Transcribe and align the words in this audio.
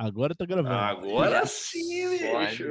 Agora 0.00 0.34
tá 0.34 0.46
gravando. 0.46 0.74
Agora 0.74 1.44
sim, 1.44 2.08
bicho. 2.08 2.64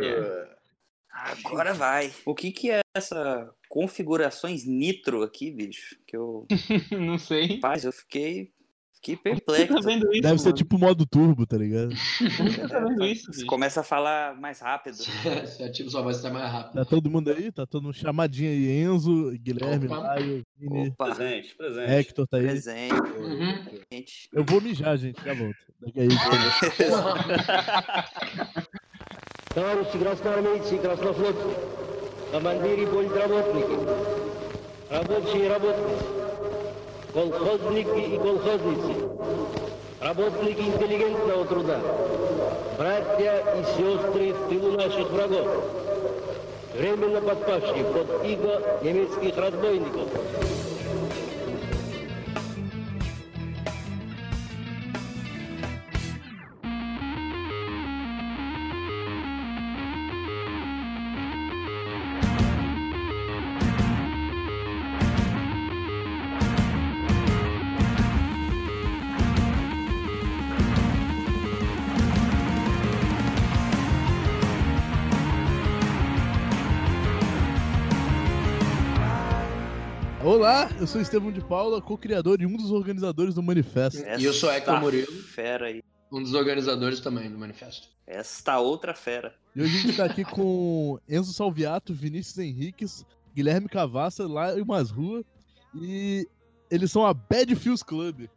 Agora 1.11 1.75
vai. 1.75 2.11
O 2.25 2.33
que 2.33 2.51
que 2.51 2.71
é 2.71 2.79
essa 2.95 3.53
configurações 3.69 4.65
nitro 4.65 5.21
aqui, 5.21 5.51
bicho? 5.51 5.95
Que 6.07 6.17
eu. 6.17 6.47
Não 6.91 7.19
sei. 7.19 7.53
Rapaz, 7.55 7.85
eu 7.85 7.91
fiquei. 7.91 8.51
Fiquei 8.98 9.16
Você 9.16 9.22
perplexo. 9.22 9.74
tá 9.74 9.80
vendo 9.82 10.10
isso? 10.12 10.22
Deve 10.22 10.38
ser 10.38 10.44
mano? 10.46 10.56
tipo 10.56 10.78
modo 10.78 11.04
turbo, 11.04 11.46
tá 11.46 11.58
ligado? 11.58 11.90
Você 11.94 12.66
tá 12.68 12.80
vendo 12.80 13.04
isso, 13.04 13.24
Você 13.26 13.32
bicho? 13.40 13.46
começa 13.46 13.80
a 13.80 13.82
falar 13.84 14.34
mais 14.40 14.60
rápido. 14.60 14.94
Se 14.96 15.62
ativa 15.62 15.90
sua 15.90 16.00
voz, 16.00 16.22
tá 16.22 16.30
mais 16.30 16.50
rápido. 16.50 16.72
Tá 16.72 16.84
todo 16.86 17.10
mundo 17.10 17.30
aí? 17.30 17.52
Tá 17.52 17.66
todo 17.66 17.82
mundo 17.82 17.94
chamadinho 17.94 18.48
aí. 18.50 18.80
Enzo, 18.82 19.30
Guilherme, 19.38 19.86
Opa. 19.88 19.98
Laio, 19.98 20.42
Vini, 20.56 20.88
Opa, 20.88 21.14
Presente, 21.14 21.54
presente. 21.54 21.90
Hector 21.92 22.26
tá 22.26 22.38
aí. 22.38 22.46
presente. 22.46 22.94
Uhum. 22.94 23.64
gente. 23.92 24.28
Eu 24.32 24.42
vou 24.42 24.60
mijar, 24.62 24.96
gente. 24.96 25.22
Já 25.22 25.34
volto. 25.34 25.56
Daqui 25.82 26.00
aí. 26.00 26.08
Товарищи 29.54 29.98
красноармейцы 29.98 30.74
и 30.74 30.78
краснофлотцы, 30.78 31.54
командиры 32.32 32.82
и 32.82 32.86
политработники, 32.86 33.76
рабочие 34.90 35.44
и 35.44 35.48
работницы, 35.48 36.04
колхозники 37.13 38.13
и 38.13 38.17
колхозницы, 38.17 39.09
работники 39.99 40.61
интеллигентного 40.61 41.45
труда, 41.45 41.79
братья 42.77 43.43
и 43.57 43.63
сестры 43.77 44.33
в 44.33 44.49
тылу 44.49 44.71
наших 44.77 45.09
врагов, 45.09 45.47
временно 46.75 47.21
подпавшие 47.21 47.83
под 47.85 48.25
иго 48.25 48.61
немецких 48.83 49.37
разбойников. 49.37 50.68
Olá, 80.39 80.69
eu 80.79 80.87
sou 80.87 81.01
Estevão 81.01 81.33
de 81.33 81.41
Paula, 81.41 81.81
co-criador 81.81 82.41
e 82.41 82.45
um 82.45 82.55
dos 82.55 82.71
organizadores 82.71 83.35
do 83.35 83.43
Manifesto. 83.43 84.01
E 84.17 84.23
eu 84.23 84.31
sou 84.31 84.49
Esta 84.49 84.79
Murilo. 84.79 85.11
Fera 85.23 85.65
aí. 85.65 85.83
Um 86.09 86.23
dos 86.23 86.33
organizadores 86.33 87.01
também 87.01 87.29
do 87.29 87.37
manifesto. 87.37 87.89
Esta 88.07 88.57
outra 88.57 88.93
fera. 88.93 89.35
E 89.53 89.61
hoje 89.61 89.77
a 89.77 89.81
gente 89.81 89.97
tá 89.97 90.05
aqui 90.05 90.23
com 90.23 90.97
Enzo 91.09 91.33
Salviato, 91.33 91.93
Vinícius 91.93 92.37
Henriques, 92.37 93.05
Guilherme 93.35 93.67
Cavassa, 93.67 94.25
lá 94.29 94.57
em 94.57 94.61
umas 94.61 94.91
ruas. 94.91 95.25
E 95.75 96.25
eles 96.71 96.89
são 96.89 97.05
a 97.05 97.13
Bad 97.13 97.53
Feels 97.57 97.83
Club. 97.83 98.27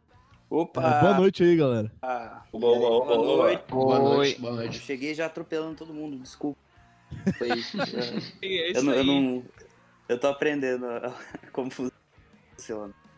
Opa! 0.49 0.83
É, 0.83 0.99
boa 1.01 1.13
noite 1.19 1.41
aí, 1.41 1.55
galera. 1.55 1.89
Ah, 2.01 2.43
oba, 2.51 2.67
oba, 2.67 2.79
boa 3.15 3.17
oba. 3.17 3.43
noite. 3.43 3.63
Boa 3.69 3.99
Oi. 3.99 4.03
noite, 4.17 4.41
boa 4.41 4.51
Eu 4.51 4.57
noite. 4.57 4.79
cheguei 4.79 5.15
já 5.15 5.27
atropelando 5.27 5.75
todo 5.77 5.93
mundo, 5.93 6.17
desculpa. 6.17 6.59
Foi 7.37 7.47
isso. 7.57 7.77
É 8.43 8.67
eu, 8.67 8.71
isso 8.73 8.83
não, 8.83 8.91
eu 8.93 8.99
aí. 8.99 9.05
não. 9.07 9.43
Eu 10.09 10.19
tô 10.19 10.27
aprendendo 10.27 10.85
como 11.53 11.71
funciona. 11.71 11.92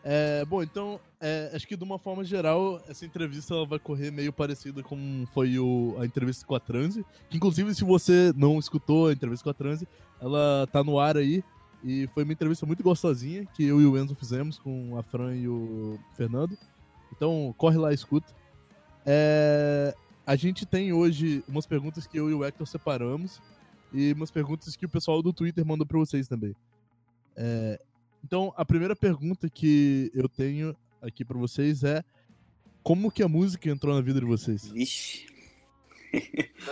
É, 0.08 0.44
bom, 0.44 0.62
então, 0.62 1.00
é, 1.20 1.50
acho 1.52 1.66
que 1.66 1.76
de 1.76 1.82
uma 1.82 1.98
forma 1.98 2.22
geral, 2.22 2.80
essa 2.88 3.04
entrevista 3.04 3.52
ela 3.52 3.66
vai 3.66 3.78
correr 3.80 4.12
meio 4.12 4.32
parecida 4.32 4.80
com 4.80 5.26
foi 5.34 5.58
o, 5.58 5.96
a 5.98 6.06
entrevista 6.06 6.46
com 6.46 6.54
a 6.54 6.60
Transe. 6.60 7.04
Que, 7.28 7.36
inclusive, 7.36 7.74
se 7.74 7.82
você 7.82 8.32
não 8.36 8.56
escutou 8.56 9.08
a 9.08 9.12
entrevista 9.12 9.42
com 9.42 9.50
a 9.50 9.54
Transe, 9.54 9.88
ela 10.20 10.68
tá 10.70 10.84
no 10.84 11.00
ar 11.00 11.16
aí. 11.16 11.42
E 11.82 12.06
foi 12.14 12.22
uma 12.22 12.32
entrevista 12.32 12.64
muito 12.64 12.84
gostosinha 12.84 13.46
que 13.46 13.64
eu 13.64 13.80
e 13.80 13.86
o 13.86 13.98
Enzo 13.98 14.14
fizemos 14.14 14.60
com 14.60 14.96
a 14.96 15.02
Fran 15.02 15.34
e 15.34 15.48
o 15.48 15.98
Fernando. 16.16 16.56
Então, 17.12 17.52
corre 17.58 17.76
lá 17.76 17.90
e 17.90 17.94
escuta. 17.96 18.32
É, 19.04 19.92
a 20.24 20.36
gente 20.36 20.64
tem 20.64 20.92
hoje 20.92 21.42
umas 21.48 21.66
perguntas 21.66 22.06
que 22.06 22.16
eu 22.16 22.30
e 22.30 22.34
o 22.34 22.44
Hector 22.44 22.66
separamos. 22.68 23.42
E 23.92 24.12
umas 24.12 24.30
perguntas 24.30 24.76
que 24.76 24.86
o 24.86 24.88
pessoal 24.88 25.20
do 25.20 25.32
Twitter 25.32 25.66
mandou 25.66 25.84
pra 25.84 25.98
vocês 25.98 26.28
também. 26.28 26.54
É, 27.36 27.80
então, 28.26 28.52
a 28.56 28.64
primeira 28.64 28.96
pergunta 28.96 29.48
que 29.48 30.10
eu 30.12 30.28
tenho 30.28 30.76
aqui 31.00 31.24
pra 31.24 31.38
vocês 31.38 31.84
é 31.84 32.02
como 32.82 33.08
que 33.08 33.22
a 33.22 33.28
música 33.28 33.70
entrou 33.70 33.94
na 33.94 34.00
vida 34.00 34.18
de 34.18 34.26
vocês? 34.26 34.66
Vixe, 34.66 35.26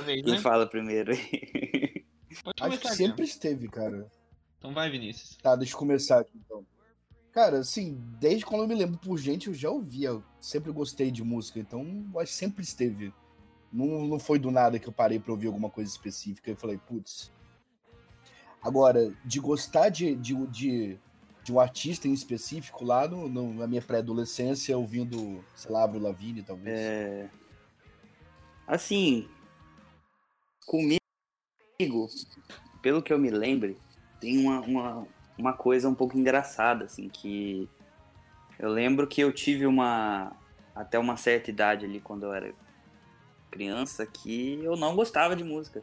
vez, 0.05 0.25
quem 0.25 0.35
né? 0.35 0.41
fala 0.41 0.67
primeiro? 0.67 1.13
Pode 2.43 2.61
Acho 2.61 2.73
que 2.73 2.83
começar, 2.83 2.97
sempre 2.97 3.25
esteve, 3.25 3.69
cara. 3.69 4.11
Então 4.59 4.75
vai, 4.75 4.91
Vinícius. 4.91 5.37
Tá, 5.37 5.55
deixa 5.55 5.75
eu 5.75 5.79
começar 5.79 6.19
aqui 6.19 6.33
então. 6.45 6.67
Cara, 7.31 7.59
assim, 7.59 8.03
desde 8.19 8.45
quando 8.45 8.63
eu 8.63 8.69
me 8.69 8.75
lembro 8.75 8.99
por 8.99 9.17
gente, 9.17 9.47
eu 9.47 9.55
já 9.55 9.71
ouvia. 9.71 10.09
Eu 10.09 10.25
sempre 10.41 10.73
gostei 10.73 11.13
de 11.13 11.23
música, 11.23 11.61
então 11.61 12.05
acho 12.17 12.33
que 12.33 12.37
sempre 12.37 12.65
esteve. 12.65 13.15
Não, 13.73 14.09
não 14.09 14.19
foi 14.19 14.41
do 14.41 14.51
nada 14.51 14.77
que 14.81 14.89
eu 14.89 14.93
parei 14.93 15.21
pra 15.21 15.31
ouvir 15.31 15.47
alguma 15.47 15.71
coisa 15.71 15.89
específica 15.89 16.51
e 16.51 16.57
falei, 16.57 16.79
putz. 16.79 17.31
Agora, 18.61 19.15
de 19.25 19.39
gostar 19.39 19.91
de, 19.91 20.17
de, 20.17 20.35
de, 20.47 20.99
de 21.45 21.53
um 21.53 21.61
artista 21.61 22.09
em 22.09 22.13
específico 22.13 22.85
lá 22.85 23.07
no, 23.07 23.29
no- 23.29 23.55
na 23.55 23.67
minha 23.67 23.83
pré-adolescência, 23.83 24.77
ouvindo, 24.77 25.45
sei 25.55 25.71
lá, 25.71 25.85
Avril 25.85 26.03
Lavigne, 26.03 26.43
talvez. 26.43 26.77
É, 26.81 27.29
Assim, 28.67 29.29
comigo, 30.67 30.99
pelo 32.81 33.03
que 33.03 33.13
eu 33.13 33.19
me 33.19 33.31
lembre, 33.31 33.77
tem 34.21 34.39
uma, 34.39 34.61
uma, 34.61 35.07
uma 35.37 35.53
coisa 35.53 35.87
um 35.89 35.95
pouco 35.95 36.17
engraçada, 36.19 36.87
assim, 36.87 37.09
que 37.11 37.69
eu 38.59 38.71
lembro 38.71 39.07
que 39.07 39.21
eu 39.21 39.33
tive 39.33 39.67
uma. 39.67 40.33
Até 40.75 40.99
uma 40.99 41.17
certa 41.17 41.51
idade 41.51 41.85
ali, 41.85 42.01
quando 42.01 42.25
eu 42.25 42.33
era 42.33 42.53
criança, 43.51 44.05
que 44.07 44.59
eu 44.63 44.77
não 44.77 44.97
gostava 44.97 45.37
de 45.37 45.45
música. 45.45 45.83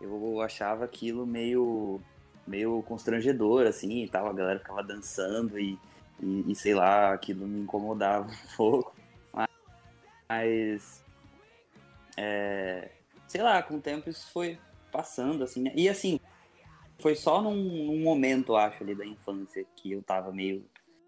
Eu 0.00 0.40
achava 0.42 0.84
aquilo 0.84 1.24
meio, 1.24 2.00
meio 2.46 2.82
constrangedor, 2.82 3.66
assim, 3.66 4.04
e 4.04 4.08
tal. 4.08 4.26
A 4.26 4.32
galera 4.32 4.58
ficava 4.58 4.82
dançando 4.82 5.58
e, 5.58 5.78
e, 6.20 6.52
e 6.52 6.54
sei 6.54 6.74
lá, 6.74 7.12
aquilo 7.12 7.46
me 7.46 7.60
incomodava 7.60 8.30
um 8.30 8.46
pouco. 8.56 8.94
Mas. 10.28 11.02
É, 12.16 12.90
sei 13.26 13.42
lá, 13.42 13.62
com 13.62 13.76
o 13.76 13.80
tempo 13.80 14.10
isso 14.10 14.30
foi 14.30 14.58
passando, 14.90 15.42
assim, 15.42 15.62
né? 15.62 15.72
E 15.74 15.88
assim, 15.88 16.20
foi 16.98 17.14
só 17.14 17.40
num, 17.40 17.54
num 17.54 18.00
momento, 18.02 18.54
acho, 18.54 18.82
ali 18.82 18.94
da 18.94 19.06
infância 19.06 19.64
que 19.74 19.92
eu 19.92 20.02
tava 20.02 20.30
meio 20.30 20.64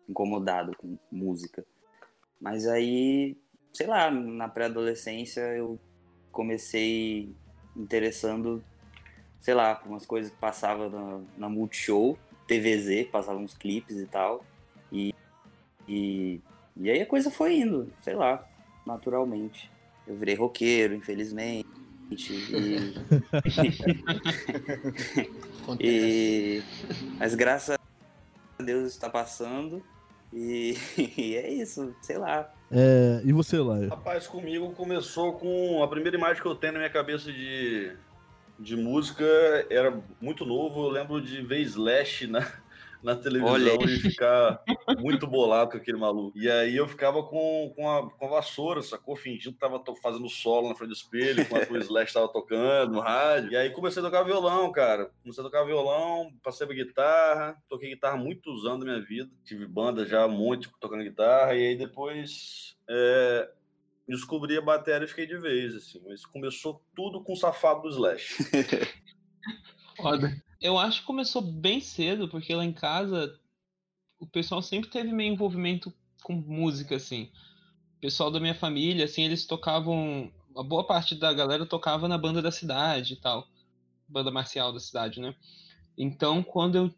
incomodado 0.09 0.77
com 0.77 0.99
música. 1.11 1.65
Mas 2.41 2.67
aí, 2.67 3.37
sei 3.73 3.87
lá, 3.87 4.11
na 4.11 4.49
pré-adolescência 4.49 5.41
eu 5.57 5.79
comecei 6.33 7.35
interessando, 7.77 8.63
sei 9.45 9.53
lá, 9.53 9.79
umas 9.85 10.07
coisas 10.07 10.33
que 10.33 10.39
passavam 10.39 10.89
na, 10.89 11.21
na 11.37 11.49
Multishow, 11.51 12.19
TVZ, 12.49 13.11
passavam 13.13 13.43
uns 13.43 13.53
clipes 13.53 13.99
e 13.99 14.07
tal. 14.07 14.43
E, 14.91 15.13
e, 15.87 16.41
e 16.75 16.91
aí 16.91 17.03
a 17.03 17.07
coisa 17.07 17.31
foi 17.31 17.59
indo, 17.59 17.93
sei 18.01 18.15
lá, 18.15 18.43
naturalmente. 18.87 19.71
Eu 20.07 20.17
virei 20.17 20.35
roqueiro, 20.35 20.95
infelizmente. 20.95 21.69
E, 22.11 22.95
e- 25.79 26.63
Mas 27.19 27.35
graças 27.35 27.77
a 28.59 28.63
Deus 28.63 28.93
está 28.93 29.11
passando. 29.11 29.85
E, 30.33 30.75
e 31.19 31.37
é 31.37 31.53
isso, 31.53 31.95
sei 32.01 32.17
lá. 32.17 32.51
É, 32.71 33.21
e 33.23 33.31
você, 33.31 33.59
Laio? 33.59 33.91
Rapaz, 33.91 34.27
comigo 34.27 34.73
começou 34.73 35.35
com 35.35 35.83
a 35.83 35.89
primeira 35.89 36.17
imagem 36.17 36.41
que 36.41 36.49
eu 36.49 36.55
tenho 36.55 36.73
na 36.73 36.79
minha 36.79 36.91
cabeça 36.91 37.31
de, 37.31 37.95
de 38.59 38.77
música 38.77 39.25
era 39.71 40.03
muito 40.21 40.45
novo. 40.45 40.85
Eu 40.85 40.91
lembro 40.91 41.21
de 41.21 41.43
ver 41.43 41.61
Slash 41.61 42.27
na, 42.27 42.47
na 43.03 43.15
televisão 43.15 43.83
e 43.83 43.99
ficar 43.99 44.63
muito 44.99 45.27
bolado 45.27 45.73
com 45.73 45.77
aquele 45.77 45.99
maluco. 45.99 46.37
E 46.37 46.51
aí 46.51 46.75
eu 46.75 46.89
ficava 46.89 47.23
com, 47.23 47.73
com, 47.77 47.91
a, 47.91 48.11
com 48.11 48.27
a 48.27 48.31
vassoura, 48.31 48.83
sacou? 48.83 49.15
Fingindo 49.15 49.53
que 49.53 49.61
tava 49.61 49.83
fazendo 50.03 50.29
solo 50.29 50.69
na 50.69 50.75
frente 50.75 50.89
do 50.89 50.95
espelho, 50.95 51.43
enquanto 51.43 51.71
o 51.71 51.77
Slash 51.77 52.15
tava 52.15 52.29
tocando 52.29 52.93
no 52.93 53.01
rádio. 53.01 53.53
E 53.53 53.57
aí 53.57 53.71
comecei 53.71 54.01
a 54.01 54.07
tocar 54.07 54.23
violão, 54.23 54.73
cara. 54.73 55.11
Comecei 55.23 55.43
a 55.43 55.47
tocar 55.47 55.65
violão, 55.65 56.33
passei 56.43 56.67
pra 56.67 56.75
guitarra. 56.75 57.57
Toquei 57.69 57.91
guitarra 57.91 58.17
muitos 58.17 58.65
anos 58.65 58.81
da 58.81 58.87
minha 58.87 59.05
vida. 59.05 59.31
Tive 59.45 59.67
banda 59.67 60.07
já, 60.07 60.27
um 60.27 60.31
monte 60.31 60.71
tocando 60.81 61.05
guitarra. 61.05 61.55
E 61.55 61.67
aí 61.67 61.77
depois 61.77 62.75
é, 62.89 63.51
descobri 64.09 64.57
a 64.57 64.63
bateria 64.63 65.05
e 65.05 65.09
fiquei 65.09 65.27
de 65.27 65.39
vez, 65.39 65.75
assim. 65.75 66.01
Mas 66.07 66.25
começou 66.27 66.83
tudo 66.95 67.23
com 67.23 67.33
o 67.33 67.37
safado 67.37 67.83
do 67.83 67.89
Slash. 67.89 68.45
Foda. 69.97 70.43
Eu 70.61 70.79
acho 70.79 71.01
que 71.01 71.07
começou 71.07 71.43
bem 71.43 71.81
cedo, 71.81 72.29
porque 72.29 72.55
lá 72.55 72.65
em 72.65 72.73
casa 72.73 73.39
o 74.19 74.27
pessoal 74.27 74.63
sempre 74.63 74.91
teve 74.91 75.13
meio 75.13 75.33
envolvimento 75.33 75.93
com 76.23 76.35
música, 76.35 76.97
assim. 76.97 77.31
O 77.99 78.01
pessoal 78.01 78.31
da 78.31 78.41
minha 78.41 78.55
família, 78.55 79.05
assim, 79.05 79.23
eles 79.23 79.47
tocavam 79.47 80.33
a 80.57 80.63
boa 80.63 80.87
parte 80.87 81.15
da 81.15 81.33
galera 81.33 81.67
tocava 81.67 82.07
na 82.07 82.17
banda 82.17 82.41
da 82.41 82.51
cidade 82.51 83.15
e 83.15 83.17
tal. 83.17 83.47
Banda 84.09 84.31
marcial 84.31 84.73
da 84.73 84.81
cidade, 84.81 85.21
né? 85.21 85.35
Então, 85.97 86.43
quando 86.43 86.77
eu 86.77 86.95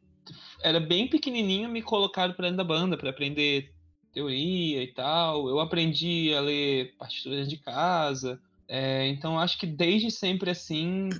era 0.62 0.80
bem 0.80 1.08
pequenininho, 1.08 1.68
me 1.68 1.82
colocaram 1.82 2.34
para 2.34 2.46
dentro 2.46 2.58
da 2.58 2.64
banda 2.64 2.96
para 2.96 3.10
aprender 3.10 3.74
teoria 4.16 4.82
e 4.82 4.86
tal. 4.86 5.46
Eu 5.46 5.60
aprendi 5.60 6.32
a 6.34 6.40
ler 6.40 6.96
partituras 6.96 7.46
de 7.46 7.58
casa. 7.58 8.40
É, 8.66 9.06
então, 9.08 9.38
acho 9.38 9.58
que 9.58 9.66
desde 9.66 10.10
sempre 10.10 10.50
assim, 10.50 11.10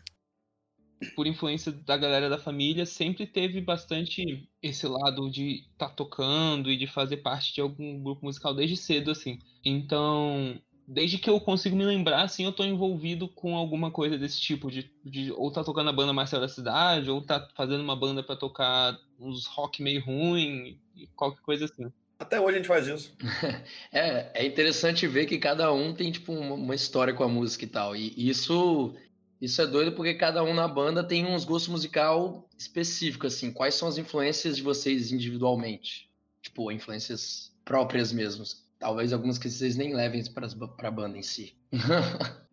por 1.15 1.27
influência 1.27 1.71
da 1.71 1.97
galera 1.97 2.31
da 2.31 2.39
família, 2.39 2.87
sempre 2.87 3.27
teve 3.27 3.61
bastante 3.61 4.49
esse 4.63 4.89
lado 4.89 5.31
de 5.31 5.67
estar 5.73 5.91
tá 5.91 5.95
tocando 5.95 6.73
e 6.73 6.77
de 6.77 6.87
fazer 6.87 7.19
parte 7.19 7.55
de 7.55 7.61
algum 7.61 8.03
grupo 8.03 8.25
musical 8.25 8.55
desde 8.55 8.79
cedo, 8.79 9.11
assim. 9.11 9.39
Então, 9.63 10.59
desde 10.89 11.19
que 11.19 11.29
eu 11.29 11.39
consigo 11.39 11.77
me 11.77 11.85
lembrar, 11.85 12.23
assim, 12.23 12.45
eu 12.45 12.53
tô 12.53 12.65
envolvido 12.65 13.29
com 13.29 13.57
alguma 13.57 13.91
coisa 13.91 14.17
desse 14.17 14.41
tipo, 14.41 14.71
de, 14.71 14.91
de 15.05 15.31
ou 15.33 15.53
tá 15.53 15.63
tocando 15.63 15.91
a 15.91 15.93
banda 15.93 16.15
Marcelo 16.15 16.43
da 16.43 16.49
Cidade, 16.49 17.11
ou 17.11 17.21
tá 17.21 17.47
fazendo 17.55 17.83
uma 17.83 17.95
banda 17.95 18.23
para 18.23 18.37
tocar 18.37 18.99
uns 19.21 19.47
rock 19.47 19.83
meio 19.83 20.03
ruim, 20.03 20.81
qualquer 21.15 21.43
coisa 21.43 21.67
assim. 21.67 21.93
Até 22.19 22.41
hoje 22.41 22.55
a 22.55 22.57
gente 22.59 22.69
faz 22.69 22.87
isso. 22.87 23.15
é, 23.93 24.43
é 24.43 24.47
interessante 24.47 25.07
ver 25.07 25.27
que 25.27 25.39
cada 25.39 25.73
um 25.73 25.95
tem, 25.95 26.11
tipo, 26.11 26.33
uma, 26.33 26.55
uma 26.55 26.75
história 26.75 27.13
com 27.13 27.23
a 27.23 27.29
música 27.29 27.65
e 27.65 27.69
tal. 27.69 27.95
E 27.95 28.29
isso 28.29 28.95
isso 29.41 29.61
é 29.61 29.67
doido 29.67 29.93
porque 29.93 30.15
cada 30.15 30.43
um 30.43 30.55
na 30.55 30.67
banda 30.67 31.05
tem 31.05 31.27
uns 31.27 31.45
gostos 31.45 31.71
musical 31.71 32.49
específico, 32.57 33.27
assim. 33.27 33.53
Quais 33.53 33.75
são 33.75 33.87
as 33.87 33.99
influências 33.99 34.57
de 34.57 34.63
vocês 34.63 35.13
individualmente? 35.13 36.11
Tipo, 36.41 36.73
influências 36.73 37.53
próprias 37.65 38.13
mesmo. 38.13 38.45
Talvez 38.79 39.13
algumas 39.13 39.37
que 39.37 39.51
vocês 39.51 39.77
nem 39.77 39.95
levem 39.95 40.25
para 40.33 40.49
a 40.89 40.91
banda 40.91 41.19
em 41.19 41.23
si. 41.23 41.55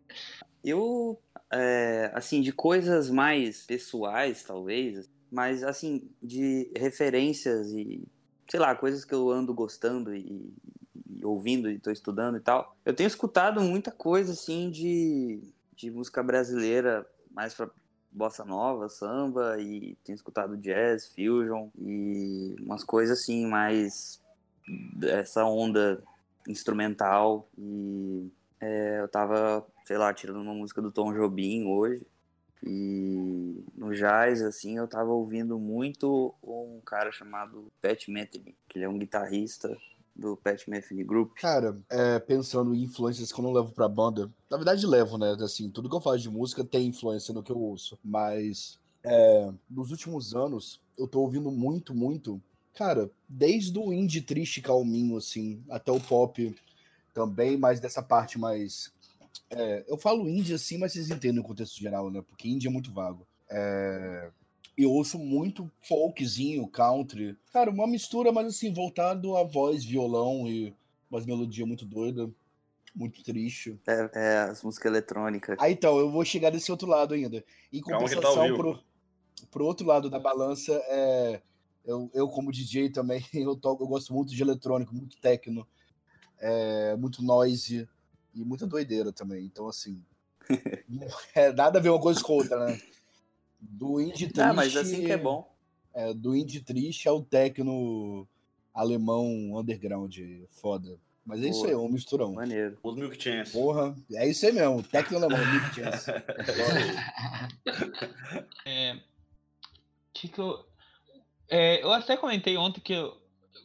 Eu, 0.62 1.18
é, 1.52 2.10
assim, 2.14 2.40
de 2.40 2.52
coisas 2.52 3.10
mais 3.10 3.64
pessoais, 3.64 4.42
talvez, 4.42 5.10
mas, 5.30 5.62
assim, 5.62 6.10
de 6.22 6.70
referências 6.76 7.70
e, 7.72 8.02
sei 8.48 8.60
lá, 8.60 8.74
coisas 8.74 9.04
que 9.04 9.14
eu 9.14 9.30
ando 9.30 9.52
gostando 9.54 10.14
e, 10.14 10.52
e 11.08 11.24
ouvindo 11.24 11.70
e 11.70 11.76
estou 11.76 11.92
estudando 11.92 12.36
e 12.36 12.40
tal. 12.40 12.76
Eu 12.84 12.94
tenho 12.94 13.06
escutado 13.06 13.60
muita 13.60 13.90
coisa, 13.90 14.32
assim, 14.32 14.70
de 14.70 15.54
de 15.76 15.90
música 15.90 16.22
brasileira 16.22 17.06
mais 17.30 17.54
para 17.54 17.70
bossa 18.10 18.44
nova, 18.44 18.88
samba 18.88 19.60
e 19.60 19.96
tenho 20.04 20.14
escutado 20.14 20.56
jazz, 20.56 21.08
fusion 21.08 21.68
e 21.76 22.54
umas 22.60 22.84
coisas 22.84 23.18
assim 23.18 23.46
mais 23.46 24.22
dessa 24.96 25.44
onda 25.44 26.02
instrumental 26.48 27.48
e 27.58 28.30
é, 28.60 29.00
eu 29.00 29.08
tava, 29.08 29.66
sei 29.84 29.98
lá, 29.98 30.14
tirando 30.14 30.40
uma 30.40 30.54
música 30.54 30.80
do 30.80 30.92
Tom 30.92 31.12
Jobim 31.12 31.64
hoje 31.66 32.06
e 32.66 33.64
no 33.74 33.94
jazz, 33.94 34.42
assim, 34.42 34.76
eu 34.78 34.88
tava 34.88 35.10
ouvindo 35.10 35.58
muito 35.58 36.34
um 36.42 36.80
cara 36.84 37.12
chamado 37.12 37.70
Pat 37.80 38.08
Metheny, 38.08 38.56
que 38.68 38.78
ele 38.78 38.84
é 38.84 38.88
um 38.88 38.98
guitarrista 38.98 39.76
do 40.16 40.36
Pat 40.36 40.66
Metheny 40.68 41.04
Group? 41.04 41.34
Cara, 41.34 41.76
é, 41.90 42.18
pensando 42.18 42.74
em 42.74 42.82
influências 42.82 43.32
que 43.32 43.38
eu 43.38 43.42
não 43.42 43.52
levo 43.52 43.72
pra 43.72 43.88
banda, 43.88 44.30
na 44.50 44.56
verdade 44.56 44.86
levo, 44.86 45.18
né? 45.18 45.36
Assim, 45.40 45.68
tudo 45.70 45.88
que 45.88 45.96
eu 45.96 46.00
faço 46.00 46.20
de 46.20 46.30
música 46.30 46.64
tem 46.64 46.86
influência 46.86 47.34
no 47.34 47.42
que 47.42 47.52
eu 47.52 47.58
ouço, 47.58 47.98
mas 48.02 48.78
é, 49.02 49.52
nos 49.68 49.90
últimos 49.90 50.34
anos 50.34 50.80
eu 50.96 51.06
tô 51.06 51.20
ouvindo 51.20 51.50
muito, 51.50 51.94
muito, 51.94 52.40
cara, 52.74 53.10
desde 53.28 53.78
o 53.78 53.92
indie 53.92 54.22
triste 54.22 54.62
calminho, 54.62 55.16
assim, 55.16 55.62
até 55.68 55.90
o 55.92 56.00
pop 56.00 56.54
também, 57.12 57.56
mas 57.56 57.80
dessa 57.80 58.02
parte 58.02 58.38
mais. 58.38 58.92
É, 59.50 59.84
eu 59.88 59.96
falo 59.96 60.28
indie 60.28 60.54
assim, 60.54 60.78
mas 60.78 60.92
vocês 60.92 61.10
entendem 61.10 61.40
o 61.40 61.44
contexto 61.44 61.78
geral, 61.78 62.10
né? 62.10 62.22
Porque 62.22 62.48
indie 62.48 62.68
é 62.68 62.70
muito 62.70 62.92
vago. 62.92 63.26
É, 63.50 64.30
eu 64.76 64.90
ouço 64.90 65.18
muito 65.18 65.70
folkzinho, 65.82 66.66
country. 66.68 67.36
Cara, 67.52 67.70
uma 67.70 67.86
mistura, 67.86 68.32
mas 68.32 68.46
assim, 68.48 68.72
voltado 68.72 69.36
a 69.36 69.44
voz, 69.44 69.84
violão 69.84 70.48
e 70.48 70.74
umas 71.10 71.24
melodias 71.24 71.66
muito 71.66 71.84
doidas. 71.84 72.28
Muito 72.94 73.22
triste. 73.24 73.78
É, 73.86 74.10
é 74.14 74.38
as 74.38 74.62
músicas 74.62 74.90
eletrônicas. 74.90 75.56
Ah, 75.60 75.70
então, 75.70 75.98
eu 75.98 76.10
vou 76.10 76.24
chegar 76.24 76.50
desse 76.50 76.70
outro 76.70 76.88
lado 76.88 77.14
ainda. 77.14 77.44
Em 77.72 77.80
tá 77.80 77.92
compensação, 77.92 78.48
tá 78.48 78.54
pro, 78.54 78.80
pro 79.50 79.64
outro 79.64 79.86
lado 79.86 80.08
da 80.08 80.18
balança, 80.18 80.72
é, 80.86 81.42
eu, 81.84 82.08
eu, 82.14 82.28
como 82.28 82.52
DJ 82.52 82.90
também, 82.90 83.24
eu, 83.34 83.56
toco, 83.56 83.82
eu 83.82 83.88
gosto 83.88 84.14
muito 84.14 84.32
de 84.34 84.40
eletrônico, 84.40 84.94
muito 84.94 85.16
techno, 85.18 85.66
é, 86.38 86.94
muito 86.96 87.22
noise 87.22 87.88
e 88.34 88.44
muita 88.44 88.66
doideira 88.66 89.12
também. 89.12 89.44
Então, 89.44 89.68
assim, 89.68 90.02
é 91.34 91.52
nada 91.52 91.78
a 91.78 91.82
ver 91.82 91.90
uma 91.90 92.00
coisa 92.00 92.22
com 92.22 92.34
outra, 92.34 92.66
né? 92.66 92.80
Do 93.60 94.00
indie 94.00 94.26
triste. 94.26 94.40
Ah, 94.40 94.52
mas 94.52 94.76
assim 94.76 95.04
que 95.04 95.12
é 95.12 95.16
bom. 95.16 95.50
É, 95.94 96.12
do 96.12 96.34
indie 96.36 96.60
triste 96.60 97.08
ao 97.08 97.22
techno 97.22 98.26
alemão 98.74 99.56
underground. 99.56 100.18
Foda. 100.50 100.98
Mas 101.24 101.42
é 101.42 101.48
isso 101.48 101.64
aí, 101.64 101.72
é 101.72 101.76
um 101.76 101.88
misturão. 101.88 102.34
Maneiro. 102.34 102.76
Os 102.82 102.96
Milk 102.96 103.20
Chance. 103.20 103.52
Porra, 103.52 103.96
é 104.12 104.28
isso 104.28 104.44
aí 104.44 104.52
mesmo. 104.52 104.82
Techno 104.82 105.16
alemão, 105.16 105.40
Milk 105.52 105.74
Chance. 105.74 106.10
é, 108.66 109.00
que 110.12 110.28
que 110.28 110.38
eu, 110.38 110.66
é, 111.48 111.82
eu 111.82 111.90
até 111.92 112.16
comentei 112.16 112.58
ontem 112.58 112.80
que 112.80 112.92
eu, 112.92 113.16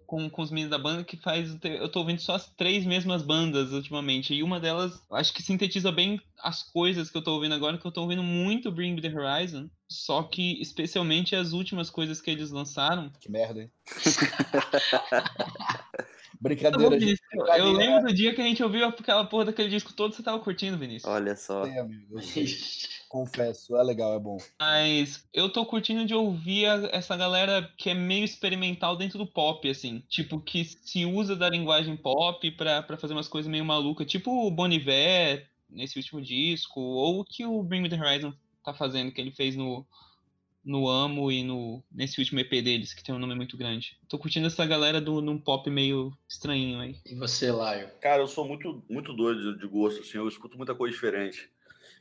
com, 0.06 0.30
com 0.30 0.42
os 0.42 0.50
meninos 0.50 0.72
da 0.72 0.78
banda 0.78 1.04
que 1.04 1.18
faz. 1.18 1.58
Eu 1.64 1.90
tô 1.90 2.00
ouvindo 2.00 2.22
só 2.22 2.36
as 2.36 2.48
três 2.50 2.86
mesmas 2.86 3.22
bandas 3.22 3.72
ultimamente. 3.72 4.34
E 4.34 4.44
uma 4.44 4.60
delas, 4.60 5.02
acho 5.12 5.34
que 5.34 5.44
sintetiza 5.44 5.92
bem 5.92 6.22
as 6.40 6.64
coisas 6.64 7.10
que 7.10 7.18
eu 7.18 7.22
tô 7.22 7.34
ouvindo 7.34 7.56
agora, 7.56 7.78
que 7.78 7.86
eu 7.86 7.92
tô 7.92 8.02
ouvindo 8.02 8.24
muito 8.24 8.72
Bring 8.72 8.94
Me 8.94 9.02
The 9.02 9.14
Horizon. 9.14 9.70
Só 9.88 10.24
que, 10.24 10.62
especialmente, 10.62 11.36
as 11.36 11.52
últimas 11.52 11.90
coisas 11.90 12.22
que 12.22 12.32
eles 12.32 12.52
lançaram. 12.52 13.12
Que 13.20 13.32
merda, 13.32 13.62
hein? 13.62 13.72
Brincadeira, 16.42 16.96
eu, 16.96 17.00
gente, 17.00 17.22
eu 17.58 17.72
lembro 17.74 18.08
do 18.08 18.14
dia 18.14 18.34
que 18.34 18.40
a 18.40 18.46
gente 18.46 18.64
ouviu 18.64 18.86
aquela 18.86 19.26
porra 19.26 19.46
daquele 19.46 19.68
disco 19.68 19.92
todo, 19.92 20.16
você 20.16 20.24
tava 20.24 20.40
curtindo, 20.40 20.78
Vinícius. 20.78 21.12
Olha 21.12 21.36
só. 21.36 21.66
É, 21.66 21.80
amigo, 21.80 22.16
Confesso, 23.10 23.76
é 23.76 23.84
legal, 23.84 24.14
é 24.14 24.20
bom. 24.20 24.38
Mas 24.58 25.28
eu 25.34 25.52
tô 25.52 25.66
curtindo 25.66 26.06
de 26.06 26.14
ouvir 26.14 26.68
a, 26.68 26.90
essa 26.94 27.18
galera 27.18 27.70
que 27.76 27.90
é 27.90 27.94
meio 27.94 28.24
experimental 28.24 28.96
dentro 28.96 29.18
do 29.18 29.28
pop, 29.28 29.68
assim. 29.70 30.02
Tipo, 30.08 30.40
que 30.40 30.64
se 30.64 31.06
usa 31.06 31.36
da 31.36 31.50
linguagem 31.50 31.98
pop 31.98 32.50
pra, 32.52 32.84
pra 32.84 32.98
fazer 32.98 33.14
umas 33.14 33.28
coisas 33.28 33.52
meio 33.52 33.66
malucas. 33.66 34.08
Tipo 34.08 34.32
o 34.32 34.52
Bon 34.52 34.70
Iver, 34.70 35.50
nesse 35.70 35.98
último 35.98 36.22
disco, 36.22 36.80
ou 36.80 37.20
o 37.20 37.26
que 37.26 37.46
o 37.46 37.62
Bring 37.62 37.82
Me 37.82 37.90
The 37.90 38.00
Horizon 38.00 38.34
tá 38.64 38.74
fazendo, 38.74 39.12
que 39.12 39.20
ele 39.20 39.32
fez 39.32 39.56
no, 39.56 39.86
no 40.64 40.88
Amo 40.88 41.32
e 41.32 41.44
no 41.44 41.84
nesse 41.92 42.20
último 42.20 42.40
EP 42.40 42.50
deles, 42.64 42.94
que 42.94 43.04
tem 43.04 43.14
um 43.14 43.20
nome 43.20 43.36
muito 43.36 43.58
grande. 43.58 43.98
Tô 44.08 44.18
curtindo 44.18 44.48
essa 44.48 44.66
galera 44.66 45.00
do, 45.00 45.22
num 45.22 45.38
pop 45.38 45.70
meio 45.70 46.12
estranho 46.28 46.80
aí. 46.80 46.98
E 47.06 47.16
você, 47.16 47.52
Laio? 47.52 47.90
Cara, 48.02 48.22
eu 48.22 48.28
sou 48.28 48.48
muito, 48.48 48.84
muito 48.90 49.14
doido 49.14 49.58
de, 49.58 49.68
gosto, 49.68 50.02
assim, 50.02 50.18
eu 50.18 50.28
escuto 50.28 50.58
muita 50.58 50.76
coisa 50.76 50.94
diferente. 50.94 51.50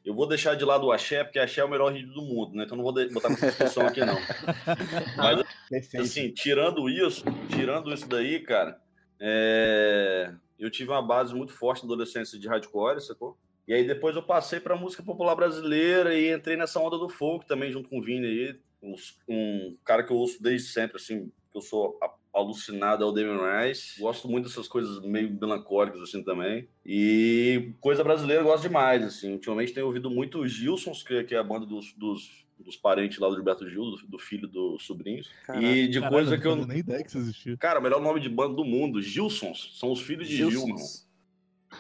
Eu 0.05 0.15
vou 0.15 0.27
deixar 0.27 0.55
de 0.55 0.65
lado 0.65 0.87
o 0.87 0.93
axé, 0.93 1.25
porque 1.25 1.39
axé 1.39 1.61
é 1.61 1.65
o 1.65 1.69
melhor 1.69 1.93
ritmo 1.93 2.15
do 2.15 2.23
mundo, 2.23 2.55
né? 2.55 2.65
Então 2.65 2.77
não 2.77 2.85
vou 2.85 2.93
botar 2.93 3.33
essa 3.33 3.47
discussão 3.47 3.87
aqui, 3.87 4.01
não. 4.01 4.17
Mas, 5.17 5.47
Perfeito. 5.69 6.05
assim, 6.05 6.31
tirando 6.31 6.89
isso, 6.89 7.25
tirando 7.51 7.93
isso 7.93 8.09
daí, 8.09 8.41
cara, 8.41 8.81
é... 9.21 10.33
eu 10.59 10.71
tive 10.71 10.91
uma 10.91 11.03
base 11.03 11.35
muito 11.35 11.53
forte 11.53 11.83
na 11.83 11.87
adolescência 11.87 12.39
de 12.39 12.49
hardcore, 12.49 13.01
sacou? 13.01 13.37
E 13.69 13.75
aí 13.75 13.87
depois 13.87 14.17
eu 14.17 14.23
passei 14.23 14.59
para 14.59 14.75
música 14.75 15.03
popular 15.03 15.37
brasileira 15.37 16.19
e 16.19 16.33
entrei 16.33 16.57
nessa 16.57 16.81
onda 16.81 16.97
do 16.97 17.07
folk 17.07 17.47
também, 17.47 17.71
junto 17.71 17.91
com 17.91 17.99
o 17.99 18.03
Vini 18.03 18.27
aí, 18.27 18.59
um, 18.83 18.95
um 19.29 19.77
cara 19.85 20.03
que 20.03 20.11
eu 20.11 20.17
ouço 20.17 20.43
desde 20.43 20.69
sempre, 20.69 20.97
assim, 20.97 21.31
que 21.53 21.59
eu 21.59 21.61
sou 21.61 21.99
alucinado 22.33 23.05
ao 23.05 23.13
Damien 23.13 23.37
Rice. 23.37 24.01
Gosto 24.01 24.27
muito 24.27 24.49
dessas 24.49 24.67
coisas 24.67 25.03
meio 25.03 25.31
melancólicas, 25.39 26.01
assim, 26.01 26.23
também. 26.23 26.67
E 26.87 27.75
coisa 27.79 28.03
brasileira 28.03 28.41
eu 28.41 28.47
gosto 28.47 28.63
demais, 28.63 29.05
assim. 29.05 29.33
Ultimamente 29.33 29.75
tenho 29.75 29.85
ouvido 29.87 30.11
muito 30.11 30.41
os 30.41 30.51
Gilsons, 30.51 31.03
que, 31.03 31.25
que 31.25 31.35
é 31.35 31.39
a 31.39 31.45
banda 31.45 31.67
dos, 31.67 31.93
dos, 31.93 32.47
dos 32.59 32.77
parentes 32.77 33.19
lá 33.19 33.29
do 33.29 33.35
Gilberto 33.35 33.69
Gil, 33.69 33.83
do, 33.83 33.97
do 34.07 34.19
filho 34.19 34.49
dos 34.49 34.87
sobrinhos. 34.87 35.31
Caraca, 35.45 35.67
e 35.67 35.89
de 35.89 36.01
coisa 36.09 36.39
que 36.39 36.47
eu... 36.47 36.57
Não 36.57 36.67
nem 36.67 36.79
ideia 36.79 37.03
que 37.03 37.11
isso 37.11 37.19
existia. 37.19 37.55
Cara, 37.59 37.81
o 37.81 37.83
melhor 37.83 38.01
nome 38.01 38.19
de 38.19 38.31
banda 38.31 38.55
do 38.55 38.65
mundo, 38.65 39.03
Gilsons. 39.03 39.77
São 39.79 39.93
os 39.93 40.01
filhos 40.01 40.27
de 40.27 40.37
Gilsons. 40.37 41.07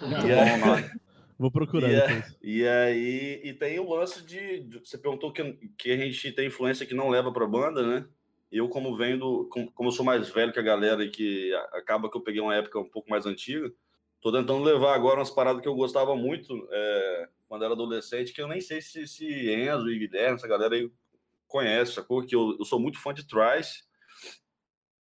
Gil, 0.00 0.08
mano. 0.10 0.28
É, 0.28 1.07
Vou 1.38 1.50
procurar 1.50 1.88
e, 1.90 1.94
é. 1.94 2.24
E 2.42 2.66
aí, 2.66 3.40
e 3.44 3.54
tem 3.54 3.78
o 3.78 3.88
lance 3.88 4.24
de, 4.24 4.60
de, 4.60 4.78
Você 4.80 4.98
perguntou 4.98 5.32
que, 5.32 5.42
que 5.78 5.92
a 5.92 5.96
gente 5.96 6.32
tem 6.32 6.48
influência 6.48 6.84
que 6.84 6.94
não 6.94 7.08
leva 7.08 7.32
pra 7.32 7.46
banda, 7.46 7.86
né? 7.86 8.08
eu, 8.50 8.68
como 8.68 8.96
vendo, 8.96 9.48
como 9.74 9.88
eu 9.88 9.92
sou 9.92 10.04
mais 10.04 10.28
velho 10.30 10.52
que 10.52 10.58
a 10.58 10.62
galera 10.62 11.04
e 11.04 11.10
que 11.10 11.52
acaba 11.72 12.10
que 12.10 12.16
eu 12.16 12.22
peguei 12.22 12.40
uma 12.40 12.54
época 12.54 12.78
um 12.78 12.88
pouco 12.88 13.10
mais 13.10 13.26
antiga, 13.26 13.70
tô 14.20 14.32
tentando 14.32 14.62
levar 14.64 14.94
agora 14.94 15.18
umas 15.18 15.30
paradas 15.30 15.60
que 15.60 15.68
eu 15.68 15.74
gostava 15.74 16.16
muito 16.16 16.66
é, 16.70 17.28
quando 17.46 17.64
era 17.64 17.74
adolescente, 17.74 18.32
que 18.32 18.40
eu 18.40 18.48
nem 18.48 18.60
sei 18.60 18.80
se, 18.80 19.06
se 19.06 19.26
Enzo 19.52 19.90
e 19.90 19.98
Guilherme, 19.98 20.36
essa 20.36 20.48
galera 20.48 20.74
aí 20.74 20.90
conhece, 21.46 21.92
sacou? 21.92 22.24
Que 22.24 22.34
eu, 22.34 22.56
eu 22.58 22.64
sou 22.64 22.80
muito 22.80 22.98
fã 22.98 23.12
de 23.12 23.26
Trice 23.26 23.84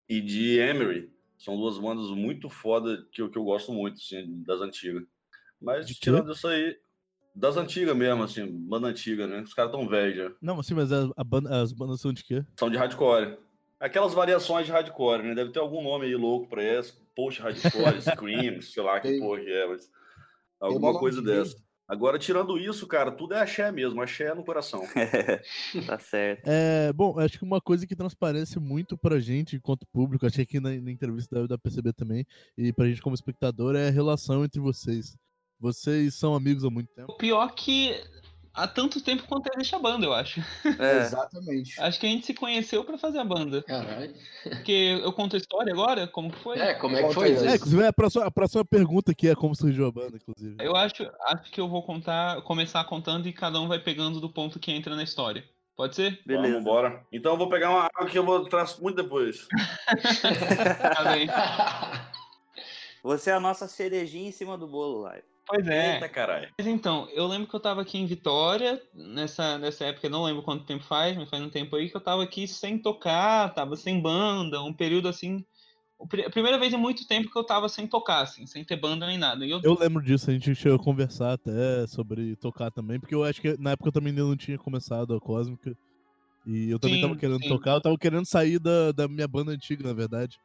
e 0.09 0.21
de 0.21 0.59
Emery. 0.59 1.13
São 1.39 1.57
duas 1.57 1.79
bandas 1.79 2.09
muito 2.11 2.49
foda 2.49 3.07
que 3.13 3.21
eu, 3.23 3.31
que 3.31 3.39
eu 3.39 3.45
gosto 3.45 3.73
muito, 3.73 3.97
assim, 3.97 4.43
das 4.43 4.61
antigas. 4.61 5.05
Mas 5.61 5.87
tirando 5.87 6.33
isso 6.33 6.47
aí, 6.49 6.77
Das 7.35 7.57
antigas 7.57 7.95
mesmo, 7.97 8.23
assim, 8.23 8.47
banda 8.47 8.89
antiga, 8.89 9.27
né? 9.27 9.43
Os 9.43 9.53
caras 9.53 9.71
tão 9.71 9.87
velhos 9.89 10.17
já. 10.17 10.33
Não, 10.41 10.59
assim, 10.61 10.75
mas 10.75 10.91
a, 10.93 11.11
a 11.17 11.23
banda- 11.25 11.61
as 11.63 11.73
bandas 11.73 12.01
são 12.01 12.13
de 12.13 12.25
quê? 12.25 12.45
São 12.59 12.71
de 12.71 12.77
hardcore. 12.79 13.37
Aquelas 13.79 14.15
variações 14.15 14.65
de 14.65 14.73
hardcore, 14.73 15.23
né? 15.23 15.35
Deve 15.35 15.53
ter 15.53 15.59
algum 15.59 15.83
nome 15.83 16.07
aí 16.07 16.15
louco 16.17 16.49
pra 16.49 16.63
essa. 16.63 16.95
Post 17.15 17.41
hardcore, 17.43 18.01
Scream, 18.01 18.63
sei 18.63 18.83
lá 18.83 19.01
que 19.01 19.09
Tem- 19.09 19.21
porra 19.21 19.41
que 19.41 19.51
é, 19.53 19.67
mas. 19.67 19.91
uma 20.61 20.69
Alguma 20.73 20.99
coisa 20.99 21.21
de 21.21 21.27
dessa. 21.27 21.57
Agora, 21.89 22.19
tirando 22.19 22.59
isso, 22.59 22.87
cara, 22.87 23.13
tudo 23.13 23.35
é 23.35 23.41
axé 23.41 23.71
mesmo. 23.71 24.01
Axé 24.03 24.35
no 24.35 24.43
coração. 24.45 24.81
tá 25.87 25.99
certo. 25.99 26.43
É, 26.47 26.93
bom, 26.93 27.19
acho 27.21 27.39
que 27.39 27.45
uma 27.45 27.61
coisa 27.61 27.87
que 27.87 27.95
transparece 27.95 28.59
muito 28.59 28.97
pra 28.99 29.21
gente, 29.21 29.57
enquanto 29.57 29.87
público, 29.93 30.27
achei 30.27 30.45
que 30.47 30.59
na, 30.59 30.71
na 30.71 30.91
entrevista 30.91 31.43
da, 31.43 31.47
da 31.47 31.59
PCB 31.59 31.93
também, 31.93 32.27
e 32.57 32.73
pra 32.73 32.89
gente 32.89 33.03
como 33.03 33.15
espectador, 33.15 33.77
é 33.77 33.89
a 33.89 33.91
relação 33.93 34.43
entre 34.45 34.59
vocês. 34.59 35.17
Vocês 35.59 36.15
são 36.15 36.35
amigos 36.35 36.65
há 36.65 36.71
muito 36.71 36.93
tempo. 36.95 37.13
O 37.13 37.17
pior 37.17 37.55
que 37.55 37.95
há 38.57 38.67
tanto 38.67 39.01
tempo 39.03 39.25
quanto 39.29 39.51
existe 39.55 39.75
a 39.75 39.79
banda, 39.79 40.07
eu 40.07 40.13
acho. 40.13 40.41
É, 40.79 41.01
Exatamente. 41.03 41.81
Acho 41.81 42.01
que 42.01 42.07
a 42.07 42.09
gente 42.09 42.27
se 42.27 42.35
conheceu 42.35 42.83
pra 42.85 42.99
fazer 42.99 43.19
a 43.19 43.25
banda. 43.25 43.63
Caralho. 43.63 44.15
Porque 44.43 44.99
eu 45.03 45.13
conto 45.13 45.37
a 45.37 45.39
história 45.39 45.73
agora, 45.73 46.07
como 46.07 46.31
que 46.31 46.39
foi? 46.39 46.59
É, 46.59 46.75
como 46.75 46.97
é 46.97 47.07
que 47.07 47.15
foi? 47.15 47.33
É, 47.33 47.55
inclusive, 47.55 47.87
a 47.87 47.93
próxima, 47.93 48.25
a 48.25 48.31
próxima 48.31 48.65
pergunta 48.65 49.13
aqui 49.13 49.29
é 49.29 49.35
como 49.35 49.55
surgiu 49.55 49.87
a 49.87 49.93
banda, 49.93 50.17
inclusive. 50.17 50.57
Eu 50.59 50.75
acho, 50.75 51.11
acho 51.21 51.51
que 51.51 51.61
eu 51.61 51.69
vou 51.69 51.83
contar, 51.83 52.41
começar 52.43 52.83
contando 52.85 53.29
e 53.29 53.33
cada 53.33 53.61
um 53.61 53.69
vai 53.69 53.79
pegando 53.79 54.21
do 54.21 54.31
ponto 54.31 54.59
que 54.59 54.73
entra 54.73 54.97
na 54.97 55.03
história. 55.03 55.45
Pode 55.77 55.95
ser? 55.95 56.23
beleza. 56.25 56.49
Vamos 56.49 56.63
embora. 56.63 57.07
Então 57.13 57.33
eu 57.33 57.39
vou 57.39 57.51
pegar 57.51 57.69
uma 57.69 57.85
água 57.85 58.07
que 58.07 58.19
eu 58.19 58.25
vou 58.25 58.45
trazer 58.47 58.81
muito 58.81 59.03
depois. 59.03 59.47
Tá 60.97 61.13
bem. 61.13 61.29
Você 63.03 63.31
é 63.31 63.35
a 63.35 63.41
nossa 63.41 63.69
cerejinha 63.69 64.29
em 64.29 64.33
cima 64.33 64.57
do 64.57 64.67
bolo, 64.67 65.01
lá. 65.03 65.17
Pois 65.47 65.67
é. 65.69 65.95
Eita 65.95 66.09
caralho. 66.09 66.51
Mas 66.59 66.67
então, 66.67 67.09
eu 67.11 67.27
lembro 67.27 67.49
que 67.49 67.55
eu 67.55 67.61
tava 67.61 67.83
aqui 67.83 67.99
em 67.99 68.07
Vitória, 68.07 68.83
nessa, 68.93 69.59
nessa 69.59 69.85
época, 69.87 70.07
eu 70.07 70.11
não 70.11 70.25
lembro 70.25 70.43
quanto 70.43 70.65
tempo 70.65 70.83
faz, 70.83 71.17
mas 71.17 71.29
faz 71.29 71.43
um 71.43 71.51
tempo 71.51 71.77
aí 71.77 71.89
que 71.89 71.97
eu 71.97 72.01
tava 72.01 72.23
aqui 72.25 72.49
sem 72.49 72.79
tocar, 72.79 73.55
tava 73.55 73.77
sem 73.77 74.01
banda, 74.01 74.63
um 74.63 74.73
período 74.73 75.09
assim. 75.09 75.45
A 76.01 76.31
primeira 76.31 76.59
vez 76.59 76.73
em 76.73 76.77
muito 76.77 77.07
tempo 77.07 77.31
que 77.31 77.39
eu 77.39 77.45
tava 77.45 77.69
sem 77.69 77.87
tocar, 77.87 78.23
assim, 78.23 78.47
sem 78.47 78.65
ter 78.65 78.77
banda 78.77 79.07
nem 79.07 79.19
nada. 79.19 79.47
E 79.47 79.51
eu, 79.51 79.61
Eu 79.63 79.79
lembro 79.79 80.03
disso, 80.03 80.31
a 80.31 80.33
gente 80.33 80.55
chegou 80.55 80.77
a 80.77 80.83
conversar 80.83 81.33
até 81.33 81.87
sobre 81.87 82.37
tocar 82.37 82.71
também, 82.71 83.01
porque 83.01 83.15
eu 83.15 83.25
acho 83.25 83.41
que 83.41 83.57
na 83.59 83.71
época 83.73 83.89
eu 83.89 83.93
também 83.93 84.11
ainda 84.11 84.23
não 84.25 84.37
tinha 84.37 84.59
começado 84.59 85.15
a 85.15 85.21
Cósmica. 85.21 85.75
E 86.47 86.71
eu 86.71 86.79
também 86.79 86.97
Sim, 86.97 87.03
tava 87.03 87.17
querendo 87.17 87.43
sim. 87.43 87.49
tocar, 87.49 87.73
eu 87.75 87.81
tava 87.83 87.99
querendo 87.99 88.27
sair 88.27 88.59
da, 88.61 88.93
da 88.93 89.09
minha 89.09 89.29
banda 89.29 89.53
antiga, 89.53 89.85
na 89.85 89.95
verdade. 89.95 90.39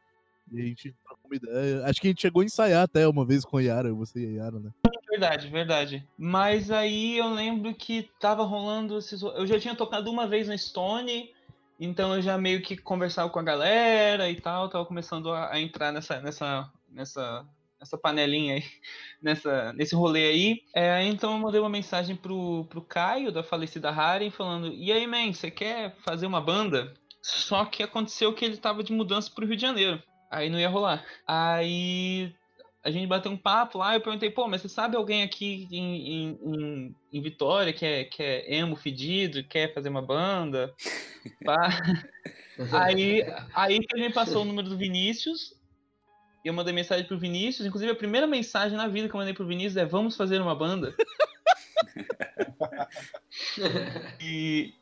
E 0.52 0.60
a 0.60 0.64
gente 0.64 0.94
trocou 1.04 1.30
uma 1.30 1.36
ideia. 1.36 1.84
Acho 1.86 2.00
que 2.00 2.06
a 2.06 2.10
gente 2.10 2.20
chegou 2.20 2.42
a 2.42 2.44
ensaiar 2.44 2.82
até 2.82 3.06
uma 3.08 3.24
vez 3.24 3.44
com 3.44 3.56
a 3.56 3.62
Yara, 3.62 3.92
você 3.92 4.20
e 4.20 4.26
a 4.26 4.44
Yara, 4.44 4.60
né? 4.60 4.70
Verdade, 5.12 5.48
verdade. 5.48 6.08
Mas 6.16 6.70
aí 6.70 7.18
eu 7.18 7.28
lembro 7.28 7.74
que 7.74 8.08
tava 8.18 8.44
rolando 8.44 8.96
esses. 8.98 9.22
Eu 9.22 9.46
já 9.46 9.58
tinha 9.58 9.74
tocado 9.74 10.10
uma 10.10 10.26
vez 10.26 10.48
na 10.48 10.56
Stone, 10.56 11.30
então 11.78 12.14
eu 12.14 12.22
já 12.22 12.38
meio 12.38 12.62
que 12.62 12.76
conversava 12.76 13.28
com 13.28 13.38
a 13.38 13.42
galera 13.42 14.30
e 14.30 14.40
tal, 14.40 14.68
tava 14.68 14.86
começando 14.86 15.30
a, 15.30 15.60
entrar 15.60 15.92
nessa, 15.92 16.20
nessa, 16.20 16.72
nessa, 16.88 17.46
nessa 17.78 17.98
panelinha 17.98 18.54
aí, 18.54 18.64
nessa, 19.22 19.72
nesse 19.74 19.94
rolê 19.94 20.26
aí. 20.26 20.62
É, 20.74 21.04
então 21.04 21.32
eu 21.32 21.38
mandei 21.38 21.60
uma 21.60 21.68
mensagem 21.68 22.16
pro, 22.16 22.64
pro 22.70 22.80
Caio, 22.80 23.30
da 23.30 23.42
falecida 23.42 23.90
Haren, 23.90 24.30
falando: 24.30 24.68
E 24.68 24.90
aí, 24.90 25.06
man, 25.06 25.32
você 25.32 25.50
quer 25.50 25.94
fazer 25.98 26.26
uma 26.26 26.40
banda? 26.40 26.94
Só 27.20 27.64
que 27.66 27.82
aconteceu 27.82 28.32
que 28.32 28.44
ele 28.44 28.56
tava 28.56 28.82
de 28.82 28.92
mudança 28.92 29.30
pro 29.30 29.46
Rio 29.46 29.56
de 29.56 29.62
Janeiro. 29.62 30.02
Aí 30.32 30.48
não 30.48 30.58
ia 30.58 30.68
rolar. 30.68 31.04
Aí 31.26 32.34
a 32.82 32.90
gente 32.90 33.06
bateu 33.06 33.30
um 33.30 33.36
papo 33.36 33.78
lá, 33.78 33.94
eu 33.94 34.00
perguntei, 34.00 34.30
pô, 34.30 34.48
mas 34.48 34.62
você 34.62 34.68
sabe 34.68 34.96
alguém 34.96 35.22
aqui 35.22 35.68
em, 35.70 36.38
em, 36.40 36.96
em, 37.12 37.22
Vitória 37.22 37.72
que 37.72 37.84
é, 37.84 38.04
que 38.04 38.22
é 38.22 38.56
emo 38.56 38.74
fedido, 38.74 39.44
quer 39.44 39.72
fazer 39.74 39.90
uma 39.90 40.02
banda? 40.02 40.74
Aí, 42.70 43.24
aí 43.54 43.80
ele 43.92 44.08
me 44.08 44.12
passou 44.12 44.42
o 44.42 44.44
número 44.44 44.68
do 44.68 44.76
Vinícius, 44.76 45.54
e 46.44 46.48
eu 46.48 46.52
mandei 46.52 46.72
mensagem 46.72 47.06
pro 47.06 47.18
Vinícius, 47.18 47.66
inclusive 47.66 47.90
a 47.90 47.96
primeira 47.96 48.26
mensagem 48.26 48.76
na 48.76 48.86
vida 48.86 49.08
que 49.08 49.14
eu 49.14 49.18
mandei 49.18 49.32
pro 49.32 49.46
Vinícius 49.46 49.78
é 49.78 49.86
vamos 49.86 50.16
fazer 50.16 50.40
uma 50.40 50.54
banda. 50.54 50.94
e, 54.20 54.74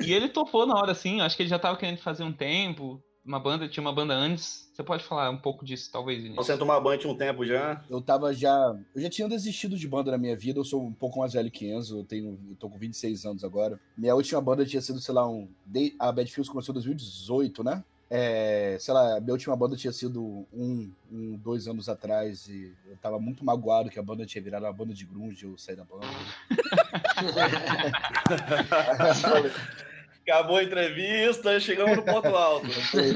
e 0.00 0.12
ele 0.12 0.28
topou 0.28 0.66
na 0.66 0.74
hora, 0.74 0.92
assim, 0.92 1.22
acho 1.22 1.34
que 1.34 1.42
ele 1.42 1.50
já 1.50 1.58
tava 1.58 1.78
querendo 1.78 1.98
fazer 1.98 2.24
um 2.24 2.32
tempo, 2.32 3.02
uma 3.24 3.40
banda, 3.40 3.66
tinha 3.66 3.80
uma 3.80 3.92
banda 3.92 4.14
antes. 4.14 4.68
Você 4.72 4.82
pode 4.82 5.02
falar 5.04 5.30
um 5.30 5.38
pouco 5.38 5.64
disso, 5.64 5.88
talvez, 5.90 6.22
Vinícius? 6.22 6.46
Você 6.46 6.58
tomar 6.58 6.80
banho 6.80 7.00
tinha 7.00 7.12
um 7.12 7.16
tempo 7.16 7.46
já. 7.46 7.82
Eu 7.88 8.00
tava 8.00 8.34
já. 8.34 8.76
Eu 8.94 9.00
já 9.00 9.08
tinha 9.08 9.28
desistido 9.28 9.76
de 9.76 9.88
banda 9.88 10.10
na 10.10 10.18
minha 10.18 10.36
vida. 10.36 10.58
Eu 10.58 10.64
sou 10.64 10.84
um 10.84 10.92
pouco 10.92 11.20
mais 11.20 11.32
velho 11.32 11.50
que 11.50 11.66
Enzo. 11.66 12.00
Eu, 12.00 12.04
tenho, 12.04 12.38
eu 12.50 12.56
tô 12.56 12.68
com 12.68 12.78
26 12.78 13.24
anos 13.24 13.44
agora. 13.44 13.80
Minha 13.96 14.14
última 14.14 14.40
banda 14.40 14.66
tinha 14.66 14.82
sido, 14.82 15.00
sei 15.00 15.14
lá, 15.14 15.26
um. 15.26 15.48
A 15.98 16.12
Bad 16.12 16.30
Fields 16.30 16.50
começou 16.50 16.72
em 16.72 16.74
2018, 16.74 17.64
né? 17.64 17.82
É, 18.10 18.76
sei 18.78 18.92
lá, 18.92 19.18
minha 19.18 19.32
última 19.32 19.56
banda 19.56 19.76
tinha 19.76 19.92
sido 19.92 20.46
um, 20.52 20.90
um, 21.10 21.36
dois 21.36 21.66
anos 21.66 21.88
atrás. 21.88 22.46
E 22.48 22.74
eu 22.86 22.96
tava 22.96 23.18
muito 23.18 23.44
magoado 23.44 23.88
que 23.88 23.98
a 23.98 24.02
banda 24.02 24.26
tinha 24.26 24.42
virado 24.42 24.66
uma 24.66 24.72
banda 24.72 24.92
de 24.92 25.06
grunge. 25.06 25.46
Eu 25.46 25.56
saí 25.56 25.76
da 25.76 25.84
banda. 25.84 26.04
Acabou 30.26 30.56
a 30.56 30.62
entrevista, 30.64 31.60
chegamos 31.60 31.96
no 31.96 32.02
ponto 32.02 32.28
alto. 32.34 32.66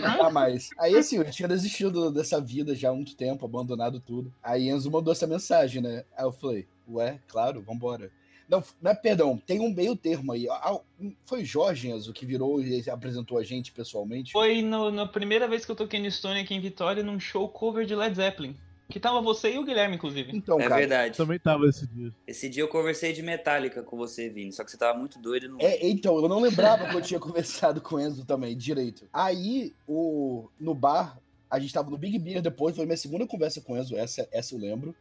Dá 0.02 0.28
mais. 0.30 0.68
Aí 0.78 0.94
assim, 0.94 1.16
eu 1.16 1.30
tinha 1.30 1.48
desistido 1.48 2.10
dessa 2.10 2.40
vida 2.40 2.74
já 2.74 2.90
há 2.90 2.94
muito 2.94 3.16
tempo, 3.16 3.44
abandonado 3.46 3.98
tudo. 3.98 4.32
Aí 4.42 4.68
Enzo 4.68 4.90
mandou 4.90 5.12
essa 5.12 5.26
mensagem, 5.26 5.80
né? 5.82 6.04
Aí 6.16 6.24
eu 6.24 6.32
falei, 6.32 6.66
ué, 6.88 7.18
claro, 7.26 7.62
vambora. 7.62 8.10
Não, 8.48 8.62
não 8.80 8.90
é, 8.90 8.94
perdão, 8.94 9.36
tem 9.36 9.60
um 9.60 9.70
meio 9.74 9.94
termo 9.94 10.32
aí. 10.32 10.48
Ah, 10.50 10.78
Foi 11.26 11.44
Jorge, 11.44 11.88
Enzo, 11.90 12.12
que 12.14 12.24
virou 12.24 12.62
e 12.62 12.82
apresentou 12.88 13.38
a 13.38 13.42
gente 13.44 13.72
pessoalmente? 13.72 14.32
Foi 14.32 14.62
no- 14.62 14.90
na 14.90 15.06
primeira 15.06 15.46
vez 15.46 15.64
que 15.66 15.70
eu 15.70 15.76
toquei 15.76 16.00
no 16.00 16.10
Stone 16.10 16.40
aqui 16.40 16.54
em 16.54 16.60
Vitória, 16.60 17.02
num 17.02 17.20
show 17.20 17.46
cover 17.48 17.84
de 17.84 17.94
Led 17.94 18.14
Zeppelin. 18.16 18.56
Que 18.88 18.98
tava 18.98 19.20
você 19.20 19.52
e 19.52 19.58
o 19.58 19.64
Guilherme, 19.64 19.96
inclusive. 19.96 20.34
Então, 20.34 20.58
É 20.58 20.62
cara. 20.62 20.76
verdade. 20.76 21.16
Também 21.16 21.38
tava 21.38 21.66
esse 21.66 21.86
dia. 21.86 22.10
Esse 22.26 22.48
dia 22.48 22.62
eu 22.62 22.68
conversei 22.68 23.12
de 23.12 23.22
Metallica 23.22 23.82
com 23.82 23.96
você, 23.98 24.30
Vini, 24.30 24.50
só 24.50 24.64
que 24.64 24.70
você 24.70 24.78
tava 24.78 24.98
muito 24.98 25.18
doido 25.18 25.48
não. 25.50 25.58
É, 25.60 25.86
então, 25.86 26.16
eu 26.16 26.28
não 26.28 26.40
lembrava 26.40 26.88
que 26.88 26.96
eu 26.96 27.02
tinha 27.02 27.20
conversado 27.20 27.82
com 27.82 27.96
o 27.96 28.00
Enzo 28.00 28.24
também, 28.24 28.56
direito. 28.56 29.06
Aí, 29.12 29.74
o, 29.86 30.48
no 30.58 30.74
bar, 30.74 31.18
a 31.50 31.58
gente 31.58 31.74
tava 31.74 31.90
no 31.90 31.98
Big 31.98 32.18
Beer 32.18 32.40
depois, 32.40 32.74
foi 32.74 32.86
minha 32.86 32.96
segunda 32.96 33.26
conversa 33.26 33.60
com 33.60 33.74
o 33.74 33.76
Enzo, 33.76 33.94
essa, 33.94 34.26
essa 34.32 34.54
eu 34.54 34.58
lembro, 34.58 34.94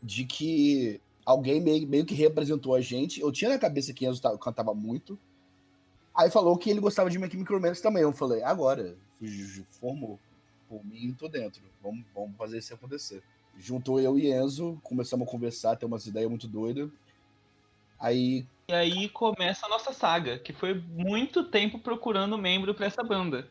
de 0.00 0.24
que 0.24 1.00
alguém 1.24 1.60
meio, 1.60 1.84
meio 1.88 2.06
que 2.06 2.14
representou 2.14 2.76
a 2.76 2.80
gente. 2.80 3.20
Eu 3.20 3.32
tinha 3.32 3.50
na 3.50 3.58
cabeça 3.58 3.92
que 3.92 4.06
Enzo 4.06 4.22
ta- 4.22 4.38
cantava 4.38 4.72
muito. 4.72 5.18
Aí 6.14 6.30
falou 6.30 6.56
que 6.56 6.70
ele 6.70 6.80
gostava 6.80 7.10
de 7.10 7.18
Romance 7.18 7.82
também. 7.82 8.02
Eu 8.04 8.12
falei, 8.12 8.42
agora, 8.44 8.96
formou. 9.80 10.18
Por 10.68 10.84
mim, 10.84 11.14
tô 11.18 11.28
dentro. 11.28 11.62
Vamos, 11.82 12.04
vamos 12.14 12.36
fazer 12.36 12.58
isso 12.58 12.74
acontecer. 12.74 13.22
Juntou 13.58 14.00
eu 14.00 14.18
e 14.18 14.30
Enzo, 14.30 14.78
começamos 14.82 15.26
a 15.26 15.30
conversar, 15.30 15.76
ter 15.76 15.86
umas 15.86 16.06
ideias 16.06 16.28
muito 16.28 16.46
doidas. 16.46 16.90
Aí 17.98 18.46
E 18.68 18.74
aí 18.74 19.08
começa 19.08 19.66
a 19.66 19.68
nossa 19.68 19.92
saga, 19.92 20.38
que 20.38 20.52
foi 20.52 20.74
muito 20.74 21.44
tempo 21.44 21.78
procurando 21.78 22.36
membro 22.36 22.74
pra 22.74 22.86
essa 22.86 23.02
banda. 23.02 23.48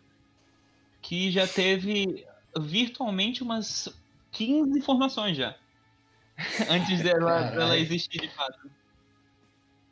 Que 1.02 1.32
já 1.32 1.48
teve 1.48 2.26
virtualmente 2.60 3.42
umas 3.42 3.90
15 4.32 4.82
formações 4.82 5.38
já. 5.38 5.56
Antes 6.70 7.02
dela, 7.02 7.44
dela 7.44 7.78
existir 7.78 8.20
de 8.20 8.30
fato. 8.30 8.70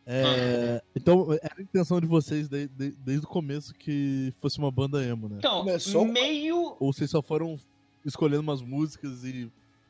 É, 0.05 0.81
então, 0.95 1.31
era 1.31 1.53
a 1.57 1.62
intenção 1.62 2.00
de 2.01 2.07
vocês 2.07 2.50
de- 2.50 2.67
de- 2.67 2.91
desde 2.91 3.25
o 3.25 3.29
começo 3.29 3.74
que 3.74 4.33
fosse 4.41 4.60
uma 4.60 4.69
banda 4.72 5.03
emo, 5.03 5.29
né? 5.29 5.36
Então, 5.39 5.60
Começou- 5.60 6.05
meio. 6.05 6.75
Ou 6.79 6.91
vocês 6.91 7.10
só 7.10 7.22
foram 7.22 7.57
escolhendo 8.05 8.41
umas 8.41 8.62
músicas 8.62 9.24
e, 9.24 9.50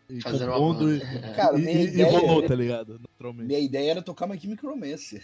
e 0.10 0.22
Fazendo 0.22 0.50
uma 0.50 0.58
compondo 0.58 0.94
e, 0.96 1.00
banda. 1.00 1.34
Cara, 1.36 1.60
e, 1.60 1.64
e- 1.64 1.68
e 1.68 1.84
ideia- 1.86 2.12
rolou, 2.12 2.44
tá 2.48 2.54
ligado? 2.56 3.00
Naturalmente. 3.00 3.48
Minha 3.48 3.60
ideia 3.60 3.92
era 3.92 4.02
tocar 4.04 4.28
My 4.28 4.40
Chemical 4.40 4.70
Romance. 4.72 5.20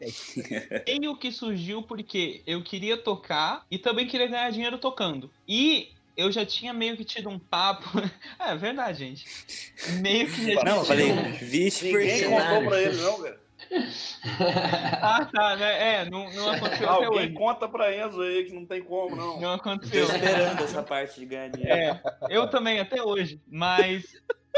meio 0.86 1.16
que 1.16 1.30
surgiu 1.32 1.82
porque 1.82 2.42
eu 2.46 2.62
queria 2.62 2.96
tocar 2.96 3.64
e 3.70 3.78
também 3.78 4.06
queria 4.06 4.26
ganhar 4.26 4.50
dinheiro 4.50 4.78
tocando. 4.78 5.30
E 5.48 5.88
eu 6.16 6.30
já 6.30 6.44
tinha 6.44 6.72
meio 6.72 6.96
que 6.96 7.04
tido 7.04 7.28
um 7.28 7.38
papo. 7.38 7.88
é 8.38 8.54
verdade, 8.56 8.98
gente. 8.98 9.24
Meio 10.00 10.30
que 10.30 10.54
Não, 10.62 10.84
falei, 10.84 11.10
um- 11.12 11.32
vixe, 11.32 11.86
Ninguém 11.92 12.24
contou 12.24 12.64
pra 12.68 12.82
ele, 12.82 12.96
não, 12.96 13.22
cara. 13.22 13.39
Ah, 15.02 15.24
tá, 15.32 15.56
né? 15.56 15.94
É, 16.02 16.10
não, 16.10 16.30
não 16.32 16.50
aconteceu 16.50 16.90
até 16.90 17.04
Alguém 17.06 17.20
hoje. 17.26 17.34
conta 17.34 17.68
pra 17.68 17.94
Enzo 17.96 18.20
aí 18.20 18.44
que 18.44 18.52
não 18.52 18.66
tem 18.66 18.82
como, 18.82 19.16
não. 19.16 19.40
Não 19.40 19.56
Tô 19.58 19.70
aconteceu. 19.70 20.04
esperando 20.04 20.62
essa 20.62 20.82
parte 20.82 21.20
de 21.20 21.26
ganhar 21.26 21.48
dinheiro. 21.48 21.74
É, 21.74 22.02
eu 22.28 22.48
também, 22.48 22.80
até 22.80 23.02
hoje. 23.02 23.40
Mas, 23.48 24.04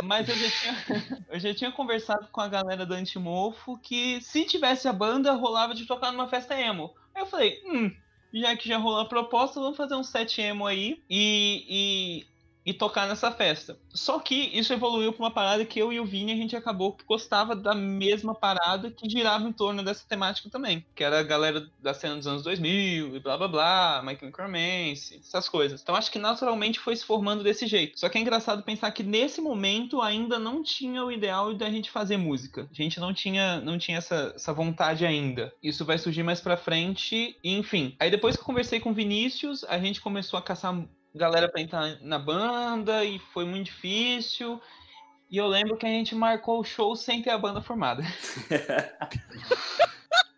mas 0.02 0.28
eu, 0.28 0.34
já 0.34 0.50
tinha, 0.50 1.24
eu 1.30 1.40
já 1.40 1.54
tinha 1.54 1.70
conversado 1.72 2.28
com 2.32 2.40
a 2.40 2.48
galera 2.48 2.84
do 2.86 2.94
Antimorfo 2.94 3.78
que 3.78 4.20
se 4.20 4.44
tivesse 4.44 4.88
a 4.88 4.92
banda, 4.92 5.32
rolava 5.32 5.74
de 5.74 5.86
tocar 5.86 6.10
numa 6.10 6.28
festa 6.28 6.58
emo. 6.58 6.94
Aí 7.14 7.22
eu 7.22 7.26
falei, 7.26 7.60
hum, 7.66 7.94
já 8.32 8.56
que 8.56 8.68
já 8.68 8.78
rolou 8.78 9.00
a 9.00 9.08
proposta, 9.08 9.60
vamos 9.60 9.76
fazer 9.76 9.94
um 9.94 10.02
set 10.04 10.40
emo 10.40 10.66
aí. 10.66 11.02
E, 11.08 11.66
e 11.68 12.26
e 12.64 12.72
tocar 12.72 13.06
nessa 13.06 13.30
festa. 13.30 13.78
Só 13.90 14.18
que 14.18 14.50
isso 14.52 14.72
evoluiu 14.72 15.12
para 15.12 15.24
uma 15.24 15.30
parada 15.30 15.64
que 15.64 15.78
eu 15.78 15.92
e 15.92 16.00
o 16.00 16.04
Vini 16.04 16.32
a 16.32 16.36
gente 16.36 16.56
acabou 16.56 16.92
que 16.92 17.04
gostava 17.04 17.54
da 17.54 17.74
mesma 17.74 18.34
parada 18.34 18.90
que 18.90 19.08
girava 19.08 19.46
em 19.48 19.52
torno 19.52 19.82
dessa 19.82 20.04
temática 20.08 20.48
também, 20.48 20.84
que 20.94 21.04
era 21.04 21.20
a 21.20 21.22
galera 21.22 21.66
da 21.80 21.92
cena 21.92 22.16
dos 22.16 22.26
anos 22.26 22.42
2000 22.42 23.16
e 23.16 23.20
blá 23.20 23.36
blá 23.36 23.48
blá, 23.48 24.02
Mike 24.04 24.24
Micromance, 24.24 25.16
essas 25.16 25.48
coisas. 25.48 25.82
Então 25.82 25.94
acho 25.94 26.10
que 26.10 26.18
naturalmente 26.18 26.78
foi 26.78 26.96
se 26.96 27.04
formando 27.04 27.42
desse 27.42 27.66
jeito. 27.66 27.98
Só 27.98 28.08
que 28.08 28.18
é 28.18 28.20
engraçado 28.20 28.62
pensar 28.62 28.90
que 28.92 29.02
nesse 29.02 29.40
momento 29.40 30.00
ainda 30.00 30.38
não 30.38 30.62
tinha 30.62 31.04
o 31.04 31.10
ideal 31.10 31.52
da 31.54 31.68
gente 31.70 31.90
fazer 31.90 32.16
música. 32.16 32.68
A 32.70 32.74
gente 32.74 33.00
não 33.00 33.12
tinha 33.12 33.60
não 33.60 33.78
tinha 33.78 33.98
essa, 33.98 34.32
essa 34.34 34.52
vontade 34.52 35.04
ainda. 35.04 35.52
Isso 35.62 35.84
vai 35.84 35.98
surgir 35.98 36.22
mais 36.22 36.40
para 36.40 36.56
frente, 36.56 37.36
enfim. 37.42 37.94
Aí 37.98 38.10
depois 38.10 38.36
que 38.36 38.42
eu 38.42 38.46
conversei 38.46 38.80
com 38.80 38.90
o 38.90 38.94
Vinícius, 38.94 39.64
a 39.64 39.78
gente 39.78 40.00
começou 40.00 40.38
a 40.38 40.42
caçar 40.42 40.74
galera 41.14 41.48
pra 41.48 41.60
entrar 41.60 41.98
na 42.00 42.18
banda 42.18 43.04
e 43.04 43.18
foi 43.18 43.44
muito 43.44 43.66
difícil. 43.66 44.60
E 45.30 45.36
eu 45.36 45.46
lembro 45.46 45.76
que 45.76 45.86
a 45.86 45.88
gente 45.88 46.14
marcou 46.14 46.60
o 46.60 46.64
show 46.64 46.94
sem 46.94 47.22
ter 47.22 47.30
a 47.30 47.38
banda 47.38 47.62
formada. 47.62 48.02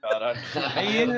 Caralho. 0.00 0.38
Aí, 0.76 1.12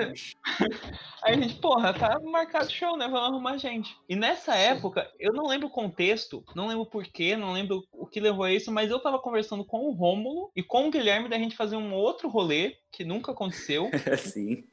aí 1.22 1.34
a 1.34 1.34
gente, 1.34 1.56
porra, 1.56 1.92
tá 1.92 2.20
marcado 2.20 2.66
o 2.66 2.70
show, 2.70 2.96
né? 2.96 3.08
Vamos 3.08 3.28
arrumar 3.28 3.58
gente. 3.58 3.96
E 4.08 4.14
nessa 4.14 4.54
época, 4.54 5.10
eu 5.18 5.32
não 5.32 5.46
lembro 5.46 5.66
o 5.66 5.70
contexto, 5.70 6.44
não 6.54 6.68
lembro 6.68 6.86
porquê, 6.86 7.36
não 7.36 7.52
lembro 7.52 7.82
o 7.92 8.06
que 8.06 8.20
levou 8.20 8.44
a 8.44 8.52
isso, 8.52 8.70
mas 8.70 8.90
eu 8.90 9.00
tava 9.00 9.18
conversando 9.18 9.64
com 9.64 9.88
o 9.88 9.92
Rômulo 9.92 10.52
e 10.54 10.62
com 10.62 10.86
o 10.86 10.90
Guilherme 10.90 11.28
da 11.28 11.36
gente 11.36 11.56
fazer 11.56 11.76
um 11.76 11.92
outro 11.92 12.28
rolê 12.28 12.76
que 12.92 13.04
nunca 13.04 13.32
aconteceu. 13.32 13.90
Sim. 14.18 14.64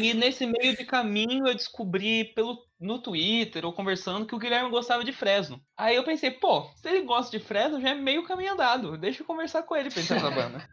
E 0.00 0.14
nesse 0.14 0.46
meio 0.46 0.76
de 0.76 0.84
caminho 0.84 1.46
eu 1.46 1.54
descobri 1.54 2.24
pelo, 2.34 2.66
no 2.78 2.98
Twitter 2.98 3.64
ou 3.64 3.72
conversando 3.72 4.26
que 4.26 4.34
o 4.34 4.38
Guilherme 4.38 4.70
gostava 4.70 5.04
de 5.04 5.12
Fresno. 5.12 5.60
Aí 5.76 5.96
eu 5.96 6.04
pensei, 6.04 6.30
pô, 6.30 6.68
se 6.76 6.88
ele 6.88 7.02
gosta 7.02 7.36
de 7.36 7.42
Fresno, 7.44 7.80
já 7.80 7.90
é 7.90 7.94
meio 7.94 8.24
caminho 8.24 8.52
andado. 8.52 8.96
Deixa 8.98 9.22
eu 9.22 9.26
conversar 9.26 9.62
com 9.62 9.74
ele 9.76 9.90
pra 9.90 10.02
entrar 10.02 10.20
na 10.22 10.30
banda. 10.30 10.68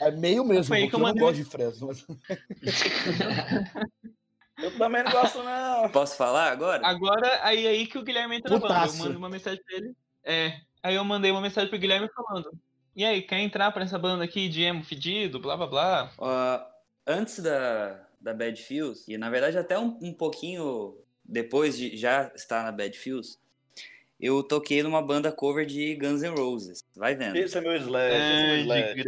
É 0.00 0.10
meio 0.10 0.44
mesmo, 0.44 0.74
porque 0.74 0.88
que 0.88 0.94
eu 0.94 0.98
eu 0.98 1.02
não 1.02 1.08
mandei- 1.08 1.22
gosto 1.22 1.36
de 1.36 1.44
Fresno. 1.44 1.86
Mas... 1.86 2.04
Eu 4.56 4.78
também 4.78 5.02
não 5.02 5.10
gosto, 5.10 5.42
não. 5.42 5.88
Posso 5.90 6.16
falar 6.16 6.52
agora? 6.52 6.86
Agora, 6.86 7.40
aí 7.42 7.66
aí 7.66 7.86
que 7.86 7.98
o 7.98 8.02
Guilherme 8.04 8.36
entra 8.36 8.54
na 8.54 8.60
banda. 8.60 8.72
Eu 8.74 8.78
Putaço. 8.80 8.98
mando 8.98 9.18
uma 9.18 9.28
mensagem 9.28 9.60
pra 9.64 9.76
ele. 9.76 9.92
É. 10.22 10.60
Aí 10.82 10.94
eu 10.94 11.04
mandei 11.04 11.30
uma 11.32 11.40
mensagem 11.40 11.68
pro 11.68 11.78
Guilherme 11.78 12.08
falando. 12.14 12.50
E 12.94 13.04
aí, 13.04 13.22
quer 13.22 13.40
entrar 13.40 13.72
pra 13.72 13.82
essa 13.82 13.98
banda 13.98 14.22
aqui 14.22 14.48
de 14.48 14.62
emo 14.62 14.84
fedido, 14.84 15.40
blá 15.40 15.56
blá 15.56 15.66
blá? 15.66 16.12
Ó, 16.16 16.60
antes 17.06 17.40
da, 17.40 18.06
da 18.20 18.32
Bad 18.34 18.60
Feels, 18.62 19.06
e 19.08 19.18
na 19.18 19.30
verdade 19.30 19.58
até 19.58 19.78
um, 19.78 19.98
um 20.00 20.12
pouquinho 20.12 20.96
depois 21.24 21.76
de 21.76 21.96
já 21.96 22.30
estar 22.34 22.64
na 22.64 22.72
Bad 22.72 22.98
Feels, 22.98 23.38
eu 24.20 24.42
toquei 24.42 24.82
numa 24.82 25.02
banda 25.02 25.32
cover 25.32 25.66
de 25.66 25.94
Guns 25.96 26.22
N' 26.22 26.34
Roses. 26.34 26.82
Vai 26.96 27.14
vendo. 27.14 27.36
Esse 27.36 27.58
é 27.58 27.60
meu 27.60 27.74
slash, 27.76 28.14
esse 28.14 28.32
é 28.32 28.46
meu 28.46 28.56
slash. 28.58 29.04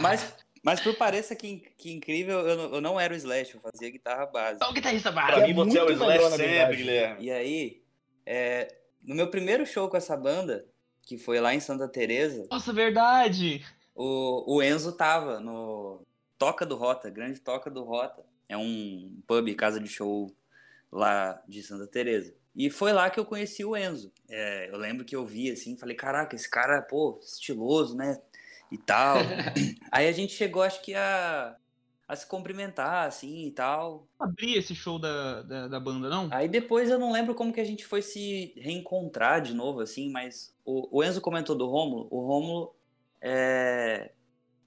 Mas, 0.00 0.36
mas 0.62 0.80
por 0.80 0.94
pareça 0.94 1.34
que, 1.34 1.62
que 1.76 1.92
incrível, 1.92 2.40
eu 2.40 2.56
não, 2.56 2.74
eu 2.74 2.80
não 2.80 3.00
era 3.00 3.14
o 3.14 3.16
Slash, 3.16 3.54
eu 3.54 3.60
fazia 3.60 3.90
guitarra 3.90 4.26
base. 4.26 4.58
Só 4.58 4.70
o 4.70 4.72
guitarrista 4.72 5.12
Pra 5.12 5.22
básico. 5.22 5.40
É 5.40 5.46
mim, 5.46 5.54
você 5.54 5.78
é 5.78 5.82
o 5.82 5.86
muito 5.86 5.96
slash 5.96 6.12
melhor, 6.12 6.30
na 6.30 6.36
sempre, 6.36 6.52
verdade. 6.52 6.76
Guilherme. 6.76 7.24
E 7.24 7.30
aí, 7.30 7.82
é, 8.24 8.74
no 9.02 9.14
meu 9.14 9.28
primeiro 9.28 9.64
show 9.64 9.88
com 9.88 9.96
essa 9.96 10.16
banda, 10.16 10.66
que 11.02 11.16
foi 11.16 11.40
lá 11.40 11.54
em 11.54 11.60
Santa 11.60 11.88
Teresa, 11.88 12.46
Nossa, 12.50 12.72
verdade! 12.72 13.64
o, 13.94 14.56
o 14.56 14.62
Enzo 14.62 14.92
tava 14.92 15.40
no 15.40 16.05
Toca 16.38 16.66
do 16.66 16.76
Rota, 16.76 17.10
grande 17.10 17.40
Toca 17.40 17.70
do 17.70 17.82
Rota. 17.82 18.24
É 18.48 18.56
um 18.56 19.20
pub, 19.26 19.54
casa 19.54 19.80
de 19.80 19.88
show 19.88 20.34
lá 20.90 21.42
de 21.46 21.62
Santa 21.62 21.86
Teresa. 21.86 22.34
E 22.54 22.70
foi 22.70 22.92
lá 22.92 23.10
que 23.10 23.20
eu 23.20 23.24
conheci 23.24 23.64
o 23.64 23.76
Enzo. 23.76 24.10
É, 24.28 24.70
eu 24.70 24.78
lembro 24.78 25.04
que 25.04 25.14
eu 25.14 25.26
vi 25.26 25.50
assim, 25.50 25.76
falei, 25.76 25.94
caraca, 25.94 26.34
esse 26.34 26.50
cara, 26.50 26.80
pô, 26.80 27.20
estiloso, 27.22 27.94
né? 27.94 28.20
E 28.72 28.78
tal. 28.78 29.18
Aí 29.92 30.08
a 30.08 30.12
gente 30.12 30.32
chegou, 30.32 30.62
acho 30.62 30.80
que 30.80 30.94
a, 30.94 31.54
a 32.08 32.16
se 32.16 32.26
cumprimentar, 32.26 33.06
assim, 33.06 33.46
e 33.46 33.50
tal. 33.50 34.08
Abri 34.18 34.56
esse 34.56 34.74
show 34.74 34.98
da, 34.98 35.42
da, 35.42 35.68
da 35.68 35.78
banda, 35.78 36.08
não? 36.08 36.28
Aí 36.30 36.48
depois 36.48 36.88
eu 36.88 36.98
não 36.98 37.12
lembro 37.12 37.34
como 37.34 37.52
que 37.52 37.60
a 37.60 37.64
gente 37.64 37.84
foi 37.84 38.00
se 38.00 38.54
reencontrar 38.56 39.42
de 39.42 39.52
novo, 39.52 39.80
assim, 39.80 40.10
mas 40.10 40.54
o, 40.64 40.98
o 40.98 41.04
Enzo 41.04 41.20
comentou 41.20 41.54
do 41.54 41.66
Rômulo. 41.66 42.08
O 42.10 42.20
Rômulo 42.26 42.74
é. 43.20 44.12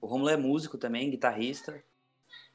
O 0.00 0.06
Rômulo 0.06 0.30
é 0.30 0.36
músico 0.36 0.78
também, 0.78 1.10
guitarrista. 1.10 1.82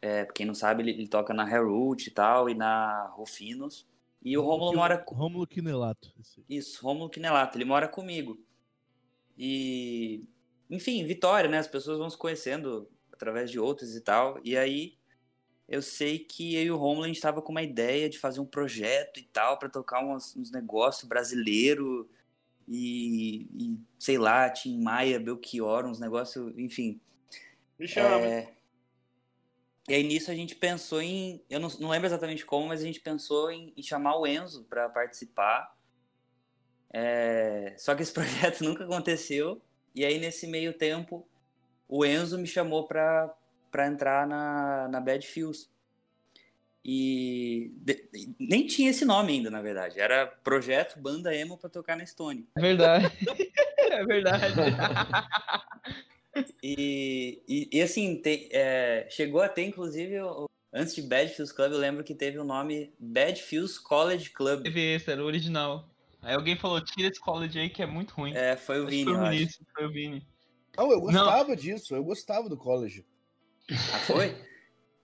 É, 0.02 0.26
pra 0.26 0.34
quem 0.34 0.46
não 0.46 0.54
sabe, 0.54 0.84
ele, 0.84 0.92
ele 0.92 1.08
toca 1.08 1.34
na 1.34 1.50
Herut 1.50 2.08
e 2.08 2.12
tal, 2.12 2.50
e 2.50 2.56
na 2.56 3.08
Rufinos. 3.16 3.88
E 4.22 4.38
o 4.38 4.42
Rômulo 4.42 4.74
mora 4.74 4.98
com. 4.98 5.16
Rômulo 5.16 5.46
Quinelato. 5.46 6.12
Isso, 6.50 6.84
Rômulo 6.84 7.10
Quinelato, 7.10 7.58
ele 7.58 7.66
mora 7.66 7.88
comigo. 7.88 8.40
E. 9.38 10.24
Enfim, 10.70 11.06
Vitória, 11.06 11.50
né? 11.50 11.60
As 11.60 11.68
pessoas 11.68 12.00
vão 12.00 12.10
se 12.10 12.18
conhecendo 12.18 12.90
através 13.12 13.52
de 13.52 13.60
outros 13.60 13.96
e 13.96 14.02
tal. 14.02 14.40
E 14.44 14.58
aí 14.58 14.98
eu 15.68 15.82
sei 15.82 16.20
que 16.20 16.56
eu 16.56 16.64
e 16.64 16.72
o 16.72 16.78
Romulo 16.78 17.06
a 17.06 17.08
gente 17.08 17.22
tava 17.22 17.42
com 17.42 17.52
uma 17.52 17.64
ideia 17.64 18.10
de 18.10 18.20
fazer 18.20 18.40
um 18.40 18.46
projeto 18.46 19.20
e 19.20 19.24
tal 19.24 19.58
para 19.58 19.70
tocar 19.70 20.04
uns, 20.04 20.36
uns 20.36 20.52
negócios 20.52 21.08
brasileiro 21.08 22.10
e, 22.68 23.48
e, 23.54 23.80
sei 23.98 24.18
lá, 24.18 24.50
Tim 24.50 24.82
Maia, 24.82 25.20
Belchior, 25.20 25.86
uns 25.86 26.00
negócios, 26.00 26.54
enfim. 26.58 27.00
Me 27.80 27.88
chama. 27.88 28.26
É, 28.26 28.54
E 29.88 29.94
aí 29.94 30.04
nisso 30.04 30.32
a 30.32 30.36
gente 30.36 30.56
pensou 30.56 31.02
em, 31.02 31.44
eu 31.50 31.60
não, 31.60 31.70
não 31.80 31.90
lembro 31.90 32.08
exatamente 32.08 32.46
como, 32.46 32.68
mas 32.68 32.82
a 32.82 32.86
gente 32.86 33.00
pensou 33.00 33.52
em, 33.52 33.74
em 33.78 33.84
chamar 33.84 34.18
o 34.18 34.26
Enzo 34.26 34.64
para 34.66 34.90
participar. 34.90 35.76
É, 36.92 37.76
Só 37.78 37.94
que 37.96 38.02
esse 38.04 38.12
projeto 38.14 38.64
nunca 38.64 38.84
aconteceu. 38.86 39.62
E 39.94 40.04
aí 40.06 40.18
nesse 40.20 40.48
meio 40.48 40.74
tempo 40.74 41.28
o 41.88 42.06
Enzo 42.06 42.38
me 42.38 42.48
chamou 42.48 42.88
para 42.88 43.34
para 43.72 43.88
entrar 43.88 44.26
na, 44.26 44.88
na 44.88 45.02
Bad 45.02 45.28
Feels. 45.28 45.70
E 46.84 47.72
de- 47.78 48.08
nem 48.40 48.66
tinha 48.66 48.90
esse 48.92 49.04
nome 49.04 49.34
ainda, 49.34 49.50
na 49.52 49.62
verdade. 49.62 50.00
Era 50.00 50.26
projeto 50.28 50.98
Banda 51.00 51.36
Emo 51.36 51.58
para 51.58 51.70
tocar 51.70 51.98
na 51.98 52.06
Stone. 52.06 52.48
É 52.56 52.62
verdade. 52.62 53.06
é 53.78 54.06
verdade. 54.06 54.54
E, 56.62 57.42
e, 57.48 57.70
e, 57.72 57.82
assim, 57.82 58.22
tem- 58.22 58.50
é, 58.52 59.08
chegou 59.10 59.42
a 59.42 59.50
ter, 59.50 59.64
inclusive, 59.64 60.16
antes 60.74 60.96
de 60.96 61.02
Bad 61.02 61.34
Feels 61.34 61.52
Club, 61.52 61.72
eu 61.72 61.78
lembro 61.78 62.04
que 62.04 62.14
teve 62.14 62.38
o 62.40 62.44
nome 62.44 62.94
Bad 63.00 63.42
Feels 63.42 63.78
College 63.78 64.32
Club. 64.32 64.64
Teve 64.64 64.96
esse, 64.96 65.12
era 65.12 65.24
o 65.24 65.26
original. 65.26 65.90
Aí 66.22 66.34
alguém 66.34 66.58
falou, 66.58 66.82
tira 66.84 67.08
esse 67.08 67.20
college 67.20 67.60
aí 67.60 67.70
que 67.70 67.84
é 67.84 67.86
muito 67.86 68.14
ruim. 68.16 68.36
É, 68.36 68.58
foi 68.58 68.82
o 68.82 68.88
Vini, 68.88 69.04
foi 69.06 69.14
eu 69.14 69.48
o 69.48 69.50
foi 69.76 69.86
o 69.86 69.92
Vini. 69.92 70.28
Não, 70.76 70.92
eu 70.92 71.00
gostava 71.00 71.56
disso, 71.56 71.96
eu 71.96 72.04
gostava 72.04 72.50
do 72.50 72.58
college. 72.58 73.06
Ah, 73.72 74.00
foi? 74.00 74.36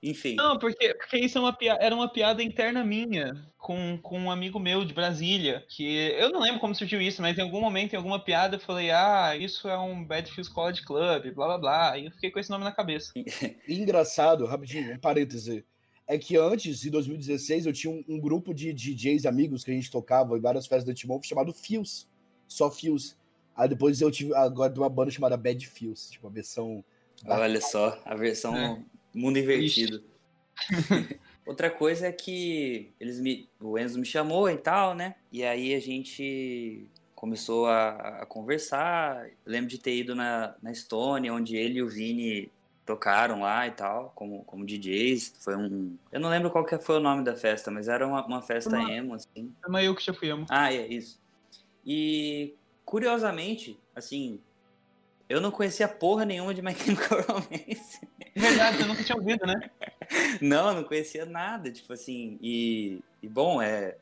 Enfim. 0.04 0.36
Não, 0.36 0.58
porque, 0.58 0.96
porque 0.96 1.20
isso 1.20 1.38
é 1.38 1.42
uma 1.42 1.56
era 1.80 1.94
uma 1.94 2.10
piada 2.10 2.42
interna 2.42 2.84
minha 2.84 3.34
com, 3.58 4.00
com 4.02 4.20
um 4.20 4.32
amigo 4.32 4.60
meu 4.60 4.84
de 4.84 4.94
Brasília. 4.94 5.64
Que 5.70 6.12
eu 6.18 6.32
não 6.32 6.42
lembro 6.42 6.60
como 6.60 6.74
surgiu 6.74 7.00
isso, 7.00 7.22
mas 7.22 7.38
em 7.38 7.42
algum 7.42 7.62
momento, 7.62 7.94
em 7.94 7.98
alguma 7.98 8.20
piada, 8.20 8.56
eu 8.56 8.60
falei, 8.60 8.90
ah, 8.90 9.36
isso 9.38 9.70
é 9.70 9.78
um 9.78 10.04
Bad 10.04 10.32
Feels 10.32 10.50
College 10.50 10.84
Club, 10.84 11.32
blá 11.36 11.46
blá 11.46 11.58
blá. 11.58 11.98
E 12.00 12.06
eu 12.06 12.12
fiquei 12.12 12.32
com 12.32 12.40
esse 12.40 12.50
nome 12.50 12.64
na 12.64 12.72
cabeça. 12.72 13.14
Engraçado, 13.70 14.46
rapidinho, 14.46 14.96
um 14.96 15.00
parêntese. 15.00 15.64
É 16.08 16.18
que 16.18 16.36
antes, 16.36 16.84
em 16.84 16.90
2016, 16.90 17.68
eu 17.68 17.74
tinha 17.74 17.94
um, 17.94 18.04
um 18.10 18.20
grupo 18.20 18.54
de 18.54 18.74
DJs 18.74 19.28
amigos 19.28 19.64
que 19.64 19.72
a 19.72 19.74
gente 19.74 19.92
tocava 19.92 20.36
em 20.36 20.42
várias 20.42 20.66
festas 20.66 20.86
da 20.86 20.94
Timon 20.94 21.22
chamado 21.22 21.54
Fios. 21.54 22.10
Só 22.48 22.72
Fios. 22.72 23.16
Aí 23.56 23.70
depois 23.70 24.02
eu 24.02 24.10
tive 24.10 24.34
agora 24.34 24.74
de 24.74 24.80
uma 24.80 24.90
banda 24.90 25.12
chamada 25.12 25.38
Bad 25.38 25.66
Fios, 25.68 26.10
tipo, 26.10 26.28
a 26.28 26.32
versão. 26.32 26.84
Olha 27.24 27.62
só, 27.62 28.02
a 28.04 28.16
versão 28.16 28.58
É. 28.58 28.84
mundo 29.14 29.38
invertido. 29.38 30.04
Outra 31.46 31.70
coisa 31.70 32.08
é 32.08 32.12
que 32.12 32.94
eles 33.00 33.20
me, 33.20 33.50
o 33.60 33.78
Enzo 33.78 34.00
me 34.00 34.06
chamou 34.06 34.50
e 34.50 34.58
tal, 34.58 34.94
né? 34.94 35.16
E 35.32 35.44
aí 35.44 35.74
a 35.74 35.80
gente 35.80 36.88
começou 37.16 37.68
a, 37.68 38.22
a 38.22 38.26
conversar. 38.26 39.28
Eu 39.28 39.52
lembro 39.52 39.70
de 39.70 39.78
ter 39.78 39.96
ido 39.96 40.16
na, 40.16 40.56
na 40.62 40.72
Estônia, 40.72 41.34
onde 41.34 41.56
ele 41.56 41.80
e 41.80 41.84
o 41.84 41.88
Vini 41.88 42.52
tocaram 42.86 43.42
lá 43.42 43.68
e 43.68 43.72
tal, 43.72 44.12
como, 44.16 44.44
como 44.44 44.66
DJs. 44.66 45.36
Foi 45.40 45.56
um. 45.56 45.98
Eu 46.12 46.20
não 46.20 46.30
lembro 46.30 46.52
qual 46.52 46.66
que 46.66 46.78
foi 46.78 46.98
o 46.98 47.02
nome 47.02 47.24
da 47.24 47.36
festa, 47.36 47.72
mas 47.72 47.88
era 47.88 48.08
uma, 48.08 48.26
uma 48.26 48.42
festa 48.42 48.78
Uma- 48.78 48.92
emo, 48.92 49.14
assim. 49.16 49.54
Mas 49.68 49.86
eu 49.86 49.96
que 49.96 50.04
já 50.04 50.14
fui 50.14 50.30
amo. 50.30 50.46
Ah, 50.50 50.74
é 50.74 50.88
isso. 50.88 51.20
E 51.86 52.54
curiosamente, 52.86 53.80
assim, 53.96 54.40
eu 55.32 55.42
não 55.42 55.52
conhecia 55.52 55.88
porra 55.88 56.26
nenhuma 56.26 56.54
de 56.54 56.62
My 56.62 56.74
Chemical 56.76 57.22
Romance. 57.28 58.00
Verdade, 58.36 58.78
você 58.78 58.86
nunca 58.86 59.04
tinha 59.04 59.16
ouvido, 59.18 59.46
né? 59.46 59.70
Não, 60.42 60.70
eu 60.70 60.76
não 60.76 60.84
conhecia 60.84 61.26
nada, 61.26 61.72
tipo 61.72 61.92
assim, 61.94 62.38
e, 62.42 63.02
e 63.22 63.28
bom, 63.28 63.62
é, 63.62 63.98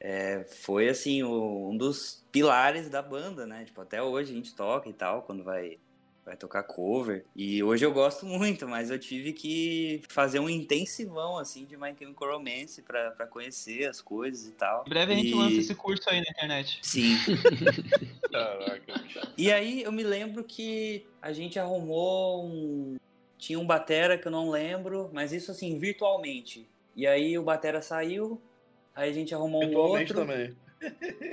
é, 0.00 0.44
foi 0.44 0.88
assim, 0.88 1.22
o- 1.22 1.70
um 1.70 1.76
dos 1.76 2.24
pilares 2.32 2.88
da 2.88 3.00
banda, 3.02 3.46
né, 3.46 3.64
tipo, 3.64 3.80
até 3.80 4.02
hoje 4.02 4.32
a 4.32 4.34
gente 4.34 4.54
toca 4.54 4.88
e 4.88 4.92
tal, 4.92 5.22
quando 5.22 5.44
vai, 5.44 5.78
vai 6.24 6.36
tocar 6.36 6.62
cover. 6.62 7.24
E 7.34 7.62
hoje 7.62 7.84
eu 7.84 7.92
gosto 7.92 8.24
muito, 8.24 8.68
mas 8.68 8.90
eu 8.90 8.98
tive 8.98 9.32
que 9.32 10.02
fazer 10.08 10.38
um 10.38 10.48
intensivão, 10.48 11.36
assim, 11.36 11.64
de 11.64 11.76
My 11.76 11.94
Chemical 11.98 12.32
Romance 12.32 12.80
pra, 12.82 13.10
pra 13.10 13.26
conhecer 13.26 13.86
as 13.88 14.00
coisas 14.00 14.46
e 14.46 14.52
tal. 14.52 14.84
Em 14.86 14.90
breve 14.90 15.12
a 15.12 15.16
gente 15.16 15.30
E- 15.30 15.34
lança 15.34 15.56
esse 15.56 15.74
curso 15.74 16.08
aí 16.08 16.20
na 16.20 16.30
internet. 16.30 16.78
Sim. 16.82 17.16
Caraca. 18.30 19.02
E 19.36 19.50
aí 19.52 19.82
eu 19.82 19.92
me 19.92 20.02
lembro 20.02 20.44
que 20.44 21.06
a 21.20 21.32
gente 21.32 21.58
arrumou 21.58 22.44
um. 22.46 22.96
Tinha 23.38 23.58
um 23.58 23.66
batera 23.66 24.16
que 24.16 24.26
eu 24.28 24.32
não 24.32 24.50
lembro, 24.50 25.10
mas 25.12 25.32
isso 25.32 25.50
assim, 25.50 25.76
virtualmente. 25.78 26.68
E 26.94 27.06
aí 27.06 27.36
o 27.36 27.42
batera 27.42 27.82
saiu, 27.82 28.40
aí 28.94 29.10
a 29.10 29.12
gente 29.12 29.34
arrumou 29.34 29.62
um 29.62 29.66
Virtualmente 29.66 30.12
outro. 30.16 30.26
também. 30.26 30.56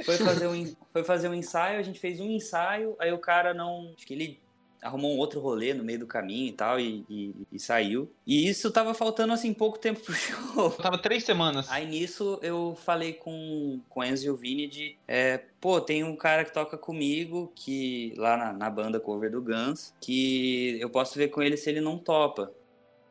Foi 0.04 0.18
fazer, 0.18 0.48
um, 0.48 0.76
foi 0.94 1.04
fazer 1.04 1.28
um 1.28 1.34
ensaio, 1.34 1.80
a 1.80 1.84
gente 1.84 2.00
fez 2.00 2.20
um 2.20 2.30
ensaio, 2.30 2.96
aí 3.00 3.12
o 3.12 3.18
cara 3.20 3.54
não. 3.54 3.94
Acho 3.96 4.06
que 4.08 4.14
ele 4.14 4.40
arrumou 4.82 5.14
um 5.14 5.18
outro 5.18 5.40
rolê 5.40 5.74
no 5.74 5.84
meio 5.84 6.00
do 6.00 6.08
caminho 6.08 6.48
e 6.48 6.54
tal, 6.54 6.80
e, 6.80 7.06
e- 7.10 7.36
e 7.52 7.60
saiu. 7.60 8.10
E 8.26 8.48
isso 8.48 8.72
tava 8.72 8.94
faltando 8.94 9.34
assim 9.34 9.54
pouco 9.54 9.78
tempo 9.78 10.00
pro 10.00 10.14
show. 10.16 10.72
Tava 10.72 10.98
três 10.98 11.24
semanas. 11.24 11.70
Aí 11.70 11.86
nisso 11.86 12.40
eu 12.42 12.78
falei 12.84 13.14
com, 13.14 13.80
com 13.90 14.00
o 14.00 14.04
Enzo 14.04 14.26
e 14.26 14.30
o 14.30 14.36
Vini 14.36 14.68
de, 14.68 14.96
é, 15.08 15.40
pô, 15.60 15.82
tem 15.82 16.04
um 16.04 16.16
cara 16.16 16.46
que 16.46 16.54
toca 16.54 16.78
comigo, 16.78 17.52
que 17.56 18.14
lá 18.18 18.38
na, 18.38 18.54
na 18.54 18.70
banda 18.70 19.00
cover 19.00 19.30
do 19.32 19.42
Guns, 19.42 19.94
que 20.02 20.78
eu 20.80 20.90
posso 20.90 21.18
ver 21.18 21.30
com 21.30 21.42
ele 21.42 21.58
se 21.58 21.70
ele 21.70 21.82
não 21.82 21.98
topa. 21.98 22.52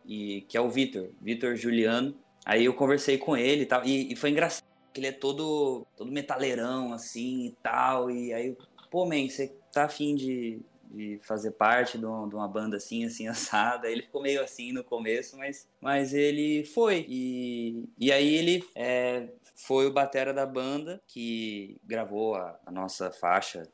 E 0.07 0.43
que 0.49 0.57
é 0.57 0.61
o 0.61 0.71
Vitor, 0.71 1.09
Vitor 1.21 1.55
Juliano. 1.55 2.15
Aí 2.47 2.65
eu 2.65 2.73
conversei 2.73 3.19
com 3.19 3.37
ele 3.37 3.63
e 3.63 3.67
tal, 3.67 3.85
e, 3.85 4.11
e 4.11 4.17
foi 4.17 4.31
engraçado, 4.31 4.65
que 4.95 5.01
ele 5.01 5.09
é 5.09 5.13
todo, 5.13 5.87
todo 5.95 6.11
metaleirão, 6.11 6.95
assim, 6.95 7.49
e 7.49 7.57
tal, 7.63 8.11
e 8.11 8.33
aí, 8.33 8.57
pô, 8.91 9.05
man, 9.05 9.29
você 9.29 9.53
tá 9.71 9.85
afim 9.85 10.15
de, 10.15 10.59
de 10.91 11.19
fazer 11.23 11.53
parte 11.53 11.99
de 11.99 12.05
uma, 12.05 12.49
banda 12.49 12.77
assim, 12.77 13.05
assim, 13.05 13.27
assada. 13.29 13.91
Ele 13.91 14.03
ficou 14.03 14.23
meio 14.23 14.43
assim 14.43 14.73
no 14.73 14.83
começo, 14.83 15.37
mas, 15.37 15.67
mas 15.81 16.15
ele 16.15 16.65
foi. 16.65 17.05
E, 17.09 17.89
e 17.99 18.13
aí 18.13 18.35
ele 18.35 18.65
é, 18.75 19.29
foi 19.55 19.87
o 19.87 19.93
batera 19.93 20.33
da 20.33 20.47
banda 20.47 21.01
que 21.07 21.77
gravou 21.85 22.35
a, 22.35 22.59
a 22.65 22.71
nossa 22.71 23.11
faixa 23.11 23.69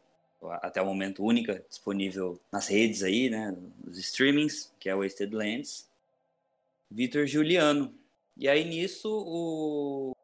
até 0.60 0.82
o 0.82 0.86
momento 0.86 1.24
única 1.24 1.64
disponível 1.68 2.38
nas 2.52 2.68
redes 2.68 3.02
aí, 3.02 3.30
né, 3.30 3.56
nos 3.82 3.96
streamings, 3.98 4.70
que 4.78 4.90
é 4.90 4.94
Wasted 4.94 5.34
Lands. 5.34 5.88
Vitor 6.90 7.26
Juliano. 7.26 7.94
E 8.36 8.48
aí 8.48 8.64
nisso 8.64 9.08
o 9.10 10.14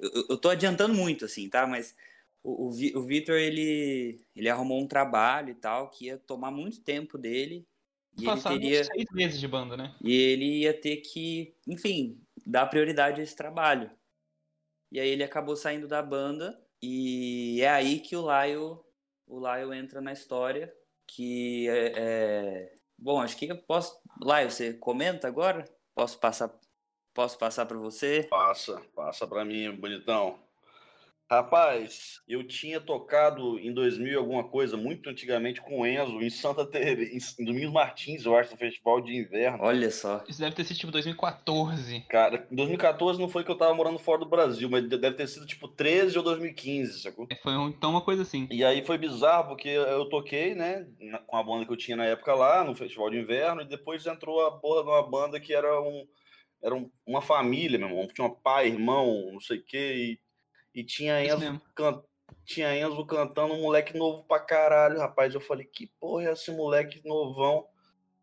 eu, 0.00 0.26
eu 0.30 0.36
tô 0.36 0.48
adiantando 0.50 0.94
muito 0.94 1.24
assim, 1.24 1.48
tá? 1.48 1.66
Mas 1.66 1.94
o, 2.48 2.66
o, 2.66 2.70
Vi- 2.70 2.96
o 2.96 3.02
Vitor 3.02 3.36
ele 3.36 4.24
ele 4.34 4.48
arrumou 4.48 4.80
um 4.80 4.86
trabalho 4.88 5.50
e 5.50 5.54
tal 5.54 5.90
que 5.90 6.06
ia 6.06 6.18
tomar 6.18 6.50
muito 6.50 6.82
tempo 6.82 7.18
dele 7.18 7.66
e 8.16 8.26
ele 8.26 8.42
teria 8.42 8.84
seis 8.84 9.06
meses 9.12 9.38
de 9.38 9.46
banda, 9.46 9.76
né? 9.76 9.94
e 10.02 10.12
ele 10.12 10.60
ia 10.60 10.72
ter 10.78 10.96
que, 10.98 11.54
enfim, 11.66 12.20
dar 12.46 12.66
prioridade 12.66 13.20
a 13.20 13.24
esse 13.24 13.36
trabalho. 13.36 13.90
E 14.90 14.98
aí 14.98 15.08
ele 15.08 15.22
acabou 15.22 15.54
saindo 15.56 15.86
da 15.86 16.02
banda 16.02 16.58
e 16.82 17.60
é 17.60 17.68
aí 17.68 18.00
que 18.00 18.16
o 18.16 18.22
Lyle, 18.22 18.78
o 19.26 19.38
Lyle 19.38 19.76
entra 19.76 20.00
na 20.00 20.12
história, 20.12 20.74
que 21.06 21.68
é, 21.68 21.92
é- 21.96 22.78
bom, 22.96 23.20
acho 23.20 23.36
que 23.36 23.46
eu 23.46 23.58
posso, 23.58 24.00
Lyle, 24.20 24.50
você 24.50 24.72
comenta 24.74 25.28
agora? 25.28 25.64
Posso 25.94 26.18
passar 26.18 26.58
posso 27.12 27.36
passar 27.36 27.66
para 27.66 27.76
você? 27.78 28.24
Passa, 28.24 28.80
passa 28.94 29.26
pra 29.26 29.44
mim, 29.44 29.70
bonitão. 29.72 30.38
Rapaz, 31.30 32.22
eu 32.26 32.42
tinha 32.42 32.80
tocado 32.80 33.58
em 33.58 33.72
2000 33.72 34.12
e 34.12 34.16
alguma 34.16 34.44
coisa, 34.44 34.78
muito 34.78 35.10
antigamente, 35.10 35.60
com 35.60 35.80
o 35.80 35.86
Enzo, 35.86 36.22
em 36.22 36.30
Santa 36.30 36.64
Teresa, 36.64 37.02
em 37.38 37.44
Domingos 37.44 37.72
Martins, 37.72 38.24
eu 38.24 38.34
acho, 38.34 38.52
no 38.52 38.56
Festival 38.56 39.00
de 39.02 39.14
Inverno. 39.14 39.62
Olha 39.62 39.90
só. 39.90 40.24
Isso 40.26 40.40
deve 40.40 40.56
ter 40.56 40.64
sido 40.64 40.78
tipo 40.78 40.92
2014. 40.92 42.00
Cara, 42.08 42.46
em 42.50 42.56
2014 42.56 43.20
não 43.20 43.28
foi 43.28 43.44
que 43.44 43.50
eu 43.50 43.58
tava 43.58 43.74
morando 43.74 43.98
fora 43.98 44.18
do 44.20 44.28
Brasil, 44.28 44.70
mas 44.70 44.88
deve 44.88 45.12
ter 45.12 45.26
sido 45.26 45.44
tipo 45.46 45.68
13 45.68 46.16
ou 46.16 46.24
2015, 46.24 47.02
sacou? 47.02 47.26
É, 47.30 47.36
Foi 47.36 47.52
então 47.52 47.90
uma 47.90 48.00
coisa 48.00 48.22
assim. 48.22 48.48
E 48.50 48.64
aí 48.64 48.82
foi 48.82 48.96
bizarro, 48.96 49.48
porque 49.48 49.68
eu 49.68 50.08
toquei, 50.08 50.54
né, 50.54 50.86
com 51.26 51.36
a 51.36 51.42
banda 51.42 51.66
que 51.66 51.72
eu 51.72 51.76
tinha 51.76 51.96
na 51.96 52.06
época 52.06 52.34
lá, 52.34 52.64
no 52.64 52.74
Festival 52.74 53.10
de 53.10 53.18
Inverno, 53.18 53.60
e 53.60 53.68
depois 53.68 54.06
entrou 54.06 54.46
a 54.46 54.58
porra 54.58 54.82
de 54.82 54.88
uma 54.88 55.02
banda 55.02 55.38
que 55.38 55.52
era 55.52 55.78
um 55.82 56.06
era 56.60 56.74
um- 56.74 56.90
uma 57.06 57.20
família, 57.22 57.78
meu 57.78 57.88
irmão, 57.88 58.08
tinha 58.08 58.26
um 58.26 58.34
pai, 58.34 58.66
irmão, 58.66 59.30
não 59.32 59.38
sei 59.40 59.58
o 59.58 59.64
quê, 59.64 59.94
e, 59.96 60.27
e 60.80 60.84
tinha 60.84 61.24
Enzo, 61.24 61.60
can- 61.74 62.02
tinha 62.44 62.76
Enzo 62.78 63.04
cantando 63.06 63.54
um 63.54 63.62
moleque 63.62 63.96
novo 63.96 64.24
pra 64.24 64.38
caralho, 64.40 64.98
rapaz. 64.98 65.34
Eu 65.34 65.40
falei, 65.40 65.64
que 65.66 65.86
porra 66.00 66.28
é 66.28 66.32
esse 66.32 66.50
moleque 66.50 67.00
novão? 67.04 67.66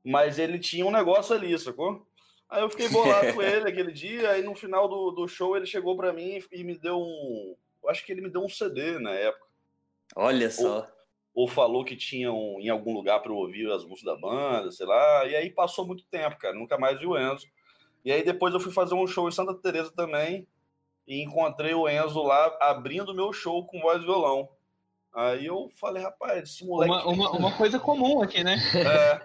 Mas 0.04 0.38
ele 0.40 0.60
tinha 0.60 0.86
um 0.86 0.92
negócio 0.92 1.36
ali, 1.36 1.58
sacou? 1.58 2.06
Aí 2.50 2.62
eu 2.62 2.70
fiquei 2.70 2.88
bolado 2.90 3.34
com 3.34 3.42
ele 3.42 3.68
aquele 3.70 3.92
dia, 3.92 4.30
aí 4.32 4.44
no 4.44 4.54
final 4.54 4.88
do, 4.88 5.12
do 5.12 5.28
show 5.28 5.58
ele 5.58 5.66
chegou 5.66 5.98
pra 5.98 6.14
mim 6.14 6.40
e 6.52 6.64
me 6.64 6.78
deu 6.78 7.00
um. 7.00 7.56
Eu 7.84 7.90
acho 7.90 8.06
que 8.06 8.12
ele 8.12 8.22
me 8.22 8.30
deu 8.30 8.44
um 8.44 8.50
CD 8.50 9.00
na 9.00 9.12
época. 9.12 9.46
Olha 10.16 10.50
só. 10.50 10.88
Ou 11.34 11.48
falou 11.48 11.84
que 11.84 11.96
tinha 11.98 12.32
um, 12.32 12.60
em 12.62 12.70
algum 12.70 12.94
lugar 12.94 13.20
pra 13.20 13.32
eu 13.32 13.36
ouvir 13.36 13.70
as 13.72 13.84
músicas 13.84 14.14
da 14.14 14.20
banda, 14.22 14.72
sei 14.72 14.86
lá. 14.86 15.26
E 15.26 15.36
aí 15.36 15.50
passou 15.50 15.86
muito 15.86 16.06
tempo, 16.06 16.38
cara. 16.38 16.56
Nunca 16.56 16.78
mais 16.78 17.00
vi 17.00 17.06
o 17.08 17.18
Enzo. 17.18 17.48
E 18.06 18.12
aí 18.12 18.24
depois 18.24 18.54
eu 18.54 18.60
fui 18.60 18.72
fazer 18.72 18.94
um 18.96 19.06
show 19.06 19.28
em 19.28 19.32
Santa 19.32 19.54
Teresa 19.56 19.92
também. 19.94 20.48
E 21.08 21.22
encontrei 21.22 21.74
o 21.74 21.88
Enzo 21.88 22.24
lá 22.24 22.56
abrindo 22.62 23.14
meu 23.14 23.32
show 23.32 23.66
com 23.66 23.80
voz 23.80 24.02
e 24.02 24.06
violão. 24.06 24.50
Aí 25.14 25.46
eu 25.46 25.70
falei, 25.80 26.04
rapaz, 26.04 26.44
esse 26.44 26.66
moleque. 26.66 26.92
Uma, 26.92 27.06
uma, 27.08 27.32
uma 27.32 27.52
coisa 27.54 27.80
comum 27.80 28.22
aqui, 28.22 28.44
né? 28.44 28.58
É. 28.76 29.22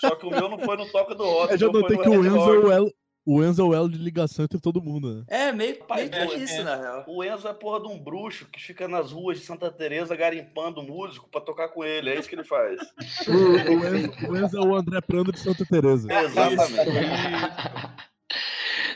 Só 0.00 0.16
que 0.16 0.26
o 0.26 0.30
meu 0.30 0.48
não 0.48 0.58
foi 0.58 0.76
no 0.76 0.90
Toca 0.90 1.14
do 1.14 1.24
Rock. 1.24 1.52
Eu 1.52 1.58
já 1.58 1.66
notei 1.68 1.98
que 1.98 2.08
o 2.08 2.24
Enzo 2.24 2.50
é 2.50 2.58
o 2.58 2.72
elo, 2.72 2.92
o 3.24 3.44
Enzo 3.44 3.62
é 3.62 3.64
o 3.64 3.74
elo 3.74 3.88
de 3.88 3.98
ligação 3.98 4.44
entre 4.44 4.58
todo 4.58 4.82
mundo, 4.82 5.14
né? 5.14 5.24
É, 5.28 5.52
meio, 5.52 5.78
Rapaz, 5.80 6.10
meio 6.10 6.28
que 6.28 6.34
é, 6.34 6.38
isso, 6.38 6.54
é. 6.54 6.62
na 6.64 6.76
real. 6.76 7.04
O 7.06 7.22
Enzo 7.22 7.46
é 7.46 7.52
porra 7.52 7.80
de 7.80 7.88
um 7.88 7.98
bruxo 7.98 8.46
que 8.50 8.60
fica 8.60 8.88
nas 8.88 9.12
ruas 9.12 9.38
de 9.38 9.44
Santa 9.44 9.70
Teresa 9.70 10.16
garimpando 10.16 10.82
músico 10.82 11.28
pra 11.30 11.40
tocar 11.40 11.68
com 11.68 11.84
ele. 11.84 12.10
É 12.10 12.18
isso 12.18 12.28
que 12.28 12.34
ele 12.34 12.44
faz. 12.44 12.80
O, 13.28 13.32
o 13.32 13.86
Enzo, 13.86 14.30
o 14.30 14.36
Enzo 14.36 14.56
é 14.56 14.60
o 14.60 14.74
André 14.74 15.00
Prando 15.00 15.30
de 15.30 15.38
Santa 15.38 15.64
Teresa. 15.64 16.08
Exatamente. 16.12 18.02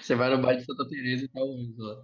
Você 0.07 0.15
vai 0.15 0.31
no 0.31 0.39
bar 0.39 0.55
de 0.55 0.65
Santa 0.65 0.89
Teresa 0.89 1.25
e 1.25 1.29
tá 1.29 1.41
ouvindo 1.41 1.83
lá. 1.83 1.97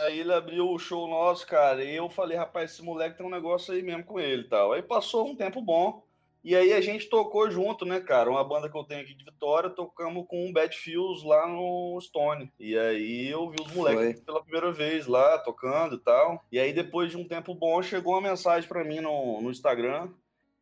Aí 0.00 0.20
ele 0.20 0.32
abriu 0.32 0.70
o 0.70 0.78
show 0.78 1.06
nosso, 1.06 1.46
cara, 1.46 1.84
e 1.84 1.94
eu 1.94 2.08
falei, 2.08 2.38
rapaz, 2.38 2.70
esse 2.70 2.82
moleque 2.82 3.18
tem 3.18 3.26
um 3.26 3.30
negócio 3.30 3.74
aí 3.74 3.82
mesmo 3.82 4.02
com 4.02 4.18
ele 4.18 4.42
e 4.42 4.48
tal. 4.48 4.72
Aí 4.72 4.80
passou 4.80 5.28
um 5.28 5.36
tempo 5.36 5.60
bom, 5.60 6.02
e 6.42 6.56
aí 6.56 6.72
a 6.72 6.80
gente 6.80 7.06
tocou 7.10 7.50
junto, 7.50 7.84
né, 7.84 8.00
cara? 8.00 8.30
Uma 8.30 8.42
banda 8.42 8.70
que 8.70 8.78
eu 8.78 8.82
tenho 8.82 9.02
aqui 9.02 9.12
de 9.12 9.26
Vitória, 9.26 9.68
tocamos 9.68 10.24
com 10.26 10.48
o 10.48 10.52
Bad 10.54 10.74
Fields 10.74 11.22
lá 11.22 11.46
no 11.46 12.00
Stone. 12.00 12.50
E 12.58 12.78
aí 12.78 13.28
eu 13.28 13.50
vi 13.50 13.60
os 13.60 13.74
moleques 13.74 14.22
pela 14.22 14.42
primeira 14.42 14.72
vez 14.72 15.06
lá, 15.06 15.36
tocando 15.36 15.96
e 15.96 15.98
tal. 15.98 16.42
E 16.50 16.58
aí 16.58 16.72
depois 16.72 17.10
de 17.10 17.18
um 17.18 17.28
tempo 17.28 17.54
bom, 17.54 17.82
chegou 17.82 18.14
uma 18.14 18.30
mensagem 18.30 18.66
pra 18.66 18.82
mim 18.84 19.00
no, 19.00 19.42
no 19.42 19.50
Instagram. 19.50 20.08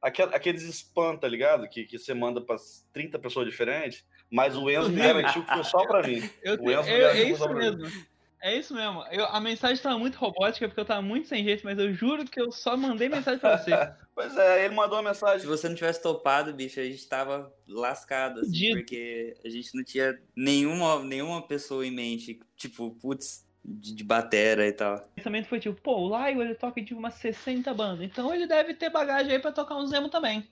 Aquel- 0.07 0.31
Aqueles 0.35 0.63
spam, 0.63 1.17
tá 1.17 1.29
ligado? 1.29 1.69
Que, 1.69 1.85
que 1.85 1.99
você 1.99 2.15
manda 2.15 2.41
pra 2.41 2.57
30 2.93 3.19
pessoas 3.19 3.47
diferentes. 3.49 4.05
Mas 4.31 4.57
o 4.57 4.69
Enzo 4.71 4.91
me 4.91 5.01
garantiu 5.01 5.45
que 5.45 5.53
foi 5.55 5.65
só 5.65 5.87
pra 5.87 6.03
mim. 6.03 6.21
Eu, 6.43 6.55
O 6.61 6.71
Enzo 6.71 6.89
eu- 6.91 6.97
é 6.97 6.99
garantiu 7.01 7.29
isso 7.29 7.39
só 7.39 7.49
pra 7.49 7.55
mim. 7.55 7.77
mesmo. 7.77 8.07
É 8.43 8.55
isso 8.57 8.75
mesmo. 8.75 9.03
Eu- 9.11 9.25
a 9.27 9.41
mensagem 9.41 9.83
tava 9.83 9.99
muito 9.99 10.17
robótica 10.17 10.69
porque 10.69 10.81
eu 10.81 10.85
tava 10.85 11.01
muito 11.03 11.27
sem 11.27 11.43
jeito, 11.43 11.65
mas 11.65 11.79
eu 11.79 11.93
juro 11.95 12.25
que 12.25 12.41
eu 12.41 12.53
só 12.53 12.77
mandei 12.77 13.09
mensagem 13.09 13.41
pra 13.41 13.57
você. 13.59 13.71
Pois 14.17 14.35
é, 14.37 14.65
ele 14.65 14.75
mandou 14.75 14.99
uma 14.99 15.13
Se 15.13 15.23
mensagem. 15.23 15.47
você 15.47 15.69
não 15.69 15.75
tivesse 15.77 16.03
topado, 16.03 16.51
bicho, 16.55 16.81
a 16.81 16.83
gente 16.83 17.07
tava 17.07 17.53
lascado, 17.69 18.41
assim, 18.41 18.73
porque 18.73 19.37
a 19.45 19.49
gente 19.51 19.75
não 19.75 19.85
tinha 19.85 20.19
nenhuma, 20.35 21.03
nenhuma 21.05 21.47
pessoa 21.47 21.87
em 21.87 21.91
mente, 21.91 22.41
tipo, 22.57 22.93
putz, 22.99 23.46
de, 23.67 23.95
de 23.95 24.05
batera 24.05 24.67
e 24.67 24.73
tal. 24.73 24.97
O 24.97 25.09
pensamento 25.17 25.49
foi 25.49 25.59
tipo, 25.59 25.81
pô, 25.81 25.97
o 25.97 26.09
Laio 26.09 26.41
ele 26.41 26.55
toca 26.55 26.81
de 26.81 26.95
umas 26.95 27.15
60 27.15 27.75
bandas, 27.75 28.07
então 28.07 28.33
ele 28.33 28.47
deve 28.47 28.75
ter 28.75 28.91
bagagem 28.91 29.33
aí 29.33 29.39
pra 29.41 29.51
tocar 29.51 29.77
um 29.77 29.87
Zemo 29.87 30.09
também. 30.09 30.49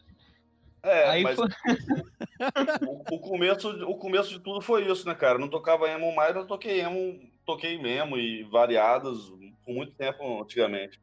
É, 0.83 1.09
aí 1.09 1.23
mas 1.23 1.37
foi... 1.37 1.49
o, 2.87 3.15
o 3.15 3.21
começo, 3.21 3.71
o 3.87 3.97
começo 3.97 4.31
de 4.31 4.41
tudo 4.41 4.61
foi 4.61 4.91
isso, 4.91 5.07
né, 5.07 5.15
cara? 5.15 5.37
Eu 5.37 5.41
não 5.41 5.49
tocava 5.49 5.89
emo 5.89 6.15
mais, 6.15 6.35
mas 6.35 6.43
eu 6.43 6.47
toquei 6.47 6.81
emo, 6.81 7.21
toquei 7.47 7.81
mesmo 7.81 8.19
e 8.19 8.43
variadas 8.45 9.31
por 9.65 9.75
muito 9.75 9.95
tempo 9.95 10.43
antigamente. 10.43 11.01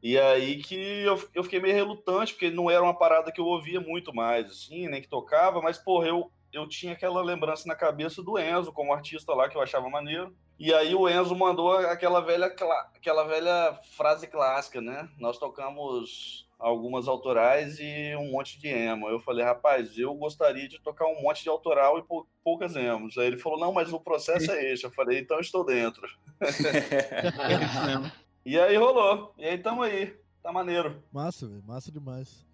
E 0.00 0.18
aí 0.18 0.62
que 0.62 0.76
eu, 0.76 1.20
eu 1.34 1.42
fiquei 1.42 1.58
meio 1.58 1.74
relutante, 1.74 2.34
porque 2.34 2.50
não 2.50 2.70
era 2.70 2.82
uma 2.82 2.96
parada 2.96 3.32
que 3.32 3.40
eu 3.40 3.46
ouvia 3.46 3.80
muito 3.80 4.14
mais, 4.14 4.50
assim, 4.50 4.86
nem 4.86 5.00
que 5.00 5.08
tocava, 5.08 5.62
mas, 5.62 5.78
porra, 5.78 6.08
eu, 6.08 6.30
eu 6.54 6.68
tinha 6.68 6.92
aquela 6.92 7.20
lembrança 7.22 7.66
na 7.68 7.74
cabeça 7.74 8.22
do 8.22 8.38
Enzo 8.38 8.72
como 8.72 8.92
artista 8.92 9.34
lá, 9.34 9.48
que 9.48 9.56
eu 9.56 9.62
achava 9.62 9.88
maneiro. 9.90 10.34
E 10.58 10.72
aí 10.72 10.94
o 10.94 11.08
Enzo 11.08 11.34
mandou 11.34 11.72
aquela 11.72 12.20
velha, 12.20 12.46
aquela 12.46 13.24
velha 13.24 13.78
frase 13.96 14.26
clássica, 14.26 14.80
né? 14.80 15.08
Nós 15.18 15.36
tocamos 15.38 16.48
algumas 16.58 17.08
autorais 17.08 17.78
e 17.80 18.14
um 18.16 18.30
monte 18.30 18.58
de 18.58 18.68
emo. 18.68 19.08
Eu 19.08 19.18
falei, 19.18 19.44
rapaz, 19.44 19.98
eu 19.98 20.14
gostaria 20.14 20.68
de 20.68 20.80
tocar 20.80 21.06
um 21.06 21.20
monte 21.20 21.42
de 21.42 21.48
autoral 21.50 21.98
e 21.98 22.02
pou- 22.02 22.26
poucas 22.42 22.74
emos. 22.76 23.18
Aí 23.18 23.26
ele 23.26 23.36
falou, 23.36 23.58
não, 23.58 23.72
mas 23.72 23.92
o 23.92 24.00
processo 24.00 24.50
é 24.52 24.72
esse. 24.72 24.84
Eu 24.84 24.90
falei, 24.92 25.18
então 25.18 25.38
estou 25.40 25.64
dentro. 25.64 26.06
E 28.46 28.58
aí 28.58 28.76
rolou. 28.76 29.34
E 29.38 29.44
aí 29.46 29.56
tamo 29.58 29.82
aí. 29.82 30.14
Tá 30.42 30.52
maneiro. 30.52 31.02
Massa, 31.10 31.46
velho. 31.48 31.62
Massa 31.66 31.90
demais. 31.90 32.44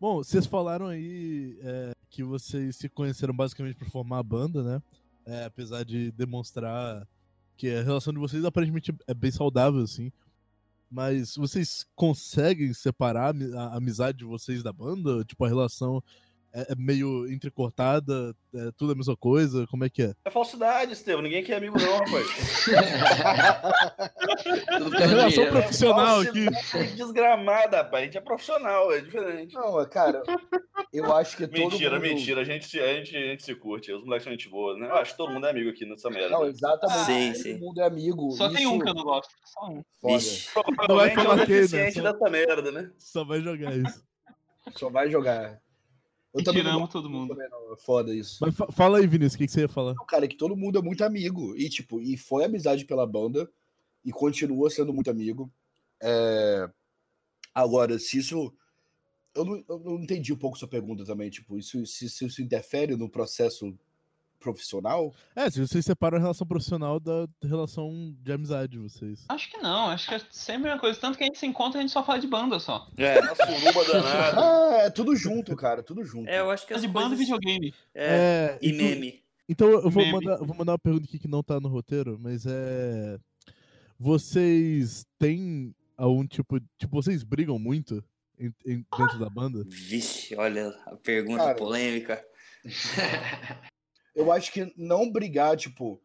Bom, 0.00 0.16
vocês 0.16 0.46
falaram 0.46 0.86
aí 0.86 1.58
é, 1.62 1.92
que 2.10 2.24
vocês 2.24 2.76
se 2.76 2.88
conheceram 2.88 3.34
basicamente 3.34 3.76
para 3.76 3.88
formar 3.88 4.18
a 4.18 4.22
banda, 4.22 4.62
né? 4.62 4.82
É, 5.24 5.44
apesar 5.44 5.84
de 5.84 6.10
demonstrar 6.10 7.06
que 7.56 7.70
a 7.70 7.82
relação 7.82 8.12
de 8.12 8.18
vocês 8.18 8.44
aparentemente 8.44 8.92
é 9.06 9.14
bem 9.14 9.30
saudável, 9.30 9.80
assim. 9.80 10.10
Mas 10.90 11.36
vocês 11.36 11.86
conseguem 11.94 12.74
separar 12.74 13.32
a 13.54 13.76
amizade 13.76 14.18
de 14.18 14.24
vocês 14.24 14.62
da 14.62 14.72
banda? 14.72 15.24
Tipo, 15.24 15.44
a 15.44 15.48
relação 15.48 16.02
é, 16.52 16.72
é 16.72 16.74
meio 16.76 17.30
entrecortada? 17.30 18.34
É 18.54 18.70
tudo 18.76 18.92
a 18.92 18.96
mesma 18.96 19.16
coisa? 19.16 19.66
Como 19.68 19.84
é 19.84 19.90
que 19.90 20.02
é? 20.02 20.14
É 20.24 20.30
falsidade, 20.30 20.92
Estevam. 20.92 21.22
Ninguém 21.22 21.42
quer 21.44 21.56
amigo, 21.56 21.78
não, 21.78 21.98
rapaz. 21.98 22.26
Tudo 24.78 24.96
É 24.96 25.06
relação 25.06 25.28
dinheiro. 25.30 25.52
profissional 25.52 26.20
aqui. 26.20 26.46
Desgramada, 26.96 27.78
rapaz. 27.78 28.02
A 28.02 28.04
gente 28.06 28.18
é 28.18 28.20
profissional, 28.20 28.92
é 28.92 29.00
diferente. 29.00 29.54
Não, 29.54 29.84
cara, 29.88 30.22
eu 30.92 31.14
acho 31.16 31.36
que 31.36 31.46
todo 31.46 31.58
Mentira, 31.70 31.94
mundo... 31.96 32.02
mentira. 32.02 32.40
A 32.40 32.44
gente, 32.44 32.66
se- 32.68 32.80
a, 32.80 32.94
gente, 32.94 33.16
a 33.16 33.20
gente 33.20 33.42
se 33.44 33.54
curte. 33.54 33.92
Os 33.92 34.02
moleques 34.04 34.24
são 34.24 34.32
gente 34.32 34.48
boa, 34.48 34.76
né? 34.76 34.86
Eu 34.88 34.94
acho 34.96 35.12
que 35.12 35.18
todo 35.18 35.32
mundo 35.32 35.46
é 35.46 35.50
amigo 35.50 35.70
aqui 35.70 35.84
nessa 35.86 36.10
merda. 36.10 36.30
Não, 36.30 36.46
exatamente. 36.46 37.04
Sim, 37.04 37.32
todo 37.32 37.42
sim. 37.42 37.58
mundo 37.58 37.80
é 37.80 37.86
amigo. 37.86 38.30
Só 38.32 38.48
tem 38.48 38.62
isso 38.62 38.72
um 38.72 38.78
que 38.78 38.88
eu 38.88 38.94
não 38.94 39.04
gosto. 39.04 39.30
Só 39.44 39.66
um. 39.68 39.82
foda. 40.00 40.24
Não 40.88 40.96
vai 40.96 41.10
é 41.10 41.14
falar 41.14 41.34
o 41.34 41.46
quem, 41.46 41.54
né? 41.54 41.60
deficiente 41.60 42.00
Só- 42.00 42.12
dessa 42.12 42.30
merda, 42.30 42.72
né? 42.72 42.90
Só 42.98 43.24
vai 43.24 43.40
jogar 43.40 43.76
isso. 43.76 44.02
Só 44.76 44.90
vai 44.90 45.10
jogar. 45.10 45.60
Eu 46.32 46.40
E 46.40 46.44
também 46.44 46.62
não 46.62 46.70
tiramos 46.70 46.80
gosto 46.82 46.92
todo 46.92 47.10
mundo. 47.10 47.34
não. 47.34 47.72
É 47.72 47.76
Foda 47.76 48.14
isso. 48.14 48.38
Mas 48.40 48.54
fa- 48.56 48.70
fala 48.70 48.98
aí, 48.98 49.06
Vinícius, 49.06 49.34
o 49.34 49.38
que, 49.38 49.46
que 49.46 49.52
você 49.52 49.60
ia 49.62 49.68
falar? 49.68 49.94
Não, 49.94 50.06
Cara, 50.06 50.24
é 50.24 50.28
que 50.28 50.36
todo 50.36 50.56
mundo 50.56 50.78
é 50.78 50.82
muito 50.82 51.02
amigo. 51.04 51.56
E, 51.56 51.68
tipo, 51.68 52.00
e 52.00 52.16
foi 52.16 52.44
amizade 52.44 52.84
pela 52.84 53.06
banda. 53.06 53.50
E 54.04 54.12
continua 54.12 54.70
sendo 54.70 54.92
muito 54.92 55.10
amigo. 55.10 55.50
É, 56.02 56.70
Agora, 57.54 57.98
se 57.98 58.18
isso. 58.18 58.54
Eu 59.34 59.44
não, 59.44 59.64
eu 59.68 59.78
não 59.80 60.02
entendi 60.02 60.32
um 60.32 60.36
pouco 60.36 60.58
sua 60.58 60.68
pergunta 60.68 61.04
também. 61.04 61.30
Tipo, 61.30 61.58
isso, 61.58 61.84
se, 61.86 62.08
se 62.08 62.24
isso 62.26 62.40
interfere 62.42 62.96
no 62.96 63.08
processo 63.08 63.76
profissional? 64.40 65.14
É, 65.36 65.48
se 65.50 65.60
vocês 65.60 65.84
separam 65.84 66.16
a 66.16 66.20
relação 66.20 66.46
profissional 66.46 66.98
da 66.98 67.28
relação 67.42 68.12
de 68.20 68.32
amizade 68.32 68.72
de 68.72 68.78
vocês. 68.78 69.24
Acho 69.28 69.50
que 69.50 69.58
não, 69.58 69.88
acho 69.90 70.08
que 70.08 70.14
é 70.14 70.20
sempre 70.30 70.68
uma 70.70 70.78
coisa. 70.80 70.98
Tanto 70.98 71.16
que 71.16 71.22
a 71.22 71.26
gente 71.26 71.38
se 71.38 71.46
encontra 71.46 71.78
e 71.78 71.80
a 71.80 71.82
gente 71.82 71.92
só 71.92 72.04
fala 72.04 72.18
de 72.18 72.26
banda 72.26 72.58
só. 72.58 72.86
É, 72.96 73.20
Uma 73.20 73.34
suruba 73.36 73.84
danada. 73.92 74.40
Ah, 74.40 74.76
é 74.86 74.90
tudo 74.90 75.14
junto, 75.14 75.54
cara. 75.54 75.82
Tudo 75.82 76.02
junto. 76.04 76.28
é, 76.28 76.40
eu 76.40 76.50
acho 76.50 76.66
que 76.66 76.72
É 76.72 76.76
as 76.76 76.82
de 76.82 76.88
banda 76.88 77.14
e 77.14 77.18
videogame. 77.18 77.74
É, 77.94 78.58
e 78.60 78.70
então- 78.70 78.86
meme. 78.86 79.22
Então 79.48 79.68
eu 79.68 79.90
vou 79.90 80.02
Meme. 80.04 80.12
mandar, 80.24 80.36
vou 80.44 80.56
mandar 80.56 80.72
uma 80.72 80.78
pergunta 80.78 81.06
aqui 81.06 81.18
que 81.18 81.26
não 81.28 81.42
tá 81.42 81.58
no 81.60 81.68
roteiro, 81.68 82.16
mas 82.20 82.46
é. 82.46 83.18
Vocês 83.98 85.04
têm 85.18 85.74
algum 85.96 86.26
tipo. 86.26 86.58
Tipo, 86.78 87.02
vocês 87.02 87.22
brigam 87.22 87.58
muito 87.58 88.02
em- 88.38 88.54
em- 88.64 88.86
dentro 88.96 89.18
da 89.18 89.28
banda? 89.28 89.62
Vixe, 89.66 90.34
olha 90.36 90.68
a 90.86 90.96
pergunta 90.96 91.42
Cara, 91.42 91.54
polêmica. 91.56 92.24
Eu 94.20 94.30
acho 94.30 94.52
que 94.52 94.70
não 94.76 95.10
brigar, 95.10 95.56
tipo, 95.56 95.98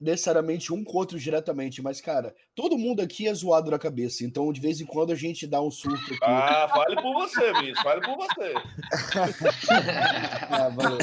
necessariamente 0.00 0.72
um 0.72 0.82
com 0.82 0.94
o 0.94 0.96
outro 0.96 1.16
diretamente, 1.16 1.80
mas, 1.80 2.00
cara, 2.00 2.34
todo 2.56 2.76
mundo 2.76 3.00
aqui 3.00 3.28
é 3.28 3.32
zoado 3.34 3.70
na 3.70 3.78
cabeça, 3.78 4.24
então 4.24 4.52
de 4.52 4.60
vez 4.60 4.80
em 4.80 4.84
quando 4.84 5.12
a 5.12 5.14
gente 5.14 5.46
dá 5.46 5.62
um 5.62 5.70
surto 5.70 6.12
aqui. 6.12 6.18
Ah, 6.24 6.68
fale 6.68 7.00
por 7.00 7.14
você, 7.14 7.52
Vinícius. 7.52 7.82
Fale 7.82 8.00
por 8.00 8.16
você. 8.16 8.52
Ah, 10.50 10.68
valeu. 10.68 10.98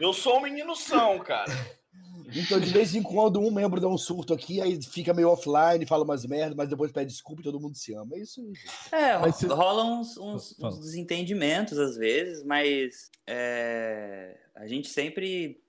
Eu 0.00 0.12
sou 0.12 0.38
um 0.38 0.42
menino 0.42 0.74
são, 0.76 1.18
cara. 1.18 1.52
Então, 2.34 2.58
de 2.58 2.70
vez 2.70 2.94
em 2.94 3.02
quando, 3.02 3.38
um 3.40 3.50
membro 3.52 3.80
dá 3.80 3.86
um 3.88 3.96
surto 3.98 4.34
aqui, 4.34 4.60
aí 4.60 4.82
fica 4.82 5.14
meio 5.14 5.28
offline, 5.30 5.86
fala 5.86 6.02
umas 6.04 6.24
merdas, 6.26 6.56
mas 6.56 6.68
depois 6.68 6.90
pede 6.90 7.10
desculpa 7.12 7.40
e 7.40 7.44
todo 7.44 7.60
mundo 7.60 7.76
se 7.76 7.94
ama. 7.94 8.16
É 8.16 8.18
isso 8.20 8.40
aí. 8.40 9.00
É, 9.00 9.12
ro- 9.14 9.20
Mas 9.22 9.36
se- 9.36 9.46
rola 9.46 9.84
uns, 9.84 10.16
uns- 10.16 10.58
uns 10.60 10.78
desentendimentos 10.80 11.78
às 11.78 11.96
vezes, 11.96 12.42
mas 12.44 13.10
é, 13.26 14.36
a 14.54 14.66
gente 14.66 14.88
sempre 14.88 15.60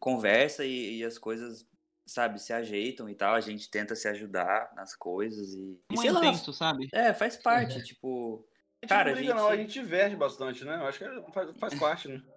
conversa 0.00 0.64
e, 0.64 0.98
e 0.98 1.04
as 1.04 1.16
coisas, 1.16 1.66
sabe, 2.04 2.40
se 2.40 2.52
ajeitam 2.52 3.08
e 3.08 3.14
tal. 3.14 3.34
A 3.34 3.40
gente 3.40 3.70
tenta 3.70 3.94
se 3.94 4.08
ajudar 4.08 4.72
nas 4.74 4.94
coisas 4.96 5.54
e. 5.54 5.78
e 5.92 5.96
sei 5.96 6.10
lá, 6.10 6.20
intenso, 6.26 6.52
sabe? 6.52 6.88
é, 6.92 7.14
faz 7.14 7.36
parte, 7.36 7.82
tipo. 7.82 8.44
A 8.82 8.84
gente 8.84 8.88
Cara, 8.90 9.10
não 9.10 9.16
briga, 9.16 9.32
a 9.32 9.36
gente- 9.36 9.42
não. 9.44 9.50
A 9.50 9.56
gente 9.56 9.82
verte 9.82 10.16
bastante, 10.16 10.64
né? 10.64 10.76
Eu 10.76 10.86
acho 10.86 10.98
que 10.98 11.32
faz, 11.32 11.50
faz 11.58 11.74
parte, 11.78 12.08
né? 12.08 12.20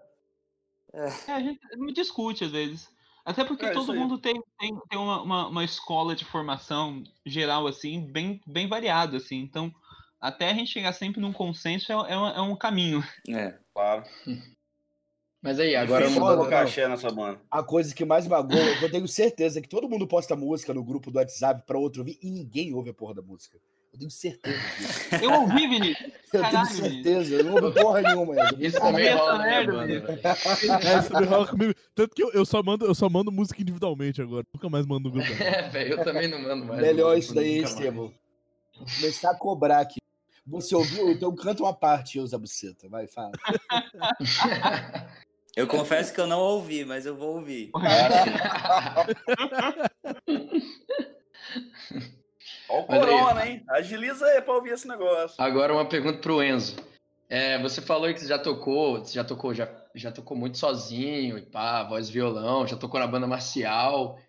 É, 0.93 1.31
a 1.33 1.41
gente 1.41 1.59
me 1.75 1.91
discute 1.91 2.45
às 2.45 2.51
vezes. 2.51 2.89
Até 3.27 3.43
porque 3.43 3.65
É, 3.65 3.71
todo 3.73 3.93
mundo 3.93 4.17
tem, 4.17 4.41
tem, 4.57 4.73
tem 4.89 4.97
uma, 4.97 5.21
uma, 5.21 5.47
uma 5.49 5.63
escola 5.65 6.15
de 6.15 6.23
formação 6.23 7.03
geral, 7.25 7.67
assim, 7.67 7.99
bem, 8.09 8.39
bem 8.47 8.69
variada, 8.69 9.17
assim. 9.17 9.35
Então, 9.39 9.69
até 10.17 10.49
a 10.49 10.53
gente 10.53 10.71
chegar 10.71 10.93
sempre 10.93 11.19
num 11.19 11.33
consenso 11.33 11.91
é, 11.91 11.95
é, 11.95 12.17
um- 12.17 12.27
é 12.27 12.41
um 12.41 12.55
caminho. 12.55 13.03
É. 13.29 13.59
Claro. 13.75 14.03
Mas 15.43 15.59
aí, 15.59 15.75
agora 15.75 16.03
Difícil 16.03 16.21
mudando, 16.21 16.37
colocar 16.37 16.61
axé 16.61 16.87
nessa 16.87 17.11
banda. 17.11 17.41
A 17.51 17.61
coisa 17.61 17.93
que 17.93 18.05
mais 18.05 18.25
magoa, 18.25 18.57
eu 18.81 18.89
tenho 18.89 19.07
certeza 19.09 19.61
que 19.61 19.67
todo 19.67 19.89
mundo 19.89 20.07
posta 20.07 20.33
música 20.33 20.73
no 20.73 20.81
grupo 20.83 21.11
do 21.11 21.17
WhatsApp 21.19 21.63
pra 21.67 21.77
outro 21.77 22.01
ouvir 22.01 22.17
e 22.23 22.31
ninguém 22.31 22.73
ouve 22.73 22.91
a 22.91 22.93
porra 22.93 23.15
da 23.15 23.21
música. 23.21 23.59
Eu 23.97 23.99
tenho 23.99 24.11
certeza 24.11 24.57
disso. 24.77 25.15
Eu 25.23 25.31
ouvi, 25.41 25.67
Vinícius. 25.67 26.11
Eu 26.33 26.41
Caralho, 26.41 26.67
tenho 26.67 26.81
certeza, 26.83 27.35
eu 27.35 27.43
não 27.45 27.53
ouvi 27.63 27.81
porra 27.81 28.01
nenhuma. 28.01 28.35
eu. 28.35 28.59
Isso 28.59 28.77
também 28.77 29.13
rola 29.13 29.37
merda, 29.39 29.85
velho. 29.85 30.03
É, 30.05 30.99
isso 30.99 31.09
também 31.09 31.29
rola 31.29 31.47
comigo. 31.47 31.73
Tanto 31.95 32.13
que 32.13 32.21
eu, 32.21 32.31
eu 32.33 32.45
só 32.45 32.61
mando, 32.61 32.85
eu 32.85 32.93
só 32.93 33.09
mando 33.09 33.31
música 33.31 33.61
individualmente 33.61 34.21
agora. 34.21 34.45
Nunca 34.53 34.69
mais 34.69 34.85
mando 34.85 35.09
grupo. 35.09 35.25
É, 35.41 35.69
velho, 35.69 35.93
eu 35.93 36.03
também 36.03 36.27
não 36.27 36.41
mando 36.41 36.65
mais. 36.65 36.81
Melhor 36.81 37.07
mano, 37.07 37.19
isso 37.19 37.33
daí. 37.33 37.59
Estevam. 37.59 38.13
Começar 38.77 39.31
a 39.31 39.35
cobrar 39.35 39.79
aqui. 39.79 40.01
Você 40.45 40.75
ouviu? 40.75 41.09
Então 41.11 41.33
canta 41.33 41.63
uma 41.63 41.73
parte, 41.73 42.17
Eusa 42.17 42.37
Buceta. 42.37 42.89
Vai, 42.89 43.07
fala. 43.07 43.31
Eu 45.55 45.65
confesso 45.65 46.13
que 46.13 46.21
eu 46.21 46.27
não 46.27 46.39
ouvi, 46.39 46.85
mas 46.85 47.07
eu 47.07 47.15
vou 47.15 47.37
ouvir. 47.37 47.71
O 52.69 52.85
Olha 52.87 53.03
aí. 53.03 53.17
corona, 53.19 53.47
hein? 53.47 53.63
Agiliza 53.69 54.25
aí 54.25 54.41
pra 54.41 54.53
ouvir 54.55 54.71
esse 54.71 54.87
negócio. 54.87 55.35
Agora 55.37 55.73
uma 55.73 55.85
pergunta 55.85 56.19
pro 56.19 56.43
Enzo. 56.43 56.75
É, 57.29 57.61
você 57.61 57.81
falou 57.81 58.11
que 58.13 58.19
você 58.19 58.27
já 58.27 58.39
tocou, 58.39 58.99
você 58.99 59.13
já 59.13 59.23
tocou, 59.23 59.53
já, 59.53 59.69
já 59.93 60.11
tocou 60.11 60.37
muito 60.37 60.57
sozinho, 60.57 61.37
e 61.37 61.41
pá, 61.41 61.83
voz 61.83 62.07
e 62.07 62.11
violão, 62.11 62.65
já 62.65 62.77
tocou 62.77 62.99
na 62.99 63.07
banda 63.07 63.27
marcial. 63.27 64.19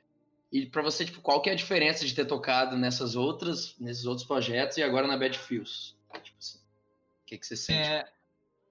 E 0.50 0.66
pra 0.66 0.82
você, 0.82 1.04
tipo, 1.04 1.20
qual 1.20 1.40
que 1.40 1.50
é 1.50 1.52
a 1.52 1.56
diferença 1.56 2.04
de 2.04 2.14
ter 2.14 2.24
tocado 2.24 2.76
nessas 2.76 3.14
outras, 3.14 3.76
nesses 3.78 4.04
outros 4.04 4.26
projetos 4.26 4.78
e 4.78 4.82
agora 4.82 5.06
na 5.06 5.16
Bad 5.16 5.38
Fields? 5.38 5.94
Tipo 6.22 6.38
assim, 6.38 6.58
o 6.58 7.26
que, 7.26 7.38
que 7.38 7.46
você 7.46 7.56
sente? 7.56 7.78
É, 7.78 8.08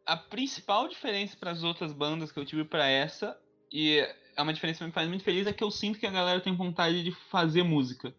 a 0.05 0.17
principal 0.17 0.87
diferença 0.87 1.37
para 1.37 1.51
as 1.51 1.63
outras 1.63 1.93
bandas 1.93 2.31
que 2.31 2.39
eu 2.39 2.45
tive 2.45 2.65
para 2.65 2.87
essa, 2.87 3.39
e 3.71 3.99
é 4.35 4.41
uma 4.41 4.53
diferença 4.53 4.79
que 4.79 4.85
me 4.85 4.91
faz 4.91 5.07
muito 5.07 5.23
feliz, 5.23 5.47
é 5.47 5.53
que 5.53 5.63
eu 5.63 5.71
sinto 5.71 5.99
que 5.99 6.07
a 6.07 6.11
galera 6.11 6.41
tem 6.41 6.55
vontade 6.55 7.03
de 7.03 7.11
fazer 7.11 7.63
música. 7.63 8.13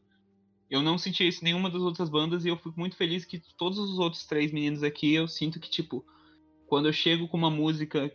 Eu 0.70 0.82
não 0.82 0.98
senti 0.98 1.26
isso 1.26 1.40
em 1.40 1.44
nenhuma 1.44 1.70
das 1.70 1.80
outras 1.80 2.10
bandas 2.10 2.44
e 2.44 2.48
eu 2.48 2.56
fico 2.56 2.78
muito 2.78 2.96
feliz 2.96 3.24
que 3.24 3.40
todos 3.56 3.78
os 3.78 3.98
outros 3.98 4.26
três 4.26 4.52
meninos 4.52 4.82
aqui, 4.82 5.14
eu 5.14 5.26
sinto 5.26 5.58
que, 5.58 5.70
tipo, 5.70 6.04
quando 6.66 6.86
eu 6.86 6.92
chego 6.92 7.26
com 7.26 7.36
uma 7.36 7.50
música 7.50 8.12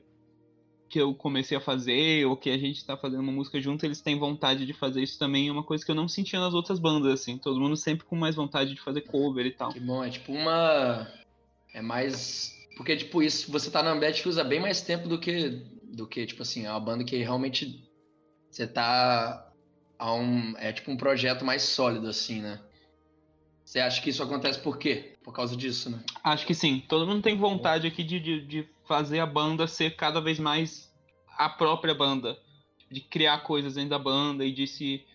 que 0.94 1.02
eu 1.02 1.16
comecei 1.16 1.58
a 1.58 1.60
fazer, 1.60 2.24
ou 2.28 2.38
que 2.38 2.52
a 2.52 2.58
gente 2.58 2.86
tá 2.86 2.96
fazendo 2.96 3.22
uma 3.22 3.32
música 3.32 3.60
junto, 3.60 3.84
eles 3.84 4.00
têm 4.00 4.20
vontade 4.20 4.64
de 4.64 4.74
fazer 4.74 5.02
isso 5.02 5.18
também. 5.18 5.48
É 5.48 5.52
uma 5.52 5.64
coisa 5.64 5.84
que 5.84 5.90
eu 5.90 5.96
não 5.96 6.08
sentia 6.08 6.40
nas 6.40 6.54
outras 6.54 6.78
bandas, 6.78 7.12
assim. 7.12 7.36
Todo 7.36 7.60
mundo 7.60 7.76
sempre 7.76 8.06
com 8.06 8.16
mais 8.16 8.36
vontade 8.36 8.76
de 8.76 8.80
fazer 8.80 9.02
cover 9.02 9.44
e 9.48 9.52
tal. 9.52 9.74
Que 9.74 9.80
bom, 9.80 10.04
é 10.04 10.12
tipo 10.12 10.32
uma. 10.32 11.12
É 11.74 11.82
mais. 11.82 12.54
Porque, 12.78 12.96
tipo, 12.96 13.24
isso, 13.24 13.52
você 13.52 13.72
tá 13.72 13.82
na 13.82 14.00
Fields 14.14 14.38
há 14.38 14.44
bem 14.44 14.60
mais 14.60 14.82
tempo 14.82 15.08
do 15.08 15.20
que. 15.20 15.50
Do 15.92 16.08
que, 16.08 16.28
tipo 16.28 16.44
assim, 16.44 16.68
é 16.68 16.70
uma 16.70 16.80
banda 16.80 17.04
que 17.04 17.18
realmente. 17.18 17.90
Você 18.52 18.68
tá. 18.68 19.52
A 20.04 20.14
um, 20.14 20.54
é 20.58 20.74
tipo 20.74 20.92
um 20.92 20.98
projeto 20.98 21.46
mais 21.46 21.62
sólido, 21.62 22.10
assim, 22.10 22.42
né? 22.42 22.60
Você 23.64 23.80
acha 23.80 24.02
que 24.02 24.10
isso 24.10 24.22
acontece 24.22 24.60
por 24.60 24.78
quê? 24.78 25.16
Por 25.24 25.34
causa 25.34 25.56
disso, 25.56 25.90
né? 25.90 26.04
Acho 26.22 26.46
que 26.46 26.54
sim. 26.54 26.84
Todo 26.90 27.08
mundo 27.08 27.22
tem 27.22 27.38
vontade 27.38 27.88
aqui 27.88 28.04
de, 28.04 28.20
de, 28.20 28.46
de 28.46 28.70
fazer 28.86 29.22
a 29.22 29.26
banda 29.26 29.66
ser 29.66 29.96
cada 29.96 30.20
vez 30.20 30.40
mais 30.40 30.94
a 31.38 31.48
própria 31.48 31.96
banda. 31.96 32.38
De 32.92 33.00
criar 33.00 33.44
coisas 33.44 33.76
dentro 33.76 33.92
da 33.92 33.98
banda 33.98 34.44
e 34.44 34.52
de 34.52 34.68
se, 34.68 35.06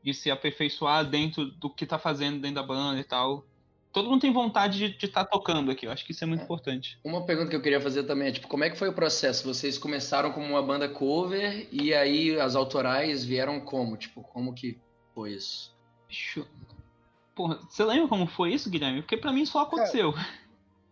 de 0.00 0.14
se 0.14 0.30
aperfeiçoar 0.30 1.04
dentro 1.04 1.46
do 1.46 1.68
que 1.68 1.84
tá 1.84 1.98
fazendo 1.98 2.38
dentro 2.38 2.54
da 2.54 2.62
banda 2.62 3.00
e 3.00 3.04
tal. 3.04 3.44
Todo 3.92 4.08
mundo 4.08 4.20
tem 4.20 4.32
vontade 4.32 4.96
de 4.96 5.06
estar 5.06 5.24
tocando 5.24 5.70
aqui. 5.70 5.86
Eu 5.86 5.90
acho 5.90 6.04
que 6.06 6.12
isso 6.12 6.22
é 6.22 6.26
muito 6.26 6.40
É. 6.40 6.44
importante. 6.44 6.98
Uma 7.04 7.24
pergunta 7.26 7.50
que 7.50 7.56
eu 7.56 7.62
queria 7.62 7.80
fazer 7.80 8.04
também 8.04 8.28
é, 8.28 8.32
tipo, 8.32 8.46
como 8.46 8.62
é 8.62 8.70
que 8.70 8.78
foi 8.78 8.88
o 8.88 8.92
processo? 8.92 9.44
Vocês 9.46 9.76
começaram 9.78 10.32
como 10.32 10.46
uma 10.46 10.62
banda 10.62 10.88
cover 10.88 11.66
e 11.72 11.92
aí 11.92 12.38
as 12.38 12.54
autorais 12.54 13.24
vieram 13.24 13.60
como? 13.60 13.96
Tipo, 13.96 14.22
como 14.22 14.54
que 14.54 14.78
foi 15.14 15.32
isso? 15.32 15.74
Eu- 16.36 16.46
Porra, 17.34 17.58
você 17.68 17.84
lembra 17.84 18.06
como 18.08 18.26
foi 18.26 18.52
isso, 18.52 18.68
Guilherme? 18.70 19.02
Porque 19.02 19.16
pra 19.16 19.32
mim 19.32 19.44
só 19.46 19.62
aconteceu. 19.62 20.12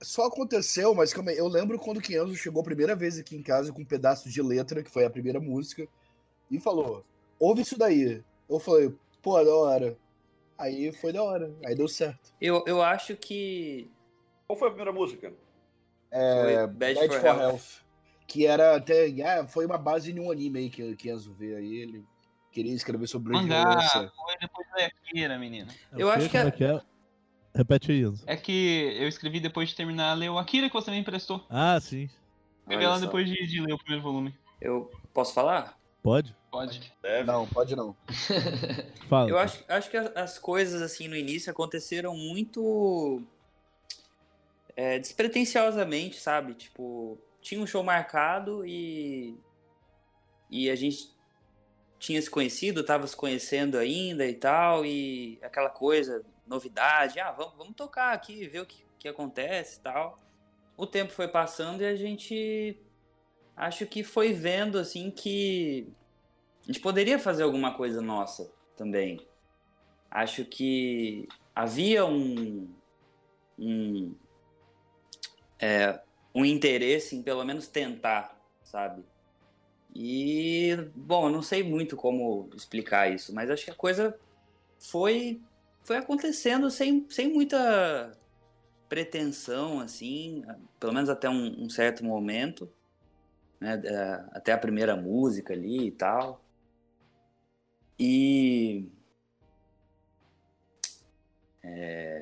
Só 0.00 0.26
aconteceu, 0.26 0.94
mas 0.94 1.12
calma 1.12 1.30
aí, 1.30 1.37
eu 1.38 1.48
lembro 1.48 1.78
quando 1.78 1.98
o 1.98 2.00
Kenzo 2.00 2.34
chegou 2.37 2.62
a 2.62 2.64
primeira 2.64 2.94
vez 2.96 3.18
aqui 3.18 3.37
em 3.37 3.42
casa 3.42 3.72
com 3.72 3.82
um 3.82 3.84
pedaço 3.84 4.30
de 4.30 4.40
letra, 4.40 4.82
que 4.82 4.90
foi 4.90 5.04
a 5.04 5.11
primeira 5.11 5.40
música, 5.40 5.87
e 6.50 6.58
falou: 6.61 7.04
ouve 7.38 7.62
isso 7.62 7.76
daí. 7.78 8.22
Eu 8.48 8.58
falei, 8.58 8.94
pô, 9.20 9.42
da 9.44 9.54
hora. 9.54 9.98
Aí 10.58 10.92
foi 10.92 11.12
da 11.12 11.22
hora, 11.22 11.54
aí 11.64 11.74
deu 11.74 11.86
certo. 11.88 12.32
Eu, 12.40 12.64
eu 12.66 12.82
acho 12.82 13.16
que. 13.16 13.90
Qual 14.46 14.58
foi 14.58 14.68
a 14.68 14.70
primeira 14.72 14.92
música? 14.92 15.32
É, 16.10 16.42
Foi 16.42 16.66
Bad, 16.66 16.94
Bad 16.94 17.08
for, 17.08 17.20
for 17.20 17.26
Health. 17.26 17.40
Health. 17.40 17.62
Que 18.26 18.46
era 18.46 18.76
até. 18.76 19.06
ah, 19.22 19.46
foi 19.46 19.64
uma 19.66 19.78
base 19.78 20.10
em 20.10 20.18
um 20.18 20.30
anime 20.30 20.58
aí 20.58 20.70
que, 20.70 20.96
que 20.96 21.10
Enzo 21.10 21.32
vê 21.32 21.54
aí. 21.54 21.76
Ele 21.76 22.04
queria 22.50 22.74
escrever 22.74 23.06
sobre 23.06 23.32
Mangá, 23.34 23.62
violência. 23.62 24.12
foi 24.16 24.36
depois 24.40 24.66
da 24.70 24.86
Akira, 24.86 25.38
menina. 25.38 25.72
É 25.92 26.02
Eu 26.02 26.08
quê? 26.08 26.14
acho 26.14 26.30
que 26.30 26.36
é- 26.36 26.40
é 26.46 26.50
que 26.50 26.64
é? 26.64 26.80
Repete 27.54 27.92
aí, 27.92 28.00
Enzo. 28.02 28.24
É 28.26 28.36
que 28.36 28.96
eu 28.98 29.06
escrevi 29.08 29.38
depois 29.40 29.68
de 29.68 29.74
terminar 29.76 30.10
a 30.10 30.14
ler 30.14 30.28
o 30.30 30.38
Akira 30.38 30.68
que 30.68 30.74
você 30.74 30.90
me 30.90 30.98
emprestou. 30.98 31.44
Ah, 31.48 31.78
sim. 31.80 32.08
Escrevi 32.62 32.84
só. 32.84 32.98
depois 32.98 33.26
de, 33.28 33.46
de 33.46 33.60
ler 33.60 33.72
o 33.74 33.78
primeiro 33.78 34.02
volume. 34.02 34.34
Eu 34.60 34.90
posso 35.14 35.32
falar? 35.34 35.78
Pode? 36.02 36.34
Pode. 36.50 36.92
Deve. 37.02 37.24
Não, 37.24 37.46
pode 37.46 37.76
não. 37.76 37.94
Fala. 39.08 39.28
Eu 39.28 39.38
acho, 39.38 39.64
acho 39.68 39.90
que 39.90 39.96
as, 39.96 40.16
as 40.16 40.38
coisas, 40.38 40.80
assim, 40.80 41.08
no 41.08 41.16
início 41.16 41.50
aconteceram 41.50 42.16
muito 42.16 43.22
é, 44.74 44.98
despretensiosamente, 44.98 46.18
sabe? 46.18 46.54
Tipo, 46.54 47.18
tinha 47.40 47.61
um 47.61 47.66
show 47.66 47.82
marcado 47.82 48.64
e. 48.66 49.37
E 50.50 50.70
a 50.70 50.76
gente 50.76 51.11
tinha 51.98 52.22
se 52.22 52.30
conhecido, 52.30 52.84
tava 52.84 53.06
se 53.06 53.16
conhecendo 53.16 53.76
ainda 53.76 54.24
e 54.26 54.34
tal, 54.34 54.87
e 54.87 55.38
aquela 55.42 55.68
coisa, 55.68 56.24
novidade, 56.46 57.20
ah, 57.20 57.32
vamos, 57.32 57.54
vamos 57.56 57.74
tocar 57.74 58.14
aqui, 58.14 58.46
ver 58.48 58.61
o 58.61 58.66
que, 58.66 58.82
que 58.98 59.08
acontece 59.08 59.78
e 59.78 59.82
tal. 59.82 60.18
O 60.76 60.87
tempo 60.87 61.12
foi 61.12 61.28
passando 61.28 61.82
e 61.82 61.87
a 61.87 61.96
gente 61.96 62.80
acho 63.56 63.84
que 63.84 64.02
foi 64.04 64.32
vendo 64.32 64.78
assim 64.78 65.11
que 65.11 65.92
gente 66.72 66.81
poderia 66.81 67.18
fazer 67.18 67.42
alguma 67.42 67.74
coisa 67.74 68.00
nossa 68.00 68.52
também. 68.76 69.26
Acho 70.11 70.44
que 70.44 71.26
havia 71.54 72.04
um 72.07 72.68
um, 73.59 74.14
é, 75.59 76.00
um 76.35 76.44
interesse 76.44 77.16
em 77.16 77.22
pelo 77.22 77.44
menos 77.44 77.66
tentar, 77.66 78.40
sabe? 78.62 79.04
E 79.94 80.76
bom, 80.94 81.28
não 81.28 81.42
sei 81.42 81.62
muito 81.62 81.96
como 81.96 82.48
explicar 82.54 83.12
isso, 83.12 83.35
mas 83.35 83.50
acho 83.50 83.64
que 83.64 83.70
a 83.70 83.74
coisa 83.74 84.18
foi 84.78 85.40
foi 85.83 85.96
acontecendo 85.96 86.70
sem, 86.70 87.07
sem 87.09 87.33
muita 87.33 88.12
pretensão, 88.90 89.81
assim, 89.81 90.44
pelo 90.78 90.92
menos 90.92 91.09
até 91.09 91.31
um, 91.31 91.64
um 91.64 91.70
certo 91.70 92.04
momento, 92.04 92.70
né, 93.59 93.81
é, 93.83 94.24
até 94.33 94.52
a 94.52 94.59
primeira 94.59 94.94
música 94.94 95.54
ali 95.54 95.87
e 95.87 95.90
tal. 95.90 96.44
E 97.98 98.88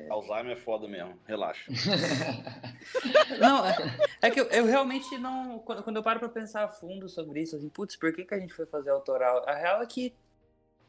Alzheimer 0.09 0.53
é 0.57 0.59
foda 0.59 0.87
mesmo, 0.87 1.17
relaxa. 1.25 1.71
não, 3.39 3.65
é, 3.65 3.75
é 4.23 4.31
que 4.31 4.39
eu, 4.39 4.45
eu 4.45 4.65
realmente 4.65 5.17
não, 5.17 5.59
quando, 5.59 5.83
quando 5.83 5.95
eu 5.97 6.03
paro 6.03 6.19
pra 6.19 6.29
pensar 6.29 6.63
a 6.63 6.67
fundo 6.67 7.07
sobre 7.07 7.41
isso, 7.41 7.55
assim, 7.55 7.69
putz, 7.69 7.95
por 7.95 8.13
que, 8.13 8.25
que 8.25 8.33
a 8.33 8.39
gente 8.39 8.53
foi 8.53 8.65
fazer 8.65 8.89
autoral? 8.89 9.43
A 9.47 9.53
real 9.53 9.81
é 9.81 9.85
que 9.85 10.13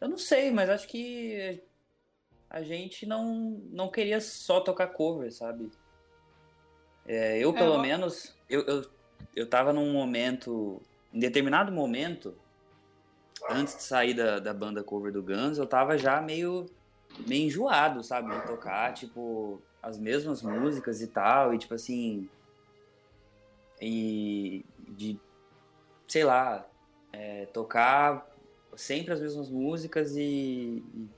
eu 0.00 0.08
não 0.08 0.18
sei, 0.18 0.50
mas 0.50 0.70
acho 0.70 0.88
que 0.88 1.62
a 2.48 2.62
gente 2.62 3.04
não, 3.06 3.60
não 3.70 3.90
queria 3.90 4.20
só 4.20 4.60
tocar 4.60 4.88
cover, 4.88 5.32
sabe? 5.32 5.70
É, 7.06 7.38
eu, 7.38 7.50
É, 7.50 7.58
pelo 7.58 7.74
eu- 7.74 7.80
menos, 7.80 8.34
eu, 8.48 8.62
eu, 8.66 8.90
eu 9.36 9.48
tava 9.48 9.72
num 9.72 9.92
momento, 9.92 10.80
em 11.12 11.18
determinado 11.18 11.70
momento, 11.72 12.36
antes 13.48 13.76
de 13.76 13.82
sair 13.82 14.14
da, 14.14 14.38
da 14.38 14.52
banda 14.52 14.82
cover 14.82 15.12
do 15.12 15.22
Guns, 15.22 15.58
eu 15.58 15.66
tava 15.66 15.96
já 15.96 16.20
meio, 16.20 16.66
meio 17.26 17.46
enjoado, 17.46 18.02
sabe? 18.02 18.34
De 18.34 18.46
tocar, 18.46 18.92
tipo, 18.92 19.60
as 19.82 19.98
mesmas 19.98 20.42
músicas 20.42 21.00
e 21.00 21.06
tal, 21.06 21.54
e 21.54 21.58
tipo 21.58 21.74
assim. 21.74 22.28
E 23.80 24.64
de, 24.88 25.18
sei 26.06 26.24
lá, 26.24 26.66
é, 27.12 27.46
tocar 27.46 28.26
sempre 28.76 29.12
as 29.12 29.20
mesmas 29.20 29.48
músicas 29.48 30.16
e, 30.16 30.82
e, 30.94 31.08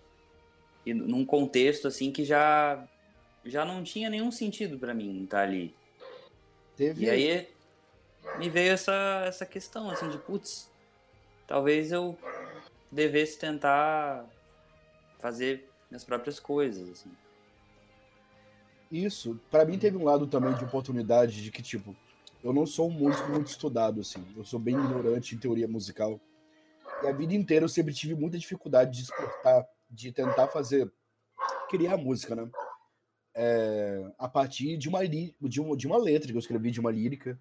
e 0.87 0.95
num 0.95 1.25
contexto 1.25 1.89
assim 1.89 2.11
que 2.11 2.25
já, 2.25 2.87
já 3.45 3.65
não 3.65 3.83
tinha 3.83 4.09
nenhum 4.09 4.31
sentido 4.31 4.79
pra 4.79 4.95
mim 4.95 5.25
estar 5.25 5.43
ali. 5.43 5.75
Teve. 6.77 7.05
E 7.05 7.11
aí 7.11 7.49
me 8.39 8.49
veio 8.49 8.73
essa, 8.73 9.25
essa 9.27 9.47
questão, 9.47 9.91
assim, 9.91 10.09
de 10.09 10.19
putz, 10.19 10.70
talvez 11.51 11.91
eu 11.91 12.17
devesse 12.93 13.37
tentar 13.37 14.25
fazer 15.19 15.69
minhas 15.91 16.05
próprias 16.05 16.39
coisas, 16.39 16.89
assim. 16.89 17.11
Isso, 18.91 19.39
pra 19.51 19.65
mim 19.65 19.77
teve 19.77 19.97
um 19.97 20.05
lado 20.05 20.29
também 20.29 20.55
de 20.55 20.65
oportunidade 20.65 21.43
de 21.43 21.51
que, 21.51 21.61
tipo, 21.61 21.97
eu 22.43 22.53
não 22.53 22.65
sou 22.67 22.89
um 22.89 22.93
músico 22.93 23.29
muito 23.31 23.49
estudado, 23.49 24.01
assim. 24.01 24.25
Eu 24.37 24.45
sou 24.45 24.61
bem 24.61 24.77
ignorante 24.77 25.35
em 25.35 25.39
teoria 25.39 25.67
musical. 25.67 26.21
E 27.03 27.09
a 27.09 27.13
vida 27.13 27.35
inteira 27.35 27.65
eu 27.65 27.69
sempre 27.69 27.93
tive 27.93 28.15
muita 28.15 28.39
dificuldade 28.39 28.93
de 28.93 29.03
exportar, 29.03 29.67
de 29.91 30.13
tentar 30.13 30.47
fazer, 30.47 30.91
criar 31.69 31.97
música, 31.97 32.37
né? 32.37 32.49
É, 33.35 34.09
a 34.19 34.29
partir 34.29 34.77
de 34.77 34.89
uma, 34.89 35.07
de, 35.07 35.61
uma, 35.61 35.77
de 35.77 35.87
uma 35.89 35.99
letra 35.99 36.29
que 36.29 36.37
eu 36.37 36.41
escrevi, 36.41 36.71
de 36.71 36.79
uma 36.79 36.93
lírica. 36.93 37.37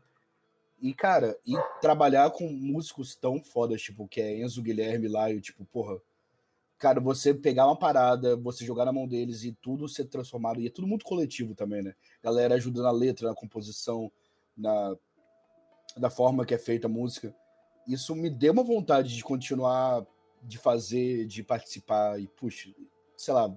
E, 0.81 0.93
cara, 0.93 1.37
e 1.45 1.53
trabalhar 1.81 2.31
com 2.31 2.47
músicos 2.49 3.15
tão 3.15 3.43
fodas, 3.43 3.81
tipo, 3.81 4.07
que 4.07 4.21
é 4.21 4.41
Enzo 4.41 4.61
Guilherme 4.61 5.07
lá, 5.07 5.31
e 5.31 5.41
tipo, 5.41 5.65
porra, 5.65 5.99
cara, 6.77 7.01
você 7.01 7.33
pegar 7.33 7.65
uma 7.65 7.77
parada, 7.77 8.37
você 8.37 8.65
jogar 8.65 8.85
na 8.85 8.93
mão 8.93 9.07
deles 9.07 9.43
e 9.43 9.51
tudo 9.51 9.89
ser 9.89 10.05
transformado, 10.05 10.61
e 10.61 10.67
é 10.67 10.69
tudo 10.69 10.87
muito 10.87 11.05
coletivo 11.05 11.53
também, 11.53 11.81
né? 11.81 11.93
Galera 12.23 12.55
ajuda 12.55 12.81
na 12.81 12.91
letra, 12.91 13.27
na 13.27 13.35
composição, 13.35 14.11
na 14.57 14.95
da 15.97 16.09
forma 16.09 16.45
que 16.45 16.53
é 16.53 16.57
feita 16.57 16.87
a 16.87 16.89
música. 16.89 17.35
Isso 17.87 18.15
me 18.15 18.29
deu 18.29 18.53
uma 18.53 18.63
vontade 18.63 19.15
de 19.15 19.23
continuar, 19.23 20.05
de 20.41 20.57
fazer, 20.57 21.25
de 21.25 21.43
participar, 21.43 22.19
e, 22.21 22.27
puxa, 22.27 22.73
sei 23.17 23.33
lá, 23.33 23.53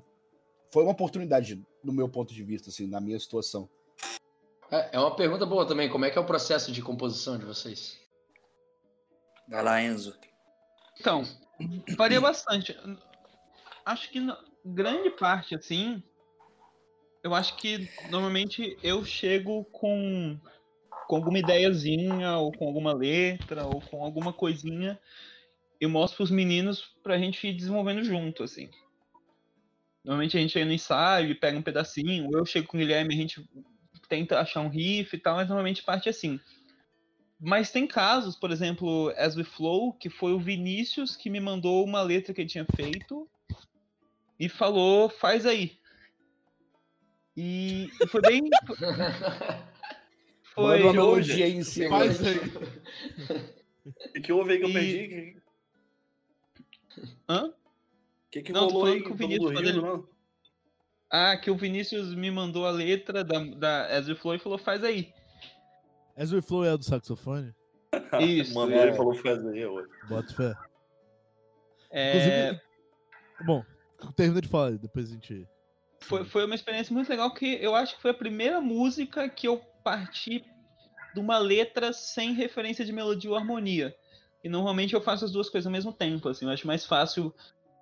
foi 0.70 0.82
uma 0.82 0.92
oportunidade 0.92 1.62
no 1.85 1.92
meu 1.92 2.08
ponto 2.08 2.32
de 2.35 2.42
vista, 2.42 2.70
assim, 2.70 2.87
na 2.87 3.00
minha 3.00 3.18
situação. 3.20 3.68
É 4.72 4.96
é 4.96 4.98
uma 4.98 5.14
pergunta 5.14 5.44
boa 5.44 5.66
também. 5.66 5.90
Como 5.90 6.06
é 6.06 6.11
que 6.11 6.16
é 6.16 6.20
o 6.20 6.26
processo 6.26 6.72
de 6.72 6.80
composição 6.80 7.38
de 7.38 7.44
vocês? 7.44 8.00
Vai 9.46 9.62
lá, 9.62 9.82
Enzo. 9.82 10.16
Então, 10.98 11.24
varia 11.96 12.20
bastante. 12.20 12.76
Acho 13.85 14.11
que 14.11 14.18
na 14.18 14.38
grande 14.64 15.11
parte, 15.11 15.54
assim, 15.54 16.02
eu 17.22 17.35
acho 17.35 17.56
que 17.56 17.88
normalmente 18.08 18.78
eu 18.82 19.04
chego 19.04 19.64
com, 19.66 20.38
com 21.06 21.16
alguma 21.16 21.38
ideiazinha, 21.38 22.38
ou 22.38 22.50
com 22.52 22.66
alguma 22.66 22.94
letra, 22.94 23.66
ou 23.66 23.80
com 23.80 24.02
alguma 24.02 24.32
coisinha, 24.32 24.98
e 25.80 25.87
mostro 25.87 26.18
pros 26.18 26.30
meninos 26.30 26.94
pra 27.02 27.18
gente 27.18 27.46
ir 27.46 27.52
desenvolvendo 27.52 28.02
junto, 28.04 28.42
assim. 28.42 28.70
Normalmente 30.04 30.37
a 30.37 30.40
gente 30.40 30.52
chega 30.52 30.64
no 30.64 30.72
ensaio 30.72 31.30
e 31.30 31.35
pega 31.35 31.58
um 31.58 31.62
pedacinho, 31.62 32.26
ou 32.26 32.38
eu 32.38 32.46
chego 32.46 32.68
com 32.68 32.76
o 32.76 32.80
Guilherme 32.80 33.14
e 33.14 33.18
a 33.18 33.20
gente 33.20 33.48
tenta 34.12 34.38
achar 34.38 34.61
um 34.61 34.68
riff 34.68 35.16
e 35.16 35.18
tal, 35.18 35.37
mas 35.37 35.48
normalmente 35.48 35.83
parte 35.83 36.07
assim. 36.07 36.38
Mas 37.40 37.72
tem 37.72 37.87
casos, 37.87 38.37
por 38.37 38.51
exemplo, 38.51 39.09
As 39.16 39.35
We 39.35 39.42
Flow, 39.42 39.94
que 39.94 40.11
foi 40.11 40.35
o 40.35 40.38
Vinícius 40.38 41.16
que 41.16 41.31
me 41.31 41.40
mandou 41.40 41.83
uma 41.83 42.03
letra 42.03 42.35
que 42.35 42.42
ele 42.42 42.48
tinha 42.51 42.66
feito 42.77 43.27
e 44.38 44.51
falou, 44.51 45.09
faz 45.09 45.46
aí. 45.46 45.79
E, 47.35 47.88
e 48.03 48.07
foi 48.07 48.20
bem. 48.20 48.42
Foi. 50.55 50.83
Manda 50.83 50.92
uma 50.92 51.05
hoje, 51.12 51.42
em 51.42 51.64
cima. 51.64 51.88
Faz 51.88 52.22
aí. 52.22 52.37
O 54.14 54.20
que 54.20 54.31
houve 54.31 54.53
aí 54.53 54.59
que 54.59 54.64
eu 54.66 54.68
E- 54.68 54.72
perdi? 54.75 55.37
Hã? 57.27 57.46
O 57.46 57.55
que, 58.31 58.42
que 58.42 58.53
Não, 58.53 58.68
rolou 58.68 58.85
aí? 58.85 59.03
que 59.03 59.11
o 59.11 59.14
Vinícius, 59.14 59.51
quando 59.51 59.66
ele-? 59.66 59.81
Ah, 61.14 61.37
que 61.37 61.51
o 61.51 61.57
Vinícius 61.57 62.14
me 62.14 62.31
mandou 62.31 62.66
a 62.66 62.70
letra 62.70 63.22
da, 63.22 63.38
da 63.38 63.87
As 63.87 64.09
We 64.09 64.14
Flow 64.14 64.35
e 64.35 64.38
falou, 64.38 64.57
faz 64.57 64.83
aí. 64.83 65.12
As 66.16 66.33
We 66.33 66.40
Flow 66.40 66.64
é 66.64 66.70
a 66.70 66.77
do 66.77 66.85
saxofone? 66.85 67.55
Isso. 68.18 68.55
Mandou 68.55 68.79
é. 68.79 68.83
ele 68.85 68.96
falou 68.96 69.14
faz 69.14 69.46
aí 69.46 69.66
hoje. 69.66 69.90
Bota 70.09 70.35
fé. 70.35 70.55
É, 71.90 72.09
Inclusive. 72.09 72.61
Bom, 73.44 73.62
termina 74.16 74.40
de 74.40 74.48
falar, 74.48 74.72
depois 74.79 75.11
a 75.11 75.12
gente. 75.12 75.46
foi, 76.01 76.25
foi 76.25 76.46
uma 76.46 76.55
experiência 76.55 76.94
muito 76.94 77.11
legal 77.11 77.35
que 77.35 77.58
eu 77.60 77.75
acho 77.75 77.96
que 77.96 78.00
foi 78.00 78.13
a 78.13 78.15
primeira 78.15 78.58
música 78.58 79.29
que 79.29 79.46
eu 79.46 79.58
parti 79.85 80.42
de 81.13 81.21
uma 81.21 81.37
letra 81.37 81.92
sem 81.92 82.33
referência 82.33 82.87
de 82.87 82.92
melodia 82.92 83.31
ou 83.31 83.37
harmonia. 83.37 83.94
E 84.42 84.48
normalmente 84.48 84.94
eu 84.94 85.02
faço 85.02 85.27
as 85.27 85.31
duas 85.31 85.50
coisas 85.50 85.67
ao 85.67 85.73
mesmo 85.73 85.92
tempo, 85.92 86.27
assim, 86.31 86.46
eu 86.46 86.50
acho 86.50 86.67
mais 86.67 86.87
fácil 86.87 87.35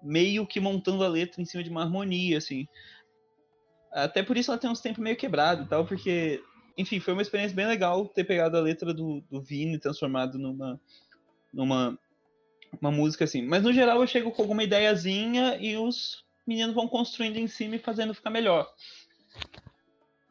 meio 0.03 0.47
que 0.47 0.59
montando 0.61 1.05
a 1.05 1.09
letra 1.09 1.41
em 1.41 1.45
cima 1.45 1.62
de 1.62 1.70
uma 1.70 1.83
harmonia, 1.83 2.39
assim. 2.39 2.66
Até 3.91 4.22
por 4.22 4.36
isso 4.36 4.51
ela 4.51 4.61
tem 4.61 4.70
uns 4.70 4.80
tempos 4.80 5.03
meio 5.03 5.16
quebrado 5.16 5.64
e 5.64 5.66
tal, 5.66 5.84
porque, 5.84 6.43
enfim, 6.76 7.01
foi 7.01 7.12
uma 7.12 7.22
experiência 7.22 7.57
bem 7.57 7.66
legal 7.66 8.07
ter 8.07 8.24
pegado 8.24 8.57
a 8.57 8.61
letra 8.61 8.95
do, 8.95 9.22
do 9.30 9.41
Vini 9.41 9.74
e 9.74 9.78
transformado 9.78 10.38
numa, 10.38 10.80
numa 11.53 11.99
uma 12.80 12.91
música 12.91 13.24
assim. 13.24 13.43
Mas 13.43 13.62
no 13.62 13.72
geral 13.72 14.01
eu 14.01 14.07
chego 14.07 14.30
com 14.30 14.43
alguma 14.43 14.62
ideiazinha 14.62 15.57
e 15.61 15.76
os 15.76 16.24
meninos 16.47 16.74
vão 16.74 16.86
construindo 16.86 17.36
em 17.36 17.47
cima 17.47 17.76
e 17.76 17.80
fazendo 17.80 18.14
ficar 18.14 18.30
melhor. 18.30 18.68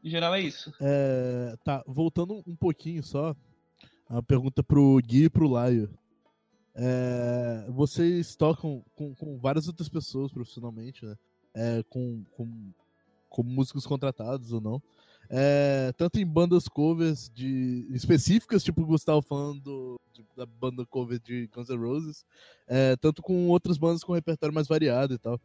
Em 0.03 0.09
geral 0.09 0.33
é 0.35 0.41
isso. 0.41 0.73
É, 0.79 1.55
tá, 1.63 1.83
voltando 1.85 2.41
um 2.47 2.55
pouquinho 2.55 3.03
só, 3.03 3.35
a 4.07 4.21
pergunta 4.23 4.63
pro 4.63 4.99
Gui 5.03 5.25
e 5.25 5.29
pro 5.29 5.49
Laio. 5.49 5.89
É, 6.75 7.65
vocês 7.69 8.35
tocam 8.35 8.83
com, 8.95 9.13
com, 9.15 9.37
várias 9.37 9.67
outras 9.67 9.89
pessoas 9.89 10.31
profissionalmente, 10.31 11.05
né? 11.05 11.15
É, 11.53 11.83
com, 11.89 12.23
com, 12.31 12.71
com, 13.29 13.43
músicos 13.43 13.85
contratados 13.85 14.51
ou 14.51 14.59
não. 14.59 14.81
É, 15.29 15.93
tanto 15.95 16.19
em 16.19 16.25
bandas 16.25 16.67
covers 16.67 17.29
de 17.29 17.85
específicas, 17.91 18.63
tipo 18.63 18.81
o 18.81 18.85
Gustavo 18.85 19.21
falando 19.21 19.99
da 20.35 20.45
banda 20.45 20.85
cover 20.85 21.19
de 21.19 21.47
Guns 21.53 21.69
N' 21.69 21.77
Roses, 21.77 22.25
é, 22.67 22.95
tanto 22.95 23.21
com 23.21 23.47
outras 23.47 23.77
bandas 23.77 24.03
com 24.03 24.13
repertório 24.13 24.53
mais 24.53 24.67
variado 24.67 25.13
e 25.13 25.17
tal. 25.19 25.39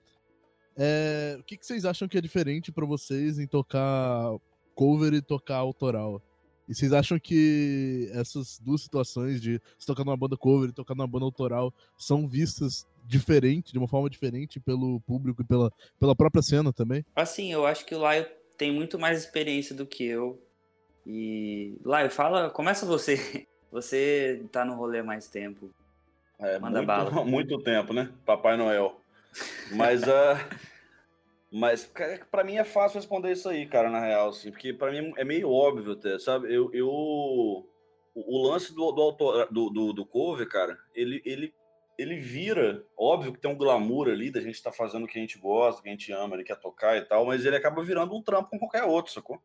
É, 0.77 1.37
o 1.39 1.45
que, 1.45 1.57
que 1.57 1.67
vocês 1.67 1.85
acham 1.85 2.09
que 2.09 2.19
é 2.19 2.21
diferente 2.21 2.73
para 2.73 2.87
vocês 2.87 3.39
em 3.39 3.47
tocar 3.47 4.35
cover 4.75 5.13
e 5.13 5.23
tocar 5.23 5.57
autoral? 5.57 6.21
E 6.67 6.75
vocês 6.75 6.93
acham 6.93 7.19
que 7.19 8.11
essas 8.13 8.59
duas 8.59 8.81
situações 8.81 9.41
de 9.41 9.61
se 9.79 9.87
tocar 9.87 10.05
numa 10.05 10.17
banda 10.17 10.37
cover 10.37 10.71
e 10.71 10.73
tocar 10.73 10.95
numa 10.95 11.07
banda 11.07 11.27
autoral 11.27 11.73
são 11.97 12.27
vistas 12.27 12.87
diferente, 13.05 13.73
de 13.73 13.79
uma 13.79 13.89
forma 13.89 14.09
diferente 14.09 14.59
pelo 14.59 15.01
público 15.01 15.43
e 15.43 15.45
pela, 15.45 15.73
pela 16.01 16.17
própria 16.17 16.43
cena 16.43 16.73
também? 16.73 17.05
Assim, 17.15 17.53
eu 17.53 17.67
acho 17.67 17.85
que 17.85 17.95
o 17.95 17.99
Laio 17.99 18.27
tem 18.57 18.73
muito 18.73 18.99
mais 18.99 19.19
experiência 19.19 19.75
do 19.75 19.87
que 19.87 20.05
eu. 20.05 20.41
E 21.07 21.77
Laio, 21.85 22.11
fala, 22.11 22.51
começa 22.51 22.87
você. 22.87 23.47
Você 23.75 24.47
tá 24.53 24.65
no 24.65 24.77
rolê 24.77 25.01
há 25.01 25.03
mais 25.03 25.27
tempo. 25.27 25.69
É, 26.39 26.61
Manda 26.61 26.79
muito, 26.79 26.87
bala. 26.87 27.11
Muito 27.27 27.59
tempo, 27.59 27.93
né? 27.93 28.09
Papai 28.25 28.57
Noel. 28.57 29.01
Mas 29.73 30.05
uh, 30.05 30.39
Mas 31.57 31.89
para 32.33 32.43
mim 32.43 32.57
é 32.57 32.65
fácil 32.65 32.99
responder 32.99 33.31
isso 33.31 33.49
aí, 33.49 33.65
cara, 33.65 33.89
na 33.89 34.01
real, 34.01 34.31
assim, 34.31 34.51
porque 34.51 34.73
para 34.73 34.91
mim 34.91 35.13
é 35.17 35.25
meio 35.25 35.49
óbvio 35.49 35.93
até, 35.93 36.19
sabe? 36.19 36.53
Eu, 36.53 36.69
eu 36.75 36.89
o, 36.89 37.65
o 38.13 38.49
lance 38.49 38.75
do, 38.75 38.91
do, 38.91 39.01
autor, 39.01 39.47
do, 39.53 39.71
do, 39.71 39.93
do 39.93 40.05
cover, 40.05 40.49
cara, 40.49 40.77
ele, 40.93 41.23
ele, 41.25 41.55
ele 41.99 42.17
vira, 42.19 42.85
óbvio 42.97 43.33
que 43.33 43.41
tem 43.41 43.51
um 43.51 43.57
glamour 43.57 44.09
ali 44.09 44.31
da 44.31 44.41
gente 44.41 44.55
estar 44.55 44.71
tá 44.71 44.77
fazendo 44.77 45.05
o 45.05 45.07
que 45.07 45.19
a 45.19 45.21
gente 45.21 45.39
gosta, 45.39 45.81
o 45.81 45.83
que 45.83 45.89
a 45.89 45.93
gente 45.93 46.13
ama, 46.13 46.37
ele 46.37 46.45
quer 46.45 46.59
tocar 46.59 46.97
e 46.97 47.03
tal, 47.03 47.27
mas 47.27 47.45
ele 47.45 47.57
acaba 47.57 47.83
virando 47.83 48.15
um 48.15 48.23
trampo 48.23 48.51
com 48.51 48.59
qualquer 48.59 48.85
outro, 48.85 49.13
sacou? 49.13 49.41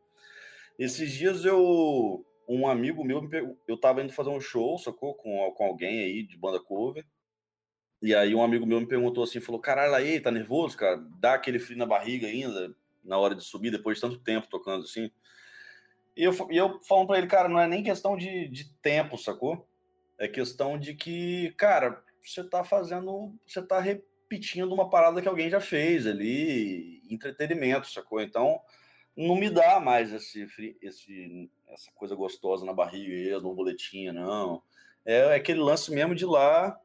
Esses 0.78 1.12
dias 1.12 1.44
eu, 1.44 2.24
um 2.48 2.66
amigo 2.66 3.04
meu, 3.04 3.28
eu 3.68 3.76
tava 3.76 4.02
indo 4.02 4.12
fazer 4.12 4.30
um 4.30 4.40
show, 4.40 4.78
sacou? 4.78 5.14
Com, 5.14 5.50
com 5.52 5.64
alguém 5.64 6.00
aí 6.00 6.22
de 6.22 6.36
banda 6.36 6.58
cover. 6.58 7.06
E 8.02 8.14
aí 8.14 8.34
um 8.34 8.42
amigo 8.42 8.66
meu 8.66 8.80
me 8.80 8.86
perguntou 8.86 9.22
assim, 9.22 9.40
falou, 9.40 9.60
caralho, 9.60 9.94
aí, 9.94 10.18
tá 10.20 10.30
nervoso, 10.30 10.76
cara? 10.76 10.96
Dá 11.20 11.34
aquele 11.34 11.58
frio 11.58 11.78
na 11.78 11.86
barriga 11.86 12.26
ainda, 12.26 12.74
na 13.04 13.18
hora 13.18 13.34
de 13.34 13.44
subir, 13.44 13.70
depois 13.70 13.98
de 13.98 14.00
tanto 14.00 14.18
tempo 14.18 14.48
tocando 14.48 14.84
assim? 14.84 15.10
E 16.16 16.24
eu, 16.24 16.34
e 16.50 16.56
eu 16.56 16.80
falando 16.82 17.08
pra 17.08 17.18
ele, 17.18 17.26
cara, 17.26 17.48
não 17.48 17.60
é 17.60 17.68
nem 17.68 17.82
questão 17.82 18.16
de, 18.16 18.48
de 18.48 18.72
tempo, 18.80 19.16
sacou? 19.16 19.68
É 20.18 20.26
questão 20.26 20.78
de 20.78 20.94
que, 20.94 21.52
cara, 21.56 22.02
você 22.22 22.44
tá 22.44 22.64
fazendo, 22.64 23.34
você 23.46 23.62
tá 23.62 23.80
repetindo 23.80 24.72
uma 24.72 24.88
parada 24.88 25.20
que 25.20 25.28
alguém 25.28 25.50
já 25.50 25.60
fez 25.60 26.06
ali, 26.06 27.02
entretenimento, 27.10 27.88
sacou? 27.88 28.20
Então, 28.20 28.60
não 29.16 29.36
me 29.36 29.50
dá 29.50 29.80
mais 29.80 30.12
esse, 30.12 30.46
esse 30.80 31.50
essa 31.68 31.90
coisa 31.92 32.14
gostosa 32.14 32.64
na 32.64 32.72
barriga, 32.72 33.40
no 33.40 33.54
boletim, 33.54 34.10
não. 34.10 34.62
É, 35.04 35.18
é 35.18 35.34
aquele 35.34 35.60
lance 35.60 35.90
mesmo 35.90 36.14
de 36.14 36.24
lá 36.24 36.78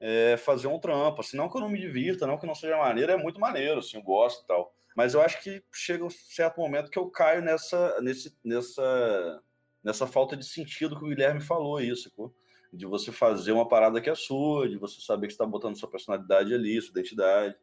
é, 0.00 0.36
fazer 0.36 0.66
um 0.68 0.78
trampo. 0.78 1.20
Assim, 1.20 1.36
não 1.36 1.48
que 1.48 1.56
eu 1.56 1.60
não 1.60 1.68
me 1.68 1.80
divirta, 1.80 2.26
não 2.26 2.38
que 2.38 2.46
não 2.46 2.54
seja 2.54 2.76
maneiro, 2.76 3.12
é 3.12 3.16
muito 3.16 3.40
maneiro, 3.40 3.80
assim, 3.80 3.96
eu 3.96 4.02
gosto 4.02 4.44
e 4.44 4.46
tal. 4.46 4.74
Mas 4.94 5.14
eu 5.14 5.20
acho 5.20 5.42
que 5.42 5.62
chega 5.74 6.04
um 6.04 6.10
certo 6.10 6.58
momento 6.58 6.90
que 6.90 6.98
eu 6.98 7.10
caio 7.10 7.42
nessa, 7.42 8.00
nesse, 8.00 8.34
nessa, 8.42 9.42
nessa 9.82 10.06
falta 10.06 10.36
de 10.36 10.46
sentido 10.46 10.98
que 10.98 11.04
o 11.04 11.08
Guilherme 11.08 11.40
falou 11.40 11.80
isso, 11.80 12.10
pô. 12.14 12.32
De 12.72 12.86
você 12.86 13.12
fazer 13.12 13.52
uma 13.52 13.68
parada 13.68 14.00
que 14.00 14.10
é 14.10 14.14
sua, 14.14 14.68
de 14.68 14.76
você 14.76 15.00
saber 15.00 15.26
que 15.26 15.32
está 15.32 15.46
botando 15.46 15.78
sua 15.78 15.90
personalidade 15.90 16.54
ali, 16.54 16.80
sua 16.80 16.92
identidade. 16.92 17.56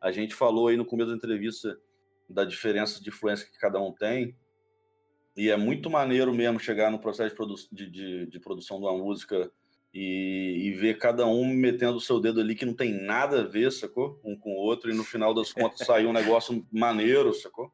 A 0.00 0.10
gente 0.10 0.34
falou 0.34 0.68
aí 0.68 0.76
no 0.76 0.84
começo 0.84 1.10
da 1.10 1.16
entrevista 1.16 1.78
da 2.28 2.44
diferença 2.44 3.02
de 3.02 3.10
influência 3.10 3.46
que 3.46 3.58
cada 3.58 3.80
um 3.80 3.92
tem, 3.92 4.36
e 5.36 5.50
é 5.50 5.56
muito 5.56 5.88
maneiro 5.88 6.32
mesmo 6.34 6.60
chegar 6.60 6.90
no 6.90 6.98
processo 6.98 7.30
de, 7.30 7.36
produ 7.36 7.54
de, 7.72 7.90
de, 7.90 8.26
de 8.26 8.40
produção 8.40 8.78
de 8.78 8.84
uma 8.84 8.96
música 8.96 9.50
e, 9.92 10.62
e, 10.64 10.72
ver 10.72 10.98
cada 10.98 11.26
um 11.26 11.46
metendo 11.46 11.96
o 11.96 12.00
seu 12.00 12.18
dedo 12.20 12.40
ali 12.40 12.54
que 12.54 12.64
não 12.64 12.74
tem 12.74 12.92
nada 12.92 13.40
a 13.40 13.44
ver, 13.44 13.70
sacou? 13.70 14.20
Um 14.24 14.38
com 14.38 14.50
o 14.50 14.56
outro, 14.56 14.90
e 14.90 14.94
no 14.94 15.04
final 15.04 15.34
das 15.34 15.52
contas 15.52 15.80
saiu 15.86 16.08
um 16.08 16.14
negócio 16.14 16.66
maneiro, 16.70 17.32
sacou? 17.34 17.70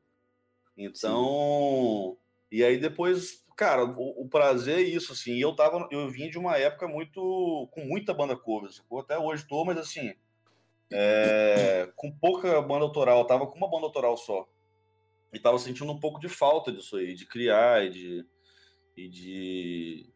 Então. 0.76 2.16
Sim. 2.16 2.29
E 2.51 2.64
aí 2.64 2.79
depois, 2.79 3.45
cara, 3.59 3.84
o, 3.84 4.22
o, 4.22 4.28
prazer 4.28 4.78
é 4.78 4.82
isso, 4.82 5.12
assim. 5.12 5.36
Eu 5.36 5.54
tava. 5.54 5.88
Eu 5.90 6.09
vim 6.09 6.30
de 6.30 6.38
uma 6.38 6.56
época 6.56 6.86
muito. 6.86 7.68
com 7.72 7.84
muita 7.84 8.14
banda 8.14 8.36
cover, 8.36 8.72
sacou? 8.72 9.00
Até 9.00 9.18
hoje 9.18 9.46
tô, 9.46 9.64
mas 9.64 9.76
assim. 9.76 10.14
É, 10.90 11.90
com 11.96 12.11
pouca 12.11 12.62
banda 12.62 12.84
autoral, 12.84 13.18
eu 13.18 13.26
tava 13.26 13.46
com 13.46 13.59
uma 13.59 13.68
banda 13.68 13.84
autoral 13.84 14.16
só. 14.16 14.48
E 15.32 15.38
tava 15.38 15.59
sentindo 15.59 15.92
um 15.92 16.00
pouco 16.00 16.20
de 16.20 16.28
falta 16.28 16.72
disso 16.72 16.96
aí, 16.96 17.14
de 17.14 17.26
criar 17.26 17.84
e 17.84 17.90
de. 17.90 18.26
E 18.96 19.09
de 19.09 20.12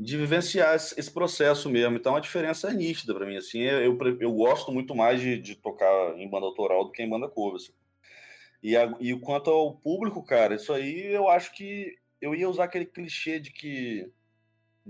de 0.00 0.16
vivenciar 0.16 0.76
esse 0.76 1.10
processo 1.10 1.68
mesmo. 1.68 1.96
Então 1.96 2.14
a 2.14 2.20
diferença 2.20 2.70
é 2.70 2.72
nítida 2.72 3.12
para 3.12 3.26
mim. 3.26 3.36
Assim, 3.36 3.62
eu, 3.62 3.98
eu 4.20 4.32
gosto 4.32 4.70
muito 4.70 4.94
mais 4.94 5.20
de, 5.20 5.36
de, 5.38 5.56
tocar 5.56 6.16
em 6.16 6.28
banda 6.28 6.46
autoral 6.46 6.84
do 6.84 6.92
que 6.92 7.02
em 7.02 7.08
banda 7.08 7.28
cover. 7.28 7.60
E, 8.62 8.76
a, 8.76 8.94
e 9.00 9.18
quanto 9.18 9.50
ao 9.50 9.74
público, 9.74 10.22
cara, 10.22 10.54
isso 10.54 10.72
aí 10.72 11.12
eu 11.12 11.28
acho 11.28 11.52
que 11.52 11.96
eu 12.20 12.34
ia 12.34 12.48
usar 12.48 12.64
aquele 12.64 12.86
clichê 12.86 13.38
de 13.38 13.50
que 13.50 14.10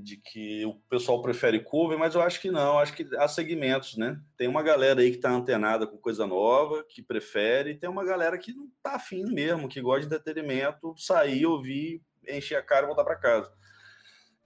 de 0.00 0.16
que 0.16 0.64
o 0.64 0.74
pessoal 0.88 1.20
prefere 1.20 1.60
cover, 1.60 1.98
mas 1.98 2.14
eu 2.14 2.22
acho 2.22 2.40
que 2.40 2.50
não, 2.50 2.78
acho 2.78 2.94
que 2.94 3.04
há 3.16 3.26
segmentos, 3.26 3.96
né? 3.96 4.20
Tem 4.36 4.46
uma 4.46 4.62
galera 4.62 5.00
aí 5.00 5.10
que 5.10 5.18
tá 5.18 5.30
antenada 5.30 5.86
com 5.86 5.96
coisa 5.96 6.26
nova, 6.26 6.84
que 6.84 7.02
prefere, 7.02 7.70
e 7.70 7.74
tem 7.74 7.90
uma 7.90 8.04
galera 8.04 8.38
que 8.38 8.52
não 8.52 8.70
tá 8.82 8.94
afim 8.94 9.24
mesmo, 9.24 9.68
que 9.68 9.80
gosta 9.80 10.06
de 10.06 10.14
entretenimento, 10.14 10.94
sair, 10.96 11.44
ouvir, 11.46 12.00
encher 12.28 12.56
a 12.56 12.62
cara 12.62 12.84
e 12.84 12.86
voltar 12.86 13.04
para 13.04 13.16
casa. 13.16 13.52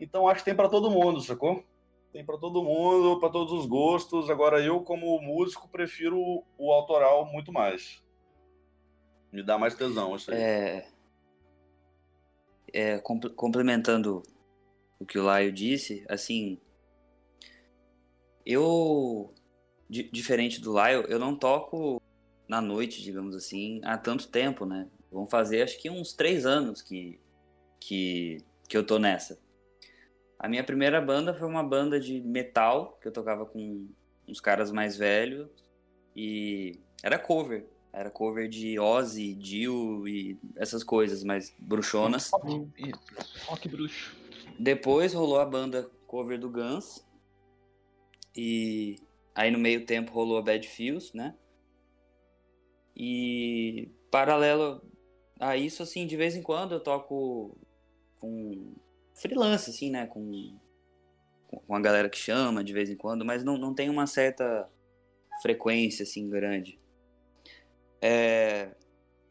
Então 0.01 0.27
acho 0.27 0.41
que 0.41 0.47
tem 0.47 0.55
para 0.55 0.69
todo 0.69 0.91
mundo, 0.91 1.21
sacou? 1.21 1.65
Tem 2.13 2.25
para 2.25 2.39
todo 2.39 2.63
mundo, 2.63 3.21
para 3.21 3.31
todos 3.31 3.53
os 3.53 3.67
gostos. 3.67 4.29
Agora 4.29 4.61
eu, 4.61 4.81
como 4.83 5.21
músico, 5.21 5.69
prefiro 5.69 6.45
o 6.59 6.73
autoral 6.73 7.25
muito 7.27 7.53
mais. 7.53 8.03
Me 9.31 9.43
dá 9.43 9.57
mais 9.57 9.75
tesão 9.75 10.15
isso 10.15 10.31
aí. 10.31 10.37
É, 10.37 10.89
é 12.73 12.99
complementando 12.99 14.23
o 14.99 15.05
que 15.05 15.19
o 15.19 15.25
Laio 15.25 15.53
disse, 15.53 16.05
assim, 16.09 16.59
eu, 18.47 19.35
diferente 19.89 20.61
do 20.61 20.73
Laio, 20.73 21.03
eu 21.09 21.19
não 21.19 21.37
toco 21.37 22.01
na 22.49 22.61
noite, 22.61 23.03
digamos 23.03 23.35
assim, 23.35 23.81
há 23.85 23.97
tanto 23.97 24.29
tempo, 24.29 24.65
né? 24.65 24.89
Vão 25.11 25.27
fazer 25.27 25.63
acho 25.63 25.79
que 25.81 25.91
uns 25.91 26.13
três 26.13 26.47
anos 26.47 26.83
que, 26.83 27.21
que, 27.81 28.39
que 28.69 28.77
eu 28.77 28.85
tô 28.87 28.99
nessa. 28.99 29.39
A 30.39 30.49
minha 30.49 30.65
primeira 30.65 31.01
banda 31.01 31.33
foi 31.35 31.47
uma 31.47 31.63
banda 31.63 32.01
de 32.01 32.21
metal, 32.21 32.99
que 33.01 33.07
eu 33.07 33.13
tocava 33.13 33.47
com 33.47 33.89
uns 34.27 34.41
caras 34.41 34.73
mais 34.73 34.97
velhos. 34.97 35.49
E 36.17 36.81
era 37.03 37.19
cover. 37.19 37.65
Era 37.93 38.11
cover 38.11 38.49
de 38.49 38.79
Ozzy, 38.79 39.35
Dio 39.35 40.09
e 40.09 40.39
essas 40.57 40.83
coisas, 40.83 41.23
mais 41.23 41.55
bruxonas. 41.59 42.31
Rock 43.45 43.69
bruxo. 43.69 44.17
Depois 44.59 45.13
rolou 45.13 45.39
a 45.39 45.45
banda 45.45 45.91
cover 46.07 46.39
do 46.39 46.49
Guns. 46.49 47.05
E 48.35 48.97
aí 49.35 49.51
no 49.51 49.59
meio 49.59 49.85
tempo 49.85 50.13
rolou 50.13 50.39
a 50.39 50.43
Bad 50.43 50.67
Feels, 50.67 51.13
né? 51.13 51.35
E 52.97 53.91
paralelo 54.11 54.83
a 55.39 55.57
isso, 55.57 55.83
assim, 55.83 56.07
de 56.07 56.17
vez 56.17 56.37
em 56.37 56.43
quando 56.43 56.73
eu 56.73 56.81
toco 56.81 57.57
com 58.19 58.75
freelance, 59.15 59.69
assim, 59.69 59.91
né? 59.91 60.07
Com, 60.07 60.57
com 61.49 61.75
a 61.75 61.81
galera 61.81 62.09
que 62.09 62.19
chama 62.19 62.65
de 62.65 62.73
vez 62.73 62.89
em 62.89 62.97
quando, 62.97 63.25
mas 63.25 63.45
não, 63.45 63.59
não 63.59 63.75
tem 63.75 63.91
uma 63.91 64.07
certa 64.07 64.67
frequência, 65.43 66.05
assim, 66.05 66.29
grande. 66.29 66.79
É, 68.05 68.75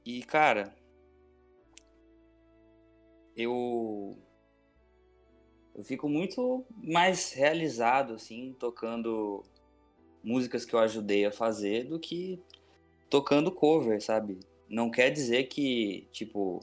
e, 0.05 0.23
cara, 0.23 0.73
eu 3.35 4.17
eu 5.75 5.83
fico 5.83 6.07
muito 6.07 6.65
mais 6.71 7.33
realizado 7.33 8.13
assim 8.13 8.55
tocando 8.57 9.43
músicas 10.23 10.63
que 10.65 10.73
eu 10.73 10.79
ajudei 10.79 11.25
a 11.25 11.31
fazer 11.31 11.83
do 11.83 11.99
que 11.99 12.41
tocando 13.09 13.51
cover, 13.51 14.01
sabe? 14.01 14.39
Não 14.69 14.89
quer 14.89 15.09
dizer 15.11 15.45
que 15.45 16.07
tipo 16.13 16.61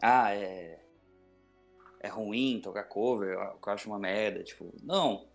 ah, 0.00 0.32
é 0.32 0.84
é 2.00 2.08
ruim 2.08 2.60
tocar 2.62 2.84
cover, 2.84 3.30
eu 3.32 3.72
acho 3.72 3.88
uma 3.88 3.98
merda, 3.98 4.44
tipo, 4.44 4.70
não. 4.82 5.26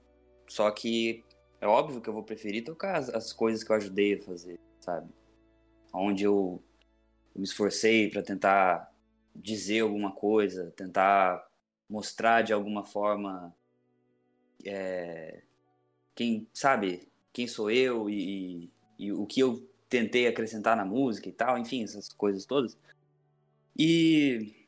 Só 0.48 0.70
que 0.70 1.26
é 1.60 1.68
óbvio 1.68 2.00
que 2.00 2.08
eu 2.08 2.14
vou 2.14 2.24
preferir 2.24 2.64
tocar 2.64 2.96
as, 2.98 3.10
as 3.10 3.34
coisas 3.34 3.64
que 3.64 3.72
eu 3.72 3.76
ajudei 3.76 4.14
a 4.14 4.22
fazer, 4.22 4.60
sabe? 4.80 5.12
Onde 5.94 6.24
eu, 6.24 6.64
me 7.36 7.44
esforcei 7.44 8.10
para 8.10 8.22
tentar 8.22 8.92
dizer 9.36 9.82
alguma 9.82 10.12
coisa, 10.12 10.72
tentar 10.72 11.48
mostrar 11.90 12.42
de 12.42 12.54
alguma 12.54 12.86
forma 12.86 13.56
é, 14.66 15.42
quem 16.14 16.48
sabe 16.54 17.08
quem 17.32 17.48
sou 17.48 17.72
eu 17.72 18.10
e, 18.10 18.66
e, 18.68 19.06
e, 19.06 19.12
o 19.14 19.26
que 19.26 19.40
eu 19.40 19.68
tentei 19.88 20.28
acrescentar 20.28 20.76
na 20.76 20.86
música 20.86 21.30
e 21.30 21.32
tal, 21.32 21.58
enfim, 21.58 21.84
essas 21.84 22.10
coisas 22.10 22.46
todas. 22.46 22.78
E 23.78 24.68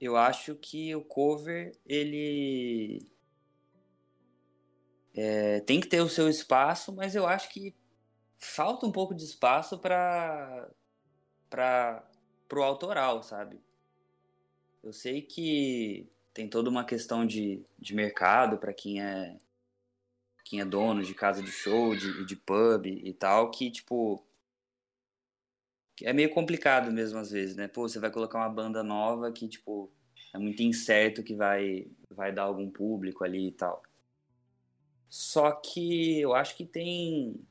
eu 0.00 0.16
acho 0.16 0.56
que 0.56 0.94
o 0.96 1.02
cover 1.02 1.78
ele 1.86 3.06
é, 5.14 5.60
tem 5.60 5.80
que 5.80 5.86
ter 5.86 6.00
o 6.00 6.08
seu 6.08 6.28
espaço, 6.28 6.92
mas 6.92 7.14
eu 7.14 7.26
acho 7.26 7.48
que 7.50 7.74
falta 8.42 8.84
um 8.84 8.92
pouco 8.92 9.14
de 9.14 9.24
espaço 9.24 9.78
para 9.78 10.68
para 11.48 12.04
pro 12.48 12.62
autoral, 12.62 13.22
sabe? 13.22 13.60
Eu 14.82 14.92
sei 14.92 15.22
que 15.22 16.10
tem 16.34 16.48
toda 16.48 16.68
uma 16.68 16.84
questão 16.84 17.24
de, 17.24 17.64
de 17.78 17.94
mercado 17.94 18.58
para 18.58 18.72
quem 18.74 19.00
é 19.00 19.38
quem 20.44 20.60
é 20.60 20.64
dono 20.64 21.02
de 21.02 21.14
casa 21.14 21.42
de 21.42 21.52
show, 21.52 21.94
de, 21.94 22.26
de 22.26 22.36
pub 22.36 22.86
e 22.86 23.12
tal, 23.14 23.50
que 23.50 23.70
tipo 23.70 24.26
é 26.02 26.12
meio 26.12 26.30
complicado 26.30 26.90
mesmo 26.90 27.18
às 27.18 27.30
vezes, 27.30 27.54
né? 27.54 27.68
Pô, 27.68 27.88
você 27.88 28.00
vai 28.00 28.10
colocar 28.10 28.38
uma 28.38 28.48
banda 28.48 28.82
nova 28.82 29.30
que 29.30 29.48
tipo 29.48 29.90
é 30.34 30.38
muito 30.38 30.62
incerto 30.62 31.22
que 31.22 31.34
vai 31.36 31.86
vai 32.10 32.32
dar 32.32 32.42
algum 32.42 32.68
público 32.68 33.24
ali 33.24 33.48
e 33.48 33.52
tal. 33.52 33.82
Só 35.08 35.52
que 35.52 36.20
eu 36.20 36.34
acho 36.34 36.56
que 36.56 36.66
tem 36.66 37.46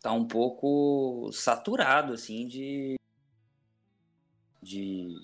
tá 0.00 0.12
um 0.12 0.26
pouco 0.26 1.30
saturado 1.32 2.12
assim 2.12 2.46
de 2.46 2.96
de 4.62 5.14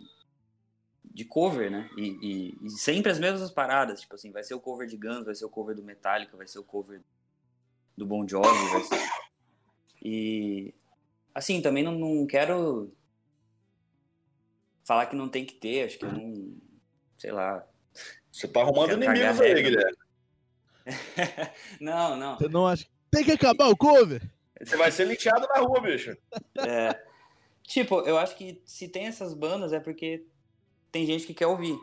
de 1.04 1.24
cover, 1.24 1.70
né? 1.70 1.88
E, 1.96 2.02
e, 2.60 2.66
e, 2.66 2.70
sempre 2.70 3.10
as 3.10 3.18
mesmas 3.18 3.50
paradas, 3.50 4.02
tipo 4.02 4.14
assim, 4.14 4.30
vai 4.30 4.44
ser 4.44 4.52
o 4.52 4.60
cover 4.60 4.86
de 4.86 4.98
Guns, 4.98 5.24
vai 5.24 5.34
ser 5.34 5.46
o 5.46 5.50
cover 5.50 5.74
do 5.74 5.82
Metallica, 5.82 6.36
vai 6.36 6.46
ser 6.46 6.58
o 6.58 6.64
cover 6.64 7.00
do 7.96 8.04
Bon 8.04 8.28
Jovi, 8.28 8.68
vai 8.70 8.82
ser... 8.82 9.08
E 10.02 10.74
assim, 11.34 11.62
também 11.62 11.82
não, 11.82 11.92
não 11.92 12.26
quero 12.26 12.92
falar 14.84 15.06
que 15.06 15.16
não 15.16 15.28
tem 15.28 15.46
que 15.46 15.54
ter, 15.54 15.86
acho 15.86 15.98
que 15.98 16.04
eu 16.04 16.12
não, 16.12 16.54
sei 17.16 17.32
lá. 17.32 17.66
Você 18.30 18.46
tá 18.46 18.60
arrumando 18.60 18.92
inimigos 18.92 19.40
aí, 19.40 19.62
Guilherme. 19.62 19.96
não, 21.80 22.14
não. 22.16 22.36
Você 22.36 22.48
não 22.48 22.66
acha 22.66 22.84
que 22.84 22.90
tem 23.10 23.24
que 23.24 23.32
acabar 23.32 23.68
o 23.68 23.76
cover? 23.76 24.35
Você 24.60 24.76
vai 24.76 24.90
ser 24.90 25.06
lixado 25.06 25.46
na 25.48 25.60
rua, 25.60 25.80
bicho. 25.80 26.16
É. 26.58 27.00
Tipo, 27.62 28.00
eu 28.02 28.16
acho 28.16 28.36
que 28.36 28.62
se 28.64 28.88
tem 28.88 29.06
essas 29.06 29.34
bandas 29.34 29.72
é 29.72 29.80
porque 29.80 30.24
tem 30.92 31.04
gente 31.04 31.26
que 31.26 31.34
quer 31.34 31.46
ouvir. 31.46 31.76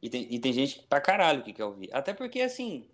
E 0.00 0.08
tem, 0.08 0.32
e 0.32 0.38
tem 0.38 0.52
gente 0.52 0.82
pra 0.88 1.00
caralho 1.00 1.42
que 1.42 1.52
quer 1.52 1.64
ouvir. 1.64 1.90
Até 1.92 2.14
porque, 2.14 2.40
assim, 2.40 2.88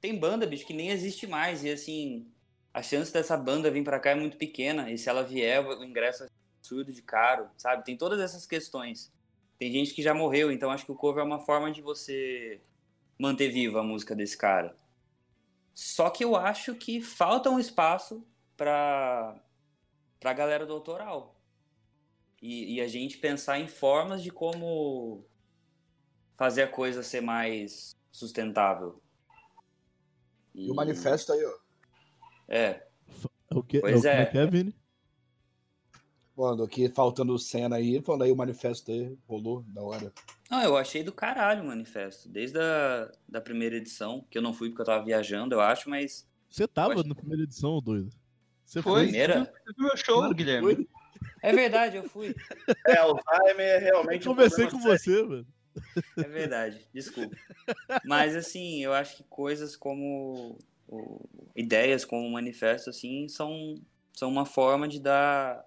tem 0.00 0.18
banda, 0.18 0.46
bicho, 0.46 0.66
que 0.66 0.74
nem 0.74 0.90
existe 0.90 1.26
mais. 1.26 1.62
E, 1.62 1.70
assim, 1.70 2.26
a 2.74 2.82
chance 2.82 3.12
dessa 3.12 3.36
banda 3.36 3.70
vir 3.70 3.84
pra 3.84 4.00
cá 4.00 4.10
é 4.10 4.14
muito 4.14 4.36
pequena. 4.36 4.90
E 4.90 4.98
se 4.98 5.08
ela 5.08 5.22
vier, 5.22 5.64
o 5.64 5.84
ingresso 5.84 6.24
é 6.24 6.28
absurdo 6.58 6.92
de 6.92 7.02
caro, 7.02 7.48
sabe? 7.56 7.84
Tem 7.84 7.96
todas 7.96 8.20
essas 8.20 8.44
questões. 8.44 9.12
Tem 9.58 9.72
gente 9.72 9.94
que 9.94 10.02
já 10.02 10.12
morreu, 10.14 10.52
então 10.52 10.70
acho 10.70 10.84
que 10.84 10.92
o 10.92 10.96
cover 10.96 11.22
é 11.22 11.26
uma 11.26 11.40
forma 11.40 11.70
de 11.70 11.80
você 11.80 12.60
manter 13.18 13.48
viva 13.48 13.80
a 13.80 13.82
música 13.82 14.14
desse 14.14 14.36
cara. 14.36 14.76
Só 15.78 16.10
que 16.10 16.24
eu 16.24 16.34
acho 16.34 16.74
que 16.74 17.00
falta 17.00 17.48
um 17.48 17.56
espaço 17.60 18.26
pra, 18.56 19.40
pra 20.18 20.32
galera 20.32 20.66
do 20.66 20.72
autoral 20.72 21.40
e, 22.42 22.74
e 22.74 22.80
a 22.80 22.88
gente 22.88 23.16
pensar 23.16 23.60
em 23.60 23.68
formas 23.68 24.20
de 24.20 24.32
como 24.32 25.24
fazer 26.36 26.62
a 26.62 26.68
coisa 26.68 27.04
ser 27.04 27.20
mais 27.20 27.96
sustentável. 28.10 29.00
E, 30.52 30.66
e 30.66 30.70
o 30.72 30.74
manifesto 30.74 31.32
aí, 31.32 31.44
ó. 31.44 31.58
É. 32.48 32.84
O 33.48 33.62
que, 33.62 33.78
pois 33.78 34.04
é. 34.04 34.22
é. 34.22 34.26
que 34.26 34.36
é, 34.36 34.46
Vini? 34.46 34.74
Mano, 36.36 36.64
aqui 36.64 36.88
faltando 36.88 37.38
cena 37.38 37.76
aí, 37.76 38.02
falando 38.02 38.24
aí 38.24 38.32
o 38.32 38.36
manifesto 38.36 38.90
aí, 38.90 39.16
rolou, 39.28 39.62
da 39.68 39.80
hora. 39.80 40.12
Não, 40.50 40.62
eu 40.62 40.76
achei 40.76 41.02
do 41.02 41.12
caralho 41.12 41.62
o 41.62 41.66
manifesto. 41.66 42.28
Desde 42.28 42.58
a 42.58 43.10
da 43.28 43.40
primeira 43.40 43.76
edição, 43.76 44.24
que 44.30 44.38
eu 44.38 44.42
não 44.42 44.54
fui 44.54 44.70
porque 44.70 44.80
eu 44.82 44.86
tava 44.86 45.04
viajando, 45.04 45.54
eu 45.54 45.60
acho, 45.60 45.90
mas. 45.90 46.26
Você 46.48 46.66
tava 46.66 46.94
Acho- 46.94 47.06
na 47.08 47.14
primeira 47.14 47.42
edição, 47.42 47.80
doido. 47.82 48.10
Você 48.64 48.80
Foi? 48.82 48.92
foi? 48.92 49.02
Primeira? 49.04 49.44
Você 49.44 49.72
viu 49.76 49.86
meu 49.86 49.96
show, 49.96 50.28
que 50.28 50.34
Guilherme? 50.34 50.74
foi. 50.74 50.88
É 51.42 51.52
verdade, 51.52 51.96
eu 51.98 52.04
fui. 52.04 52.34
É, 52.86 52.96
Alzheimer 52.96 53.60
é 53.60 53.76
Eu 53.76 53.80
realmente 53.80 54.26
um 54.28 54.32
conversei 54.32 54.64
com 54.64 54.70
problema 54.78 54.98
sério. 54.98 55.22
você, 55.26 55.28
mano. 55.28 55.46
É 56.16 56.28
verdade, 56.28 56.88
desculpa. 56.92 57.36
Mas 58.04 58.34
assim, 58.34 58.82
eu 58.82 58.92
acho 58.94 59.18
que 59.18 59.24
coisas 59.24 59.76
como 59.76 60.58
o- 60.88 61.28
ideias 61.54 62.04
como 62.04 62.26
o 62.26 62.32
manifesto 62.32 62.88
assim 62.90 63.28
são 63.28 63.76
são 64.14 64.28
uma 64.30 64.44
forma 64.46 64.88
de 64.88 64.98
dar 64.98 65.64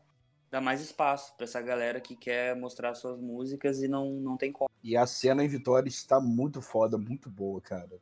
dar 0.50 0.60
mais 0.60 0.82
espaço 0.82 1.34
para 1.38 1.46
essa 1.46 1.62
galera 1.62 2.02
que 2.02 2.16
quer 2.16 2.56
mostrar 2.56 2.94
suas 2.96 3.20
músicas 3.22 3.82
e 3.82 3.88
não 3.88 4.10
não 4.16 4.36
tem 4.36 4.52
como. 4.52 4.71
E 4.84 4.98
a 4.98 5.06
cena 5.06 5.44
em 5.44 5.48
Vitória 5.48 5.88
está 5.88 6.20
muito 6.20 6.62
foda, 6.62 6.98
muito 6.98 7.30
boa, 7.30 7.62
cara. 7.62 8.00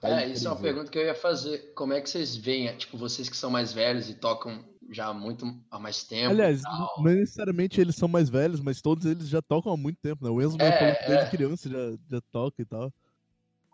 Tá 0.00 0.08
É, 0.08 0.28
isso 0.28 0.46
é 0.46 0.50
uma 0.50 0.56
incrível. 0.56 0.74
pergunta 0.74 0.90
que 0.90 0.98
eu 0.98 1.04
ia 1.04 1.14
fazer. 1.14 1.72
Como 1.74 1.92
é 1.92 2.00
que 2.00 2.08
vocês 2.08 2.36
veem, 2.36 2.74
tipo, 2.76 2.96
vocês 2.96 3.28
que 3.28 3.36
são 3.36 3.50
mais 3.50 3.72
velhos 3.72 4.08
e 4.08 4.14
tocam 4.14 4.64
já 4.90 5.06
há 5.08 5.14
muito 5.14 5.44
há 5.70 5.78
mais 5.78 6.02
tempo? 6.04 6.30
Aliás, 6.30 6.62
não 6.62 7.02
necessariamente 7.04 7.80
eles 7.80 7.96
são 7.96 8.08
mais 8.08 8.28
velhos, 8.28 8.60
mas 8.60 8.80
todos 8.80 9.04
eles 9.06 9.28
já 9.28 9.42
tocam 9.42 9.72
há 9.72 9.76
muito 9.76 9.98
tempo, 10.00 10.24
né? 10.24 10.30
O 10.30 10.40
Enzo 10.40 10.56
É, 10.60 10.72
falou 10.72 10.94
que 10.96 11.06
desde 11.06 11.24
é. 11.26 11.30
criança 11.30 11.68
já, 11.68 11.98
já 12.08 12.20
toca 12.32 12.62
e 12.62 12.64
tal. 12.64 12.92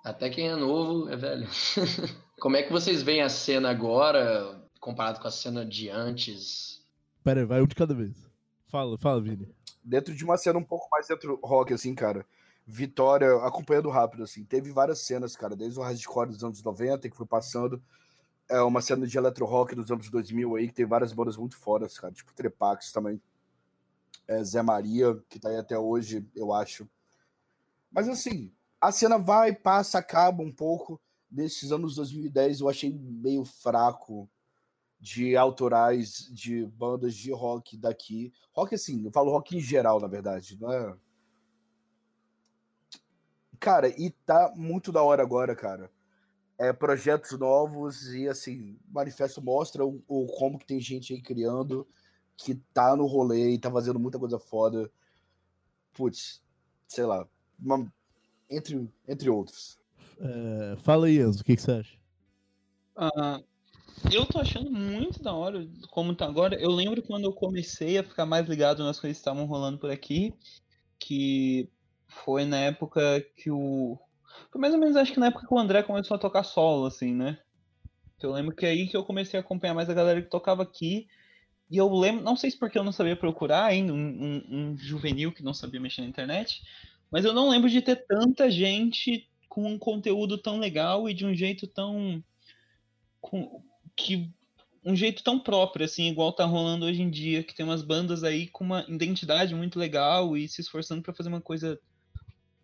Até 0.04 0.30
quem 0.30 0.48
é 0.48 0.56
novo 0.56 1.08
é 1.08 1.16
velho. 1.16 1.48
Como 2.40 2.56
é 2.56 2.62
que 2.62 2.72
vocês 2.72 3.02
veem 3.02 3.22
a 3.22 3.28
cena 3.28 3.70
agora 3.70 4.62
comparado 4.80 5.20
com 5.20 5.26
a 5.26 5.30
cena 5.30 5.64
de 5.64 5.88
antes? 5.90 6.80
Pera 7.24 7.40
aí, 7.40 7.46
vai 7.46 7.60
um 7.62 7.66
de 7.66 7.74
cada 7.74 7.94
vez. 7.94 8.14
Fala, 8.66 8.96
fala, 8.98 9.20
Vini. 9.20 9.48
Dentro 9.82 10.14
de 10.14 10.24
uma 10.24 10.36
cena 10.36 10.58
um 10.58 10.64
pouco 10.64 10.88
mais 10.90 11.06
dentro 11.08 11.36
do 11.36 11.46
rock, 11.46 11.72
assim, 11.72 11.94
cara. 11.94 12.24
Vitória, 12.66 13.32
acompanhando 13.44 13.88
rápido, 13.90 14.24
assim, 14.24 14.44
teve 14.44 14.72
várias 14.72 14.98
cenas, 15.00 15.36
cara, 15.36 15.54
desde 15.54 15.78
o 15.78 15.82
hardcore 15.82 16.30
dos 16.30 16.42
anos 16.42 16.62
90, 16.62 17.08
que 17.08 17.16
foi 17.16 17.26
passando, 17.26 17.80
é 18.48 18.60
uma 18.60 18.80
cena 18.80 19.06
de 19.06 19.16
electro 19.16 19.44
rock 19.44 19.74
dos 19.74 19.90
anos 19.90 20.10
2000 20.10 20.56
aí, 20.56 20.68
que 20.68 20.74
tem 20.74 20.86
várias 20.86 21.12
bandas 21.12 21.36
muito 21.36 21.56
fodas, 21.56 21.98
cara, 21.98 22.12
tipo 22.12 22.34
Trepax 22.34 22.90
também, 22.90 23.20
é, 24.26 24.42
Zé 24.42 24.62
Maria, 24.62 25.16
que 25.28 25.38
tá 25.38 25.48
aí 25.48 25.56
até 25.56 25.78
hoje, 25.78 26.26
eu 26.34 26.52
acho. 26.52 26.88
Mas 27.90 28.08
assim, 28.08 28.52
a 28.80 28.90
cena 28.90 29.18
vai, 29.18 29.54
passa, 29.54 29.98
acaba 29.98 30.42
um 30.42 30.52
pouco. 30.52 31.00
Nesses 31.30 31.72
anos 31.72 31.94
2010 31.96 32.60
eu 32.60 32.68
achei 32.68 32.92
meio 32.92 33.44
fraco 33.44 34.28
de 34.98 35.36
autorais 35.36 36.28
de 36.32 36.66
bandas 36.66 37.14
de 37.14 37.32
rock 37.32 37.76
daqui. 37.76 38.32
Rock 38.52 38.74
assim, 38.74 39.04
eu 39.04 39.12
falo 39.12 39.30
rock 39.30 39.56
em 39.56 39.60
geral, 39.60 40.00
na 40.00 40.08
verdade, 40.08 40.58
não 40.60 40.72
é? 40.72 40.96
Cara, 43.66 43.88
e 43.88 44.10
tá 44.24 44.52
muito 44.54 44.92
da 44.92 45.02
hora 45.02 45.24
agora, 45.24 45.56
cara. 45.56 45.90
É, 46.56 46.72
projetos 46.72 47.36
novos 47.36 48.14
e 48.14 48.28
assim, 48.28 48.78
o 48.88 48.94
manifesto 48.94 49.42
mostra 49.42 49.84
o, 49.84 50.00
o 50.06 50.24
como 50.38 50.56
que 50.56 50.64
tem 50.64 50.78
gente 50.78 51.12
aí 51.12 51.20
criando 51.20 51.84
que 52.36 52.54
tá 52.72 52.94
no 52.94 53.06
rolê 53.06 53.54
e 53.54 53.58
tá 53.58 53.68
fazendo 53.68 53.98
muita 53.98 54.20
coisa 54.20 54.38
foda. 54.38 54.88
Putz, 55.94 56.40
sei 56.86 57.06
lá, 57.06 57.26
uma- 57.58 57.92
entre, 58.48 58.88
entre 59.08 59.28
outros. 59.28 59.80
É, 60.20 60.76
fala 60.76 61.08
aí, 61.08 61.18
Enzo, 61.18 61.40
o 61.40 61.44
que, 61.44 61.56
que 61.56 61.62
você 61.62 61.72
acha? 61.72 61.98
Ah, 62.94 63.42
eu 64.12 64.24
tô 64.26 64.38
achando 64.38 64.70
muito 64.70 65.20
da 65.20 65.34
hora 65.34 65.68
como 65.90 66.14
tá 66.14 66.24
agora. 66.26 66.54
Eu 66.54 66.70
lembro 66.70 67.02
quando 67.02 67.24
eu 67.24 67.32
comecei 67.32 67.98
a 67.98 68.04
ficar 68.04 68.26
mais 68.26 68.46
ligado 68.46 68.84
nas 68.84 69.00
coisas 69.00 69.16
que 69.16 69.22
estavam 69.22 69.44
rolando 69.44 69.76
por 69.76 69.90
aqui, 69.90 70.32
que 71.00 71.68
foi 72.24 72.44
na 72.44 72.58
época 72.58 73.24
que 73.36 73.50
o. 73.50 73.98
Foi 74.50 74.60
mais 74.60 74.74
ou 74.74 74.80
menos 74.80 74.96
acho 74.96 75.12
que 75.12 75.20
na 75.20 75.26
época 75.26 75.46
que 75.46 75.54
o 75.54 75.58
André 75.58 75.82
começou 75.82 76.14
a 76.14 76.20
tocar 76.20 76.42
solo, 76.44 76.86
assim, 76.86 77.14
né? 77.14 77.38
Eu 78.22 78.32
lembro 78.32 78.54
que 78.54 78.64
é 78.64 78.70
aí 78.70 78.88
que 78.88 78.96
eu 78.96 79.04
comecei 79.04 79.38
a 79.38 79.42
acompanhar 79.42 79.74
mais 79.74 79.90
a 79.90 79.94
galera 79.94 80.22
que 80.22 80.30
tocava 80.30 80.62
aqui. 80.62 81.06
E 81.70 81.76
eu 81.76 81.92
lembro, 81.92 82.24
não 82.24 82.36
sei 82.36 82.50
se 82.50 82.58
porque 82.58 82.78
eu 82.78 82.84
não 82.84 82.92
sabia 82.92 83.16
procurar 83.16 83.64
ainda, 83.64 83.92
um, 83.92 83.96
um- 83.96 84.44
um 84.72 84.78
juvenil 84.78 85.32
que 85.32 85.42
não 85.42 85.52
sabia 85.52 85.80
mexer 85.80 86.02
na 86.02 86.08
internet, 86.08 86.62
mas 87.10 87.24
eu 87.24 87.32
não 87.32 87.48
lembro 87.48 87.68
de 87.68 87.82
ter 87.82 87.96
tanta 88.06 88.50
gente 88.50 89.28
com 89.48 89.64
um 89.66 89.78
conteúdo 89.78 90.38
tão 90.38 90.58
legal 90.58 91.08
e 91.08 91.14
de 91.14 91.26
um 91.26 91.34
jeito 91.34 91.66
tão. 91.66 92.22
Com, 93.20 93.62
que 93.96 94.30
um 94.84 94.94
jeito 94.94 95.22
tão 95.24 95.38
próprio, 95.40 95.84
assim, 95.84 96.08
igual 96.08 96.32
tá 96.32 96.44
rolando 96.44 96.86
hoje 96.86 97.02
em 97.02 97.10
dia, 97.10 97.42
que 97.42 97.54
tem 97.54 97.66
umas 97.66 97.82
bandas 97.82 98.22
aí 98.22 98.46
com 98.46 98.62
uma 98.64 98.84
identidade 98.88 99.54
muito 99.54 99.78
legal 99.78 100.36
e 100.36 100.48
se 100.48 100.60
esforçando 100.60 101.02
para 101.02 101.12
fazer 101.14 101.28
uma 101.28 101.40
coisa 101.40 101.80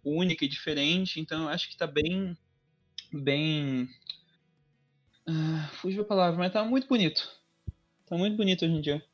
única 0.04 0.44
e 0.44 0.48
diferente. 0.48 1.20
Então 1.20 1.42
eu 1.42 1.48
acho 1.48 1.68
que 1.68 1.76
tá 1.76 1.86
bem. 1.86 2.36
Bem. 3.12 3.88
Ah, 5.26 5.68
fugiu 5.74 6.02
a 6.02 6.06
palavra, 6.06 6.38
mas 6.38 6.52
tá 6.52 6.64
muito 6.64 6.88
bonito. 6.88 7.28
Tá 8.06 8.16
muito 8.16 8.36
bonito 8.36 8.64
hoje 8.64 8.74
em 8.74 8.80
dia. 8.80 9.04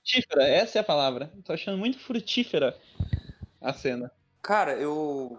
frutífera, 0.00 0.44
essa 0.44 0.78
é 0.78 0.80
a 0.80 0.84
palavra. 0.84 1.32
Tô 1.44 1.52
achando 1.52 1.78
muito 1.78 1.98
frutífera 1.98 2.78
a 3.60 3.72
cena. 3.72 4.10
Cara, 4.42 4.72
eu. 4.72 5.38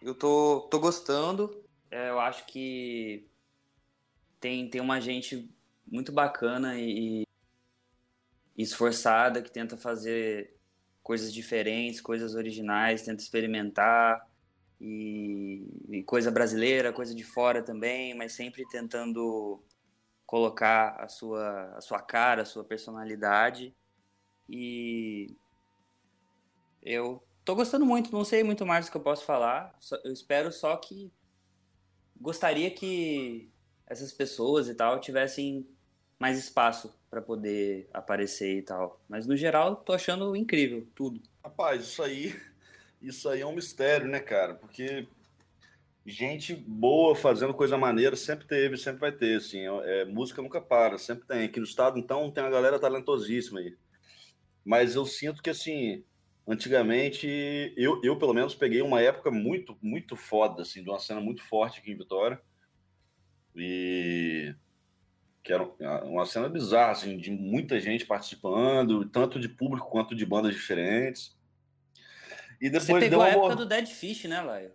Eu 0.00 0.14
tô, 0.14 0.68
tô 0.70 0.78
gostando. 0.78 1.62
É, 1.90 2.08
eu 2.08 2.18
acho 2.18 2.46
que 2.46 3.28
tem, 4.40 4.68
tem 4.68 4.80
uma 4.80 5.00
gente 5.00 5.50
muito 5.86 6.10
bacana 6.10 6.78
e, 6.78 7.22
e 7.22 7.26
esforçada 8.62 9.42
que 9.42 9.50
tenta 9.50 9.76
fazer 9.76 10.56
coisas 11.02 11.32
diferentes, 11.32 12.00
coisas 12.00 12.34
originais, 12.34 13.02
tenta 13.02 13.22
experimentar. 13.22 14.28
E, 14.80 15.66
e 15.90 16.02
coisa 16.04 16.30
brasileira, 16.30 16.92
coisa 16.92 17.14
de 17.14 17.22
fora 17.22 17.62
também, 17.62 18.14
mas 18.14 18.32
sempre 18.32 18.66
tentando 18.66 19.62
colocar 20.24 20.96
a 20.98 21.06
sua, 21.06 21.74
a 21.76 21.80
sua 21.80 22.00
cara, 22.00 22.42
a 22.42 22.46
sua 22.46 22.64
personalidade. 22.64 23.76
E 24.48 25.36
eu 26.82 27.22
tô 27.44 27.54
gostando 27.54 27.84
muito, 27.84 28.12
não 28.12 28.24
sei 28.24 28.42
muito 28.42 28.64
mais 28.64 28.86
do 28.86 28.92
que 28.92 28.96
eu 28.96 29.02
posso 29.02 29.24
falar. 29.24 29.78
Eu 30.04 30.12
espero 30.12 30.50
só 30.50 30.76
que 30.76 31.12
gostaria 32.18 32.70
que 32.70 33.52
essas 33.86 34.12
pessoas 34.12 34.68
e 34.68 34.74
tal 34.74 35.00
tivessem 35.00 35.68
mais 36.18 36.38
espaço 36.38 36.99
para 37.10 37.20
poder 37.20 37.88
aparecer 37.92 38.58
e 38.58 38.62
tal. 38.62 39.00
Mas 39.08 39.26
no 39.26 39.36
geral, 39.36 39.76
tô 39.76 39.92
achando 39.92 40.36
incrível 40.36 40.86
tudo. 40.94 41.20
Rapaz, 41.44 41.82
isso 41.82 42.02
aí, 42.02 42.34
isso 43.02 43.28
aí 43.28 43.40
é 43.40 43.46
um 43.46 43.54
mistério, 43.54 44.06
né, 44.06 44.20
cara? 44.20 44.54
Porque 44.54 45.08
gente 46.06 46.54
boa 46.54 47.14
fazendo 47.14 47.52
coisa 47.52 47.76
maneira 47.76 48.16
sempre 48.16 48.46
teve, 48.46 48.76
sempre 48.76 49.00
vai 49.00 49.12
ter, 49.12 49.36
assim. 49.36 49.64
É, 49.84 50.04
música 50.04 50.40
nunca 50.40 50.60
para, 50.60 50.96
sempre 50.96 51.26
tem. 51.26 51.44
Aqui 51.44 51.58
no 51.58 51.66
estado, 51.66 51.98
então, 51.98 52.30
tem 52.30 52.44
uma 52.44 52.50
galera 52.50 52.78
talentosíssima 52.78 53.60
aí. 53.60 53.76
Mas 54.64 54.94
eu 54.94 55.04
sinto 55.04 55.42
que, 55.42 55.50
assim, 55.50 56.04
antigamente, 56.46 57.26
eu, 57.76 58.00
eu 58.04 58.16
pelo 58.16 58.34
menos 58.34 58.54
peguei 58.54 58.82
uma 58.82 59.00
época 59.00 59.30
muito, 59.30 59.76
muito 59.82 60.16
foda, 60.16 60.62
assim, 60.62 60.82
de 60.82 60.88
uma 60.88 60.98
cena 60.98 61.20
muito 61.20 61.42
forte 61.42 61.80
aqui 61.80 61.90
em 61.90 61.96
Vitória. 61.96 62.40
E 63.54 64.54
que 65.42 65.52
era 65.52 65.64
uma 66.04 66.26
cena 66.26 66.48
bizarra, 66.48 66.92
assim, 66.92 67.16
de 67.16 67.30
muita 67.30 67.80
gente 67.80 68.04
participando, 68.04 69.08
tanto 69.08 69.40
de 69.40 69.48
público 69.48 69.88
quanto 69.88 70.14
de 70.14 70.26
bandas 70.26 70.54
diferentes. 70.54 71.36
E 72.60 72.68
depois 72.68 72.84
Você 72.86 73.00
pegou 73.00 73.22
a 73.22 73.28
época 73.28 73.56
do 73.56 73.66
Dead 73.66 73.86
Fish, 73.86 74.24
né, 74.24 74.40
Laio? 74.42 74.72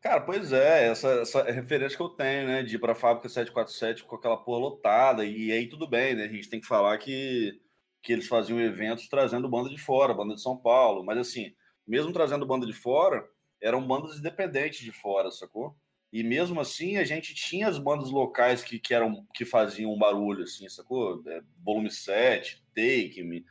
Cara, 0.00 0.20
pois 0.20 0.52
é, 0.52 0.88
essa, 0.88 1.08
essa 1.20 1.42
referência 1.44 1.96
que 1.96 2.02
eu 2.02 2.08
tenho, 2.08 2.46
né, 2.46 2.62
de 2.62 2.76
ir 2.76 2.78
pra 2.78 2.94
fábrica 2.94 3.28
747 3.28 4.04
com 4.04 4.16
aquela 4.16 4.36
porra 4.36 4.60
lotada, 4.60 5.24
e 5.24 5.50
aí 5.50 5.68
tudo 5.68 5.88
bem, 5.88 6.14
né, 6.14 6.24
a 6.24 6.28
gente 6.28 6.48
tem 6.48 6.60
que 6.60 6.66
falar 6.66 6.96
que, 6.98 7.60
que 8.02 8.12
eles 8.12 8.28
faziam 8.28 8.60
eventos 8.60 9.08
trazendo 9.08 9.48
banda 9.48 9.68
de 9.68 9.78
fora, 9.78 10.14
banda 10.14 10.34
de 10.34 10.42
São 10.42 10.56
Paulo, 10.56 11.04
mas 11.04 11.18
assim, 11.18 11.52
mesmo 11.86 12.12
trazendo 12.12 12.46
banda 12.46 12.64
de 12.64 12.72
fora, 12.72 13.28
eram 13.60 13.84
bandas 13.84 14.18
independentes 14.18 14.80
de 14.80 14.92
fora, 14.92 15.30
sacou? 15.32 15.76
E 16.12 16.22
mesmo 16.22 16.60
assim, 16.60 16.96
a 16.96 17.04
gente 17.04 17.34
tinha 17.34 17.68
as 17.68 17.78
bandas 17.78 18.10
locais 18.10 18.62
que, 18.62 18.78
que, 18.78 18.94
eram, 18.94 19.26
que 19.34 19.44
faziam 19.44 19.92
um 19.92 19.98
barulho, 19.98 20.44
assim, 20.44 20.68
sacou? 20.68 21.22
É, 21.26 21.42
volume 21.62 21.90
7, 21.90 22.62
Take 22.74 23.22
Me, 23.22 23.44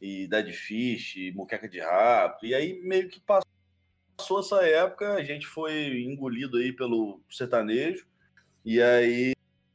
e 0.00 0.26
Dead 0.26 0.52
Fish, 0.52 1.16
e 1.16 1.32
Muqueca 1.32 1.68
de 1.68 1.80
Rato, 1.80 2.44
e 2.44 2.54
aí 2.54 2.80
meio 2.82 3.08
que 3.08 3.20
passou 3.20 3.50
passou 4.20 4.40
essa 4.40 4.66
época, 4.66 5.14
a 5.14 5.24
gente 5.24 5.46
foi 5.46 6.02
engolido 6.02 6.58
aí 6.58 6.72
pelo 6.72 7.20
sertanejo, 7.30 8.06
e 8.64 8.80
aí. 8.80 9.32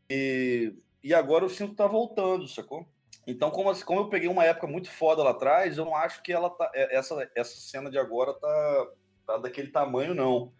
E, 0.09 0.73
e 1.03 1.13
agora 1.13 1.49
sinto 1.49 1.71
que 1.71 1.77
tá 1.77 1.87
voltando, 1.87 2.47
sacou? 2.47 2.85
Então, 3.25 3.49
como, 3.49 3.73
como 3.83 4.01
eu 4.01 4.09
peguei 4.09 4.29
uma 4.29 4.45
época 4.45 4.67
muito 4.67 4.89
foda 4.89 5.23
lá 5.23 5.31
atrás, 5.31 5.77
eu 5.77 5.85
não 5.85 5.95
acho 5.95 6.21
que 6.21 6.31
ela 6.31 6.49
tá, 6.51 6.69
é, 6.75 6.95
essa, 6.95 7.29
essa 7.33 7.59
cena 7.59 7.89
de 7.89 7.97
agora 7.97 8.33
tá, 8.33 8.87
tá 9.25 9.37
daquele 9.39 9.69
tamanho, 9.69 10.13
não. 10.13 10.53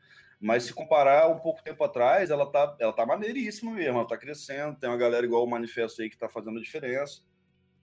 Mas 0.46 0.62
se 0.62 0.76
comparar 0.76 1.28
um 1.28 1.40
pouco 1.40 1.64
tempo 1.64 1.84
atrás, 1.84 2.30
ela 2.30 2.46
tá, 2.46 2.78
ela 2.80 2.94
tá 2.94 3.04
maneiríssima 3.04 3.72
mesmo, 3.72 3.98
ela 3.98 4.08
tá 4.08 4.16
crescendo, 4.16 4.78
tem 4.78 4.88
uma 4.88 4.96
galera 4.96 5.26
igual 5.26 5.44
o 5.44 5.50
Manifesto 5.50 6.04
aí 6.04 6.08
que 6.08 6.16
tá 6.16 6.30
fazendo 6.30 6.60
a 6.60 6.62
diferença. 6.62 7.24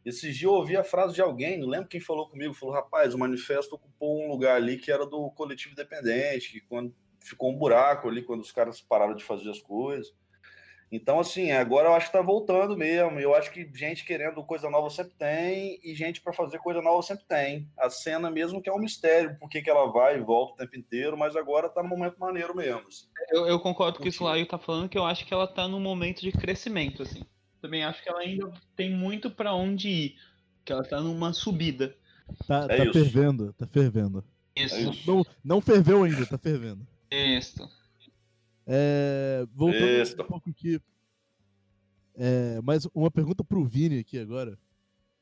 Esses 0.04 0.36
dias 0.36 0.42
eu 0.44 0.52
ouvi 0.52 0.76
a 0.76 0.84
frase 0.84 1.12
de 1.12 1.20
alguém, 1.20 1.58
não 1.58 1.66
lembro 1.66 1.88
quem 1.88 1.98
falou 1.98 2.28
comigo, 2.28 2.54
falou, 2.54 2.72
rapaz, 2.72 3.14
o 3.14 3.18
manifesto 3.18 3.74
ocupou 3.74 4.24
um 4.24 4.28
lugar 4.28 4.54
ali 4.54 4.76
que 4.76 4.92
era 4.92 5.04
do 5.04 5.28
coletivo 5.32 5.72
independente, 5.72 6.52
que 6.52 6.60
quando 6.60 6.94
ficou 7.18 7.50
um 7.50 7.58
buraco 7.58 8.08
ali 8.08 8.22
quando 8.22 8.42
os 8.42 8.52
caras 8.52 8.80
pararam 8.80 9.16
de 9.16 9.24
fazer 9.24 9.50
as 9.50 9.60
coisas. 9.60 10.14
Então, 10.93 11.18
assim, 11.18 11.51
agora 11.51 11.88
eu 11.88 11.95
acho 11.95 12.07
que 12.07 12.12
tá 12.12 12.20
voltando 12.20 12.76
mesmo. 12.76 13.18
Eu 13.18 13.34
acho 13.34 13.51
que 13.51 13.66
gente 13.74 14.05
querendo 14.05 14.45
coisa 14.45 14.68
nova 14.68 14.90
sempre 14.90 15.14
tem, 15.18 15.80
e 15.82 15.95
gente 15.95 16.20
para 16.20 16.32
fazer 16.32 16.59
coisa 16.59 16.82
nova 16.82 17.03
sempre 17.03 17.24
tem. 17.24 17.66
A 17.78 17.88
cena 17.88 18.30
mesmo 18.30 18.61
que 18.61 18.68
é 18.68 18.72
um 18.72 18.78
mistério, 18.78 19.36
por 19.40 19.49
que 19.49 19.68
ela 19.68 19.90
vai 19.90 20.18
e 20.18 20.20
volta 20.20 20.53
o 20.53 20.57
tempo 20.57 20.78
inteiro, 20.78 21.16
mas 21.16 21.34
agora 21.34 21.70
tá 21.70 21.82
no 21.82 21.88
momento 21.88 22.18
maneiro 22.18 22.55
mesmo. 22.55 22.86
Assim. 22.86 23.07
Eu, 23.30 23.47
eu, 23.47 23.59
concordo 23.59 23.99
com 23.99 24.07
isso 24.07 24.22
lá 24.22 24.38
e 24.38 24.45
tá 24.45 24.59
falando 24.59 24.88
que 24.88 24.99
eu 24.99 25.05
acho 25.07 25.24
que 25.24 25.32
ela 25.32 25.47
tá 25.47 25.66
no 25.66 25.80
momento 25.80 26.20
de 26.20 26.30
crescimento, 26.30 27.03
assim 27.03 27.22
também 27.62 27.84
acho 27.84 28.03
que 28.03 28.09
ela 28.09 28.20
ainda 28.20 28.53
tem 28.76 28.90
muito 28.90 29.30
para 29.30 29.55
onde 29.55 29.88
ir. 29.88 30.16
Que 30.64 30.72
ela 30.72 30.82
tá 30.82 31.01
numa 31.01 31.32
subida. 31.32 31.97
Tá, 32.47 32.66
é 32.68 32.84
tá 32.84 32.93
fervendo, 32.93 33.53
tá 33.55 33.66
fervendo. 33.66 34.24
Isso. 34.55 34.74
É 34.74 34.80
isso. 34.82 35.11
Não, 35.11 35.26
não 35.43 35.61
ferveu 35.61 36.03
ainda, 36.03 36.26
tá 36.26 36.36
fervendo. 36.36 36.86
Isso. 37.11 37.68
É, 38.66 39.46
voltando 39.54 40.02
isso. 40.02 40.20
um 40.20 40.26
pouco 40.26 40.50
aqui. 40.50 40.80
É, 42.14 42.60
mais 42.62 42.86
uma 42.94 43.10
pergunta 43.10 43.42
pro 43.42 43.64
Vini 43.64 43.98
aqui 43.98 44.18
agora. 44.18 44.58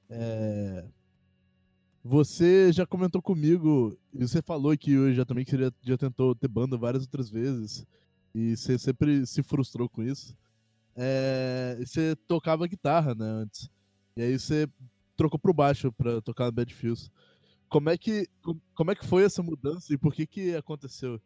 É, 0.09 0.85
você 2.03 2.73
já 2.73 2.87
comentou 2.87 3.23
comigo, 3.23 3.97
e 4.13 4.27
você 4.27 4.43
falou 4.43 4.77
que 4.77 4.99
hoje 4.99 5.17
já 5.17 5.25
também 5.25 5.45
que 5.45 5.51
você 5.51 5.59
já, 5.59 5.73
já 5.83 5.97
tentou 5.99 6.35
ter 6.35 6.49
banda 6.49 6.77
várias 6.77 7.05
outras 7.05 7.31
vezes. 7.31 7.87
E 8.35 8.57
você 8.57 8.79
sempre 8.79 9.27
se 9.27 9.43
frustrou 9.43 9.89
com 9.89 10.03
isso 10.03 10.37
é, 11.03 11.77
você 11.81 12.15
tocava 12.27 12.67
guitarra, 12.67 13.15
né, 13.15 13.25
antes. 13.25 13.71
E 14.17 14.23
aí 14.23 14.39
você 14.39 14.69
trocou 15.17 15.39
pro 15.39 15.55
baixo 15.55 15.91
pra 15.93 16.21
tocar 16.21 16.47
no 16.47 16.53
Bad 16.53 16.75
Fields. 16.75 17.11
Como 17.69 17.89
é 17.89 17.97
que, 17.97 18.29
como 18.75 18.91
é 18.91 18.95
que 18.95 19.07
foi 19.07 19.25
essa 19.25 19.43
mudança 19.43 19.93
e 19.95 19.99
por 19.99 20.13
que 20.13 20.27
que 20.27 20.55
aconteceu? 20.55 21.21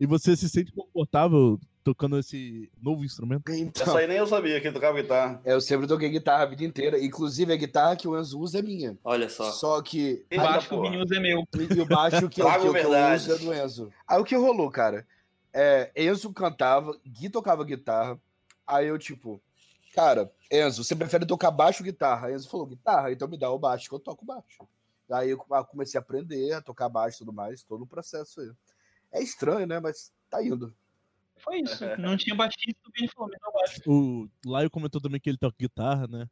E 0.00 0.06
você 0.06 0.34
se 0.34 0.48
sente 0.48 0.72
confortável 0.72 1.60
tocando 1.84 2.18
esse 2.18 2.72
novo 2.80 3.04
instrumento? 3.04 3.52
Então, 3.52 3.86
Essa 3.86 3.98
aí 3.98 4.06
nem 4.06 4.16
eu 4.16 4.26
sabia 4.26 4.58
que 4.58 4.72
tocava 4.72 4.98
guitarra. 4.98 5.42
Eu 5.44 5.60
sempre 5.60 5.86
toquei 5.86 6.08
guitarra 6.08 6.44
a 6.44 6.46
vida 6.46 6.64
inteira. 6.64 6.98
Inclusive, 6.98 7.52
a 7.52 7.56
guitarra 7.56 7.96
que 7.96 8.08
o 8.08 8.18
Enzo 8.18 8.40
usa 8.40 8.60
é 8.60 8.62
minha. 8.62 8.98
Olha 9.04 9.28
só. 9.28 9.50
Só 9.50 9.82
que. 9.82 10.24
O 10.32 10.36
baixo 10.38 10.68
que 10.68 10.74
o 10.74 10.80
Vini 10.80 10.96
usa 10.96 11.16
é 11.16 11.20
meu. 11.20 11.44
E 11.54 11.80
o 11.80 11.86
baixo 11.86 12.28
que, 12.30 12.40
eu, 12.40 12.46
que, 12.46 12.66
eu, 12.66 12.72
que 12.72 12.78
eu 12.78 13.14
uso 13.14 13.34
é 13.34 13.38
do 13.38 13.52
Enzo. 13.52 13.92
Aí 14.08 14.18
o 14.18 14.24
que 14.24 14.34
rolou, 14.34 14.70
cara? 14.70 15.06
É, 15.52 15.90
Enzo 15.94 16.32
cantava, 16.32 16.98
Gui 17.06 17.28
tocava 17.28 17.62
guitarra. 17.62 18.18
Aí 18.66 18.86
eu, 18.86 18.98
tipo, 18.98 19.38
cara, 19.94 20.32
Enzo, 20.50 20.82
você 20.82 20.96
prefere 20.96 21.26
tocar 21.26 21.50
baixo 21.50 21.82
ou 21.82 21.84
guitarra? 21.84 22.32
Enzo 22.32 22.48
falou, 22.48 22.66
guitarra, 22.66 23.12
então 23.12 23.28
me 23.28 23.36
dá 23.36 23.50
o 23.50 23.58
baixo 23.58 23.86
que 23.86 23.94
eu 23.94 24.00
toco 24.00 24.24
baixo. 24.24 24.66
Aí 25.10 25.28
eu 25.28 25.38
comecei 25.38 25.98
a 25.98 26.02
aprender 26.02 26.54
a 26.54 26.62
tocar 26.62 26.88
baixo 26.88 27.16
e 27.16 27.18
tudo 27.18 27.32
mais, 27.32 27.62
todo 27.62 27.82
o 27.82 27.86
processo 27.86 28.40
aí. 28.40 28.50
É 29.12 29.22
estranho, 29.22 29.66
né? 29.66 29.80
Mas 29.80 30.12
tá 30.28 30.42
indo. 30.44 30.74
Foi 31.38 31.60
isso. 31.60 31.84
Não 31.98 32.16
tinha 32.16 32.36
baixista, 32.36 32.80
o 32.86 32.92
Vini 32.94 33.08
falou, 33.08 33.30
me 33.30 33.36
dá 33.38 33.48
o 33.48 33.52
baixo. 33.52 33.80
O 33.86 34.28
Laio 34.44 34.70
comentou 34.70 35.00
também 35.00 35.20
que 35.20 35.30
ele 35.30 35.38
toca 35.38 35.56
guitarra, 35.58 36.06
né? 36.06 36.28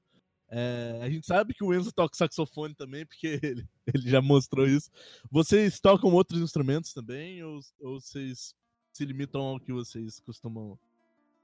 É, 0.51 1.01
a 1.03 1.11
gente 1.11 1.27
sabe 1.27 1.53
que 1.53 1.63
o 1.63 1.75
Enzo 1.75 1.93
toca 1.93 2.17
saxofone 2.17 2.75
também, 2.75 3.05
porque 3.07 3.39
ele, 3.43 3.69
ele 3.87 4.11
já 4.11 4.21
mostrou 4.21 4.67
isso. 4.67 4.91
Vocês 5.31 5.81
tocam 5.81 6.13
outros 6.13 6.41
instrumentos 6.41 6.93
também, 6.93 7.43
ou, 7.43 7.61
ou 7.81 8.01
vocês 8.01 8.55
se 8.93 9.05
limitam 9.05 9.41
ao 9.41 9.61
que 9.61 9.73
vocês 9.73 10.21
costumam? 10.21 10.79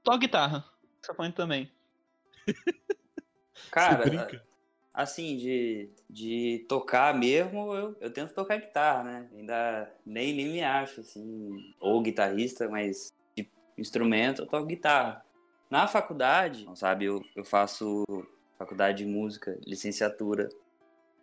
Toco 0.03 0.19
guitarra 0.19 0.63
saxofone 1.05 1.31
também. 1.31 1.71
Cara, 3.71 4.27
assim, 4.95 5.35
de, 5.35 5.89
de 6.09 6.65
tocar 6.69 7.13
mesmo, 7.13 7.73
eu, 7.73 7.95
eu 7.99 8.09
tento 8.09 8.33
tocar 8.33 8.57
guitarra, 8.57 9.03
né? 9.03 9.29
Ainda 9.35 9.93
nem, 10.05 10.33
nem 10.33 10.47
me 10.47 10.63
acho, 10.63 11.01
assim, 11.01 11.73
ou 11.81 12.01
guitarrista, 12.01 12.69
mas 12.69 13.11
de 13.35 13.45
instrumento 13.77 14.43
eu 14.43 14.47
toco 14.47 14.65
guitarra. 14.65 15.23
Na 15.69 15.85
faculdade, 15.85 16.65
sabe, 16.75 17.05
eu, 17.05 17.21
eu 17.35 17.43
faço 17.43 18.05
faculdade 18.57 18.99
de 18.99 19.05
música, 19.05 19.59
licenciatura 19.67 20.47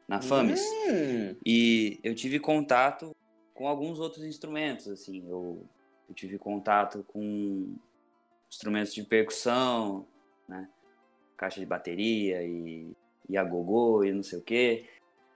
na 0.06 0.20
FAMES. 0.20 0.60
Hum. 0.60 1.36
E 1.44 1.98
eu 2.04 2.14
tive 2.14 2.38
contato 2.38 3.16
com 3.54 3.66
alguns 3.66 3.98
outros 3.98 4.22
instrumentos, 4.24 4.86
assim, 4.86 5.26
eu, 5.26 5.64
eu 6.06 6.14
tive 6.14 6.36
contato 6.36 7.02
com 7.08 7.74
instrumentos 8.50 8.92
de 8.92 9.02
percussão, 9.02 10.06
né? 10.46 10.68
Caixa 11.38 11.58
de 11.58 11.64
bateria 11.64 12.42
e, 12.42 12.94
e 13.32 13.36
agogô 13.36 14.04
e 14.04 14.12
não 14.12 14.22
sei 14.22 14.38
o 14.38 14.42
quê. 14.42 14.86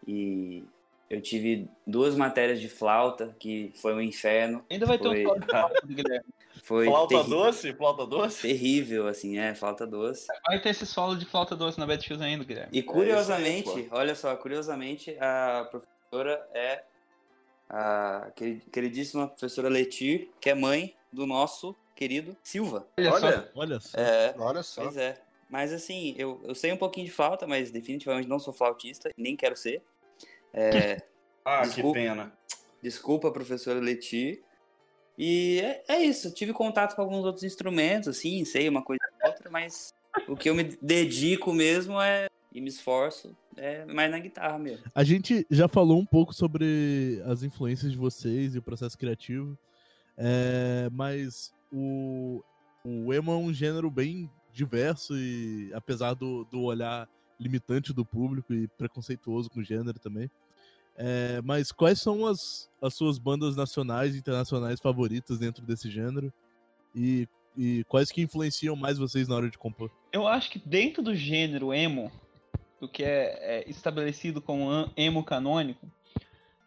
E 0.06 0.64
Eu 1.08 1.20
tive 1.20 1.68
duas 1.86 2.16
matérias 2.16 2.60
de 2.60 2.68
flauta, 2.68 3.34
que 3.38 3.72
foi 3.80 3.94
um 3.94 4.00
inferno. 4.00 4.64
Ainda 4.70 4.86
vai 4.86 4.98
ter 4.98 5.04
Foi. 5.04 5.22
um 5.24 5.28
solo 5.28 5.40
de 5.40 5.46
flauta 5.46 5.86
do 5.86 5.94
Guilherme. 5.94 6.26
Foi 6.64 6.86
Flauta 6.86 7.14
terri- 7.18 7.30
doce? 7.30 7.72
Flauta 7.74 8.06
doce? 8.06 8.42
terrível, 8.42 9.06
assim, 9.06 9.38
é, 9.38 9.54
flauta 9.54 9.86
doce. 9.86 10.26
Vai 10.48 10.60
ter 10.60 10.70
esse 10.70 10.84
solo 10.84 11.14
de 11.16 11.24
flauta 11.24 11.54
doce 11.54 11.78
na 11.78 11.86
Bad 11.86 12.04
Shoes 12.04 12.20
ainda, 12.20 12.42
Guilherme. 12.44 12.70
E 12.72 12.82
curiosamente, 12.82 13.68
isso 13.68 13.78
aí, 13.78 13.88
olha 13.92 14.14
só, 14.16 14.34
curiosamente, 14.36 15.16
a 15.20 15.68
professora 15.70 16.44
é 16.52 16.82
a 17.68 18.30
queri- 18.34 18.62
queridíssima 18.72 19.28
professora 19.28 19.68
Letir, 19.68 20.30
que 20.40 20.50
é 20.50 20.54
mãe 20.54 20.94
do 21.12 21.24
nosso 21.26 21.76
querido 21.94 22.36
Silva. 22.42 22.86
Olha, 22.98 23.10
só. 23.12 23.26
Olha, 23.26 23.50
Olha 23.54 23.80
só. 23.80 23.98
É, 23.98 24.34
Olha 24.38 24.62
só. 24.62 24.82
pois 24.82 24.96
é. 24.96 25.18
Mas 25.48 25.72
assim, 25.72 26.14
eu, 26.18 26.40
eu 26.44 26.54
sei 26.54 26.72
um 26.72 26.76
pouquinho 26.76 27.06
de 27.06 27.12
flauta, 27.12 27.46
mas 27.46 27.70
definitivamente 27.70 28.28
não 28.28 28.38
sou 28.38 28.52
flautista, 28.52 29.10
nem 29.16 29.36
quero 29.36 29.56
ser. 29.56 29.82
É, 30.52 31.00
ah, 31.44 31.62
Desculpa. 31.62 31.98
que 31.98 32.04
pena. 32.04 32.32
Desculpa, 32.82 33.30
professora 33.30 33.80
Leti. 33.80 34.42
E 35.18 35.60
é, 35.60 35.84
é 35.88 36.02
isso, 36.02 36.32
tive 36.32 36.52
contato 36.52 36.94
com 36.94 37.02
alguns 37.02 37.24
outros 37.24 37.44
instrumentos, 37.44 38.08
assim, 38.08 38.44
sei 38.44 38.68
uma 38.68 38.82
coisa 38.82 39.00
ou 39.22 39.30
outra, 39.30 39.50
mas 39.50 39.94
o 40.28 40.36
que 40.36 40.50
eu 40.50 40.54
me 40.54 40.64
dedico 40.82 41.54
mesmo 41.54 42.00
é, 42.00 42.28
e 42.52 42.60
me 42.60 42.68
esforço, 42.68 43.34
é 43.56 43.86
mais 43.86 44.10
na 44.10 44.18
guitarra 44.18 44.58
mesmo. 44.58 44.84
A 44.94 45.02
gente 45.02 45.46
já 45.50 45.68
falou 45.68 45.98
um 45.98 46.04
pouco 46.04 46.34
sobre 46.34 47.22
as 47.24 47.42
influências 47.42 47.92
de 47.92 47.96
vocês 47.96 48.54
e 48.54 48.58
o 48.58 48.62
processo 48.62 48.98
criativo, 48.98 49.58
é, 50.18 50.90
mas 50.92 51.50
o, 51.72 52.42
o 52.84 53.14
emo 53.14 53.32
é 53.32 53.36
um 53.36 53.54
gênero 53.54 53.90
bem 53.90 54.30
diverso 54.56 55.16
e 55.16 55.70
apesar 55.74 56.14
do, 56.14 56.44
do 56.44 56.62
olhar 56.62 57.08
limitante 57.38 57.92
do 57.92 58.04
público 58.04 58.54
e 58.54 58.66
preconceituoso 58.66 59.50
com 59.50 59.60
o 59.60 59.64
gênero 59.64 59.98
também. 59.98 60.30
É, 60.96 61.42
mas 61.42 61.70
quais 61.70 62.00
são 62.00 62.26
as, 62.26 62.70
as 62.80 62.94
suas 62.94 63.18
bandas 63.18 63.54
nacionais 63.54 64.14
e 64.14 64.18
internacionais 64.18 64.80
favoritas 64.80 65.38
dentro 65.38 65.64
desse 65.64 65.90
gênero? 65.90 66.32
E, 66.94 67.28
e 67.56 67.84
quais 67.84 68.10
que 68.10 68.22
influenciam 68.22 68.74
mais 68.74 68.96
vocês 68.96 69.28
na 69.28 69.36
hora 69.36 69.50
de 69.50 69.58
compor? 69.58 69.90
Eu 70.10 70.26
acho 70.26 70.50
que 70.50 70.58
dentro 70.58 71.02
do 71.02 71.14
gênero 71.14 71.74
emo, 71.74 72.10
do 72.80 72.88
que 72.88 73.02
é, 73.02 73.58
é 73.58 73.70
estabelecido 73.70 74.40
como 74.40 74.90
emo 74.96 75.22
canônico, 75.22 75.86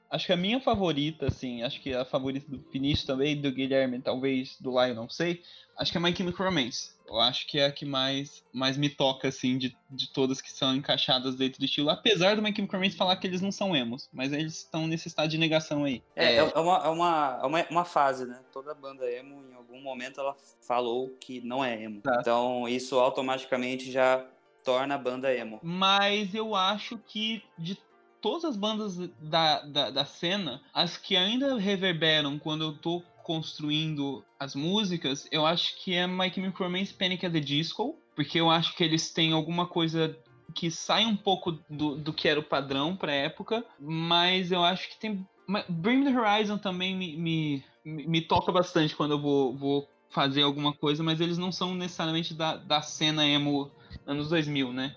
acho 0.10 0.26
que 0.26 0.34
a 0.34 0.38
minha 0.38 0.60
favorita, 0.60 1.28
assim, 1.28 1.64
acho 1.64 1.80
que 1.82 1.94
a 1.94 2.04
favorita 2.04 2.50
do 2.50 2.64
Vinícius 2.72 3.06
também, 3.06 3.40
do 3.40 3.52
Guilherme, 3.52 4.02
talvez 4.02 4.58
do 4.60 4.72
Lion, 4.72 4.96
não 4.96 5.10
sei, 5.10 5.44
acho 5.78 5.92
que 5.92 5.98
é 5.98 6.02
My 6.02 6.16
Chemical 6.16 6.48
Romance. 6.48 6.98
Eu 7.08 7.20
acho 7.20 7.48
que 7.48 7.58
é 7.58 7.66
a 7.66 7.72
que 7.72 7.86
mais, 7.86 8.44
mais 8.54 8.78
me 8.78 8.88
toca, 8.88 9.28
assim, 9.28 9.58
de, 9.58 9.76
de 9.90 10.14
todas 10.14 10.42
que 10.42 10.52
são 10.52 10.76
encaixadas 10.76 11.36
dentro 11.36 11.60
do 11.60 11.66
estilo. 11.66 11.90
Apesar 11.90 12.36
do 12.36 12.42
My 12.42 12.54
Chemical 12.56 12.80
Romance 12.80 12.96
falar 12.96 13.16
que 13.16 13.26
eles 13.26 13.42
não 13.42 13.52
são 13.52 13.76
emos, 13.76 14.08
mas 14.14 14.32
eles 14.32 14.58
estão 14.58 14.86
nesse 14.86 15.08
estado 15.08 15.30
de 15.30 15.38
negação 15.38 15.86
aí. 15.86 16.04
É, 16.16 16.36
é, 16.36 16.44
uma, 16.44 16.78
é, 16.78 16.90
uma, 16.90 17.40
é 17.42 17.46
uma, 17.46 17.66
uma 17.70 17.86
fase, 17.86 18.26
né? 18.26 18.40
Toda 18.52 18.76
banda 18.76 19.10
emo, 19.12 19.44
em 19.50 19.56
algum 19.56 19.82
momento, 19.82 20.20
ela 20.20 20.36
falou 20.62 21.10
que 21.20 21.42
não 21.42 21.66
é 21.66 21.82
emo. 21.82 22.02
Tá. 22.02 22.18
Então, 22.20 22.68
isso 22.68 23.00
automaticamente 23.00 23.92
já 23.92 24.24
torna 24.64 24.96
a 24.96 24.98
banda 25.00 25.34
emo. 25.34 25.60
Mas 25.64 26.36
eu 26.36 26.54
acho 26.54 27.00
que 27.08 27.42
de 27.58 27.76
todas 28.22 28.46
as 28.46 28.56
bandas 28.56 28.98
da, 29.22 29.62
da, 29.62 29.90
da 29.90 30.06
cena, 30.06 30.62
as 30.74 30.98
que 30.98 31.16
ainda 31.16 31.58
reverberam 31.58 32.38
quando 32.38 32.64
eu 32.64 32.74
tô 32.74 33.04
construindo 33.24 34.24
as 34.40 34.56
músicas, 34.56 35.28
eu 35.32 35.46
acho 35.46 35.76
que 35.78 35.94
é 35.94 36.08
My 36.08 36.32
Chemical 36.34 36.68
Panic 36.98 37.26
at 37.26 37.32
the 37.32 37.40
Disco, 37.40 37.96
porque 38.16 38.40
eu 38.40 38.50
acho 38.50 38.76
que 38.76 38.84
eles 38.84 39.12
têm 39.12 39.34
alguma 39.34 39.68
coisa 39.68 40.18
que 40.56 40.72
sai 40.72 41.06
um 41.06 41.16
pouco 41.16 41.52
do, 41.70 41.96
do 41.96 42.12
que 42.12 42.28
era 42.28 42.40
o 42.40 42.44
padrão 42.44 42.96
pra 42.96 43.14
época, 43.14 43.64
mas 43.80 44.52
eu 44.52 44.64
acho 44.64 44.90
que 44.90 44.98
tem. 44.98 45.26
Bring 45.68 46.04
the 46.04 46.20
Horizon 46.20 46.58
também 46.58 46.96
me, 46.96 47.16
me, 47.18 47.64
me 47.86 48.08
me 48.08 48.22
toca 48.22 48.52
bastante 48.52 48.96
quando 48.96 49.12
eu 49.12 49.20
vou, 49.20 49.56
vou 49.56 49.88
fazer 50.10 50.42
alguma 50.42 50.74
coisa, 50.74 51.04
mas 51.04 51.22
eles 51.22 51.38
não 51.38 51.52
são 51.52 51.74
necessariamente 51.76 52.34
da, 52.34 52.58
da 52.58 52.82
cena 52.82 53.26
emo 53.26 53.72
anos 54.06 54.30
2000, 54.30 54.74
né? 54.74 54.96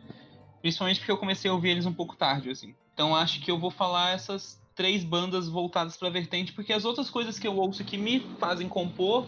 Principalmente 0.61 1.01
porque 1.01 1.13
eu 1.13 1.19
comecei 1.19 1.51
a 1.51 1.55
ouvir 1.55 1.71
eles 1.71 1.87
um 1.87 1.93
pouco 1.93 2.17
tarde, 2.17 2.51
assim. 2.51 2.75
Então 2.95 3.15
acho 3.17 3.41
que 3.41 3.51
eu 3.51 3.59
vou 3.59 3.71
falar 3.71 4.11
essas 4.13 4.61
três 4.75 5.05
bandas 5.05 5.49
voltadas 5.49 5.97
pra 5.97 6.09
vertente, 6.11 6.53
porque 6.53 6.73
as 6.73 6.85
outras 6.85 7.11
coisas 7.11 7.39
que 7.39 7.47
eu 7.47 7.57
ouço 7.57 7.85
que 7.85 7.97
me 7.99 8.21
fazem 8.39 8.69
compor 8.69 9.27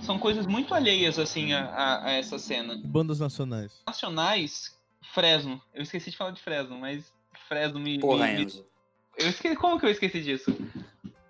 são 0.00 0.18
coisas 0.18 0.46
muito 0.46 0.74
alheias, 0.74 1.18
assim, 1.18 1.52
a, 1.52 1.64
a- 1.66 2.04
a 2.06 2.10
essa 2.12 2.38
cena. 2.38 2.78
Bandas 2.84 3.20
nacionais. 3.20 3.72
Nacionais, 3.86 4.76
Fresno. 5.12 5.60
Eu 5.72 5.82
esqueci 5.82 6.10
de 6.10 6.16
falar 6.16 6.32
de 6.32 6.42
Fresno, 6.42 6.78
mas 6.78 7.12
Fresno 7.48 7.80
me. 7.80 7.98
Porra, 7.98 8.26
me- 8.26 8.34
me- 8.36 8.42
Enzo. 8.42 8.66
eu 9.16 9.28
esqueci, 9.28 9.56
como 9.56 9.78
que 9.78 9.86
eu 9.86 9.90
esqueci 9.90 10.20
disso? 10.22 10.54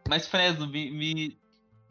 Mas 0.09 0.27
Fresno 0.27 0.67
me, 0.67 0.91
me- 0.91 1.39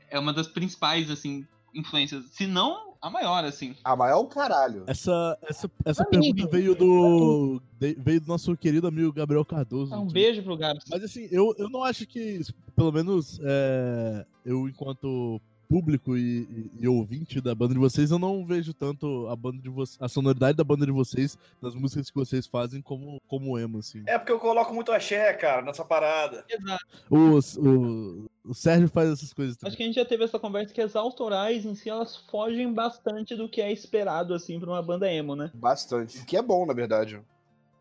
é 0.09 0.19
uma 0.19 0.33
das 0.33 0.47
principais, 0.47 1.09
assim, 1.09 1.47
influências. 1.73 2.25
Se 2.31 2.45
não, 2.45 2.92
a 3.03 3.09
maior, 3.09 3.43
assim. 3.43 3.75
A 3.83 3.97
maior 3.97 4.13
é 4.13 4.21
o 4.21 4.27
caralho. 4.27 4.85
Essa, 4.87 5.37
essa, 5.43 5.69
essa 5.83 6.05
Pra 6.05 6.17
mim, 6.17 6.33
pergunta 6.33 6.55
veio 6.55 6.73
do, 6.73 7.61
veio 7.97 8.21
do 8.21 8.27
nosso 8.27 8.55
querido 8.55 8.87
amigo 8.87 9.11
Gabriel 9.11 9.43
Cardoso. 9.43 9.93
Um 9.93 10.07
beijo 10.07 10.41
pro 10.41 10.55
Gabs. 10.55 10.85
Mas 10.89 11.03
assim, 11.03 11.27
eu, 11.29 11.53
eu 11.57 11.69
não 11.69 11.83
acho 11.83 12.07
que, 12.07 12.39
pelo 12.73 12.93
menos 12.93 13.41
é, 13.43 14.25
eu, 14.45 14.69
enquanto 14.69 15.41
público 15.73 16.15
e, 16.15 16.41
e- 16.43 16.71
e 16.81 16.87
ouvinte 16.87 17.41
da 17.41 17.55
banda 17.55 17.73
de 17.73 17.79
vocês, 17.79 18.11
eu 18.11 18.19
não 18.19 18.45
vejo 18.45 18.73
tanto 18.75 19.27
a 19.27 19.35
banda 19.35 19.57
de 19.61 19.69
vocês, 19.69 19.97
a 19.99 20.07
sonoridade 20.07 20.55
da 20.55 20.63
banda 20.63 20.85
de 20.85 20.91
vocês, 20.91 21.35
das 21.61 21.73
músicas 21.73 22.11
que 22.11 22.15
vocês 22.15 22.45
fazem, 22.45 22.79
como, 22.81 23.19
como 23.27 23.57
emo, 23.57 23.79
assim. 23.79 24.03
É 24.05 24.19
porque 24.19 24.31
eu 24.31 24.39
coloco 24.39 24.71
muito 24.73 24.91
axé, 24.91 25.33
cara, 25.33 25.63
nessa 25.63 25.83
parada. 25.83 26.45
Exato. 26.47 26.85
O, 27.09 27.39
o, 27.59 28.29
o 28.45 28.53
Sérgio 28.53 28.87
faz 28.87 29.09
essas 29.09 29.33
coisas 29.33 29.55
Acho 29.55 29.61
também. 29.61 29.77
que 29.77 29.83
a 29.83 29.85
gente 29.87 29.95
já 29.95 30.05
teve 30.05 30.23
essa 30.23 30.37
conversa 30.37 30.73
que 30.73 30.81
as 30.81 30.95
autorais 30.95 31.65
em 31.65 31.73
si 31.73 31.89
elas 31.89 32.17
fogem 32.29 32.71
bastante 32.71 33.35
do 33.35 33.49
que 33.49 33.59
é 33.61 33.71
esperado 33.71 34.33
assim 34.35 34.59
pra 34.59 34.69
uma 34.69 34.81
banda 34.83 35.11
emo, 35.11 35.35
né? 35.35 35.49
Bastante. 35.55 36.19
O 36.19 36.25
que 36.25 36.37
é 36.37 36.41
bom, 36.41 36.65
na 36.67 36.73
verdade. 36.73 37.19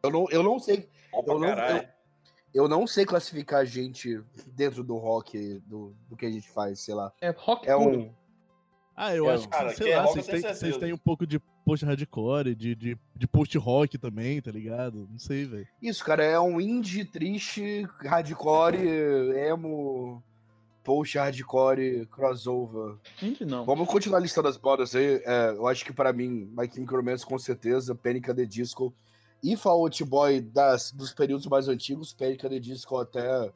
Eu 0.03 0.11
não, 0.11 0.26
eu 0.30 0.43
não 0.43 0.59
sei. 0.59 0.88
Bom 1.12 1.22
pra 1.22 1.34
Eu 1.34 1.38
não- 1.40 1.47
caralho. 1.49 1.88
Eu 2.55 2.69
não 2.69 2.87
sei 2.87 3.05
classificar 3.07 3.61
a 3.61 3.65
gente 3.65 4.21
dentro 4.49 4.85
do 4.85 4.97
rock, 4.97 5.61
do, 5.67 5.95
do 6.09 6.17
que 6.17 6.27
a 6.27 6.31
gente 6.31 6.49
faz, 6.51 6.81
sei 6.81 6.95
lá. 6.95 7.13
É 7.21 7.31
rock 7.31 7.69
É 7.69 7.75
puro. 7.75 7.99
um. 8.01 8.11
Ah, 8.95 9.15
eu 9.17 9.29
É, 9.31 9.35
acho 9.35 9.45
que, 9.49 9.57
cara, 9.57 9.75
sei 9.75 9.87
que 9.87 9.93
é 9.93 9.97
lá, 9.97 10.07
vocês 10.07 10.27
têm, 10.27 10.41
vocês 10.43 10.77
têm 10.77 10.93
um 10.93 10.99
pouco 10.99 11.27
de 11.27 11.39
post-hardcore, 11.65 12.55
de, 12.55 12.75
de, 12.75 12.99
de 13.17 13.27
post-rock 13.27 13.97
também, 13.97 14.41
tá 14.43 14.51
ligado? 14.51 15.09
Não 15.11 15.19
sei, 15.19 15.47
velho. 15.47 15.67
Isso, 15.81 16.05
cara, 16.05 16.23
é 16.23 16.39
um 16.39 16.61
indie 16.61 17.05
triste, 17.07 17.89
hardcore, 18.05 18.77
emo, 19.49 20.23
post-hardcore, 20.85 22.07
crossover. 22.11 22.97
Gente, 23.19 23.45
não. 23.45 23.65
Vamos 23.65 23.89
continuar 23.89 24.19
listando 24.21 24.49
as 24.49 24.57
bandas 24.57 24.95
aí. 24.95 25.23
É, 25.25 25.51
eu 25.57 25.67
acho 25.67 25.85
que 25.85 25.93
pra 25.93 26.13
mim, 26.13 26.51
My 26.57 26.71
Chemical 26.71 26.99
Romance 26.99 27.25
com 27.25 27.39
certeza, 27.39 27.95
Panic! 27.95 28.33
the 28.35 28.45
Disco 28.45 28.95
e 29.43 29.57
Fall 29.57 29.80
Out 29.80 30.05
Boy 30.05 30.40
das, 30.40 30.93
dos 30.93 31.12
períodos 31.12 31.47
mais 31.47 31.68
antigos, 31.68 32.14
at 32.20 32.38
the 32.40 32.61
Disco 32.61 32.97
até, 32.99 33.53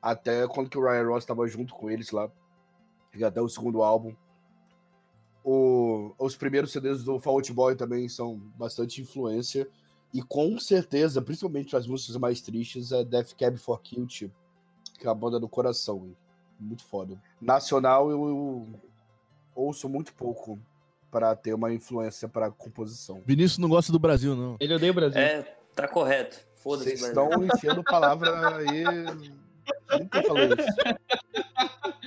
até 0.00 0.46
quando 0.48 0.70
que 0.70 0.78
o 0.78 0.82
Ryan 0.82 1.06
Ross 1.08 1.24
tava 1.24 1.46
junto 1.46 1.74
com 1.74 1.90
eles 1.90 2.10
lá, 2.10 2.30
até 3.24 3.40
o 3.40 3.48
segundo 3.48 3.82
álbum. 3.82 4.14
O- 5.44 6.14
os 6.18 6.36
primeiros 6.36 6.70
CDs 6.72 7.02
do 7.02 7.18
Fall 7.18 7.34
Out 7.34 7.52
Boy 7.52 7.74
também 7.76 8.08
são 8.08 8.36
bastante 8.56 9.00
influência. 9.00 9.68
E 10.12 10.22
com 10.22 10.58
certeza, 10.58 11.22
principalmente 11.22 11.76
as 11.76 11.86
músicas 11.86 12.16
mais 12.16 12.40
tristes, 12.40 12.90
é 12.92 13.04
Death 13.04 13.34
Cab 13.38 13.56
for 13.56 13.78
Cutie, 13.80 14.30
que 14.98 15.06
é 15.06 15.10
a 15.10 15.14
banda 15.14 15.38
do 15.38 15.48
coração. 15.48 16.14
Muito 16.58 16.84
foda. 16.84 17.20
Nacional, 17.40 18.10
eu, 18.10 18.28
eu 18.28 18.80
ouço 19.54 19.88
muito 19.88 20.12
pouco 20.14 20.58
para 21.10 21.34
ter 21.34 21.54
uma 21.54 21.72
influência 21.72 22.28
para 22.28 22.50
composição. 22.50 23.22
Vinícius 23.26 23.58
não 23.58 23.68
gosta 23.68 23.92
do 23.92 23.98
Brasil, 23.98 24.36
não. 24.36 24.56
Ele 24.60 24.74
odeia 24.74 24.92
o 24.92 24.94
Brasil. 24.94 25.20
É, 25.20 25.42
tá 25.74 25.88
correto. 25.88 26.38
Foda-se, 26.56 26.96
Vocês 26.96 27.08
estão 27.08 27.30
enfiando 27.44 27.82
palavra 27.82 28.56
aí. 28.56 28.84
Nunca 29.98 30.22
falou 30.22 30.44
isso. 30.44 30.68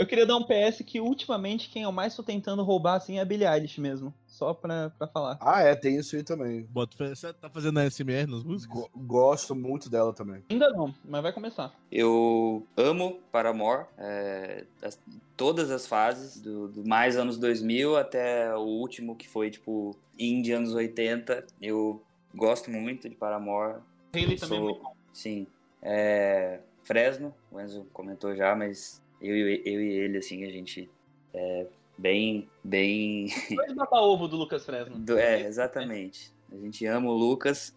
Eu 0.00 0.06
queria 0.06 0.24
dar 0.24 0.36
um 0.38 0.42
PS 0.44 0.82
que 0.82 0.98
ultimamente 0.98 1.68
quem 1.68 1.82
eu 1.82 1.92
mais 1.92 2.16
tô 2.16 2.22
tentando 2.22 2.62
roubar 2.62 2.94
assim 2.94 3.18
é 3.18 3.20
a 3.20 3.24
Billie 3.24 3.46
Eilish 3.46 3.78
mesmo. 3.78 4.14
Só 4.26 4.54
pra, 4.54 4.88
pra 4.96 5.06
falar. 5.06 5.36
Ah, 5.42 5.60
é, 5.60 5.74
tem 5.74 5.96
isso 5.96 6.16
aí 6.16 6.22
também. 6.22 6.62
Bota. 6.62 6.96
Você 7.14 7.30
tá 7.34 7.50
fazendo 7.50 7.78
ASMR 7.80 8.26
nas 8.26 8.42
músicas? 8.42 8.74
Go- 8.80 8.90
gosto 8.96 9.54
muito 9.54 9.90
dela 9.90 10.14
também. 10.14 10.42
Ainda 10.48 10.70
não, 10.70 10.94
mas 11.04 11.20
vai 11.22 11.32
começar. 11.34 11.74
Eu 11.92 12.66
amo 12.78 13.20
Paramore, 13.30 13.84
é, 13.98 14.64
as- 14.82 14.98
todas 15.36 15.70
as 15.70 15.86
fases, 15.86 16.40
do, 16.40 16.68
do 16.68 16.88
mais 16.88 17.18
anos 17.18 17.36
2000 17.36 17.94
até 17.98 18.56
o 18.56 18.60
último 18.60 19.14
que 19.14 19.28
foi, 19.28 19.50
tipo, 19.50 19.94
indie 20.18 20.52
anos 20.52 20.72
80. 20.72 21.44
Eu 21.60 22.02
gosto 22.34 22.70
muito 22.70 23.06
de 23.06 23.14
Paramore. 23.16 23.80
Hayley 24.14 24.38
também 24.38 24.56
é 24.56 24.60
Sou- 24.60 24.64
muito 24.70 24.82
bom. 24.82 24.94
Sim. 25.12 25.46
É, 25.82 26.60
Fresno, 26.82 27.34
o 27.52 27.60
Enzo 27.60 27.86
comentou 27.92 28.34
já, 28.34 28.56
mas 28.56 29.02
eu, 29.20 29.34
e- 29.36 29.62
eu 29.64 29.80
e 29.82 29.92
ele, 29.92 30.18
assim, 30.18 30.44
a 30.44 30.50
gente 30.50 30.88
é 31.34 31.66
bem, 31.98 32.48
bem... 32.64 33.28
Dois 33.54 33.72
baba-ovo 33.74 34.26
do 34.28 34.36
Lucas 34.36 34.64
Fresno. 34.64 34.98
do- 34.98 35.18
é, 35.18 35.42
exatamente. 35.42 36.32
A 36.52 36.56
gente 36.56 36.84
ama 36.86 37.08
o 37.10 37.14
Lucas. 37.16 37.74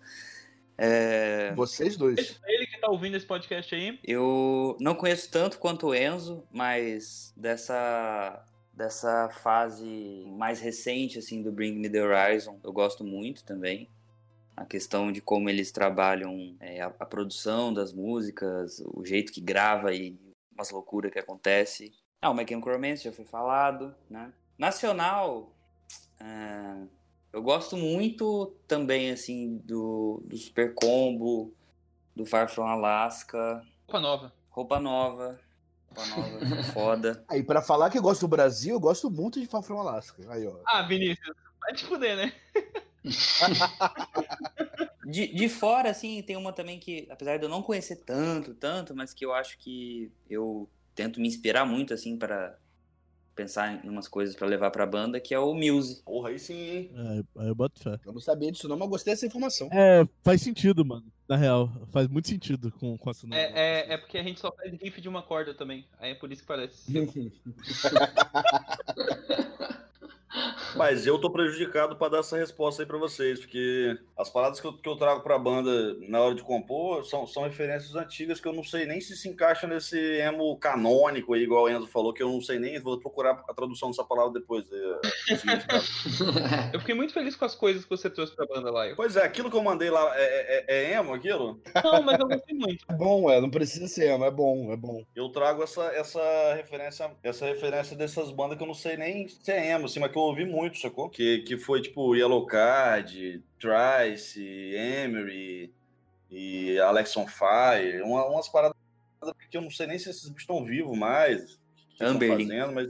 É, 0.77 1.53
Vocês 1.53 1.95
dois. 1.95 2.39
Ele 2.47 2.65
que 2.65 2.79
tá 2.79 2.89
ouvindo 2.89 3.15
esse 3.15 3.25
podcast 3.25 3.75
aí, 3.75 3.99
eu 4.03 4.75
não 4.79 4.95
conheço 4.95 5.29
tanto 5.29 5.59
quanto 5.59 5.87
o 5.87 5.95
Enzo, 5.95 6.43
mas 6.51 7.31
dessa 7.37 8.43
dessa 8.73 9.29
fase 9.29 10.25
mais 10.35 10.59
recente 10.59 11.19
assim 11.19 11.43
do 11.43 11.51
Bring 11.51 11.73
Me 11.75 11.87
the 11.87 12.01
Horizon, 12.01 12.59
eu 12.63 12.73
gosto 12.73 13.03
muito 13.03 13.43
também. 13.43 13.87
A 14.57 14.65
questão 14.65 15.11
de 15.11 15.21
como 15.21 15.47
eles 15.47 15.71
trabalham 15.71 16.55
é, 16.59 16.81
a, 16.81 16.87
a 16.87 17.05
produção 17.05 17.71
das 17.71 17.93
músicas, 17.93 18.81
o 18.95 19.05
jeito 19.05 19.31
que 19.31 19.39
grava 19.41 19.93
e 19.93 20.17
umas 20.55 20.69
loucuras 20.71 21.11
que 21.11 21.19
acontece. 21.19 21.93
Ah, 22.21 22.29
o 22.29 22.33
My 22.33 22.45
Chemical 22.47 22.73
Romance 22.73 23.03
já 23.03 23.11
foi 23.11 23.25
falado, 23.25 23.93
né? 24.09 24.31
Nacional, 24.57 25.51
é, 26.19 26.87
eu 27.33 27.41
gosto 27.41 27.75
muito 27.75 28.55
também, 28.67 29.11
assim, 29.11 29.57
do, 29.65 30.21
do 30.25 30.37
Super 30.37 30.73
Combo, 30.73 31.53
do 32.15 32.25
Far 32.25 32.49
From 32.49 32.67
Alaska, 32.67 33.65
roupa 33.87 33.99
nova. 33.99 34.33
Roupa 34.49 34.79
Nova. 34.79 35.39
Roupa 35.87 36.05
Nova, 36.15 36.63
foda. 36.73 37.25
Aí, 37.27 37.43
pra 37.43 37.61
falar 37.61 37.89
que 37.89 37.97
eu 37.97 38.03
gosto 38.03 38.21
do 38.21 38.27
Brasil, 38.27 38.75
eu 38.75 38.79
gosto 38.79 39.09
muito 39.09 39.39
de 39.39 39.47
Far 39.47 39.63
From 39.63 39.79
Alaska. 39.79 40.23
Aí, 40.31 40.45
ó. 40.45 40.57
Ah, 40.65 40.83
Vinícius, 40.83 41.35
vai 41.59 41.73
te 41.73 41.85
fuder, 41.85 42.15
né? 42.15 42.33
De, 45.05 45.27
de 45.27 45.49
fora, 45.49 45.89
assim, 45.89 46.21
tem 46.21 46.37
uma 46.37 46.53
também 46.53 46.79
que, 46.79 47.05
apesar 47.09 47.37
de 47.37 47.43
eu 47.43 47.49
não 47.49 47.61
conhecer 47.61 47.97
tanto, 47.97 48.53
tanto, 48.53 48.95
mas 48.95 49.13
que 49.13 49.25
eu 49.25 49.33
acho 49.33 49.57
que 49.57 50.09
eu 50.29 50.69
tento 50.95 51.19
me 51.19 51.27
inspirar 51.27 51.65
muito, 51.65 51.93
assim, 51.93 52.17
para 52.17 52.57
pensar 53.35 53.83
em 53.83 53.89
umas 53.89 54.07
coisas 54.07 54.35
pra 54.35 54.47
levar 54.47 54.71
pra 54.71 54.85
banda, 54.85 55.19
que 55.19 55.33
é 55.33 55.39
o 55.39 55.53
Muse. 55.53 56.01
Porra, 56.03 56.29
aí 56.29 56.39
sim, 56.39 56.53
hein? 56.53 56.91
É, 56.95 57.41
aí 57.41 57.47
eu 57.47 57.55
boto 57.55 57.81
fé. 57.81 57.99
Eu 58.05 58.13
não 58.13 58.21
sabia 58.21 58.51
disso 58.51 58.69
não, 58.69 58.77
mas 58.77 58.89
gostei 58.89 59.13
dessa 59.13 59.25
informação. 59.25 59.69
É, 59.71 60.07
faz 60.23 60.41
sentido, 60.41 60.85
mano. 60.85 61.05
Na 61.27 61.35
real, 61.35 61.69
faz 61.91 62.07
muito 62.07 62.27
sentido 62.27 62.71
com, 62.71 62.97
com 62.97 63.09
essa 63.09 63.25
É, 63.31 63.89
é, 63.89 63.93
é 63.93 63.97
porque 63.97 64.17
a 64.17 64.23
gente 64.23 64.39
só 64.39 64.51
faz 64.51 64.71
riff 64.81 65.01
de 65.01 65.09
uma 65.09 65.23
corda 65.23 65.53
também. 65.53 65.85
Aí 65.99 66.11
é 66.11 66.15
por 66.15 66.31
isso 66.31 66.41
que 66.41 66.47
parece. 66.47 66.93
Mas 70.75 71.05
eu 71.05 71.19
tô 71.19 71.29
prejudicado 71.29 71.95
pra 71.95 72.09
dar 72.09 72.19
essa 72.19 72.37
resposta 72.37 72.81
aí 72.81 72.87
pra 72.87 72.97
vocês, 72.97 73.39
porque 73.39 73.97
as 74.17 74.29
paradas 74.29 74.59
que 74.59 74.67
eu, 74.67 74.73
que 74.73 74.87
eu 74.89 74.95
trago 74.95 75.21
pra 75.21 75.37
banda 75.37 75.95
na 76.07 76.19
hora 76.21 76.35
de 76.35 76.41
compor 76.43 77.05
são, 77.05 77.25
são 77.27 77.43
referências 77.43 77.95
antigas 77.95 78.39
que 78.39 78.47
eu 78.47 78.53
não 78.53 78.63
sei 78.63 78.85
nem 78.85 78.99
se 78.99 79.15
se 79.15 79.29
encaixam 79.29 79.69
nesse 79.69 79.97
emo 80.19 80.57
canônico 80.57 81.33
aí, 81.33 81.43
igual 81.43 81.65
o 81.65 81.69
Enzo 81.69 81.87
falou, 81.87 82.13
que 82.13 82.23
eu 82.23 82.29
não 82.29 82.41
sei 82.41 82.59
nem, 82.59 82.79
vou 82.79 82.99
procurar 82.99 83.43
a 83.47 83.53
tradução 83.53 83.89
dessa 83.89 84.03
palavra 84.03 84.33
depois. 84.33 84.65
é. 84.71 85.33
Eu 86.73 86.79
fiquei 86.79 86.95
muito 86.95 87.13
feliz 87.13 87.35
com 87.35 87.45
as 87.45 87.55
coisas 87.55 87.83
que 87.83 87.89
você 87.89 88.09
trouxe 88.09 88.35
pra 88.35 88.45
banda 88.45 88.71
lá. 88.71 88.87
Eu... 88.87 88.95
pois 88.95 89.15
é, 89.15 89.23
aquilo 89.23 89.49
que 89.49 89.57
eu 89.57 89.63
mandei 89.63 89.89
lá 89.89 90.11
é, 90.15 90.65
é- 90.67 90.93
é 90.93 90.93
emo, 90.93 91.13
aquilo? 91.13 91.59
Não, 91.83 92.01
mas 92.01 92.19
eu 92.19 92.27
gostei 92.27 92.55
muito. 92.57 92.83
É 92.93 92.95
bom, 92.95 93.29
é, 93.29 93.39
não 93.41 93.49
precisa 93.49 93.87
ser, 93.87 94.17
mas 94.17 94.27
é 94.27 94.31
bom, 94.31 94.71
é 94.71 94.75
bom. 94.77 95.03
Eu 95.15 95.29
trago 95.29 95.63
essa, 95.63 95.83
essa 95.93 96.53
referência 96.55 97.11
essa 97.23 97.45
referência 97.45 97.95
dessas 97.95 98.31
bandas 98.31 98.57
que 98.57 98.63
eu 98.63 98.67
não 98.67 98.73
sei 98.73 98.97
nem 98.97 99.27
se 99.27 99.51
é 99.51 99.71
emo, 99.71 99.85
assim, 99.85 99.99
mas 99.99 100.11
que 100.11 100.17
eu 100.17 100.22
ouvi 100.23 100.45
muito, 100.45 100.77
sacou? 100.79 101.09
Que, 101.09 101.39
que 101.39 101.57
foi 101.57 101.81
tipo 101.81 102.15
Yellow 102.15 102.45
Card, 102.45 103.43
Trice, 103.59 104.43
Emery 104.75 105.73
e 106.29 106.79
Alex 106.79 107.15
on 107.17 107.27
Fire, 107.27 108.01
uma- 108.03 108.25
umas 108.27 108.47
paradas 108.49 108.75
que 109.49 109.55
eu 109.57 109.61
não 109.61 109.71
sei 109.71 109.87
nem 109.87 109.97
se 109.99 110.09
esses 110.09 110.23
bichos 110.29 110.41
estão 110.41 110.63
vivos 110.65 110.97
mais, 110.97 111.53
o 111.53 111.57
que 111.87 111.93
estão 111.93 112.07
Amberlin. 112.09 112.47
fazendo, 112.47 112.73
mas... 112.73 112.89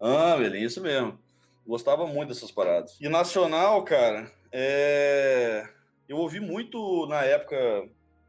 Amberlin, 0.00 0.62
isso 0.62 0.80
mesmo. 0.80 1.18
Gostava 1.66 2.06
muito 2.06 2.28
dessas 2.28 2.50
paradas. 2.52 2.96
E 3.00 3.08
nacional, 3.08 3.82
cara, 3.84 4.30
é... 4.52 5.66
eu 6.08 6.18
ouvi 6.18 6.40
muito 6.40 7.06
na 7.06 7.24
época 7.24 7.56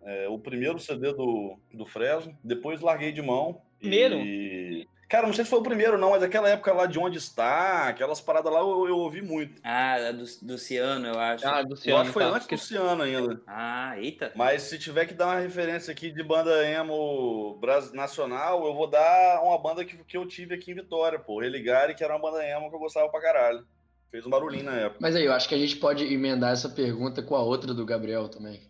é, 0.04 0.28
o 0.30 0.40
primeiro 0.40 0.80
CD 0.80 1.12
do, 1.14 1.58
do 1.74 1.86
Fresno, 1.86 2.38
depois 2.44 2.80
larguei 2.82 3.12
de 3.12 3.22
mão. 3.22 3.62
Primeiro? 3.80 4.16
E... 4.16 4.88
Cara, 5.08 5.28
não 5.28 5.34
sei 5.34 5.44
se 5.44 5.50
foi 5.50 5.60
o 5.60 5.64
primeiro, 5.64 5.98
não, 5.98 6.12
mas 6.12 6.24
aquela 6.24 6.50
época 6.50 6.74
lá 6.74 6.88
de 6.88 6.98
onde 6.98 7.20
está, 7.20 7.88
aquelas 7.88 8.20
paradas 8.20 8.52
lá 8.52 8.60
eu, 8.60 8.88
eu 8.88 8.98
ouvi 8.98 9.22
muito. 9.22 9.62
Ah, 9.64 10.12
do, 10.12 10.26
do 10.42 10.58
Ciano, 10.58 11.06
eu 11.08 11.20
acho. 11.20 11.48
Ah, 11.48 11.62
do 11.62 11.74
eu 11.74 11.78
Ciano, 11.78 12.00
acho 12.02 12.08
que 12.08 12.14
foi 12.14 12.24
tá. 12.24 12.30
antes 12.30 12.48
do 12.48 12.58
Ciano 12.58 13.04
ainda. 13.04 13.42
Ah, 13.46 13.94
eita. 14.00 14.32
Mas 14.36 14.64
se 14.64 14.80
tiver 14.80 15.06
que 15.06 15.14
dar 15.14 15.28
uma 15.28 15.40
referência 15.40 15.92
aqui 15.92 16.12
de 16.12 16.24
banda 16.24 16.68
emo 16.68 17.60
nacional, 17.94 18.66
eu 18.66 18.74
vou 18.74 18.88
dar 18.88 19.42
uma 19.44 19.58
banda 19.60 19.86
que, 19.86 19.96
que 20.04 20.18
eu 20.18 20.28
tive 20.28 20.56
aqui 20.56 20.72
em 20.72 20.76
Vitória, 20.76 21.20
pô. 21.20 21.40
Religare, 21.40 21.94
que 21.94 22.04
era 22.04 22.16
uma 22.16 22.32
banda 22.32 22.44
emo 22.44 22.70
que 22.70 22.76
eu 22.76 22.80
gostava 22.80 23.08
pra 23.10 23.22
caralho. 23.22 23.66
Fez 24.10 24.26
um 24.26 24.30
barulhinho 24.30 24.66
na 24.66 24.76
época. 24.76 25.00
Mas 25.02 25.16
aí, 25.16 25.26
eu 25.26 25.34
acho 25.34 25.48
que 25.48 25.56
a 25.56 25.58
gente 25.58 25.76
pode 25.76 26.04
emendar 26.04 26.54
essa 26.54 26.70
pergunta 26.70 27.22
com 27.22 27.36
a 27.36 27.44
outra 27.44 27.74
do 27.74 27.86
Gabriel 27.86 28.28
também. 28.28 28.62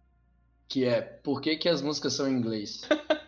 Que 0.68 0.86
é, 0.86 1.02
por 1.02 1.40
que, 1.40 1.56
que 1.56 1.70
as 1.70 1.82
músicas 1.82 2.14
são 2.14 2.28
em 2.28 2.34
inglês? 2.34 2.82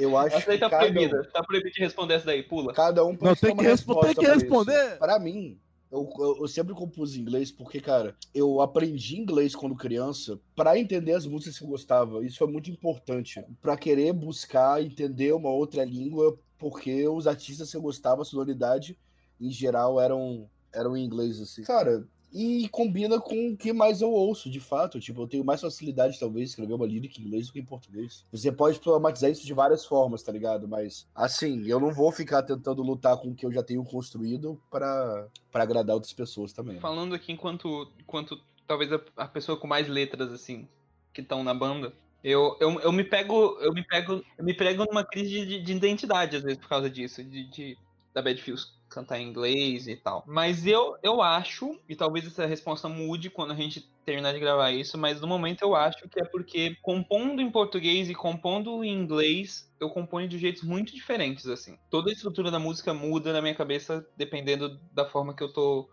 Eu 0.00 0.16
acho 0.16 0.36
Essa 0.36 0.58
tá 0.58 0.70
cada, 0.70 0.78
proibida. 0.90 1.24
Tá 1.32 1.42
proibido 1.42 1.74
de 1.74 1.80
responder 1.80 2.14
essa 2.14 2.26
daí, 2.26 2.42
pula. 2.42 2.72
cada 2.72 3.04
um 3.04 3.16
Não, 3.20 3.36
tem 3.36 3.54
que, 3.56 3.62
respo- 3.62 4.00
tem 4.00 4.14
que 4.14 4.20
pra 4.22 4.24
isso. 4.34 4.40
responder. 4.40 4.98
Pra 4.98 5.18
mim, 5.18 5.58
eu, 5.92 6.08
eu, 6.18 6.36
eu 6.40 6.48
sempre 6.48 6.72
compus 6.74 7.14
em 7.16 7.20
inglês 7.20 7.50
porque, 7.52 7.80
cara, 7.80 8.14
eu 8.34 8.60
aprendi 8.60 9.18
inglês 9.18 9.54
quando 9.54 9.74
criança 9.76 10.38
pra 10.56 10.78
entender 10.78 11.12
as 11.12 11.26
músicas 11.26 11.58
que 11.58 11.64
eu 11.64 11.68
gostava. 11.68 12.24
Isso 12.24 12.38
foi 12.38 12.46
muito 12.46 12.70
importante. 12.70 13.44
Pra 13.60 13.76
querer 13.76 14.12
buscar 14.12 14.82
entender 14.82 15.32
uma 15.32 15.50
outra 15.50 15.84
língua, 15.84 16.38
porque 16.58 17.06
os 17.08 17.26
artistas 17.26 17.70
que 17.70 17.76
eu 17.76 17.82
gostava, 17.82 18.22
a 18.22 18.24
sonoridade, 18.24 18.96
em 19.40 19.50
geral, 19.50 20.00
eram, 20.00 20.48
eram 20.72 20.96
em 20.96 21.04
inglês, 21.04 21.40
assim. 21.40 21.62
Cara, 21.62 22.06
e 22.32 22.68
combina 22.68 23.20
com 23.20 23.50
o 23.50 23.56
que 23.56 23.72
mais 23.72 24.00
eu 24.00 24.10
ouço, 24.10 24.50
de 24.50 24.60
fato. 24.60 25.00
Tipo, 25.00 25.22
eu 25.22 25.28
tenho 25.28 25.44
mais 25.44 25.60
facilidade, 25.60 26.18
talvez, 26.18 26.46
de 26.46 26.50
escrever 26.50 26.74
uma 26.74 26.86
lírica 26.86 27.20
em 27.20 27.24
inglês 27.24 27.46
do 27.46 27.52
que 27.52 27.60
em 27.60 27.64
português. 27.64 28.24
Você 28.30 28.52
pode 28.52 28.78
problematizar 28.78 29.30
isso 29.30 29.44
de 29.44 29.52
várias 29.54 29.84
formas, 29.84 30.22
tá 30.22 30.30
ligado? 30.32 30.68
Mas, 30.68 31.06
assim, 31.14 31.66
eu 31.66 31.80
não 31.80 31.92
vou 31.92 32.12
ficar 32.12 32.42
tentando 32.42 32.82
lutar 32.82 33.16
com 33.16 33.28
o 33.28 33.34
que 33.34 33.44
eu 33.44 33.52
já 33.52 33.62
tenho 33.62 33.84
construído 33.84 34.60
pra 34.70 35.26
agradar 35.54 35.94
outras 35.94 36.12
pessoas 36.12 36.52
também. 36.52 36.74
né? 36.74 36.80
Falando 36.80 37.14
aqui 37.14 37.32
enquanto, 37.32 37.90
enquanto 37.98 38.40
talvez 38.66 38.92
a, 38.92 39.00
a 39.16 39.26
pessoa 39.26 39.58
com 39.58 39.66
mais 39.66 39.88
letras, 39.88 40.32
assim, 40.32 40.68
que 41.12 41.20
estão 41.20 41.42
na 41.42 41.52
banda. 41.52 41.92
Eu, 42.22 42.56
eu, 42.60 42.78
eu 42.80 42.92
me 42.92 43.02
pego, 43.02 43.56
eu 43.60 43.72
me 43.72 43.82
pego, 43.82 44.22
eu 44.36 44.44
me 44.44 44.54
pego 44.54 44.84
numa 44.84 45.02
crise 45.02 45.46
de, 45.46 45.62
de 45.62 45.72
identidade, 45.72 46.36
às 46.36 46.42
vezes, 46.42 46.58
por 46.58 46.68
causa 46.68 46.90
disso, 46.90 47.24
de, 47.24 47.44
de 47.50 47.78
da 48.12 48.20
Bad 48.20 48.40
Fields 48.42 48.79
cantar 48.90 49.18
em 49.20 49.28
inglês 49.28 49.86
e 49.86 49.96
tal. 49.96 50.24
Mas 50.26 50.66
eu, 50.66 50.96
eu 51.02 51.22
acho, 51.22 51.78
e 51.88 51.94
talvez 51.94 52.26
essa 52.26 52.44
resposta 52.44 52.88
mude 52.88 53.30
quando 53.30 53.52
a 53.52 53.56
gente 53.56 53.88
terminar 54.04 54.32
de 54.32 54.40
gravar 54.40 54.72
isso, 54.72 54.98
mas 54.98 55.20
no 55.20 55.28
momento 55.28 55.62
eu 55.62 55.74
acho 55.76 56.08
que 56.08 56.20
é 56.20 56.24
porque 56.24 56.76
compondo 56.82 57.40
em 57.40 57.50
português 57.50 58.10
e 58.10 58.14
compondo 58.14 58.82
em 58.84 58.92
inglês, 58.92 59.72
eu 59.78 59.88
componho 59.88 60.28
de 60.28 60.38
jeitos 60.38 60.62
muito 60.64 60.94
diferentes, 60.94 61.46
assim. 61.46 61.78
Toda 61.88 62.10
a 62.10 62.12
estrutura 62.12 62.50
da 62.50 62.58
música 62.58 62.92
muda 62.92 63.32
na 63.32 63.40
minha 63.40 63.54
cabeça 63.54 64.06
dependendo 64.16 64.80
da 64.92 65.06
forma 65.06 65.34
que 65.34 65.42
eu 65.42 65.52
tô. 65.52 65.88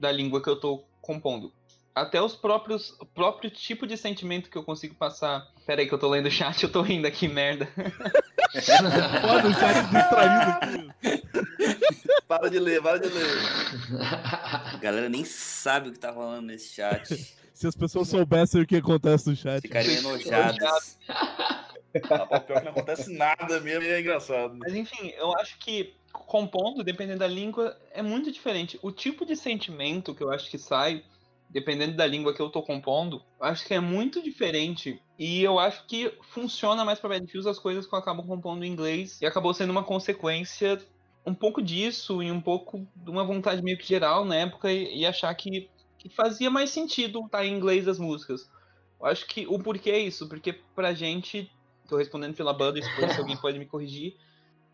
da 0.00 0.10
língua 0.10 0.42
que 0.42 0.48
eu 0.48 0.58
tô 0.58 0.84
compondo. 1.00 1.52
Até 1.94 2.22
os 2.22 2.34
próprios. 2.34 2.96
O 2.98 3.04
próprio 3.04 3.50
tipo 3.50 3.86
de 3.86 3.96
sentimento 3.96 4.48
que 4.48 4.56
eu 4.56 4.64
consigo 4.64 4.94
passar. 4.94 5.46
Pera 5.66 5.82
aí 5.82 5.86
que 5.86 5.92
eu 5.92 5.98
tô 5.98 6.08
lendo 6.08 6.26
o 6.26 6.30
chat, 6.30 6.62
eu 6.62 6.72
tô 6.72 6.80
rindo 6.80 7.06
aqui, 7.06 7.28
merda. 7.28 7.68
Foda, 9.20 9.48
o 9.48 9.54
chat 9.54 9.82
distraído 9.90 10.50
aqui. 10.50 11.21
Para 12.38 12.48
de 12.48 12.58
ler, 12.58 12.80
para 12.82 12.98
de 12.98 13.08
ler. 13.08 13.38
A 14.00 14.78
galera 14.80 15.06
nem 15.06 15.22
sabe 15.22 15.90
o 15.90 15.92
que 15.92 15.98
tá 15.98 16.10
rolando 16.10 16.46
nesse 16.46 16.74
chat. 16.74 17.14
Se 17.52 17.66
as 17.66 17.76
pessoas 17.76 18.08
soubessem 18.08 18.62
o 18.62 18.66
que 18.66 18.76
acontece 18.76 19.28
no 19.28 19.36
chat. 19.36 19.60
Ficarem 19.60 19.96
enojadas. 19.96 20.98
Rapaz, 22.02 22.42
pior 22.44 22.58
que 22.58 22.64
não 22.64 22.72
acontece 22.72 23.12
nada 23.12 23.60
mesmo 23.60 23.82
e 23.82 23.88
é 23.88 24.00
engraçado. 24.00 24.56
Mas 24.58 24.74
enfim, 24.74 25.12
eu 25.18 25.36
acho 25.38 25.58
que 25.58 25.94
compondo, 26.10 26.82
dependendo 26.82 27.18
da 27.18 27.26
língua, 27.26 27.78
é 27.92 28.00
muito 28.00 28.32
diferente. 28.32 28.78
O 28.82 28.90
tipo 28.90 29.26
de 29.26 29.36
sentimento 29.36 30.14
que 30.14 30.24
eu 30.24 30.30
acho 30.32 30.50
que 30.50 30.56
sai, 30.56 31.04
dependendo 31.50 31.94
da 31.94 32.06
língua 32.06 32.34
que 32.34 32.40
eu 32.40 32.48
tô 32.48 32.62
compondo, 32.62 33.22
eu 33.38 33.46
acho 33.46 33.66
que 33.66 33.74
é 33.74 33.80
muito 33.80 34.22
diferente. 34.22 34.98
E 35.18 35.42
eu 35.42 35.58
acho 35.58 35.86
que 35.86 36.14
funciona 36.30 36.82
mais 36.82 36.98
pra 36.98 37.10
Bad 37.10 37.26
Fields 37.26 37.46
as 37.46 37.58
coisas 37.58 37.86
que 37.86 37.94
eu 37.94 37.98
acabo 37.98 38.22
compondo 38.22 38.64
em 38.64 38.72
inglês. 38.72 39.20
E 39.20 39.26
acabou 39.26 39.52
sendo 39.52 39.70
uma 39.70 39.84
consequência 39.84 40.80
um 41.24 41.34
pouco 41.34 41.62
disso 41.62 42.22
e 42.22 42.30
um 42.30 42.40
pouco 42.40 42.86
de 42.96 43.10
uma 43.10 43.24
vontade 43.24 43.62
meio 43.62 43.78
que 43.78 43.86
geral 43.86 44.24
na 44.24 44.36
época 44.36 44.72
e, 44.72 45.00
e 45.00 45.06
achar 45.06 45.32
que, 45.34 45.68
que 45.98 46.08
fazia 46.08 46.50
mais 46.50 46.70
sentido 46.70 47.24
estar 47.26 47.44
em 47.44 47.54
inglês 47.54 47.86
as 47.88 47.98
músicas. 47.98 48.50
Eu 49.00 49.06
acho 49.06 49.26
que 49.26 49.46
o 49.46 49.58
porquê 49.58 49.90
é 49.90 49.98
isso, 49.98 50.28
porque 50.28 50.52
pra 50.74 50.92
gente, 50.92 51.50
tô 51.88 51.96
respondendo 51.96 52.34
pela 52.34 52.52
banda, 52.52 52.80
se 52.82 53.18
alguém 53.18 53.36
pode 53.36 53.58
me 53.58 53.66
corrigir, 53.66 54.16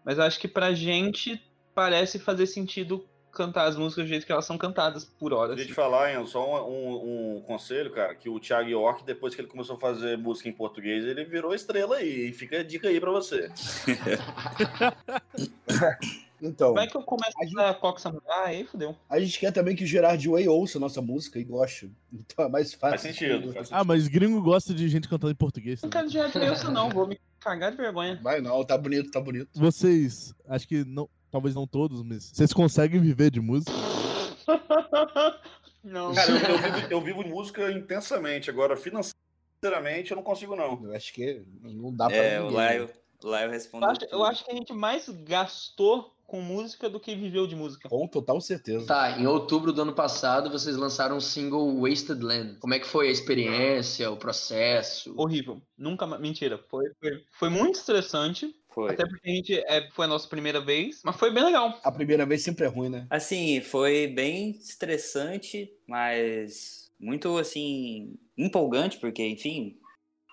mas 0.05 0.19
eu 0.19 0.25
acho 0.25 0.39
que 0.41 0.49
pra 0.49 0.73
gente 0.73 1.41
parece 1.75 2.19
fazer 2.19 2.47
sentido 2.47 3.07
cantar 3.31 3.67
as 3.67 3.77
músicas 3.77 4.07
do 4.07 4.09
jeito 4.09 4.27
que 4.27 4.33
elas 4.33 4.47
são 4.47 4.59
cantadas 4.59 5.05
por 5.05 5.33
hora. 5.33 5.51
Queria 5.51 5.67
te 5.67 5.69
assim. 5.69 5.75
falar, 5.75 6.11
Ian, 6.13 6.27
só 6.27 6.67
um, 6.69 6.73
um- 6.73 7.37
um 7.37 7.41
conselho, 7.43 7.93
cara, 7.93 8.15
que 8.15 8.29
o 8.29 8.41
Thiago 8.41 8.69
York, 8.69 9.05
depois 9.05 9.35
que 9.35 9.41
ele 9.41 9.49
começou 9.49 9.77
a 9.77 9.79
fazer 9.79 10.19
música 10.19 10.49
em 10.49 10.53
português, 10.53 11.05
ele 11.05 11.25
virou 11.25 11.55
estrela 11.55 11.97
aí. 11.97 12.31
E 12.31 12.33
fica 12.33 12.59
a 12.61 12.65
dica 12.65 12.89
aí 12.89 12.99
pra 12.99 13.13
você. 13.13 13.49
Então, 16.41 16.75
Vai 16.75 16.87
que 16.87 16.97
eu 16.97 17.03
começo 17.03 17.33
a 17.37 17.43
a 17.43 17.47
gente- 17.47 17.81
Coque 17.81 18.01
Samurai, 18.01 18.57
aí 18.57 18.65
fodeu. 18.65 18.95
a 19.09 19.19
gente 19.19 19.39
quer 19.41 19.53
também 19.53 19.75
que 19.75 19.85
o 19.85 19.87
Gerard 19.87 20.29
Way 20.29 20.47
ouça 20.49 20.79
a 20.79 20.81
nossa 20.81 21.03
música 21.03 21.39
e 21.39 21.45
goste. 21.45 21.91
Então 22.13 22.45
é 22.45 22.49
mais 22.49 22.73
fácil. 22.75 22.99
Faz 22.99 23.01
sentido, 23.17 23.53
faz 23.53 23.69
Ah, 23.73 23.83
mas 23.85 24.07
gringo 24.09 24.41
gosta 24.43 24.73
de 24.73 24.89
gente 24.89 25.09
cantando 25.09 25.33
em 25.33 25.37
português. 25.37 25.83
Não 25.83 25.91
quero 25.91 26.09
de 26.09 26.19
referência, 26.19 26.69
não. 26.71 26.89
Vou 26.91 27.07
me 27.07 27.19
cagar 27.41 27.71
de 27.73 27.77
vergonha. 27.77 28.21
Vai 28.23 28.41
não, 28.41 28.65
tá 28.65 28.79
bonito, 28.79 29.11
tá 29.11 29.21
bonito. 29.21 29.49
Vocês, 29.55 30.33
acho 30.49 30.67
que 30.69 30.85
não, 30.85 31.09
talvez 31.31 31.55
não 31.55 31.67
todos, 31.67 32.03
mas 32.03 32.31
vocês 32.33 32.53
conseguem 32.53 33.01
viver 33.01 33.31
de 33.31 33.41
música? 33.41 33.73
Não. 35.85 36.13
Cara, 36.13 36.31
eu, 36.31 36.37
eu 36.37 36.59
vivo, 36.59 36.87
eu 36.91 37.01
vivo 37.01 37.25
de 37.25 37.31
música 37.31 37.71
intensamente. 37.73 38.51
Agora, 38.51 38.77
financeiramente, 38.77 40.11
eu 40.11 40.17
não 40.17 40.23
consigo, 40.25 40.55
não. 40.57 40.83
Eu 40.85 40.95
acho 40.95 41.13
que 41.13 41.43
não 41.63 41.95
dá 41.95 42.09
pra 42.09 42.17
É, 42.17 42.39
o 42.41 42.45
ninguém. 42.45 42.57
Laio, 42.57 42.91
Laio 43.23 43.51
respondeu. 43.51 43.89
Eu 43.89 43.93
acho, 43.93 44.05
eu 44.17 44.25
acho 44.25 44.45
que 44.45 44.51
a 44.51 44.55
gente 44.55 44.73
mais 44.73 45.09
gastou 45.09 46.15
com 46.29 46.43
música 46.43 46.91
do 46.91 47.01
que 47.01 47.17
viveu 47.17 47.47
de 47.47 47.57
música. 47.57 47.89
Com 47.89 48.07
total 48.07 48.39
certeza. 48.39 48.87
Tá, 48.87 49.19
em 49.19 49.27
outubro 49.27 49.73
do 49.73 49.81
ano 49.81 49.95
passado 49.95 50.51
vocês 50.51 50.77
lançaram 50.77 51.17
o 51.17 51.23
single 51.23 51.81
Wasted 51.81 52.23
Land. 52.23 52.59
Como 52.61 52.75
é 52.75 52.79
que 52.79 52.87
foi 52.87 53.09
a 53.09 53.11
experiência, 53.11 54.11
o 54.11 54.17
processo? 54.17 55.15
Horrível. 55.17 55.61
Nunca 55.77 56.07
mais. 56.07 56.21
Mentira. 56.21 56.63
Foi, 56.69 56.85
foi, 57.01 57.25
foi 57.33 57.49
muito 57.49 57.77
estressante. 57.77 58.55
Foi. 58.69 58.93
Até 58.93 59.07
porque 59.07 59.29
a 59.29 59.33
gente 59.33 59.59
é, 59.59 59.89
foi 59.91 60.05
a 60.05 60.09
nossa 60.09 60.29
primeira 60.29 60.61
vez. 60.61 61.01
Mas 61.03 61.17
foi 61.17 61.33
bem 61.33 61.45
legal. 61.45 61.81
A 61.83 61.91
primeira 61.91 62.27
vez 62.27 62.43
sempre 62.43 62.67
é 62.67 62.69
ruim, 62.69 62.91
né? 62.91 63.07
Assim, 63.09 63.63
foi 63.63 64.07
bem 64.07 64.51
estressante, 64.51 65.73
mas 65.87 66.93
muito, 67.01 67.39
assim, 67.39 68.19
empolgante, 68.37 68.99
porque, 68.99 69.27
enfim, 69.27 69.79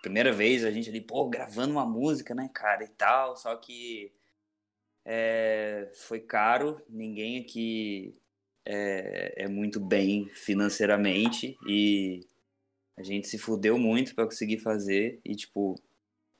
primeira 0.01 0.33
vez 0.33 0.65
a 0.65 0.71
gente 0.71 0.89
ali, 0.89 0.99
pô, 0.99 1.29
gravando 1.29 1.71
uma 1.71 1.85
música, 1.85 2.35
né, 2.35 2.49
cara, 2.53 2.83
e 2.83 2.89
tal, 2.89 3.37
só 3.37 3.55
que 3.55 4.11
é, 5.05 5.87
foi 5.93 6.19
caro, 6.19 6.81
ninguém 6.89 7.39
aqui 7.39 8.15
é, 8.65 9.43
é 9.43 9.47
muito 9.47 9.79
bem 9.79 10.27
financeiramente 10.29 11.55
e 11.67 12.25
a 12.97 13.03
gente 13.03 13.27
se 13.27 13.37
fudeu 13.37 13.77
muito 13.77 14.15
para 14.15 14.25
conseguir 14.25 14.57
fazer 14.57 15.19
e, 15.23 15.35
tipo, 15.35 15.75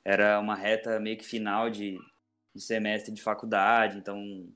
era 0.04 0.40
uma 0.40 0.56
reta 0.56 0.98
meio 0.98 1.16
que 1.16 1.24
final 1.24 1.70
de, 1.70 1.98
de 2.54 2.60
semestre 2.60 3.12
de 3.12 3.22
faculdade, 3.22 3.98
então 3.98 4.48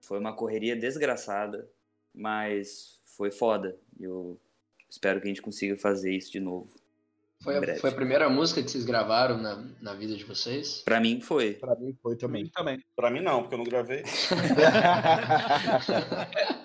foi 0.00 0.18
uma 0.18 0.34
correria 0.34 0.74
desgraçada, 0.74 1.68
mas 2.12 3.00
foi 3.16 3.30
foda. 3.30 3.78
Eu 4.00 4.38
espero 4.90 5.20
que 5.20 5.26
a 5.26 5.28
gente 5.28 5.42
consiga 5.42 5.76
fazer 5.76 6.12
isso 6.12 6.32
de 6.32 6.40
novo. 6.40 6.81
Foi 7.42 7.56
a, 7.58 7.76
foi 7.80 7.90
a 7.90 7.94
primeira 7.94 8.28
música 8.28 8.62
que 8.62 8.70
vocês 8.70 8.84
gravaram 8.84 9.36
na, 9.36 9.64
na 9.80 9.94
vida 9.94 10.14
de 10.14 10.24
vocês? 10.24 10.82
Pra 10.84 11.00
mim 11.00 11.20
foi. 11.20 11.54
Pra 11.54 11.74
mim 11.74 11.96
foi 12.02 12.16
também. 12.16 12.46
também. 12.54 12.80
Pra 12.94 13.10
mim, 13.10 13.20
não, 13.20 13.40
porque 13.42 13.54
eu 13.54 13.58
não 13.58 13.64
gravei. 13.64 14.02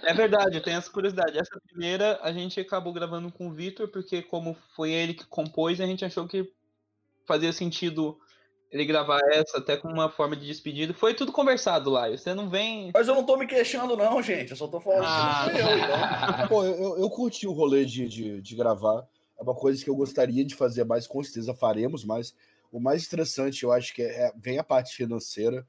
É 0.03 0.13
verdade, 0.13 0.55
eu 0.57 0.63
tenho 0.63 0.77
essa 0.77 0.89
curiosidade. 0.89 1.37
Essa 1.37 1.59
primeira 1.67 2.19
a 2.21 2.31
gente 2.31 2.59
acabou 2.59 2.93
gravando 2.93 3.31
com 3.31 3.47
o 3.47 3.53
Victor, 3.53 3.87
porque 3.89 4.21
como 4.21 4.55
foi 4.75 4.91
ele 4.91 5.13
que 5.13 5.25
compôs, 5.25 5.81
a 5.81 5.85
gente 5.85 6.05
achou 6.05 6.27
que 6.27 6.49
fazia 7.25 7.51
sentido 7.51 8.17
ele 8.71 8.85
gravar 8.85 9.19
essa 9.31 9.57
até 9.57 9.75
como 9.77 9.93
uma 9.93 10.09
forma 10.09 10.35
de 10.35 10.45
despedida. 10.45 10.93
Foi 10.93 11.13
tudo 11.13 11.31
conversado 11.31 11.89
lá. 11.89 12.09
Você 12.09 12.33
não 12.33 12.49
vem. 12.49 12.91
Mas 12.93 13.07
eu 13.07 13.15
não 13.15 13.25
tô 13.25 13.35
me 13.37 13.47
queixando, 13.47 13.95
não, 13.97 14.21
gente. 14.21 14.51
Eu 14.51 14.57
só 14.57 14.67
tô 14.67 14.79
falando 14.79 15.03
Ah, 15.05 15.47
que 15.51 15.61
não 15.61 15.67
fui 15.67 15.73
eu, 15.73 15.77
então. 15.77 16.47
Pô, 16.47 16.63
eu- 16.63 16.97
eu 16.99 17.09
curti 17.09 17.47
o 17.47 17.51
rolê 17.53 17.83
de, 17.85 18.07
de, 18.07 18.41
de 18.41 18.55
gravar. 18.55 19.05
É 19.39 19.43
uma 19.43 19.55
coisa 19.55 19.83
que 19.83 19.89
eu 19.89 19.95
gostaria 19.95 20.43
de 20.45 20.55
fazer 20.55 20.83
mais, 20.83 21.07
com 21.07 21.23
certeza 21.23 21.53
faremos, 21.53 22.03
mas 22.03 22.33
o 22.71 22.79
mais 22.79 23.03
estressante 23.03 23.63
eu 23.63 23.71
acho 23.71 23.93
que 23.93 24.01
é, 24.01 24.27
é- 24.27 24.33
vem 24.37 24.57
a 24.57 24.63
parte 24.63 24.95
financeira, 24.95 25.67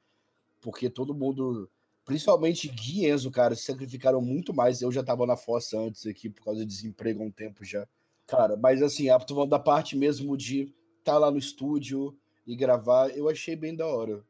porque 0.61 0.89
todo 0.89 1.13
mundo, 1.13 1.69
principalmente 2.05 2.67
Gui 2.67 3.01
e 3.05 3.09
Enzo, 3.11 3.31
cara, 3.31 3.55
se 3.55 3.63
sacrificaram 3.63 4.21
muito 4.21 4.53
mais. 4.53 4.81
Eu 4.81 4.91
já 4.91 5.03
tava 5.03 5.25
na 5.25 5.37
fossa 5.37 5.79
antes 5.79 6.05
aqui 6.05 6.29
por 6.29 6.43
causa 6.43 6.61
de 6.61 6.65
desemprego 6.67 7.21
há 7.23 7.25
um 7.25 7.31
tempo 7.31 7.63
já. 7.63 7.87
Cara, 8.27 8.57
mas 8.57 8.81
assim, 8.81 9.09
a- 9.09 9.19
falando 9.19 9.49
da 9.49 9.59
parte 9.59 9.95
mesmo 9.97 10.35
de 10.37 10.73
estar 10.99 11.17
lá 11.17 11.31
no 11.31 11.37
estúdio 11.37 12.17
e 12.45 12.55
gravar, 12.55 13.09
eu 13.17 13.29
achei 13.29 13.55
bem 13.55 13.75
da 13.75 13.87
hora. 13.87 14.23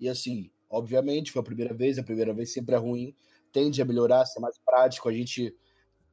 E 0.00 0.08
assim, 0.08 0.50
obviamente, 0.70 1.32
foi 1.32 1.40
a 1.40 1.44
primeira 1.44 1.74
vez, 1.74 1.98
a 1.98 2.02
primeira 2.02 2.32
vez 2.32 2.52
sempre 2.52 2.74
é 2.74 2.78
ruim, 2.78 3.14
tende 3.52 3.80
a 3.82 3.84
melhorar, 3.84 4.24
ser 4.26 4.40
mais 4.40 4.58
prático. 4.58 5.08
A 5.08 5.12
gente 5.12 5.54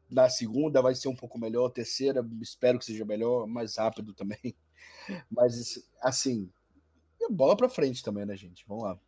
na 0.09 0.29
segunda 0.29 0.81
vai 0.81 0.95
ser 0.95 1.07
um 1.07 1.15
pouco 1.15 1.39
melhor, 1.39 1.69
terceira 1.69 2.25
espero 2.41 2.79
que 2.79 2.85
seja 2.85 3.05
melhor, 3.05 3.47
mais 3.47 3.77
rápido 3.77 4.13
também. 4.13 4.55
Mas 5.29 5.79
assim, 6.01 6.49
e 7.19 7.31
bola 7.31 7.55
pra 7.55 7.69
frente 7.69 8.03
também, 8.03 8.25
né, 8.25 8.35
gente? 8.35 8.63
Vamos 8.67 8.83
lá. 8.83 8.99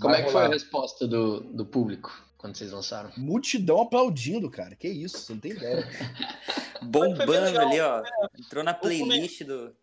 Como 0.00 0.12
Vai 0.12 0.22
é 0.22 0.24
que 0.24 0.30
foi 0.30 0.40
a 0.40 0.44
rolar. 0.44 0.54
resposta 0.54 1.06
do, 1.06 1.40
do 1.40 1.66
público 1.66 2.12
quando 2.38 2.56
vocês 2.56 2.72
lançaram? 2.72 3.10
Multidão 3.16 3.82
aplaudindo, 3.82 4.50
cara. 4.50 4.74
Que 4.74 4.88
isso, 4.88 5.18
você 5.18 5.32
não 5.32 5.40
tem 5.40 5.52
ideia. 5.52 5.86
Bombando 6.82 7.60
ali, 7.60 7.80
ó. 7.80 8.02
Entrou 8.38 8.64
na 8.64 8.72
playlist 8.72 9.44
do. 9.44 9.74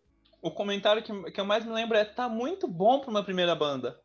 O 0.42 0.50
comentário 0.50 1.02
que, 1.02 1.30
que 1.30 1.40
eu 1.40 1.44
mais 1.44 1.64
me 1.64 1.72
lembro 1.72 1.96
é: 1.96 2.04
tá 2.04 2.28
muito 2.28 2.66
bom 2.66 3.00
pra 3.00 3.10
uma 3.10 3.24
primeira 3.24 3.54
banda. 3.54 4.00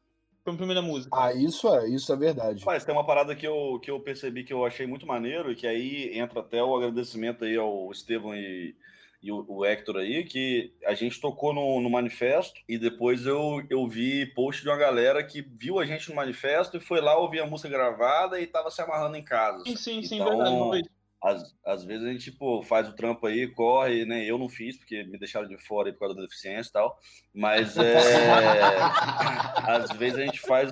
Uma 0.46 0.58
primeira 0.58 0.82
música. 0.82 1.16
Ah, 1.18 1.34
isso 1.34 1.74
é, 1.74 1.88
isso 1.88 2.12
é 2.12 2.18
verdade. 2.18 2.64
Mas 2.66 2.84
tem 2.84 2.94
uma 2.94 3.06
parada 3.06 3.34
que 3.34 3.48
eu, 3.48 3.80
que 3.82 3.90
eu 3.90 4.00
percebi 4.00 4.44
que 4.44 4.52
eu 4.52 4.66
achei 4.66 4.86
muito 4.86 5.08
maneiro, 5.08 5.52
e 5.52 5.56
que 5.56 5.66
aí 5.66 6.18
entra 6.18 6.42
até 6.42 6.62
o 6.62 6.76
agradecimento 6.76 7.46
aí 7.46 7.56
ao 7.56 7.90
Estevão 7.92 8.36
e, 8.36 8.76
e 9.22 9.32
o, 9.32 9.46
o 9.48 9.66
Hector 9.66 9.96
aí, 9.96 10.26
que 10.26 10.74
a 10.86 10.94
gente 10.94 11.22
tocou 11.22 11.54
no, 11.54 11.80
no 11.80 11.90
manifesto 11.90 12.60
e 12.68 12.78
depois 12.78 13.26
eu, 13.26 13.66
eu 13.70 13.88
vi 13.88 14.26
post 14.26 14.62
de 14.62 14.68
uma 14.68 14.78
galera 14.78 15.24
que 15.24 15.42
viu 15.42 15.80
a 15.80 15.86
gente 15.86 16.10
no 16.10 16.16
manifesto 16.16 16.76
e 16.76 16.82
foi 16.82 17.00
lá 17.00 17.18
ouvir 17.18 17.40
a 17.40 17.48
música 17.48 17.70
gravada 17.70 18.42
e 18.42 18.46
tava 18.46 18.70
se 18.70 18.82
amarrando 18.82 19.16
em 19.16 19.24
casa. 19.24 19.64
Sim, 19.64 19.78
sim, 19.78 20.04
sim, 20.04 20.16
Então, 20.16 20.72
verdade. 20.72 20.90
Às, 21.24 21.56
às 21.66 21.84
vezes 21.86 22.06
a 22.06 22.12
gente, 22.12 22.32
tipo, 22.32 22.62
faz 22.64 22.90
o 22.90 22.96
trampo 22.96 23.26
aí, 23.26 23.48
corre, 23.48 24.04
né? 24.06 24.26
Eu 24.30 24.38
não 24.38 24.50
fiz, 24.50 24.78
porque 24.78 25.04
me 25.04 25.18
deixaram 25.18 25.48
de 25.48 25.58
fora 25.58 25.88
aí 25.88 25.94
por 25.94 26.00
causa 26.02 26.16
da 26.16 26.22
deficiência 26.22 26.70
e 26.70 26.74
tal. 26.74 27.00
Mas 27.34 27.78
é. 27.78 27.98
às 29.68 29.90
vezes 29.92 30.20
a 30.20 30.26
gente 30.26 30.40
faz. 30.40 30.72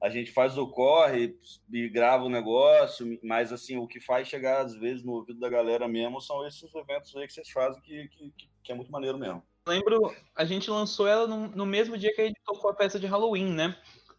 A 0.00 0.10
gente 0.10 0.32
faz 0.32 0.58
o 0.58 0.66
corre 0.68 1.34
e 1.72 1.88
grava 1.88 2.24
o 2.24 2.28
negócio, 2.28 3.18
mas 3.22 3.52
assim, 3.52 3.78
o 3.78 3.86
que 3.86 4.00
faz 4.00 4.28
chegar 4.28 4.60
às 4.60 4.74
vezes 4.74 5.02
no 5.02 5.12
ouvido 5.14 5.40
da 5.40 5.48
galera 5.48 5.88
mesmo 5.88 6.20
são 6.20 6.46
esses 6.46 6.74
eventos 6.74 7.16
aí 7.16 7.26
que 7.26 7.32
vocês 7.32 7.48
fazem, 7.50 7.80
que, 7.80 8.08
que, 8.08 8.30
que- 8.36 8.48
que 8.64 8.72
é 8.72 8.74
muito 8.74 8.92
maneiro 8.92 9.16
mesmo. 9.16 9.42
lembro, 9.66 10.14
a 10.36 10.44
gente 10.44 10.70
lançou 10.70 11.06
ela 11.08 11.26
no, 11.26 11.48
no 11.48 11.64
mesmo 11.64 11.96
dia 11.96 12.14
que 12.14 12.20
a 12.20 12.26
gente 12.26 12.40
tocou 12.44 12.70
a 12.70 12.74
peça 12.74 13.00
de 13.00 13.06
Halloween, 13.06 13.54
né? 13.54 13.74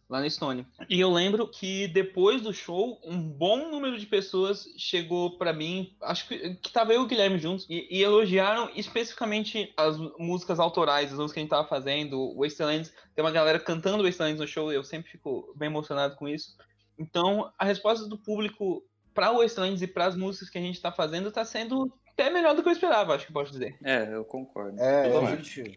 Lá 0.08 0.20
na 0.20 0.26
Estônia. 0.26 0.64
E 0.88 1.00
eu 1.00 1.10
lembro 1.10 1.48
que 1.48 1.88
depois 1.88 2.40
do 2.40 2.54
show, 2.54 3.00
um 3.04 3.20
bom 3.20 3.68
número 3.70 3.98
de 3.98 4.06
pessoas 4.06 4.64
chegou 4.78 5.36
pra 5.36 5.52
mim, 5.52 5.96
acho 6.00 6.28
que, 6.28 6.54
que 6.56 6.72
tava 6.72 6.92
eu 6.94 7.02
e 7.02 7.04
o 7.04 7.08
Guilherme 7.08 7.38
juntos, 7.38 7.66
e, 7.68 7.88
e 7.90 8.04
elogiaram 8.04 8.70
especificamente 8.76 9.72
as 9.76 9.98
músicas 10.16 10.60
autorais, 10.60 11.12
as 11.12 11.18
músicas 11.18 11.32
que 11.32 11.40
a 11.40 11.42
gente 11.42 11.50
tava 11.50 11.68
fazendo, 11.68 12.20
o 12.20 12.40
Wastelands. 12.40 12.94
Tem 13.16 13.24
uma 13.24 13.32
galera 13.32 13.58
cantando 13.58 14.04
Wastelands 14.04 14.40
no 14.40 14.46
show, 14.46 14.72
e 14.72 14.76
eu 14.76 14.84
sempre 14.84 15.10
fico 15.10 15.52
bem 15.56 15.66
emocionado 15.68 16.14
com 16.14 16.28
isso. 16.28 16.56
Então, 16.96 17.52
a 17.58 17.64
resposta 17.64 18.08
do 18.08 18.16
público 18.16 18.84
pra 19.12 19.32
Wastelands 19.32 19.82
e 19.82 19.86
pras 19.86 20.14
músicas 20.14 20.50
que 20.50 20.58
a 20.58 20.62
gente 20.62 20.80
tá 20.80 20.92
fazendo 20.92 21.32
tá 21.32 21.44
sendo 21.44 21.92
até 22.12 22.30
melhor 22.30 22.54
do 22.54 22.62
que 22.62 22.68
eu 22.68 22.72
esperava, 22.72 23.14
acho 23.14 23.26
que 23.26 23.32
posso 23.32 23.52
dizer. 23.52 23.76
É, 23.84 24.14
eu 24.14 24.24
concordo. 24.24 24.80
É, 24.80 25.08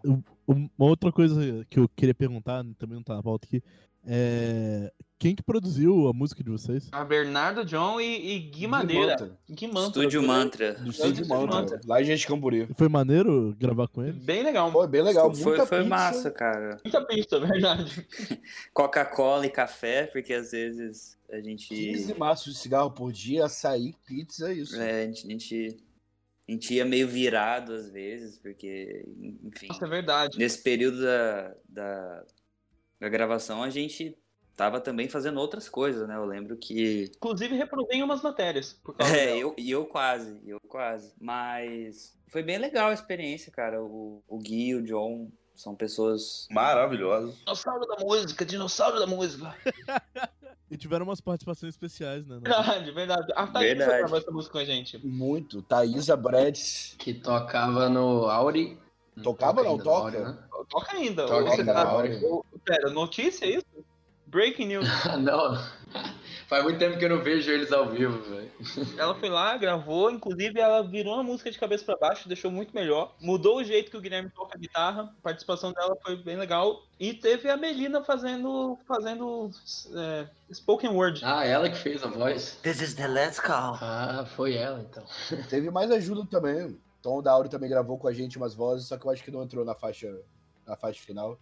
Eu. 0.03 0.23
Uma 0.47 0.71
outra 0.77 1.11
coisa 1.11 1.65
que 1.69 1.79
eu 1.79 1.87
queria 1.89 2.15
perguntar, 2.15 2.63
também 2.77 2.95
não 2.95 3.03
tá 3.03 3.15
na 3.15 3.21
pauta 3.21 3.45
aqui, 3.45 3.61
é. 4.09 4.91
Quem 5.19 5.35
que 5.35 5.43
produziu 5.43 6.07
a 6.07 6.13
música 6.13 6.41
de 6.41 6.49
vocês? 6.49 6.87
A 6.93 7.03
Bernardo 7.03 7.65
John 7.65 7.99
e, 7.99 8.35
e 8.35 8.39
Gui 8.39 8.67
Madeira. 8.67 9.17
Manta, 9.19 9.37
Gui 9.49 9.67
Mantra. 9.67 10.01
Estúdio 10.01 10.23
Mantra. 10.23 10.73
Do 10.75 10.89
Estúdio 10.91 11.23
Estúdio 11.23 11.27
Manta, 11.27 11.55
Manta. 11.55 11.81
lá 11.85 12.01
em 12.01 12.05
Gente 12.05 12.25
Camburi. 12.25 12.69
Foi 12.77 12.87
maneiro 12.87 13.53
gravar 13.59 13.89
com 13.89 14.01
eles? 14.01 14.15
Bem 14.15 14.43
legal. 14.43 14.71
Foi 14.71 14.87
bem 14.87 15.01
legal. 15.01 15.35
Foi, 15.35 15.43
muita 15.43 15.65
foi 15.65 15.79
pizza, 15.79 15.89
massa, 15.89 16.31
cara. 16.31 16.77
Muita 16.85 17.05
pista, 17.05 17.37
verdade. 17.37 18.07
Coca-Cola 18.73 19.45
e 19.45 19.49
café, 19.49 20.05
porque 20.05 20.33
às 20.33 20.51
vezes 20.51 21.17
a 21.29 21.41
gente. 21.41 21.67
15 21.67 22.17
maços 22.17 22.53
de 22.53 22.59
cigarro 22.59 22.91
por 22.91 23.11
dia, 23.11 23.43
açaí, 23.43 23.93
pizza, 24.05 24.49
é 24.49 24.53
isso. 24.53 24.79
É, 24.79 25.03
a 25.03 25.05
gente, 25.05 25.27
a 25.27 25.29
gente, 25.31 25.77
a 26.47 26.51
gente 26.53 26.73
ia 26.73 26.85
meio 26.85 27.09
virado 27.09 27.73
às 27.73 27.89
vezes, 27.89 28.37
porque, 28.39 29.05
enfim. 29.43 29.67
Nossa, 29.67 29.85
é 29.85 29.89
verdade. 29.89 30.37
Nesse 30.37 30.63
período 30.63 31.01
da, 31.01 31.55
da, 31.67 32.23
da 32.99 33.09
gravação, 33.09 33.63
a 33.63 33.69
gente 33.69 34.17
tava 34.55 34.81
também 34.81 35.07
fazendo 35.07 35.39
outras 35.39 35.69
coisas, 35.69 36.07
né? 36.07 36.15
Eu 36.15 36.25
lembro 36.25 36.57
que. 36.57 37.09
Inclusive, 37.15 37.55
reprovei 37.55 38.03
umas 38.03 38.21
matérias. 38.21 38.73
Por 38.83 38.93
causa 38.97 39.15
É, 39.15 39.25
dela. 39.27 39.37
eu, 39.39 39.55
e 39.57 39.71
eu 39.71 39.85
quase, 39.85 40.39
eu 40.45 40.59
quase. 40.67 41.13
Mas 41.19 42.17
foi 42.27 42.43
bem 42.43 42.57
legal 42.57 42.89
a 42.89 42.93
experiência, 42.93 43.51
cara. 43.51 43.81
O, 43.81 44.21
o 44.27 44.37
Gui 44.37 44.69
e 44.69 44.75
o 44.75 44.83
John 44.83 45.29
são 45.55 45.75
pessoas. 45.75 46.47
Maravilhoso. 46.51 47.37
Dinossauro 47.39 47.85
da 47.87 47.95
música, 48.03 48.45
dinossauro 48.45 48.99
da 48.99 49.07
música. 49.07 49.55
E 50.71 50.77
tiveram 50.77 51.03
umas 51.03 51.19
participações 51.19 51.73
especiais, 51.73 52.27
né? 52.27 52.37
Verdade, 52.43 52.91
verdade. 52.91 53.33
A 53.35 53.47
Thaís 53.47 53.69
Verdade. 53.75 53.97
gravou 54.01 54.17
essa 54.19 54.29
música 54.29 54.51
com 54.51 54.59
a 54.59 54.63
gente. 54.65 55.03
Muito. 55.03 55.63
Thaisa 55.63 56.15
Bredes. 56.15 56.93
Que 56.99 57.11
tocava 57.11 57.89
no 57.89 58.29
Auri. 58.29 58.77
Tocava 59.23 59.63
não, 59.63 59.71
ainda 59.71 59.83
toca. 59.83 60.19
Né? 60.19 60.37
Toca 60.69 60.95
ainda. 60.95 61.25
Toca 61.25 61.51
ainda, 61.53 61.73
tá- 61.73 61.85
Mauri. 61.85 62.23
Ô, 62.23 62.45
Pera, 62.63 62.89
notícia 62.89 63.45
é 63.45 63.49
isso? 63.49 63.85
Breaking 64.27 64.67
news. 64.67 64.87
não, 65.19 65.57
Faz 66.49 66.63
muito 66.63 66.79
tempo 66.79 66.97
que 66.97 67.05
eu 67.05 67.09
não 67.09 67.21
vejo 67.21 67.51
eles 67.51 67.71
ao 67.71 67.87
vivo, 67.87 68.23
velho. 68.23 68.51
Ela 68.97 69.13
foi 69.13 69.29
lá, 69.29 69.55
gravou, 69.55 70.09
inclusive 70.09 70.59
ela 70.59 70.81
virou 70.81 71.13
uma 71.13 71.23
música 71.23 71.51
de 71.51 71.59
cabeça 71.59 71.85
pra 71.85 71.95
baixo, 71.95 72.27
deixou 72.27 72.49
muito 72.49 72.73
melhor. 72.73 73.13
Mudou 73.21 73.57
o 73.57 73.63
jeito 73.63 73.91
que 73.91 73.97
o 73.97 74.01
Guilherme 74.01 74.31
toca 74.31 74.57
a 74.57 74.59
guitarra, 74.59 75.03
a 75.03 75.21
participação 75.21 75.71
dela 75.71 75.95
foi 76.03 76.15
bem 76.15 76.37
legal. 76.37 76.81
E 76.99 77.13
teve 77.13 77.51
a 77.51 77.55
Melina 77.55 78.03
fazendo, 78.03 78.79
fazendo 78.87 79.51
é, 79.95 80.27
spoken 80.51 80.89
word. 80.89 81.21
Ah, 81.23 81.45
ela 81.45 81.69
que 81.69 81.77
fez 81.77 82.03
a 82.03 82.07
voz. 82.07 82.57
This 82.63 82.81
is 82.81 82.95
the 82.95 83.07
last 83.07 83.43
call. 83.43 83.77
Ah, 83.79 84.25
foi 84.35 84.55
ela 84.55 84.79
então. 84.81 85.05
Teve 85.49 85.69
mais 85.69 85.91
ajuda 85.91 86.25
também. 86.25 86.75
Tom 86.99 87.21
Dauri 87.21 87.47
também 87.47 87.69
gravou 87.69 87.99
com 87.99 88.07
a 88.07 88.13
gente 88.13 88.37
umas 88.37 88.55
vozes, 88.55 88.87
só 88.87 88.97
que 88.97 89.05
eu 89.05 89.11
acho 89.11 89.23
que 89.23 89.29
não 89.29 89.43
entrou 89.43 89.63
na 89.63 89.75
faixa, 89.75 90.19
na 90.65 90.75
faixa 90.75 90.99
final. 90.99 91.37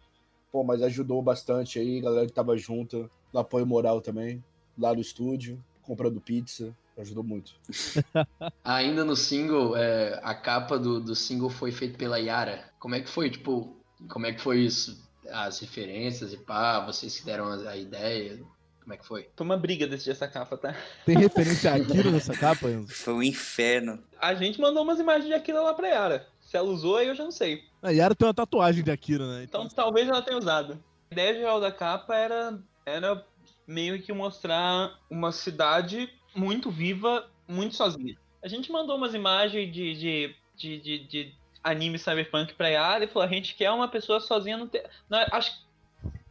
Pô, 0.58 0.64
mas 0.64 0.82
ajudou 0.82 1.22
bastante 1.22 1.78
aí, 1.78 2.02
galera 2.02 2.26
que 2.26 2.34
tava 2.34 2.58
junto, 2.58 3.08
no 3.32 3.40
apoio 3.40 3.64
moral 3.64 4.02
também, 4.02 4.44
lá 4.76 4.92
no 4.92 5.00
estúdio, 5.00 5.64
comprando 5.84 6.20
pizza, 6.20 6.76
ajudou 6.98 7.24
muito. 7.24 7.54
Ainda 8.66 9.06
no 9.06 9.16
single, 9.16 9.78
é, 9.78 10.20
a 10.24 10.34
capa 10.34 10.80
do, 10.80 11.00
do 11.00 11.14
single 11.14 11.52
foi 11.52 11.72
feita 11.72 11.96
pela 11.96 12.18
Yara. 12.18 12.72
Como 12.80 12.96
é 12.96 13.02
que 13.02 13.08
foi, 13.08 13.30
tipo, 13.30 13.78
como 14.10 14.26
é 14.26 14.34
que 14.34 14.42
foi 14.42 14.62
isso? 14.62 15.00
As 15.30 15.60
referências 15.60 16.34
e 16.34 16.38
pá, 16.38 16.84
vocês 16.84 17.20
que 17.20 17.26
deram 17.28 17.46
a, 17.46 17.70
a 17.70 17.78
ideia, 17.78 18.40
como 18.82 18.96
é 18.96 18.98
que 18.98 19.06
foi? 19.06 19.30
Foi 19.36 19.46
uma 19.46 19.58
briga 19.58 19.86
decidir 19.86 20.12
essa 20.14 20.28
capa, 20.28 20.58
tá? 20.58 20.76
Tem 21.06 21.20
referência 21.20 21.72
a 21.72 21.76
Akira 21.76 22.10
nessa 22.10 22.34
capa, 22.34 22.68
Enzo? 22.68 22.96
Foi 22.96 23.14
um 23.14 23.22
inferno. 23.22 24.04
A 24.20 24.34
gente 24.34 24.60
mandou 24.60 24.82
umas 24.82 25.00
imagens 25.00 25.28
de 25.28 25.36
Akira 25.36 25.62
lá 25.62 25.76
pra 25.76 25.90
Yara. 25.90 26.28
Se 26.42 26.58
ela 26.58 26.70
usou, 26.70 26.96
aí 26.96 27.10
eu 27.10 27.14
já 27.14 27.26
não 27.26 27.32
sei. 27.32 27.64
A 27.88 27.92
Yara 27.92 28.14
tem 28.14 28.28
uma 28.28 28.34
tatuagem 28.34 28.84
de 28.84 28.92
Akira, 28.92 29.26
né? 29.26 29.44
Então 29.44 29.68
talvez 29.70 30.08
ela 30.10 30.22
tenha 30.22 30.38
usado. 30.38 30.84
A 31.10 31.14
ideia 31.14 31.34
geral 31.34 31.62
da 31.62 31.72
capa 31.72 32.16
era, 32.16 32.60
era 32.86 33.26
meio 33.66 34.02
que 34.02 34.12
mostrar 34.12 35.00
uma 35.10 35.32
cidade 35.32 36.10
muito 36.36 36.70
viva, 36.70 37.30
muito 37.48 37.76
sozinha. 37.76 38.18
A 38.44 38.48
gente 38.48 38.72
mandou 38.72 38.98
umas 38.98 39.14
imagens 39.14 39.72
de, 39.74 39.96
de, 39.96 40.36
de, 40.56 40.80
de, 40.80 41.00
de 41.08 41.36
anime 41.64 41.98
cyberpunk 41.98 42.54
pra 42.56 42.68
Yara 42.68 43.06
e 43.06 43.08
falou: 43.08 43.28
a 43.28 43.32
gente 43.32 43.56
quer 43.56 43.72
uma 43.72 43.88
pessoa 43.88 44.20
sozinha 44.20 44.58
no 44.58 44.68
telhado. 44.68 44.92
Acho 45.32 45.66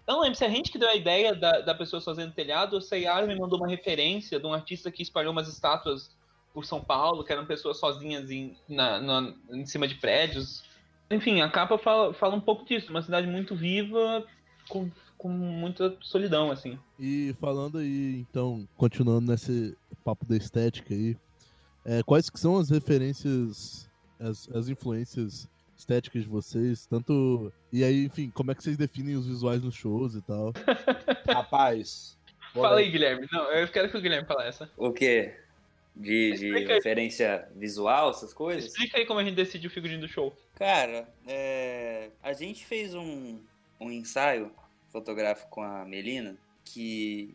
não 0.07 0.21
lembro 0.21 0.39
se 0.39 0.45
a 0.45 0.49
gente 0.49 0.71
que 0.71 0.79
deu 0.79 0.89
a 0.89 0.95
ideia 0.95 1.35
da, 1.35 1.61
da 1.61 1.75
pessoa 1.75 2.01
sozinha 2.01 2.29
no 2.29 2.33
telhado 2.33 2.75
ou 2.75 2.81
se 2.81 2.95
a 2.95 2.99
Yara 2.99 3.27
me 3.27 3.37
mandou 3.37 3.59
uma 3.59 3.67
referência 3.67 4.39
de 4.39 4.47
um 4.47 4.53
artista 4.53 4.91
que 4.91 5.03
espalhou 5.03 5.33
umas 5.33 5.49
estátuas 5.49 6.15
por 6.55 6.65
São 6.65 6.81
Paulo, 6.83 7.25
que 7.25 7.33
eram 7.33 7.45
pessoas 7.45 7.79
sozinhas 7.79 8.31
em, 8.31 8.57
na, 8.69 9.01
na, 9.01 9.35
em 9.51 9.67
cima 9.67 9.89
de 9.89 9.97
prédios. 9.97 10.63
Enfim, 11.11 11.41
a 11.41 11.49
capa 11.49 11.79
fala, 11.79 12.13
fala 12.13 12.35
um 12.35 12.41
pouco 12.41 12.65
disso, 12.65 12.91
uma 12.91 13.03
cidade 13.03 13.27
muito 13.27 13.55
viva, 13.55 14.25
com, 14.69 14.91
com 15.17 15.29
muita 15.29 15.97
solidão, 16.01 16.51
assim. 16.51 16.79
E 16.99 17.35
falando 17.41 17.79
aí, 17.79 18.25
então, 18.29 18.67
continuando 18.77 19.31
nesse 19.31 19.77
papo 20.05 20.27
da 20.27 20.37
estética 20.37 20.93
aí, 20.93 21.17
é, 21.85 22.03
quais 22.03 22.29
que 22.29 22.41
são 22.41 22.59
as 22.59 22.71
referências, 22.71 23.89
as, 24.19 24.49
as 24.51 24.69
influências 24.69 25.49
estéticas 25.79 26.25
de 26.25 26.29
vocês? 26.29 26.87
Tanto. 26.87 27.53
E 27.73 27.85
aí, 27.85 28.07
enfim, 28.07 28.29
como 28.31 28.51
é 28.51 28.55
que 28.55 28.63
vocês 28.63 28.77
definem 28.77 29.15
os 29.15 29.27
visuais 29.27 29.63
nos 29.63 29.75
shows 29.75 30.17
e 30.17 30.23
tal? 30.23 30.53
Rapaz. 31.29 32.19
Fala 32.53 32.79
aí, 32.79 32.91
Guilherme. 32.91 33.29
Não, 33.31 33.53
eu 33.53 33.69
quero 33.69 33.91
que 33.91 33.97
o 33.97 34.01
Guilherme 34.01 34.27
fale 34.27 34.49
essa. 34.49 34.69
O 34.77 34.93
quê? 34.93 35.37
De, 35.95 36.33
de 36.33 36.65
referência 36.65 37.49
visual, 37.55 38.11
essas 38.11 38.35
coisas? 38.35 38.73
Explica 38.73 38.99
aí 38.99 39.07
como 39.07 39.21
a 39.21 39.25
gente 39.25 39.35
decide 39.35 39.67
o 39.67 39.71
figurino 39.71 40.01
do 40.01 40.09
show. 40.09 40.37
Cara, 40.57 41.07
é, 41.27 42.11
a 42.23 42.33
gente 42.33 42.65
fez 42.65 42.95
um, 42.95 43.39
um 43.81 43.91
ensaio 43.91 44.51
fotográfico 44.91 45.51
com 45.51 45.63
a 45.63 45.85
Melina 45.85 46.37
que 46.65 47.35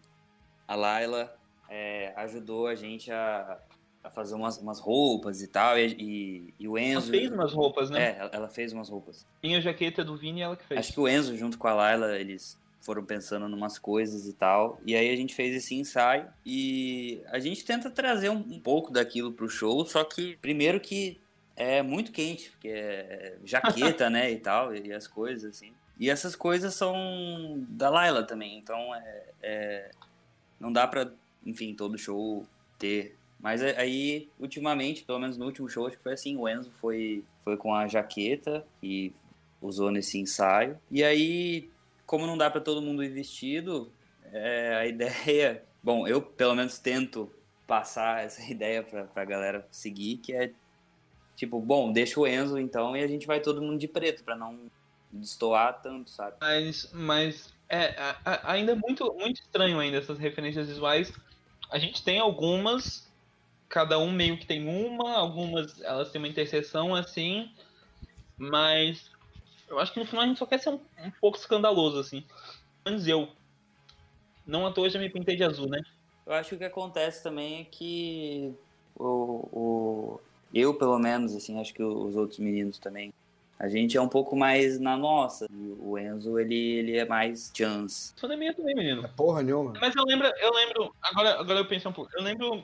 a 0.68 0.76
Laila 0.76 1.34
é, 1.70 2.14
ajudou 2.18 2.66
a 2.68 2.74
gente 2.76 3.12
a, 3.12 3.60
a 4.04 4.10
fazer 4.10 4.34
umas, 4.34 4.58
umas 4.58 4.80
roupas 4.80 5.42
e 5.42 5.48
tal. 5.48 5.78
E, 5.78 5.96
e- 6.00 6.54
e 6.60 6.68
o 6.68 6.78
Ela 6.78 6.88
Enzo. 6.98 7.12
fez 7.12 7.32
umas 7.32 7.54
roupas, 7.54 7.90
né? 7.92 8.02
É, 8.14 8.18
ela- 8.20 8.30
ela 8.34 8.50
fez 8.50 8.74
umas 8.74 8.90
roupas. 8.90 9.26
Minha 9.44 9.62
jaqueta 9.62 10.04
do 10.04 10.18
Vini, 10.18 10.42
ela 10.42 10.56
que 10.58 10.66
fez. 10.66 10.80
Acho 10.80 10.94
que 10.94 11.00
o 11.00 11.08
Enzo, 11.08 11.38
junto 11.38 11.58
com 11.60 11.68
a 11.68 11.74
Laila, 11.76 12.18
eles 12.18 12.60
foram 12.82 13.06
pensando 13.06 13.48
em 13.48 13.54
umas 13.54 13.78
coisas 13.78 14.28
e 14.28 14.34
tal. 14.34 14.82
E 14.84 14.96
aí 14.96 15.12
a 15.12 15.16
gente 15.16 15.36
fez 15.36 15.56
esse 15.56 15.76
ensaio. 15.76 16.28
E 16.44 17.22
a 17.28 17.38
gente 17.38 17.64
tenta 17.64 17.92
trazer 17.92 18.30
um, 18.30 18.38
um 18.38 18.60
pouco 18.60 18.92
daquilo 18.92 19.32
pro 19.32 19.48
show, 19.48 19.86
só 19.86 20.04
que 20.04 20.36
primeiro 20.38 20.80
que 20.80 21.22
é 21.56 21.82
muito 21.82 22.12
quente, 22.12 22.50
porque 22.52 22.70
é 22.70 23.38
jaqueta, 23.44 24.10
né, 24.10 24.32
e 24.32 24.38
tal, 24.40 24.76
e 24.76 24.92
as 24.94 25.08
coisas, 25.08 25.56
assim. 25.56 25.74
E 26.00 26.10
essas 26.10 26.36
coisas 26.36 26.74
são 26.74 27.64
da 27.70 27.90
Laila 27.90 28.24
também, 28.24 28.58
então 28.58 28.96
é, 28.96 29.24
é- 29.42 29.92
não 30.60 30.72
dá 30.72 30.88
pra, 30.88 31.12
enfim, 31.46 31.74
todo 31.76 31.98
show 31.98 32.46
ter. 32.80 33.16
Mas 33.40 33.62
aí, 33.62 34.30
ultimamente, 34.40 35.04
pelo 35.04 35.20
menos 35.20 35.38
no 35.38 35.46
último 35.46 35.68
show, 35.68 35.88
acho 35.88 35.98
que 35.98 36.04
foi 36.04 36.14
assim, 36.14 36.38
o 36.38 36.48
Enzo 36.48 36.72
foi, 36.80 37.24
foi 37.44 37.58
com 37.58 37.74
a 37.74 37.88
jaqueta 37.88 38.66
e 38.82 39.12
usou 39.62 39.92
nesse 39.92 40.20
ensaio. 40.20 40.80
E 40.90 41.04
aí, 41.04 41.70
como 42.06 42.28
não 42.28 42.38
dá 42.38 42.50
pra 42.50 42.62
todo 42.62 42.82
mundo 42.82 43.04
ir 43.04 43.10
vestido, 43.10 43.92
é, 44.32 44.76
a 44.76 44.86
ideia... 44.88 45.64
Bom, 45.84 46.08
eu 46.08 46.22
pelo 46.22 46.54
menos 46.54 46.78
tento 46.78 47.32
passar 47.66 48.24
essa 48.24 48.44
ideia 48.52 48.84
pra, 48.84 49.06
pra 49.06 49.26
galera 49.26 49.68
seguir, 49.72 50.18
que 50.18 50.34
é 50.34 50.52
tipo, 51.42 51.60
bom, 51.60 51.92
deixa 51.92 52.20
o 52.20 52.28
Enzo 52.28 52.60
então 52.60 52.96
e 52.96 53.02
a 53.04 53.08
gente 53.08 53.26
vai 53.26 53.40
todo 53.40 53.64
mundo 53.64 53.80
de 53.80 53.88
preto 53.88 54.24
pra 54.24 54.36
não 54.36 54.70
destoar 55.12 55.82
tanto, 55.82 56.12
sabe? 56.12 56.36
Mas, 56.40 56.88
mas 56.94 57.52
é, 57.68 58.00
a- 58.00 58.18
a- 58.24 58.52
ainda 58.52 58.74
é 58.74 58.76
muito, 58.76 59.12
muito 59.16 59.42
estranho 59.42 59.80
ainda 59.80 59.98
essas 59.98 60.20
referências 60.20 60.68
visuais. 60.68 61.12
A 61.72 61.80
gente 61.80 62.04
tem 62.04 62.20
algumas, 62.20 63.12
cada 63.68 63.98
um 63.98 64.12
meio 64.12 64.38
que 64.38 64.46
tem 64.46 64.68
uma, 64.68 65.14
algumas 65.16 65.82
elas 65.82 66.12
têm 66.12 66.22
uma 66.22 66.28
interseção 66.28 66.94
assim, 66.94 67.52
mas 68.38 69.10
eu 69.68 69.80
acho 69.80 69.92
que 69.94 70.00
no 70.00 70.06
final 70.06 70.24
a 70.24 70.28
gente 70.28 70.38
só 70.38 70.46
quer 70.46 70.60
ser 70.60 70.70
um, 70.70 70.80
um 71.04 71.12
pouco 71.20 71.40
escandaloso, 71.40 71.98
assim. 71.98 72.24
Menos 72.86 73.08
eu. 73.08 73.30
Não 74.46 74.68
à 74.68 74.72
toa 74.72 74.92
já 74.92 75.00
me 75.00 75.10
pintei 75.10 75.36
de 75.36 75.44
azul, 75.44 75.68
né? 75.68 75.82
Eu 76.24 76.34
acho 76.34 76.50
que 76.50 76.56
o 76.56 76.60
que 76.60 76.66
acontece 76.66 77.24
também 77.24 77.62
é 77.62 77.64
que 77.64 78.54
o, 78.96 79.50
o 79.52 80.22
eu 80.54 80.74
pelo 80.74 81.00
menos 81.00 81.36
assim, 81.36 81.60
acho 81.60 81.74
que 81.74 81.84
os 81.84 82.16
outros 82.16 82.40
meninos 82.40 82.78
também. 82.78 83.14
A 83.60 83.70
gente 83.70 83.96
é 83.96 84.02
um 84.02 84.08
pouco 84.08 84.36
mais 84.36 84.80
na 84.80 84.98
nossa. 84.98 85.46
E 85.52 85.76
o 85.80 85.98
Enzo 85.98 86.40
ele 86.40 86.56
ele 86.56 86.98
é 86.98 87.06
mais 87.06 87.52
chance. 87.56 88.12
Sou 88.16 88.28
da 88.28 88.36
minha 88.36 88.54
também, 88.54 88.76
menino. 88.76 89.08
Porra 89.16 89.44
nenhuma. 89.44 89.74
Mas 89.80 89.96
eu 89.96 90.04
lembro, 90.04 90.28
eu 90.40 90.52
lembro, 90.52 90.96
agora, 91.02 91.40
agora 91.40 91.60
eu 91.60 91.68
penso 91.68 91.88
um 91.88 91.94
pouco, 91.94 92.12
eu 92.16 92.24
lembro 92.24 92.64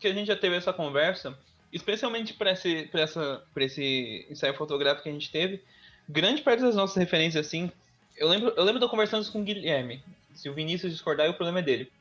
que 0.00 0.08
a 0.08 0.12
gente 0.12 0.26
já 0.26 0.36
teve 0.36 0.56
essa 0.56 0.72
conversa, 0.72 1.38
especialmente 1.72 2.34
para 2.34 2.50
esse, 2.50 2.88
pra 2.90 3.02
essa, 3.02 3.42
pra 3.54 3.64
esse 3.64 4.26
ensaio 4.28 4.52
fotográfico 4.54 5.04
que 5.04 5.08
a 5.08 5.12
gente 5.12 5.30
teve, 5.30 5.62
grande 6.08 6.42
parte 6.42 6.60
das 6.60 6.74
nossas 6.74 6.96
referências, 6.96 7.46
assim, 7.46 7.70
eu 8.16 8.28
lembro, 8.28 8.52
eu 8.56 8.64
lembro 8.64 8.80
de 8.80 8.84
eu 8.84 8.90
conversando 8.90 9.22
isso 9.22 9.32
com 9.32 9.40
o 9.40 9.44
Guilherme, 9.44 10.02
se 10.34 10.48
o 10.48 10.54
Vinícius 10.54 10.92
discordar, 10.92 11.30
o 11.30 11.34
problema 11.34 11.60
é 11.60 11.62
dele, 11.62 11.92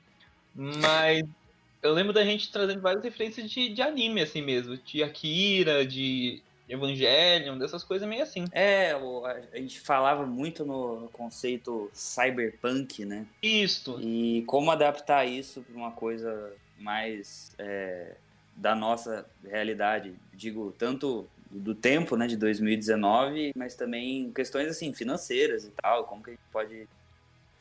mas 0.55 1.23
eu 1.81 1.93
lembro 1.93 2.13
da 2.13 2.23
gente 2.23 2.51
trazendo 2.51 2.81
várias 2.81 3.03
referências 3.03 3.49
de, 3.49 3.69
de 3.69 3.81
anime, 3.81 4.21
assim 4.21 4.41
mesmo, 4.41 4.77
de 4.77 5.03
Akira, 5.03 5.85
de 5.85 6.41
Evangelion, 6.69 7.57
dessas 7.57 7.83
coisas 7.83 8.07
meio 8.07 8.23
assim. 8.23 8.45
É, 8.51 8.91
a, 8.91 9.57
gente 9.57 9.79
falava 9.79 10.25
muito 10.25 10.65
no, 10.65 11.09
conceito 11.11 11.89
cyberpunk, 11.93 13.05
né? 13.05 13.25
Isto, 13.41 13.99
E 14.01 14.43
como 14.47 14.71
adaptar 14.71 15.25
isso 15.25 15.61
para 15.61 15.75
uma 15.75 15.91
coisa 15.91 16.53
mais 16.79 17.53
é, 17.57 18.15
da 18.55 18.75
nossa 18.75 19.25
realidade, 19.43 20.13
digo, 20.33 20.73
tanto 20.77 21.27
do 21.49 21.75
tempo, 21.75 22.15
né, 22.15 22.27
de 22.27 22.37
2019, 22.37 23.51
mas 23.55 23.75
também 23.75 24.31
questões 24.31 24.69
assim 24.69 24.93
financeiras 24.93 25.65
e 25.65 25.71
tal, 25.71 26.05
como 26.05 26.23
que 26.23 26.29
a 26.29 26.33
gente 26.33 26.43
pode 26.51 26.87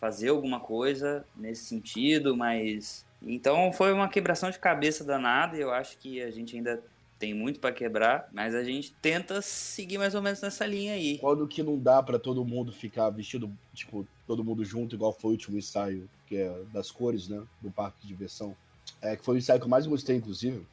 fazer 0.01 0.29
alguma 0.29 0.61
coisa 0.61 1.25
nesse 1.37 1.65
sentido, 1.65 2.37
mas 2.37 3.05
então 3.23 3.73
foi 3.73 3.93
uma 3.93 4.09
quebração 4.09 4.51
de 4.51 4.59
cabeça 4.59 5.05
danada 5.05 5.57
e 5.57 5.61
eu 5.61 5.73
acho 5.73 5.99
que 5.99 6.23
a 6.23 6.31
gente 6.31 6.57
ainda 6.57 6.83
tem 7.21 7.35
muito 7.35 7.61
para 7.61 7.71
quebrar, 7.71 8.31
mas 8.33 8.55
a 8.55 8.65
gente 8.65 8.95
tenta 8.95 9.43
seguir 9.43 9.99
mais 9.99 10.15
ou 10.15 10.23
menos 10.23 10.41
nessa 10.41 10.65
linha 10.65 10.95
aí. 10.95 11.19
Quando 11.19 11.47
que 11.47 11.63
não 11.63 11.79
dá 11.79 12.03
pra 12.03 12.19
todo 12.19 12.43
mundo 12.47 12.73
ficar 12.73 13.11
vestido, 13.11 13.53
tipo, 13.75 14.09
todo 14.27 14.43
mundo 14.43 14.65
junto, 14.65 14.95
igual 14.95 15.13
foi 15.13 15.29
o 15.29 15.33
último 15.33 15.59
ensaio, 15.59 16.09
que 16.27 16.37
é 16.37 16.63
das 16.73 16.91
cores, 16.91 17.29
né? 17.29 17.43
Do 17.61 17.71
parque 17.71 18.01
de 18.01 18.09
diversão. 18.09 18.57
É, 19.03 19.17
que 19.17 19.25
foi 19.25 19.35
o 19.35 19.39
ensaio 19.39 19.61
que 19.61 19.67
eu 19.67 19.71
mais 19.71 19.87
gostei, 19.87 20.17
inclusive. 20.17 20.67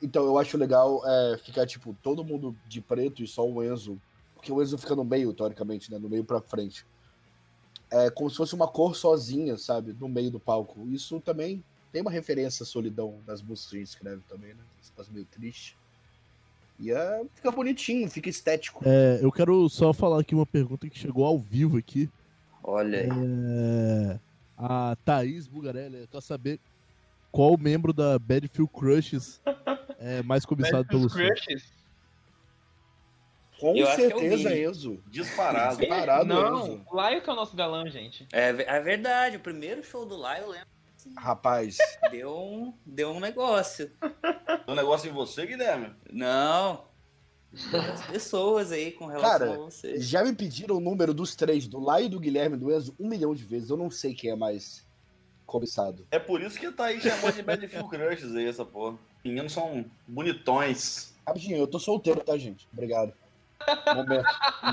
Então 0.00 0.24
eu 0.24 0.38
acho 0.38 0.56
legal 0.56 1.02
é, 1.04 1.38
ficar, 1.38 1.66
tipo, 1.66 1.92
todo 2.00 2.24
mundo 2.24 2.56
de 2.68 2.80
preto 2.80 3.20
e 3.24 3.26
só 3.26 3.44
o 3.44 3.60
Enzo. 3.60 4.00
Porque 4.36 4.52
o 4.52 4.62
Enzo 4.62 4.78
fica 4.78 4.94
no 4.94 5.04
meio, 5.04 5.34
teoricamente, 5.34 5.90
né? 5.90 5.98
No 5.98 6.08
meio 6.08 6.24
pra 6.24 6.40
frente. 6.40 6.86
É 7.90 8.08
como 8.10 8.30
se 8.30 8.36
fosse 8.36 8.54
uma 8.54 8.68
cor 8.68 8.94
sozinha, 8.94 9.58
sabe? 9.58 9.92
No 9.98 10.08
meio 10.08 10.30
do 10.30 10.38
palco. 10.38 10.86
Isso 10.88 11.20
também 11.20 11.64
tem 11.92 12.02
uma 12.02 12.10
referência 12.10 12.62
à 12.62 12.66
solidão 12.66 13.20
das 13.26 13.42
músicas 13.42 13.70
que 13.70 13.76
a 13.76 13.78
gente 13.80 13.88
escreve 13.88 14.22
também, 14.28 14.54
né? 14.54 14.62
Esse 14.80 14.90
negócio 14.90 15.12
meio 15.12 15.26
triste. 15.26 15.76
E 16.78 16.90
é, 16.90 17.22
fica 17.34 17.50
bonitinho, 17.50 18.08
fica 18.10 18.30
estético. 18.30 18.82
É, 18.86 19.18
eu 19.22 19.30
quero 19.30 19.68
só 19.68 19.92
falar 19.92 20.20
aqui 20.20 20.34
uma 20.34 20.46
pergunta 20.46 20.88
que 20.88 20.98
chegou 20.98 21.26
ao 21.26 21.38
vivo 21.38 21.76
aqui. 21.76 22.08
Olha 22.62 23.00
aí. 23.00 23.08
É, 23.08 24.18
a 24.56 24.96
Thaís 25.04 25.46
Bugarelli 25.46 26.06
quer 26.06 26.22
saber 26.22 26.58
qual 27.30 27.56
membro 27.58 27.92
da 27.92 28.18
Battlefield 28.18 28.70
Crushes 28.72 29.40
é 29.98 30.22
mais 30.22 30.44
cobiçado 30.44 30.86
pelo? 30.88 31.08
Crushes? 31.08 31.80
Com 33.58 33.76
Eu 33.76 33.86
acho 33.86 33.96
que 33.96 34.02
é 34.02 34.08
certeza, 34.08 34.48
Vini. 34.48 34.64
Enzo. 34.64 35.02
Disparado. 35.06 35.76
Disparado, 35.80 36.24
Não, 36.24 36.66
Enzo. 36.66 36.86
o 36.90 36.96
Laio 36.96 37.20
que 37.20 37.28
é 37.28 37.32
o 37.32 37.36
nosso 37.36 37.54
galão, 37.54 37.86
gente. 37.88 38.26
É, 38.32 38.48
é 38.48 38.80
verdade, 38.80 39.36
o 39.36 39.40
primeiro 39.40 39.82
show 39.84 40.06
do 40.06 40.16
Lá, 40.16 40.38
eu 40.40 40.48
lembro, 40.48 40.66
Rapaz, 41.16 41.78
deu 42.10 42.36
um, 42.36 42.74
deu 42.84 43.10
um 43.10 43.20
negócio. 43.20 43.90
Tem 44.00 44.60
um 44.68 44.74
negócio 44.74 45.08
em 45.08 45.12
você, 45.12 45.46
Guilherme? 45.46 45.94
Não. 46.12 46.88
Das 47.72 48.06
pessoas 48.06 48.70
aí 48.70 48.92
com 48.92 49.06
relação 49.06 49.38
Cara, 49.38 49.54
a 49.54 49.56
você. 49.56 49.98
já 50.00 50.22
me 50.22 50.32
pediram 50.32 50.76
o 50.76 50.80
número 50.80 51.12
dos 51.12 51.34
três, 51.34 51.66
do 51.66 51.80
Laio, 51.80 52.08
do 52.08 52.20
Guilherme 52.20 52.56
do 52.56 52.72
Enzo, 52.72 52.94
um 52.98 53.08
milhão 53.08 53.34
de 53.34 53.42
vezes. 53.44 53.70
Eu 53.70 53.76
não 53.76 53.90
sei 53.90 54.14
quem 54.14 54.30
é 54.30 54.36
mais 54.36 54.86
cobiçado. 55.46 56.06
É 56.12 56.18
por 56.20 56.40
isso 56.40 56.58
que 56.58 56.70
tá 56.70 56.84
aí 56.84 57.00
chamando 57.00 57.34
de 57.34 57.42
Battlefield 57.42 57.88
Crushes 57.88 58.36
aí, 58.36 58.46
essa 58.46 58.64
porra. 58.64 58.96
Meninos 59.24 59.52
são 59.52 59.84
bonitões. 60.06 61.12
Rapidinho, 61.26 61.58
eu 61.58 61.66
tô 61.66 61.80
solteiro, 61.80 62.20
tá, 62.20 62.38
gente? 62.38 62.68
Obrigado. 62.72 63.12
Momento. 63.94 64.24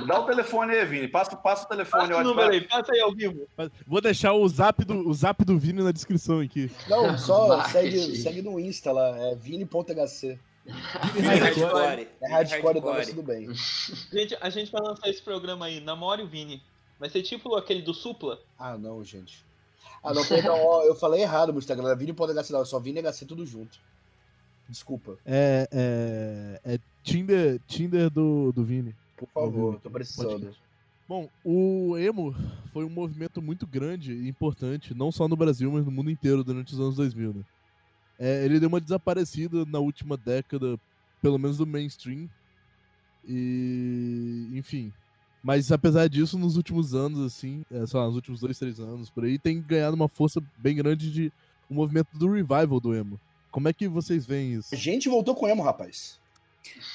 Dá 0.07 0.19
o 0.19 0.25
telefone 0.25 0.73
aí, 0.73 0.85
Vini. 0.85 1.07
Passa, 1.07 1.35
passa 1.35 1.65
o 1.65 1.67
telefone. 1.67 2.09
Passa 2.09 2.21
o 2.21 2.23
número 2.23 2.51
aí, 2.51 2.61
passa 2.61 2.91
aí 2.91 2.99
ao 3.01 3.13
vivo. 3.13 3.47
Vou 3.85 4.01
deixar 4.01 4.33
o 4.33 4.47
zap 4.47 4.83
do, 4.83 5.07
o 5.07 5.13
zap 5.13 5.43
do 5.43 5.57
Vini 5.57 5.83
na 5.83 5.91
descrição 5.91 6.39
aqui. 6.39 6.71
Não, 6.89 7.17
só 7.17 7.63
segue, 7.69 8.15
segue 8.17 8.41
no 8.41 8.59
Insta 8.59 8.91
lá, 8.91 9.17
é 9.17 9.35
vini.hc. 9.35 10.39
Vini 11.13 11.27
hardcore. 11.27 12.07
É 12.21 12.31
hardcore, 12.31 12.79
hardcore. 12.79 13.05
tudo 13.07 13.23
bem. 13.23 13.53
Gente, 14.11 14.37
a 14.39 14.49
gente 14.49 14.71
vai 14.71 14.81
lançar 14.81 15.09
esse 15.09 15.21
programa 15.21 15.65
aí, 15.65 15.79
Namore 15.79 16.23
o 16.23 16.27
Vini. 16.27 16.61
Vai 16.99 17.09
ser 17.09 17.21
tipo 17.21 17.55
aquele 17.55 17.81
do 17.81 17.93
Supla. 17.93 18.39
Ah, 18.57 18.77
não, 18.77 19.03
gente. 19.03 19.45
Ah, 20.03 20.13
não, 20.13 20.25
perdão, 20.25 20.55
ó, 20.59 20.83
eu 20.83 20.95
falei 20.95 21.21
errado 21.21 21.51
no 21.51 21.59
Instagram, 21.59 21.95
vini.hc, 21.95 22.51
não, 22.51 22.61
é 22.61 22.65
só 22.65 22.79
vini 22.79 23.01
HC 23.01 23.25
tudo 23.25 23.45
junto. 23.45 23.79
Desculpa, 24.69 25.17
É, 25.25 25.67
é, 25.71 26.73
é 26.73 26.79
Tinder, 27.07 27.61
Tinder 27.65 28.09
do, 28.09 28.51
do 28.51 28.65
Vini. 28.65 28.93
por 29.15 29.29
favor, 29.29 29.79
tô 29.79 29.89
precisando. 29.89 30.53
Bom, 31.07 31.29
o 31.41 31.97
emo 31.97 32.35
foi 32.73 32.83
um 32.83 32.89
movimento 32.89 33.41
muito 33.41 33.65
grande 33.65 34.11
e 34.11 34.27
importante, 34.27 34.93
não 34.93 35.09
só 35.09 35.25
no 35.25 35.37
Brasil, 35.37 35.71
mas 35.71 35.85
no 35.85 35.91
mundo 35.91 36.11
inteiro 36.11 36.43
durante 36.43 36.73
os 36.73 36.79
anos 36.81 36.97
2000, 36.97 37.33
né? 37.33 37.43
É, 38.19 38.43
ele 38.43 38.59
deu 38.59 38.67
uma 38.67 38.81
desaparecida 38.81 39.63
na 39.65 39.79
última 39.79 40.17
década, 40.17 40.77
pelo 41.21 41.37
menos 41.37 41.57
do 41.57 41.65
mainstream. 41.65 42.27
E, 43.25 44.49
enfim. 44.53 44.91
Mas 45.41 45.71
apesar 45.71 46.09
disso, 46.09 46.37
nos 46.37 46.57
últimos 46.57 46.93
anos, 46.93 47.19
assim, 47.25 47.63
é, 47.71 47.85
sei 47.85 47.99
lá, 47.99 48.07
nos 48.07 48.15
últimos 48.15 48.41
dois, 48.41 48.59
três 48.59 48.81
anos, 48.81 49.09
por 49.09 49.23
aí, 49.23 49.39
tem 49.39 49.61
ganhado 49.61 49.95
uma 49.95 50.09
força 50.09 50.43
bem 50.57 50.75
grande 50.75 51.09
de 51.09 51.31
um 51.71 51.75
movimento 51.75 52.09
do 52.17 52.29
revival 52.29 52.81
do 52.81 52.93
emo. 52.93 53.17
Como 53.49 53.69
é 53.69 53.73
que 53.73 53.87
vocês 53.87 54.25
veem 54.25 54.55
isso? 54.55 54.75
A 54.75 54.77
gente 54.77 55.07
voltou 55.07 55.33
com 55.33 55.47
emo, 55.47 55.63
rapaz. 55.63 56.19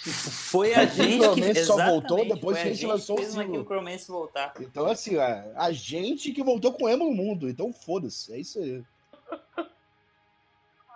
Foi 0.04 0.74
a 0.74 0.84
gente 0.86 1.28
que 1.34 1.54
só 1.64 1.76
voltou 1.86 2.24
depois 2.26 2.58
que 2.58 2.68
a 2.68 2.72
gente 2.72 2.86
lançou 2.86 3.16
o 3.18 3.22
uma 3.22 3.30
single. 3.30 3.64
Voltar. 4.08 4.52
Então, 4.60 4.86
assim, 4.86 5.16
a, 5.16 5.52
a 5.56 5.72
gente 5.72 6.32
que 6.32 6.42
voltou 6.42 6.72
com 6.72 6.88
emo 6.88 7.04
no 7.04 7.14
mundo, 7.14 7.48
então 7.48 7.72
foda-se, 7.72 8.32
é 8.32 8.38
isso 8.40 8.58
aí. 8.58 8.82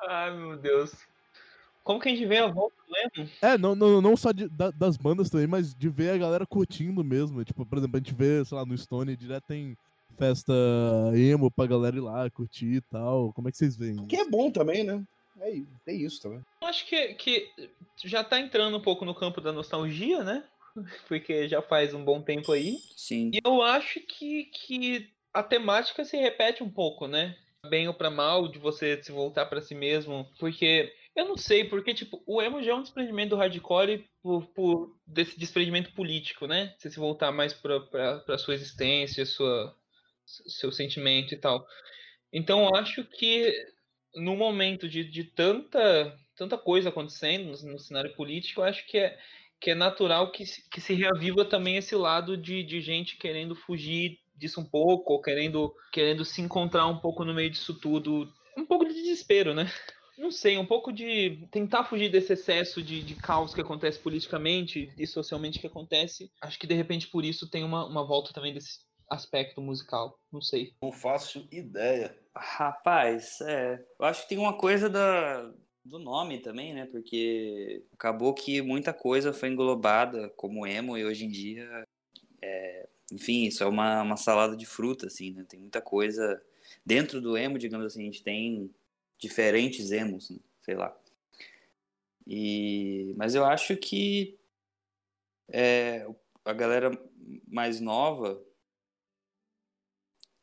Ai, 0.08 0.36
meu 0.36 0.56
Deus. 0.56 0.92
Como 1.82 2.00
que 2.00 2.08
a 2.08 2.12
gente 2.12 2.26
vê 2.26 2.38
a 2.38 2.48
volta 2.48 2.74
do 2.88 3.20
emo? 3.20 3.30
É, 3.40 3.56
não, 3.56 3.74
não, 3.74 4.00
não 4.00 4.16
só 4.16 4.32
de- 4.32 4.48
da- 4.48 4.70
das 4.72 4.96
bandas 4.96 5.30
também, 5.30 5.46
mas 5.46 5.72
de 5.74 5.88
ver 5.88 6.10
a 6.10 6.18
galera 6.18 6.44
curtindo 6.46 7.02
mesmo. 7.04 7.44
Tipo, 7.44 7.64
por 7.64 7.78
exemplo, 7.78 7.96
a 7.96 8.00
gente 8.00 8.14
vê, 8.14 8.44
sei 8.44 8.56
lá, 8.58 8.64
no 8.66 8.76
Stone 8.76 9.16
direto 9.16 9.44
tem 9.46 9.76
festa 10.18 10.52
emo 11.14 11.50
pra 11.50 11.66
galera 11.66 11.96
ir 11.96 12.00
lá 12.00 12.28
curtir 12.30 12.76
e 12.76 12.80
tal. 12.80 13.32
Como 13.32 13.48
é 13.48 13.52
que 13.52 13.56
vocês 13.58 13.76
veem? 13.76 14.04
Que 14.06 14.16
é 14.16 14.28
bom 14.28 14.50
também, 14.50 14.82
né? 14.82 15.02
É, 15.40 15.52
tem 15.84 16.02
isso 16.02 16.22
também. 16.22 16.40
Eu 16.60 16.68
acho 16.68 16.86
que, 16.86 17.14
que 17.14 17.50
já 18.04 18.24
tá 18.24 18.40
entrando 18.40 18.76
um 18.76 18.82
pouco 18.82 19.04
no 19.04 19.14
campo 19.14 19.40
da 19.40 19.52
nostalgia, 19.52 20.24
né? 20.24 20.44
Porque 21.08 21.48
já 21.48 21.62
faz 21.62 21.94
um 21.94 22.04
bom 22.04 22.22
tempo 22.22 22.52
aí. 22.52 22.76
Sim. 22.96 23.30
E 23.34 23.40
eu 23.44 23.62
acho 23.62 24.00
que, 24.00 24.44
que 24.44 25.10
a 25.32 25.42
temática 25.42 26.04
se 26.04 26.16
repete 26.16 26.62
um 26.62 26.70
pouco, 26.70 27.06
né? 27.06 27.36
Bem 27.68 27.88
ou 27.88 27.94
pra 27.94 28.10
mal, 28.10 28.48
de 28.48 28.58
você 28.58 29.02
se 29.02 29.12
voltar 29.12 29.46
pra 29.46 29.60
si 29.60 29.74
mesmo. 29.74 30.30
Porque, 30.38 30.92
eu 31.14 31.26
não 31.26 31.36
sei, 31.36 31.64
porque, 31.64 31.92
tipo, 31.92 32.22
o 32.26 32.40
emo 32.40 32.62
já 32.62 32.72
é 32.72 32.74
um 32.74 32.82
desprendimento 32.82 33.30
do 33.30 33.36
hardcore 33.36 34.08
por, 34.22 34.46
por 34.48 34.96
desse 35.06 35.38
desprendimento 35.38 35.92
político, 35.92 36.46
né? 36.46 36.74
Você 36.78 36.90
se 36.90 36.98
voltar 36.98 37.32
mais 37.32 37.52
pra, 37.52 37.80
pra, 37.80 38.18
pra 38.20 38.38
sua 38.38 38.54
existência, 38.54 39.26
sua, 39.26 39.74
seu 40.24 40.70
sentimento 40.70 41.34
e 41.34 41.36
tal. 41.36 41.66
Então, 42.32 42.64
eu 42.64 42.74
acho 42.76 43.04
que 43.04 43.52
no 44.16 44.36
momento 44.36 44.88
de, 44.88 45.04
de 45.04 45.24
tanta, 45.24 46.16
tanta 46.36 46.58
coisa 46.58 46.88
acontecendo 46.88 47.52
no, 47.62 47.72
no 47.72 47.78
cenário 47.78 48.14
político, 48.14 48.60
eu 48.60 48.64
acho 48.64 48.86
que 48.86 48.98
é, 48.98 49.18
que 49.60 49.70
é 49.70 49.74
natural 49.74 50.32
que, 50.32 50.46
se- 50.46 50.68
que 50.70 50.80
se 50.80 50.94
reaviva 50.94 51.44
também 51.44 51.76
esse 51.76 51.94
lado 51.94 52.36
de, 52.36 52.62
de 52.62 52.80
gente 52.80 53.16
querendo 53.16 53.54
fugir 53.54 54.18
disso 54.34 54.60
um 54.60 54.64
pouco, 54.64 55.14
ou 55.14 55.22
querendo, 55.22 55.74
querendo 55.92 56.24
se 56.24 56.40
encontrar 56.42 56.86
um 56.86 56.98
pouco 56.98 57.24
no 57.24 57.34
meio 57.34 57.50
disso 57.50 57.74
tudo. 57.80 58.30
Um 58.56 58.66
pouco 58.66 58.84
de 58.84 58.94
desespero, 58.94 59.54
né? 59.54 59.70
Não 60.18 60.30
sei, 60.30 60.56
um 60.56 60.64
pouco 60.64 60.90
de 60.92 61.46
tentar 61.50 61.84
fugir 61.84 62.10
desse 62.10 62.32
excesso 62.32 62.82
de, 62.82 63.02
de 63.02 63.14
caos 63.16 63.52
que 63.52 63.60
acontece 63.60 63.98
politicamente 63.98 64.90
e 64.96 65.06
socialmente 65.06 65.58
que 65.58 65.66
acontece. 65.66 66.30
Acho 66.40 66.58
que 66.58 66.66
de 66.66 66.74
repente 66.74 67.08
por 67.08 67.22
isso 67.22 67.50
tem 67.50 67.62
uma, 67.62 67.86
uma 67.86 68.02
volta 68.06 68.32
também 68.32 68.54
desse 68.54 68.85
aspecto 69.08 69.60
musical. 69.60 70.18
Não 70.32 70.40
sei. 70.40 70.74
Não 70.82 70.92
faço 70.92 71.46
ideia. 71.50 72.16
Rapaz, 72.34 73.40
é. 73.40 73.84
Eu 73.98 74.06
acho 74.06 74.22
que 74.22 74.28
tem 74.28 74.38
uma 74.38 74.56
coisa 74.56 74.88
da, 74.88 75.52
do 75.84 75.98
nome 75.98 76.38
também, 76.40 76.74
né? 76.74 76.86
Porque 76.86 77.84
acabou 77.92 78.34
que 78.34 78.60
muita 78.60 78.92
coisa 78.92 79.32
foi 79.32 79.48
englobada 79.48 80.28
como 80.30 80.66
emo 80.66 80.98
e 80.98 81.04
hoje 81.04 81.24
em 81.24 81.30
dia. 81.30 81.86
é, 82.42 82.88
enfim, 83.12 83.44
isso 83.44 83.62
é 83.62 83.66
uma, 83.66 84.02
uma 84.02 84.16
salada 84.16 84.56
de 84.56 84.66
fruta, 84.66 85.06
assim, 85.06 85.32
né? 85.32 85.44
Tem 85.48 85.60
muita 85.60 85.80
coisa. 85.80 86.42
Dentro 86.84 87.20
do 87.20 87.36
emo, 87.36 87.58
digamos 87.58 87.86
assim, 87.86 88.02
a 88.02 88.04
gente 88.04 88.22
tem 88.22 88.70
diferentes 89.18 89.90
emos, 89.92 90.30
né? 90.30 90.38
sei 90.62 90.74
lá. 90.74 90.96
E, 92.26 93.14
mas 93.16 93.34
eu 93.34 93.44
acho 93.44 93.76
que 93.76 94.36
é, 95.48 96.06
a 96.44 96.52
galera 96.52 96.90
mais 97.46 97.80
nova 97.80 98.42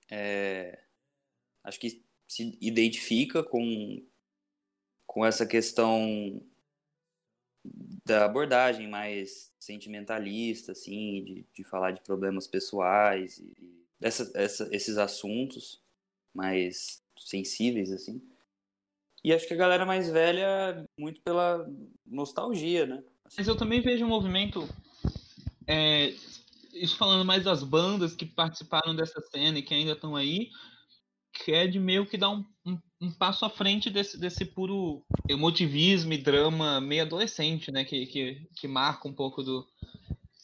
é, 0.10 0.80
acho 1.64 1.80
que 1.80 2.04
se 2.28 2.58
identifica 2.62 3.44
com, 3.44 4.06
com 5.06 5.26
essa 5.26 5.46
questão 5.46 6.42
da 8.06 8.26
abordagem 8.26 8.88
mais 8.88 9.54
sentimentalista, 9.60 10.74
assim, 10.74 11.24
de, 11.24 11.46
de 11.54 11.64
falar 11.64 11.92
de 11.92 12.02
problemas 12.02 12.48
pessoais 12.48 13.38
e 13.38 13.84
dessa, 14.00 14.30
essa, 14.36 14.68
esses 14.72 14.98
assuntos 14.98 15.82
mais 16.34 17.02
sensíveis, 17.18 17.92
assim. 17.92 18.22
E 19.24 19.32
acho 19.32 19.48
que 19.48 19.54
a 19.54 19.58
galera 19.58 19.86
mais 19.86 20.10
velha, 20.10 20.86
muito 20.98 21.22
pela 21.22 21.66
nostalgia, 22.06 22.86
né? 22.86 23.04
Mas 23.38 23.48
eu 23.48 23.56
também 23.56 23.80
vejo 23.80 24.04
um 24.04 24.10
movimento, 24.10 24.68
é, 25.66 26.14
isso 26.74 26.98
falando 26.98 27.26
mais 27.26 27.44
das 27.44 27.64
bandas 27.64 28.16
que 28.16 28.26
participaram 28.26 28.96
dessa 28.96 29.22
cena 29.22 29.60
e 29.60 29.62
que 29.62 29.74
ainda 29.74 29.94
estão 29.94 30.16
aí, 30.16 30.50
que 31.34 31.52
é 31.52 31.68
de 31.68 31.80
meio 31.80 32.06
que 32.06 32.18
dar 32.18 32.30
um, 32.30 32.46
um, 32.66 32.80
um 33.02 33.12
passo 33.12 33.46
à 33.46 33.50
frente 33.50 33.90
desse, 33.90 34.20
desse 34.20 34.46
puro 34.46 35.04
emotivismo 35.28 36.14
e 36.14 36.18
drama 36.18 36.80
meio 36.80 37.04
adolescente, 37.04 37.72
né? 37.72 37.84
Que, 37.84 38.06
que, 38.06 38.48
que 38.56 38.68
marca 38.68 39.08
um 39.08 39.14
pouco 39.14 39.42
do, 39.42 39.68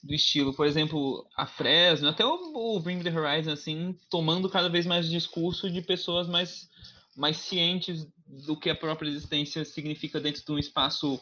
do 0.04 0.14
estilo. 0.14 0.54
Por 0.54 0.66
exemplo, 0.66 1.28
a 1.36 1.46
Fresno, 1.46 2.10
até 2.10 2.26
o, 2.26 2.76
o 2.76 2.80
Bring 2.80 3.04
the 3.04 3.12
Horizon, 3.12 3.52
assim, 3.52 3.98
tomando 4.10 4.50
cada 4.50 4.70
vez 4.70 4.86
mais 4.86 5.10
discurso 5.10 5.70
de 5.70 5.82
pessoas 5.82 6.28
mais, 6.28 6.68
mais 7.16 7.38
cientes 7.38 8.08
do 8.28 8.58
que 8.58 8.70
a 8.70 8.76
própria 8.76 9.10
existência 9.10 9.64
significa 9.66 10.20
dentro 10.20 10.44
de 10.44 10.52
um 10.52 10.58
espaço 10.58 11.20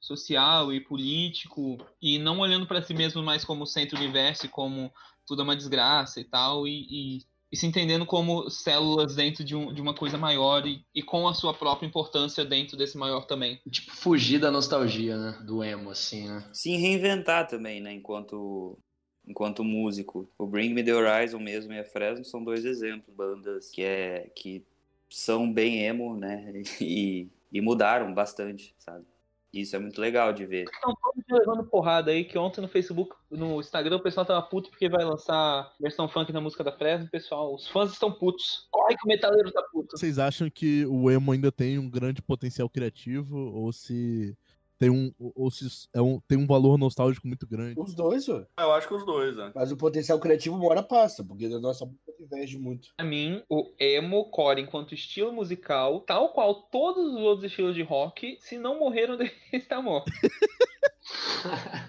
social 0.00 0.72
e 0.72 0.80
político 0.80 1.78
e 2.00 2.18
não 2.18 2.40
olhando 2.40 2.66
para 2.66 2.82
si 2.82 2.94
mesmo 2.94 3.22
mais 3.22 3.44
como 3.44 3.66
centro 3.66 3.96
do 3.96 4.02
universo 4.02 4.46
e 4.46 4.48
como 4.48 4.90
tudo 5.26 5.42
é 5.42 5.44
uma 5.44 5.56
desgraça 5.56 6.20
e 6.20 6.24
tal 6.24 6.66
e, 6.66 6.86
e, 6.90 7.18
e 7.52 7.56
se 7.56 7.66
entendendo 7.66 8.06
como 8.06 8.48
células 8.48 9.14
dentro 9.14 9.44
de, 9.44 9.54
um, 9.54 9.72
de 9.72 9.80
uma 9.80 9.92
coisa 9.92 10.16
maior 10.16 10.66
e, 10.66 10.84
e, 10.94 11.02
com 11.02 11.28
a 11.28 11.34
sua 11.34 11.52
própria 11.52 11.86
importância 11.86 12.44
dentro 12.44 12.76
desse 12.76 12.96
maior 12.96 13.26
também. 13.26 13.60
Tipo, 13.68 13.94
fugir 13.94 14.38
da 14.38 14.50
nostalgia, 14.50 15.16
né? 15.16 15.38
Do 15.44 15.62
emo, 15.62 15.90
assim, 15.90 16.28
né? 16.28 16.48
Se 16.52 16.70
reinventar 16.76 17.48
também, 17.48 17.80
né? 17.80 17.92
Enquanto, 17.92 18.78
enquanto 19.26 19.64
músico. 19.64 20.28
O 20.38 20.46
Bring 20.46 20.72
Me 20.72 20.84
The 20.84 20.94
Horizon 20.94 21.40
mesmo 21.40 21.72
e 21.72 21.78
a 21.80 21.84
Fresno 21.84 22.24
são 22.24 22.42
dois 22.42 22.64
exemplos. 22.64 23.14
Bandas 23.14 23.70
que, 23.70 23.82
é, 23.82 24.30
que 24.34 24.64
são 25.08 25.52
bem 25.52 25.84
emo, 25.84 26.16
né? 26.16 26.52
E, 26.80 27.28
e 27.52 27.60
mudaram 27.60 28.14
bastante, 28.14 28.74
sabe? 28.78 29.04
Isso 29.52 29.74
é 29.74 29.78
muito 29.78 30.00
legal 30.00 30.32
de 30.32 30.46
ver. 30.46 30.64
Estão 30.64 30.94
todos 30.94 31.24
levando 31.28 31.64
porrada 31.68 32.10
aí, 32.12 32.24
que 32.24 32.38
ontem 32.38 32.60
no 32.60 32.68
Facebook, 32.68 33.14
no 33.30 33.60
Instagram, 33.60 33.96
o 33.96 34.02
pessoal 34.02 34.24
tava 34.24 34.42
puto 34.42 34.70
porque 34.70 34.88
vai 34.88 35.04
lançar 35.04 35.72
versão 35.80 36.08
funk 36.08 36.32
na 36.32 36.40
música 36.40 36.62
da 36.62 36.72
Fresno, 36.72 37.10
pessoal. 37.10 37.54
Os 37.54 37.66
fãs 37.68 37.92
estão 37.92 38.12
putos. 38.12 38.68
Corre 38.70 38.96
que 38.96 39.04
o 39.04 39.08
metaleiro 39.08 39.50
tá 39.50 39.62
puto. 39.72 39.98
Vocês 39.98 40.18
acham 40.18 40.48
que 40.48 40.86
o 40.86 41.10
emo 41.10 41.32
ainda 41.32 41.50
tem 41.50 41.78
um 41.78 41.90
grande 41.90 42.22
potencial 42.22 42.68
criativo 42.68 43.36
ou 43.36 43.72
se 43.72 44.36
tem 44.80 44.88
um 44.88 45.12
ou 45.18 45.50
se 45.50 45.66
é 45.94 46.00
um, 46.00 46.18
tem 46.26 46.38
um 46.38 46.46
valor 46.46 46.78
nostálgico 46.78 47.28
muito 47.28 47.46
grande? 47.46 47.78
Os 47.78 47.94
dois, 47.94 48.26
ué. 48.28 48.46
Eu 48.58 48.72
acho 48.72 48.88
que 48.88 48.94
os 48.94 49.04
dois, 49.04 49.36
né? 49.36 49.52
Mas 49.54 49.70
o 49.70 49.76
potencial 49.76 50.18
criativo 50.18 50.56
uma 50.56 50.66
hora 50.68 50.82
passa, 50.82 51.22
porque 51.22 51.44
a 51.44 51.60
nossa 51.60 51.84
boca 51.84 52.14
diverge 52.18 52.58
muito. 52.58 52.88
Pra 52.96 53.04
mim, 53.04 53.42
o 53.48 53.70
emo 53.78 54.24
core, 54.30 54.62
enquanto 54.62 54.94
estilo 54.94 55.32
musical, 55.34 56.00
tal 56.00 56.30
qual 56.30 56.54
todos 56.54 57.12
os 57.12 57.20
outros 57.20 57.44
estilos 57.44 57.74
de 57.74 57.82
rock, 57.82 58.38
se 58.40 58.56
não 58.56 58.78
morreram, 58.78 59.18
mortos. 59.84 60.14
Não, 60.14 60.69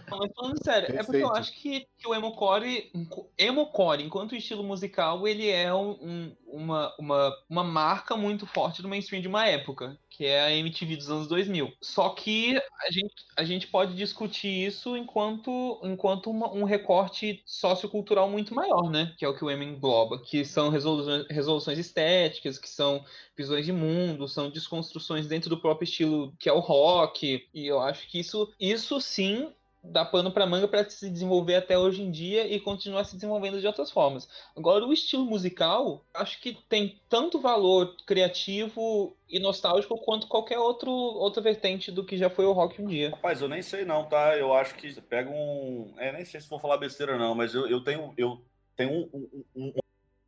mas 0.10 0.31
falando 0.35 0.64
sério, 0.64 0.88
é 0.95 1.03
porque 1.03 1.18
eu 1.18 1.30
Perfeito. 1.30 1.34
acho 1.34 1.53
que, 1.53 1.88
que 1.98 2.07
o 2.07 2.14
emo 2.15 2.34
core, 2.35 2.91
emo 3.38 3.68
core, 3.68 4.03
enquanto 4.03 4.35
estilo 4.35 4.64
musical, 4.64 5.27
ele 5.27 5.49
é 5.49 5.73
um- 5.73 5.91
um- 6.02 6.35
uma, 6.52 6.93
uma, 6.99 7.34
uma 7.49 7.64
marca 7.64 8.15
muito 8.18 8.45
forte 8.45 8.81
do 8.81 8.89
mainstream 8.89 9.22
de 9.22 9.27
uma 9.27 9.48
época, 9.48 9.98
que 10.10 10.26
é 10.26 10.41
a 10.41 10.52
MTV 10.52 10.98
dos 10.98 11.10
anos 11.10 11.27
2000. 11.27 11.72
Só 11.81 12.10
que 12.10 12.57
a 12.57 12.91
gente, 12.91 13.14
a 13.38 13.43
gente 13.45 13.68
pode 13.68 13.95
discutir 13.95 14.49
isso 14.68 14.98
enquanto, 14.98 15.80
enquanto 15.84 16.30
uma- 16.30 16.52
um 16.53 16.65
recorte 16.65 17.41
sociocultural 17.45 18.30
muito 18.30 18.53
maior, 18.53 18.89
né? 18.89 19.14
Que 19.18 19.23
é 19.23 19.30
o 19.30 19.34
que 19.35 19.45
o 19.45 19.49
emo 19.49 19.64
engloba, 19.64 20.19
que 20.22 20.43
são 20.43 20.69
resoluções, 20.69 21.26
resoluções 21.30 21.80
estéticas, 21.80 22.57
que 22.57 22.69
são 22.69 23.03
visões 23.38 23.65
de 23.65 23.72
mundo, 23.72 24.27
são 24.27 24.49
desconstruções 24.49 25.26
dentro 25.27 25.49
do 25.49 25.57
próprio 25.57 25.85
estilo 25.85 26.34
que 26.38 26.49
é 26.49 26.53
o 26.53 26.60
rock. 26.60 27.48
E 27.53 27.65
eu 27.65 27.80
acho 27.80 28.07
que 28.10 28.19
isso, 28.19 28.52
isso 28.60 28.99
sim 29.11 29.53
dá 29.83 30.05
pano 30.05 30.31
pra 30.31 30.45
manga 30.45 30.67
para 30.67 30.88
se 30.89 31.09
desenvolver 31.09 31.55
até 31.55 31.77
hoje 31.77 32.03
em 32.03 32.11
dia 32.11 32.45
e 32.45 32.59
continuar 32.59 33.03
se 33.03 33.15
desenvolvendo 33.15 33.59
de 33.59 33.65
outras 33.65 33.89
formas. 33.89 34.29
Agora, 34.55 34.85
o 34.85 34.93
estilo 34.93 35.25
musical, 35.25 36.05
acho 36.13 36.39
que 36.39 36.53
tem 36.69 36.99
tanto 37.09 37.39
valor 37.39 37.95
criativo 38.05 39.15
e 39.27 39.39
nostálgico 39.39 39.97
quanto 39.97 40.27
qualquer 40.27 40.59
outro, 40.59 40.91
outra 40.91 41.41
vertente 41.41 41.91
do 41.91 42.05
que 42.05 42.17
já 42.17 42.29
foi 42.29 42.45
o 42.45 42.51
rock 42.51 42.81
um 42.81 42.85
dia. 42.85 43.09
Rapaz, 43.09 43.41
eu 43.41 43.49
nem 43.49 43.61
sei 43.61 43.83
não, 43.83 44.07
tá? 44.07 44.38
Eu 44.38 44.53
acho 44.53 44.75
que 44.75 45.01
pega 45.01 45.29
um. 45.29 45.93
É, 45.97 46.11
nem 46.11 46.25
sei 46.25 46.39
se 46.39 46.49
vou 46.49 46.59
falar 46.59 46.77
besteira, 46.77 47.17
não, 47.17 47.33
mas 47.33 47.55
eu, 47.55 47.67
eu 47.67 47.83
tenho, 47.83 48.13
eu 48.17 48.39
tenho 48.75 48.91
um, 48.91 49.09
um, 49.13 49.43
um, 49.55 49.73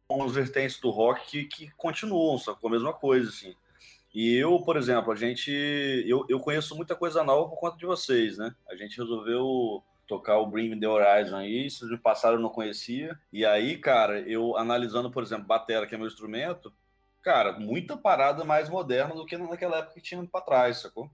um- 0.10 0.28
vertentes 0.28 0.80
do 0.80 0.90
rock 0.90 1.28
que, 1.30 1.46
que 1.46 1.72
continuam, 1.76 2.38
só 2.38 2.56
com 2.56 2.68
a 2.68 2.72
mesma 2.72 2.94
coisa, 2.94 3.30
assim. 3.30 3.56
E 4.14 4.36
eu, 4.36 4.60
por 4.60 4.78
exemplo, 4.78 5.12
a 5.12 5.16
gente. 5.16 5.52
Eu, 6.06 6.26
eu 6.30 6.40
conheço 6.40 6.76
muita 6.76 6.96
coisa 6.96 7.24
nova 7.24 7.50
por 7.50 7.58
conta 7.58 7.78
de 7.78 7.86
vocês, 7.86 8.38
né? 8.38 8.54
A 8.70 8.76
gente 8.76 8.98
resolveu 8.98 9.84
tocar 10.08 10.38
o 10.38 10.46
Bring 10.46 10.80
The 10.80 10.88
Horizon 10.88 11.38
aí, 11.38 11.70
se 11.70 11.86
me 11.86 11.98
passaram 11.98 12.36
eu 12.36 12.42
não 12.42 12.50
conhecia. 12.50 13.18
E 13.32 13.44
aí, 13.46 13.78
cara, 13.78 14.20
eu 14.20 14.56
analisando, 14.56 15.10
por 15.10 15.24
exemplo, 15.24 15.46
batera, 15.46 15.88
que 15.88 15.96
é 15.96 15.98
meu 15.98 16.06
instrumento, 16.06 16.72
cara, 17.24 17.54
muita 17.54 17.98
parada 17.98 18.44
mais 18.44 18.70
moderna 18.70 19.16
do 19.16 19.26
que 19.26 19.38
naquela 19.38 19.78
época 19.78 19.96
que 19.96 20.02
tinha 20.02 20.24
pra 20.26 20.42
trás, 20.42 20.82
sacou? 20.82 21.10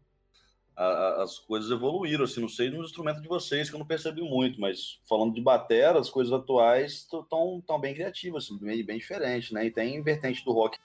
As 0.76 1.40
coisas 1.40 1.70
evoluíram, 1.70 2.24
assim, 2.24 2.40
não 2.40 2.48
sei 2.48 2.70
nos 2.70 2.88
instrumentos 2.88 3.22
de 3.22 3.28
vocês, 3.28 3.70
que 3.70 3.76
eu 3.76 3.80
não 3.80 3.86
percebi 3.86 4.22
muito, 4.22 4.62
mas 4.62 5.02
falando 5.08 5.34
de 5.34 5.42
batera, 5.42 6.00
as 6.00 6.10
coisas 6.10 6.32
atuais 6.32 6.94
estão 6.94 7.62
tão 7.62 7.80
bem 7.80 7.94
criativas, 7.94 8.46
assim, 8.46 8.58
bem, 8.58 8.84
bem 8.84 8.98
diferentes, 8.98 9.52
né? 9.52 9.66
E 9.66 9.72
tem 9.72 10.02
vertente 10.02 10.44
do 10.44 10.54
rock 10.54 10.80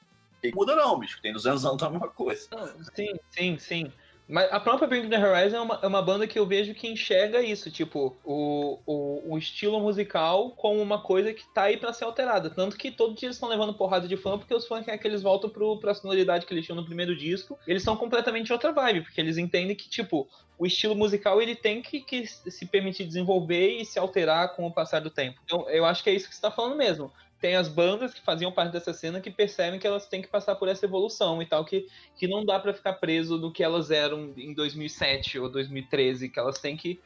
muda 0.53 0.75
não, 0.75 0.99
bicho, 0.99 1.21
tem 1.23 1.33
200 1.33 1.65
anos 1.65 1.81
tá 1.81 1.87
a 1.87 1.91
mesma 1.91 2.09
coisa. 2.09 2.49
Sim, 2.95 3.15
sim, 3.31 3.59
sim. 3.59 3.93
Mas 4.27 4.51
a 4.51 4.59
própria 4.59 4.89
Bring 4.89 5.09
The 5.09 5.19
Horizon 5.19 5.57
é 5.57 5.61
uma, 5.61 5.79
é 5.83 5.87
uma 5.87 6.01
banda 6.01 6.27
que 6.27 6.39
eu 6.39 6.47
vejo 6.47 6.75
que 6.75 6.89
enxerga 6.89 7.43
isso, 7.43 7.71
tipo, 7.71 8.17
o, 8.25 8.79
o, 8.87 9.35
o 9.35 9.39
estilo 9.39 9.79
musical 9.81 10.51
como 10.53 10.81
uma 10.81 10.99
coisa 10.99 11.35
que 11.35 11.47
tá 11.53 11.65
aí 11.65 11.77
pra 11.77 11.93
ser 11.93 12.05
alterada. 12.05 12.49
Tanto 12.49 12.77
que 12.77 12.91
todo 12.91 13.15
dia 13.15 13.27
eles 13.27 13.37
estão 13.37 13.51
levando 13.51 13.75
porrada 13.75 14.09
de 14.09 14.17
fã, 14.17 14.39
porque 14.39 14.55
os 14.55 14.67
fãs 14.67 14.85
querem 14.85 14.99
que 14.99 15.07
eles 15.07 15.21
voltam 15.21 15.51
pro, 15.51 15.79
pra 15.79 15.93
sonoridade 15.93 16.47
que 16.47 16.55
eles 16.55 16.65
tinham 16.65 16.77
no 16.77 16.87
primeiro 16.87 17.15
disco. 17.15 17.59
Eles 17.67 17.83
são 17.83 17.97
completamente 17.97 18.51
outra 18.51 18.73
vibe, 18.73 19.03
porque 19.03 19.21
eles 19.21 19.37
entendem 19.37 19.77
que, 19.77 19.91
tipo, 19.91 20.27
o 20.59 20.65
estilo 20.65 20.95
musical 20.95 21.43
ele 21.43 21.55
tem 21.55 21.83
que, 21.83 22.01
que 22.01 22.27
se 22.27 22.65
permitir 22.67 23.05
desenvolver 23.05 23.79
e 23.79 23.85
se 23.85 23.99
alterar 23.99 24.57
com 24.57 24.67
o 24.67 24.73
passar 24.73 25.01
do 25.01 25.11
tempo. 25.11 25.39
Então, 25.45 25.69
eu 25.69 25.85
acho 25.85 26.03
que 26.03 26.09
é 26.09 26.15
isso 26.15 26.29
que 26.29 26.35
você 26.35 26.41
tá 26.41 26.51
falando 26.51 26.77
mesmo. 26.77 27.13
Tem 27.45 27.57
as 27.57 27.69
bandas 27.69 28.15
que 28.15 28.23
faziam 28.23 28.51
parte 28.51 28.73
dessa 28.73 28.95
cena 28.95 29.21
que 29.21 29.31
percebem 29.31 29.79
que 29.79 29.87
elas 29.87 30.07
têm 30.07 30.23
que 30.23 30.29
passar 30.29 30.55
por 30.55 30.67
essa 30.67 30.87
evolução 30.87 31.43
e 31.43 31.47
tal, 31.47 31.63
que 31.63 31.87
que 32.17 32.27
não 32.27 32.43
dá 32.43 32.59
pra 32.59 32.73
ficar 32.73 32.95
preso 32.95 33.37
no 33.37 33.53
que 33.53 33.63
elas 33.63 33.91
eram 33.91 34.33
em 34.39 34.55
2007 34.55 35.39
ou 35.39 35.51
2013, 35.51 36.31
que 36.31 36.39
elas 36.39 36.59
têm 36.59 36.75
que, 36.75 36.99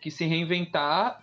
que 0.00 0.08
se 0.08 0.24
reinventar 0.24 1.20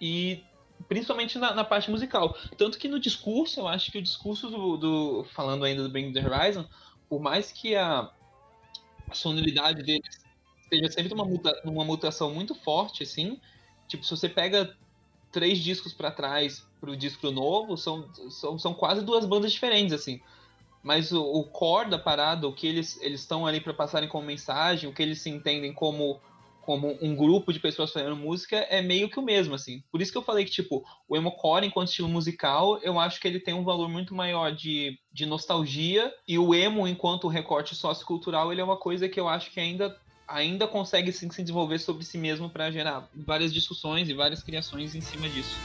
e 0.00 0.42
principalmente 0.88 1.38
na, 1.38 1.52
na 1.52 1.62
parte 1.62 1.90
musical. 1.90 2.34
Tanto 2.56 2.78
que 2.78 2.88
no 2.88 2.98
discurso, 2.98 3.60
eu 3.60 3.68
acho 3.68 3.92
que 3.92 3.98
o 3.98 4.02
discurso 4.02 4.48
do, 4.48 4.78
do- 4.78 5.24
falando 5.34 5.66
ainda 5.66 5.82
do 5.82 5.90
Bring 5.90 6.10
the 6.10 6.26
Horizon, 6.26 6.66
por 7.06 7.20
mais 7.20 7.52
que 7.52 7.76
a, 7.76 8.10
a 9.10 9.14
sonoridade 9.14 9.82
deles 9.82 10.24
seja 10.70 10.90
sempre 10.90 11.12
uma, 11.12 11.26
muta, 11.26 11.52
uma 11.66 11.84
mutação 11.84 12.32
muito 12.32 12.54
forte, 12.54 13.02
assim, 13.02 13.38
tipo, 13.88 14.02
se 14.04 14.10
você 14.10 14.26
pega 14.26 14.74
três 15.32 15.58
discos 15.58 15.92
pra 15.92 16.10
trás 16.10 16.64
pro 16.80 16.96
disco 16.96 17.30
novo, 17.30 17.76
são, 17.76 18.08
são, 18.30 18.58
são 18.58 18.74
quase 18.74 19.04
duas 19.04 19.24
bandas 19.24 19.52
diferentes, 19.52 19.94
assim. 19.94 20.20
Mas 20.82 21.12
o, 21.12 21.22
o 21.22 21.44
core 21.44 21.90
da 21.90 21.98
parada, 21.98 22.46
o 22.46 22.52
que 22.52 22.66
eles 22.66 23.00
estão 23.02 23.46
ali 23.46 23.60
para 23.60 23.72
passarem 23.72 24.08
como 24.08 24.26
mensagem, 24.26 24.90
o 24.90 24.92
que 24.92 25.02
eles 25.02 25.22
se 25.22 25.30
entendem 25.30 25.72
como 25.72 26.20
como 26.62 26.96
um 27.02 27.14
grupo 27.14 27.52
de 27.52 27.58
pessoas 27.58 27.92
fazendo 27.92 28.16
música 28.16 28.56
é 28.70 28.80
meio 28.80 29.10
que 29.10 29.18
o 29.18 29.22
mesmo, 29.22 29.54
assim. 29.54 29.82
Por 29.90 30.00
isso 30.00 30.12
que 30.12 30.18
eu 30.18 30.22
falei 30.22 30.44
que, 30.44 30.50
tipo, 30.50 30.84
o 31.08 31.16
emo 31.16 31.32
core, 31.32 31.66
enquanto 31.66 31.88
estilo 31.88 32.08
musical, 32.08 32.78
eu 32.82 32.98
acho 33.00 33.20
que 33.20 33.26
ele 33.26 33.40
tem 33.40 33.52
um 33.52 33.64
valor 33.64 33.88
muito 33.88 34.14
maior 34.14 34.52
de, 34.52 34.96
de 35.12 35.26
nostalgia, 35.26 36.12
e 36.26 36.38
o 36.38 36.54
emo, 36.54 36.86
enquanto 36.86 37.26
recorte 37.26 37.74
sociocultural, 37.74 38.52
ele 38.52 38.60
é 38.60 38.64
uma 38.64 38.76
coisa 38.76 39.08
que 39.08 39.18
eu 39.18 39.28
acho 39.28 39.50
que 39.50 39.58
ainda 39.58 40.00
ainda 40.32 40.66
consegue 40.66 41.12
sim, 41.12 41.30
se 41.30 41.42
desenvolver 41.42 41.78
sobre 41.78 42.04
si 42.04 42.18
mesmo 42.18 42.48
para 42.48 42.70
gerar 42.70 43.08
várias 43.14 43.52
discussões 43.52 44.08
e 44.08 44.14
várias 44.14 44.42
criações 44.42 44.94
em 44.94 45.00
cima 45.00 45.28
disso. 45.28 45.56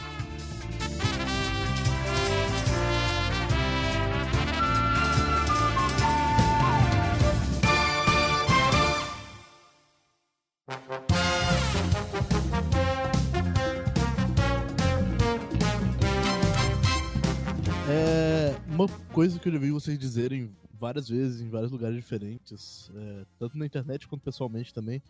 Coisa 19.18 19.40
que 19.40 19.50
eu 19.50 19.54
já 19.54 19.58
vi 19.58 19.72
vocês 19.72 19.98
dizerem 19.98 20.56
várias 20.80 21.10
vezes 21.10 21.42
em 21.42 21.50
vários 21.50 21.72
lugares 21.72 21.96
diferentes, 21.96 22.92
é, 22.96 23.26
tanto 23.40 23.58
na 23.58 23.66
internet 23.66 24.08
quanto 24.08 24.22
pessoalmente 24.22 24.72
também, 24.72 25.02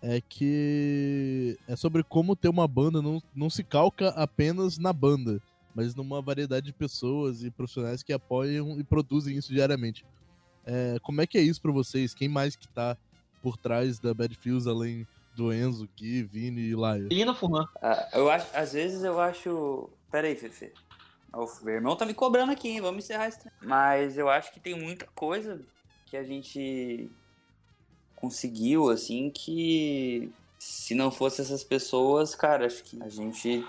é 0.00 0.20
que 0.20 1.58
é 1.66 1.74
sobre 1.74 2.04
como 2.04 2.36
ter 2.36 2.48
uma 2.48 2.68
banda 2.68 3.02
não, 3.02 3.20
não 3.34 3.50
se 3.50 3.64
calca 3.64 4.10
apenas 4.10 4.78
na 4.78 4.92
banda, 4.92 5.42
mas 5.74 5.96
numa 5.96 6.22
variedade 6.22 6.66
de 6.66 6.72
pessoas 6.72 7.42
e 7.42 7.50
profissionais 7.50 8.04
que 8.04 8.12
apoiam 8.12 8.78
e 8.78 8.84
produzem 8.84 9.36
isso 9.36 9.52
diariamente. 9.52 10.06
É, 10.64 10.98
como 11.02 11.20
é 11.20 11.26
que 11.26 11.36
é 11.36 11.42
isso 11.42 11.60
pra 11.60 11.72
vocês? 11.72 12.14
Quem 12.14 12.28
mais 12.28 12.54
que 12.54 12.68
tá 12.68 12.96
por 13.42 13.56
trás 13.56 13.98
da 13.98 14.14
Bad 14.14 14.32
Feels 14.36 14.68
além 14.68 15.04
do 15.34 15.52
Enzo, 15.52 15.88
Gui, 15.96 16.22
Vini 16.22 16.68
e 16.68 16.76
Laia? 16.76 17.08
Lina 17.10 17.34
Furlan. 17.34 17.66
Ah, 17.82 18.10
eu 18.14 18.30
acho, 18.30 18.46
às 18.54 18.74
vezes 18.74 19.02
eu 19.02 19.18
acho. 19.18 19.90
Pera 20.08 20.28
aí, 20.28 20.36
Fefe. 20.36 20.72
O 21.32 21.68
irmão 21.68 21.96
tá 21.96 22.06
me 22.06 22.14
cobrando 22.14 22.52
aqui, 22.52 22.68
hein? 22.68 22.80
Vamos 22.80 23.04
encerrar 23.04 23.28
esse 23.28 23.40
trem. 23.40 23.52
Mas 23.62 24.16
eu 24.16 24.28
acho 24.28 24.52
que 24.52 24.60
tem 24.60 24.74
muita 24.74 25.06
coisa 25.14 25.60
que 26.06 26.16
a 26.16 26.22
gente 26.22 27.10
conseguiu, 28.14 28.88
assim, 28.90 29.30
que 29.30 30.32
se 30.58 30.94
não 30.94 31.10
fosse 31.10 31.42
essas 31.42 31.62
pessoas, 31.62 32.34
cara, 32.34 32.66
acho 32.66 32.82
que 32.82 33.02
a 33.02 33.08
gente 33.08 33.64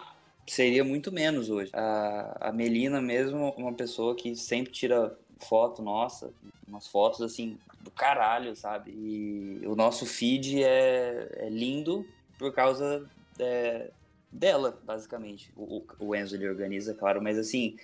seria 0.47 0.83
muito 0.83 1.11
menos 1.11 1.49
hoje. 1.49 1.71
A, 1.73 2.49
a 2.49 2.51
Melina 2.53 3.01
mesmo, 3.01 3.53
uma 3.57 3.73
pessoa 3.73 4.15
que 4.15 4.35
sempre 4.35 4.71
tira 4.71 5.15
foto 5.39 5.81
nossa, 5.81 6.31
umas 6.67 6.87
fotos 6.87 7.21
assim 7.21 7.57
do 7.81 7.91
caralho, 7.91 8.55
sabe? 8.55 8.91
E 8.91 9.61
o 9.65 9.75
nosso 9.75 10.05
feed 10.05 10.63
é, 10.63 11.29
é 11.35 11.49
lindo 11.49 12.05
por 12.37 12.53
causa 12.53 13.07
é, 13.39 13.91
dela, 14.31 14.79
basicamente. 14.83 15.51
O, 15.55 15.85
o- 15.99 16.15
Enzo 16.15 16.35
ele 16.35 16.49
organiza, 16.49 16.93
claro, 16.93 17.21
mas 17.21 17.37
assim, 17.37 17.75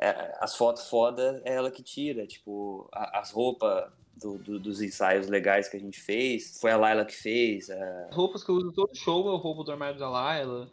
é, 0.00 0.36
as 0.40 0.56
fotos 0.56 0.88
foda 0.88 1.40
é 1.44 1.54
ela 1.54 1.70
que 1.70 1.82
tira, 1.82 2.26
tipo, 2.26 2.88
as 2.92 3.30
roupas 3.30 3.90
do- 4.16 4.38
do- 4.38 4.60
dos 4.60 4.80
ensaios 4.82 5.28
legais 5.28 5.68
que 5.68 5.76
a 5.76 5.80
gente 5.80 6.00
fez, 6.00 6.58
foi 6.60 6.70
a 6.70 6.76
Laila 6.76 7.04
que 7.04 7.14
fez. 7.14 7.68
é, 7.70 8.06
As 8.08 8.14
roupas 8.16 8.44
que 8.44 8.50
eu 8.50 8.56
uso 8.56 8.72
todo 8.72 8.94
show 8.96 9.26
é 9.28 9.32
o 9.32 9.36
roubo 9.36 9.64
do 9.64 9.72
armário 9.72 9.98
da 9.98 10.08
Laila. 10.08 10.68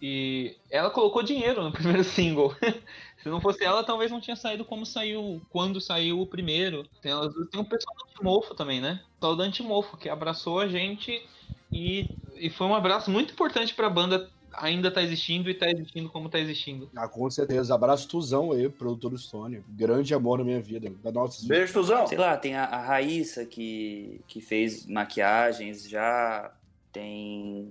E 0.00 0.56
ela 0.70 0.90
colocou 0.90 1.22
dinheiro 1.22 1.62
no 1.62 1.72
primeiro 1.72 2.04
single. 2.04 2.54
Se 3.22 3.28
não 3.28 3.40
fosse 3.40 3.64
ela, 3.64 3.82
talvez 3.84 4.10
não 4.10 4.20
tinha 4.20 4.36
saído 4.36 4.64
como 4.64 4.84
saiu, 4.84 5.40
quando 5.48 5.80
saiu 5.80 6.20
o 6.20 6.26
primeiro. 6.26 6.82
Tem, 7.00 7.12
tem 7.50 7.60
o 7.60 7.64
pessoal 7.64 7.96
do 7.96 8.10
Antimofo 8.10 8.54
também, 8.54 8.80
né? 8.80 9.00
O 9.02 9.14
pessoal 9.14 9.36
do 9.36 9.42
Antimofo, 9.42 9.96
que 9.96 10.08
abraçou 10.10 10.60
a 10.60 10.68
gente 10.68 11.22
e, 11.72 12.06
e 12.36 12.50
foi 12.50 12.66
um 12.66 12.74
abraço 12.74 13.10
muito 13.10 13.32
importante 13.32 13.74
pra 13.74 13.88
banda 13.88 14.30
ainda 14.58 14.90
tá 14.90 15.02
existindo 15.02 15.50
e 15.50 15.54
tá 15.54 15.68
existindo 15.70 16.08
como 16.10 16.28
tá 16.28 16.38
existindo. 16.38 16.90
Ah, 16.96 17.08
com 17.08 17.28
certeza. 17.30 17.74
Abraço 17.74 18.08
Tuzão 18.08 18.52
aí, 18.52 18.68
produtor 18.68 19.10
do 19.10 19.18
Stone. 19.18 19.62
Grande 19.68 20.14
amor 20.14 20.38
na 20.38 20.44
minha 20.44 20.60
vida. 20.60 20.92
Da 21.02 21.12
nossa 21.12 21.46
Beijo, 21.46 21.72
Tuzão. 21.72 22.06
Sei 22.06 22.18
lá, 22.18 22.36
tem 22.36 22.54
a, 22.54 22.64
a 22.64 22.80
Raíssa 22.80 23.44
que, 23.44 24.20
que 24.26 24.40
fez 24.40 24.86
maquiagens 24.86 25.88
já. 25.88 26.52
Tem. 26.92 27.68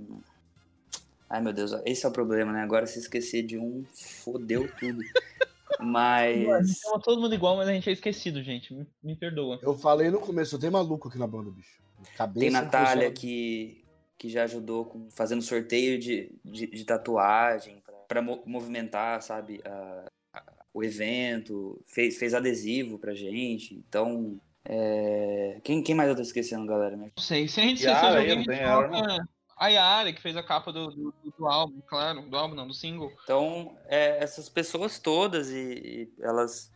Ai 1.30 1.42
meu 1.42 1.54
Deus, 1.54 1.74
esse 1.86 2.06
é 2.06 2.10
o 2.10 2.12
problema, 2.12 2.52
né? 2.52 2.62
Agora 2.62 2.86
se 2.86 3.00
esquecer 3.00 3.44
de 3.44 3.58
um, 3.58 3.84
fodeu 3.94 4.70
tudo. 4.80 5.00
Mas. 5.80 6.80
Chama 6.80 7.00
todo 7.00 7.20
mundo 7.20 7.34
igual, 7.34 7.58
mas 7.58 7.68
a 7.68 7.74
gente 7.74 7.90
é 7.90 7.94
esquecido, 7.94 8.44
gente. 8.44 8.74
Me, 8.74 8.88
me 9.04 9.16
perdoa. 9.16 9.60
Eu 9.62 9.76
falei 9.76 10.10
no 10.10 10.20
começo, 10.20 10.56
eu 10.56 10.60
tenho 10.60 10.72
maluco 10.72 11.08
aqui 11.08 11.18
na 11.18 11.28
banda, 11.28 11.50
bicho. 11.50 11.82
Cabeça 12.16 12.40
Tem 12.40 12.50
não 12.50 12.62
Natália 12.62 13.12
que, 13.12 13.83
que 14.24 14.30
já 14.30 14.44
ajudou 14.46 14.86
com, 14.86 15.10
fazendo 15.12 15.42
sorteio 15.42 16.00
de, 16.00 16.32
de, 16.46 16.66
de 16.68 16.86
tatuagem 16.86 17.84
para 18.08 18.22
movimentar, 18.22 19.22
sabe, 19.22 19.60
a- 19.66 20.06
a- 20.34 20.44
o 20.74 20.82
evento, 20.82 21.78
fez, 21.86 22.18
fez 22.18 22.34
adesivo 22.34 22.98
pra 22.98 23.14
gente. 23.14 23.76
Então, 23.76 24.40
é, 24.64 25.60
quem, 25.62 25.84
quem 25.84 25.94
mais 25.94 26.08
eu 26.08 26.16
tô 26.16 26.22
esquecendo, 26.22 26.66
galera? 26.66 26.96
Não 26.96 27.12
sei. 27.18 27.50
Se 27.50 27.60
a 27.60 27.64
gente 27.64 27.84
Yara 27.84 27.98
esquecer 27.98 28.12
de 28.12 28.18
aí, 28.18 28.32
alguém, 28.40 28.50
a 28.64 28.78
gente 28.88 28.98
coloca 29.04 29.28
a 29.58 29.68
Yara, 29.68 30.14
que 30.14 30.22
fez 30.22 30.38
a 30.38 30.44
capa 30.44 30.72
do, 30.72 30.90
do, 30.90 31.14
do 31.38 31.46
álbum, 31.46 31.82
claro. 31.86 32.22
Do 32.22 32.38
álbum, 32.38 32.56
não, 32.56 32.66
do 32.66 32.74
single. 32.74 33.12
Então, 33.26 33.76
é, 33.88 34.24
essas 34.24 34.48
pessoas 34.48 35.00
todas, 35.00 35.50
e, 35.50 36.08
e 36.18 36.24
elas. 36.24 36.72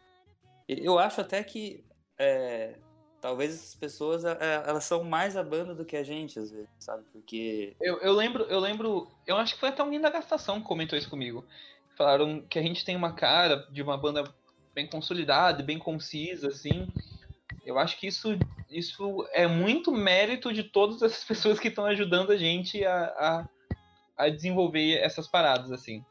Eu 0.67 0.99
acho 0.99 1.21
até 1.21 1.41
que 1.45 1.85
é, 2.19 2.75
talvez 3.21 3.53
essas 3.53 3.75
pessoas 3.75 4.23
é, 4.25 4.63
elas 4.65 4.83
são 4.83 5.03
mais 5.03 5.35
a 5.35 5.43
banda 5.43 5.73
do 5.73 5.85
que 5.85 5.95
a 5.95 6.03
gente, 6.03 6.39
às 6.39 6.51
vezes, 6.51 6.69
sabe? 6.79 7.03
Porque. 7.11 7.75
Eu, 7.81 7.97
eu 7.99 8.13
lembro, 8.13 8.43
eu 8.43 8.59
lembro. 8.59 9.07
Eu 9.25 9.37
acho 9.37 9.53
que 9.53 9.59
foi 9.59 9.69
até 9.69 9.81
alguém 9.81 9.99
da 9.99 10.09
gastação 10.09 10.61
que 10.61 10.67
comentou 10.67 10.97
isso 10.97 11.09
comigo. 11.09 11.45
Falaram 11.97 12.41
que 12.41 12.59
a 12.59 12.61
gente 12.61 12.85
tem 12.85 12.95
uma 12.95 13.13
cara 13.13 13.67
de 13.71 13.81
uma 13.81 13.97
banda 13.97 14.23
bem 14.73 14.87
consolidada, 14.87 15.63
bem 15.63 15.79
concisa, 15.79 16.49
assim. 16.49 16.87
Eu 17.65 17.79
acho 17.79 17.99
que 17.99 18.07
isso, 18.07 18.37
isso 18.69 19.27
é 19.33 19.47
muito 19.47 19.91
mérito 19.91 20.53
de 20.53 20.63
todas 20.63 21.01
essas 21.01 21.23
pessoas 21.25 21.59
que 21.59 21.67
estão 21.67 21.85
ajudando 21.85 22.31
a 22.31 22.37
gente 22.37 22.85
a, 22.85 23.05
a, 23.05 24.25
a 24.25 24.29
desenvolver 24.29 24.99
essas 24.99 25.27
paradas, 25.27 25.71
assim. 25.71 26.05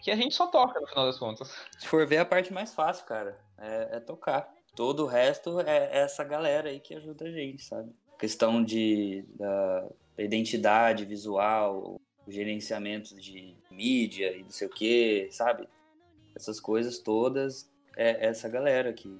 Que 0.00 0.10
a 0.10 0.16
gente 0.16 0.34
só 0.34 0.46
toca, 0.46 0.80
no 0.80 0.86
final 0.86 1.06
das 1.06 1.18
contas. 1.18 1.52
Se 1.78 1.88
for 1.88 2.06
ver, 2.06 2.18
a 2.18 2.24
parte 2.24 2.52
mais 2.52 2.72
fácil, 2.72 3.04
cara, 3.06 3.38
é, 3.58 3.96
é 3.96 4.00
tocar. 4.00 4.53
Todo 4.74 5.04
o 5.04 5.06
resto 5.06 5.60
é 5.60 5.98
essa 5.98 6.24
galera 6.24 6.68
aí 6.68 6.80
que 6.80 6.94
ajuda 6.94 7.26
a 7.26 7.30
gente, 7.30 7.62
sabe? 7.62 7.92
Questão 8.18 8.62
de, 8.62 9.24
da, 9.36 9.88
da 10.16 10.22
identidade 10.22 11.04
visual, 11.04 12.00
gerenciamento 12.26 13.14
de 13.14 13.54
mídia 13.70 14.36
e 14.36 14.42
não 14.42 14.50
sei 14.50 14.66
o 14.66 14.70
que, 14.70 15.28
sabe? 15.30 15.68
Essas 16.34 16.58
coisas 16.58 16.98
todas 16.98 17.70
é 17.96 18.26
essa 18.26 18.48
galera 18.48 18.92
que, 18.92 19.16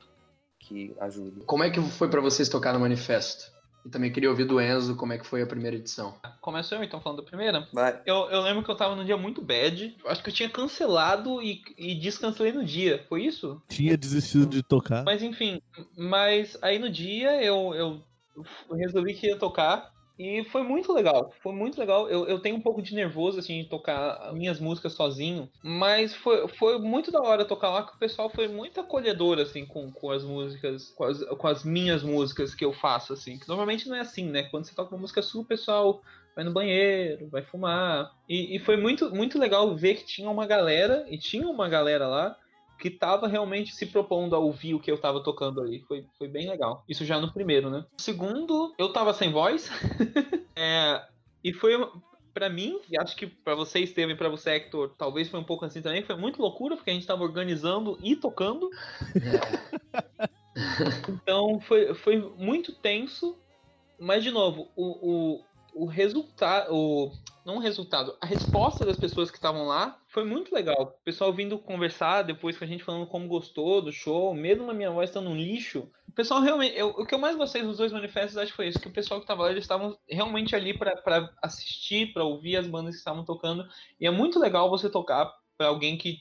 que 0.58 0.94
ajuda. 0.98 1.44
Como 1.44 1.62
é 1.62 1.70
que 1.70 1.80
foi 1.80 2.10
pra 2.10 2.20
vocês 2.20 2.48
tocar 2.48 2.72
no 2.72 2.80
Manifesto? 2.80 3.53
E 3.84 3.90
também 3.90 4.10
queria 4.10 4.30
ouvir 4.30 4.44
do 4.44 4.60
Enzo 4.60 4.96
como 4.96 5.12
é 5.12 5.18
que 5.18 5.26
foi 5.26 5.42
a 5.42 5.46
primeira 5.46 5.76
edição. 5.76 6.14
Começou 6.40 6.78
eu, 6.78 6.84
então, 6.84 7.00
falando 7.00 7.18
da 7.18 7.28
primeira. 7.28 7.68
Vai. 7.72 8.00
Eu, 8.06 8.30
eu 8.30 8.40
lembro 8.40 8.62
que 8.62 8.70
eu 8.70 8.76
tava 8.76 8.96
num 8.96 9.04
dia 9.04 9.16
muito 9.16 9.42
bad. 9.42 9.96
Eu 10.02 10.10
acho 10.10 10.22
que 10.22 10.30
eu 10.30 10.34
tinha 10.34 10.48
cancelado 10.48 11.42
e, 11.42 11.62
e 11.76 11.94
descancelei 11.94 12.52
no 12.52 12.64
dia. 12.64 13.04
Foi 13.08 13.24
isso? 13.24 13.60
Tinha 13.68 13.96
desistido 13.96 14.46
de 14.46 14.62
tocar. 14.62 15.04
Mas 15.04 15.22
enfim, 15.22 15.60
mas 15.96 16.56
aí 16.62 16.78
no 16.78 16.90
dia 16.90 17.42
eu, 17.42 17.74
eu 17.74 18.02
resolvi 18.76 19.14
que 19.14 19.26
ia 19.26 19.36
tocar. 19.36 19.93
E 20.18 20.44
foi 20.44 20.62
muito 20.62 20.92
legal, 20.92 21.32
foi 21.42 21.52
muito 21.52 21.78
legal. 21.78 22.08
Eu, 22.08 22.26
eu 22.26 22.38
tenho 22.38 22.56
um 22.56 22.60
pouco 22.60 22.80
de 22.80 22.94
nervoso, 22.94 23.38
assim, 23.38 23.62
de 23.62 23.68
tocar 23.68 24.32
minhas 24.32 24.60
músicas 24.60 24.92
sozinho. 24.92 25.48
Mas 25.62 26.14
foi, 26.14 26.46
foi 26.48 26.78
muito 26.78 27.10
da 27.10 27.20
hora 27.20 27.44
tocar 27.44 27.70
lá, 27.70 27.82
que 27.82 27.96
o 27.96 27.98
pessoal 27.98 28.30
foi 28.30 28.46
muito 28.46 28.80
acolhedor, 28.80 29.38
assim, 29.38 29.66
com, 29.66 29.90
com 29.90 30.10
as 30.10 30.22
músicas, 30.22 30.90
com 30.90 31.04
as, 31.04 31.24
com 31.24 31.46
as 31.48 31.64
minhas 31.64 32.02
músicas 32.02 32.54
que 32.54 32.64
eu 32.64 32.72
faço, 32.72 33.12
assim. 33.12 33.38
Que 33.38 33.48
normalmente 33.48 33.88
não 33.88 33.96
é 33.96 34.00
assim, 34.00 34.28
né? 34.30 34.44
Quando 34.44 34.64
você 34.64 34.74
toca 34.74 34.94
uma 34.94 35.00
música 35.00 35.20
sua, 35.20 35.42
o 35.42 35.46
pessoal 35.46 36.00
vai 36.34 36.44
no 36.44 36.52
banheiro, 36.52 37.28
vai 37.28 37.42
fumar. 37.42 38.12
E, 38.28 38.56
e 38.56 38.58
foi 38.60 38.76
muito, 38.76 39.14
muito 39.14 39.38
legal 39.38 39.74
ver 39.74 39.96
que 39.96 40.06
tinha 40.06 40.30
uma 40.30 40.46
galera, 40.46 41.04
e 41.08 41.18
tinha 41.18 41.48
uma 41.48 41.68
galera 41.68 42.06
lá, 42.06 42.36
que 42.84 42.90
tava 42.90 43.26
realmente 43.26 43.74
se 43.74 43.86
propondo 43.86 44.36
a 44.36 44.38
ouvir 44.38 44.74
o 44.74 44.78
que 44.78 44.90
eu 44.90 45.00
tava 45.00 45.22
tocando 45.22 45.58
ali. 45.58 45.80
Foi, 45.88 46.04
foi 46.18 46.28
bem 46.28 46.46
legal. 46.46 46.84
Isso 46.86 47.02
já 47.02 47.18
no 47.18 47.32
primeiro, 47.32 47.70
né? 47.70 47.82
Segundo, 47.96 48.74
eu 48.76 48.92
tava 48.92 49.14
sem 49.14 49.32
voz. 49.32 49.70
É, 50.56 51.04
e 51.42 51.52
foi 51.52 51.72
pra 52.32 52.48
mim, 52.48 52.78
e 52.88 52.96
acho 52.96 53.16
que 53.16 53.26
pra 53.26 53.56
você, 53.56 53.80
Estevam, 53.80 54.14
e 54.14 54.16
pra 54.16 54.28
você, 54.28 54.50
Hector, 54.50 54.94
talvez 54.96 55.28
foi 55.28 55.40
um 55.40 55.44
pouco 55.44 55.64
assim 55.64 55.82
também. 55.82 56.04
Foi 56.04 56.14
muito 56.14 56.40
loucura, 56.40 56.76
porque 56.76 56.90
a 56.90 56.94
gente 56.94 57.06
tava 57.06 57.24
organizando 57.24 57.98
e 58.02 58.14
tocando. 58.14 58.70
Então 61.08 61.58
foi, 61.58 61.92
foi 61.94 62.16
muito 62.38 62.72
tenso. 62.72 63.36
Mas, 63.98 64.22
de 64.22 64.30
novo, 64.30 64.68
o, 64.76 65.34
o, 65.34 65.44
o 65.82 65.86
resultado. 65.86 67.10
Não 67.44 67.56
o 67.56 67.60
resultado, 67.60 68.16
a 68.22 68.26
resposta 68.26 68.86
das 68.86 68.98
pessoas 68.98 69.30
que 69.30 69.36
estavam 69.36 69.66
lá 69.66 70.00
foi 70.08 70.24
muito 70.24 70.54
legal. 70.54 70.82
O 70.82 71.04
pessoal 71.04 71.32
vindo 71.32 71.58
conversar 71.58 72.22
depois 72.22 72.56
com 72.56 72.64
a 72.64 72.66
gente 72.66 72.82
falando 72.82 73.06
como 73.06 73.28
gostou 73.28 73.82
do 73.82 73.92
show, 73.92 74.32
mesmo 74.32 74.70
a 74.70 74.74
minha 74.74 74.90
voz 74.90 75.10
estando 75.10 75.28
um 75.28 75.36
lixo. 75.36 75.90
O 76.08 76.12
pessoal 76.12 76.40
realmente. 76.40 76.74
Eu, 76.76 76.88
o 76.88 77.04
que 77.04 77.14
eu 77.14 77.18
mais 77.18 77.36
gostei 77.36 77.62
dos 77.62 77.76
dois 77.76 77.92
manifestos 77.92 78.38
acho 78.38 78.50
que 78.52 78.56
foi 78.56 78.68
isso: 78.68 78.80
que 78.80 78.88
o 78.88 78.92
pessoal 78.92 79.20
que 79.20 79.24
estava 79.24 79.42
lá, 79.42 79.50
eles 79.50 79.64
estavam 79.64 79.98
realmente 80.08 80.56
ali 80.56 80.76
para 80.76 81.30
assistir, 81.42 82.14
para 82.14 82.24
ouvir 82.24 82.56
as 82.56 82.66
bandas 82.66 82.94
que 82.94 83.00
estavam 83.00 83.24
tocando. 83.24 83.68
E 84.00 84.06
é 84.06 84.10
muito 84.10 84.38
legal 84.38 84.70
você 84.70 84.88
tocar 84.88 85.30
para 85.58 85.66
alguém 85.66 85.98
que, 85.98 86.18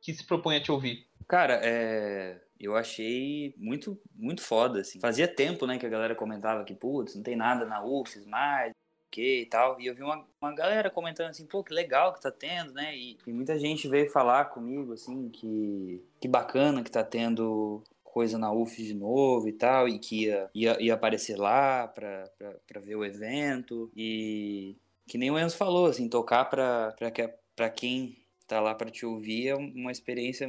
que 0.00 0.12
se 0.12 0.26
propõe 0.26 0.56
a 0.56 0.60
te 0.60 0.72
ouvir. 0.72 1.06
Cara, 1.28 1.60
é, 1.62 2.40
eu 2.58 2.74
achei 2.74 3.54
muito, 3.56 4.00
muito 4.14 4.42
foda, 4.42 4.80
assim. 4.80 4.98
Fazia 4.98 5.28
tempo, 5.28 5.66
né, 5.66 5.78
que 5.78 5.86
a 5.86 5.90
galera 5.90 6.14
comentava 6.14 6.64
que, 6.64 6.74
putz, 6.74 7.14
não 7.14 7.22
tem 7.22 7.36
nada 7.36 7.64
na 7.64 7.84
UFES 7.84 8.26
mais, 8.26 8.72
que 9.10 9.42
e 9.42 9.46
tal. 9.46 9.80
E 9.80 9.86
eu 9.86 9.94
vi 9.94 10.02
uma, 10.02 10.24
uma 10.40 10.54
galera 10.54 10.90
comentando 10.90 11.30
assim, 11.30 11.46
pô, 11.46 11.62
que 11.62 11.72
legal 11.72 12.12
que 12.12 12.20
tá 12.20 12.30
tendo, 12.30 12.72
né? 12.72 12.96
E, 12.96 13.18
e 13.26 13.32
muita 13.32 13.58
gente 13.58 13.88
veio 13.88 14.10
falar 14.10 14.46
comigo, 14.46 14.92
assim, 14.92 15.28
que, 15.28 16.02
que 16.20 16.28
bacana 16.28 16.82
que 16.82 16.90
tá 16.90 17.02
tendo 17.04 17.82
coisa 18.04 18.38
na 18.38 18.50
UF 18.50 18.82
de 18.82 18.94
novo 18.94 19.48
e 19.48 19.52
tal, 19.52 19.88
e 19.88 19.98
que 19.98 20.24
ia, 20.24 20.50
ia, 20.54 20.82
ia 20.82 20.94
aparecer 20.94 21.36
lá 21.36 21.86
pra, 21.88 22.24
pra, 22.38 22.54
pra 22.66 22.80
ver 22.80 22.96
o 22.96 23.04
evento. 23.04 23.90
E 23.96 24.76
que 25.06 25.18
nem 25.18 25.30
o 25.30 25.38
Enzo 25.38 25.56
falou, 25.56 25.86
assim, 25.86 26.08
tocar 26.08 26.44
pra, 26.46 26.94
pra, 26.98 27.10
pra 27.54 27.70
quem 27.70 28.16
tá 28.46 28.60
lá 28.60 28.74
pra 28.74 28.90
te 28.90 29.04
ouvir 29.04 29.48
é 29.48 29.54
uma 29.54 29.92
experiência 29.92 30.48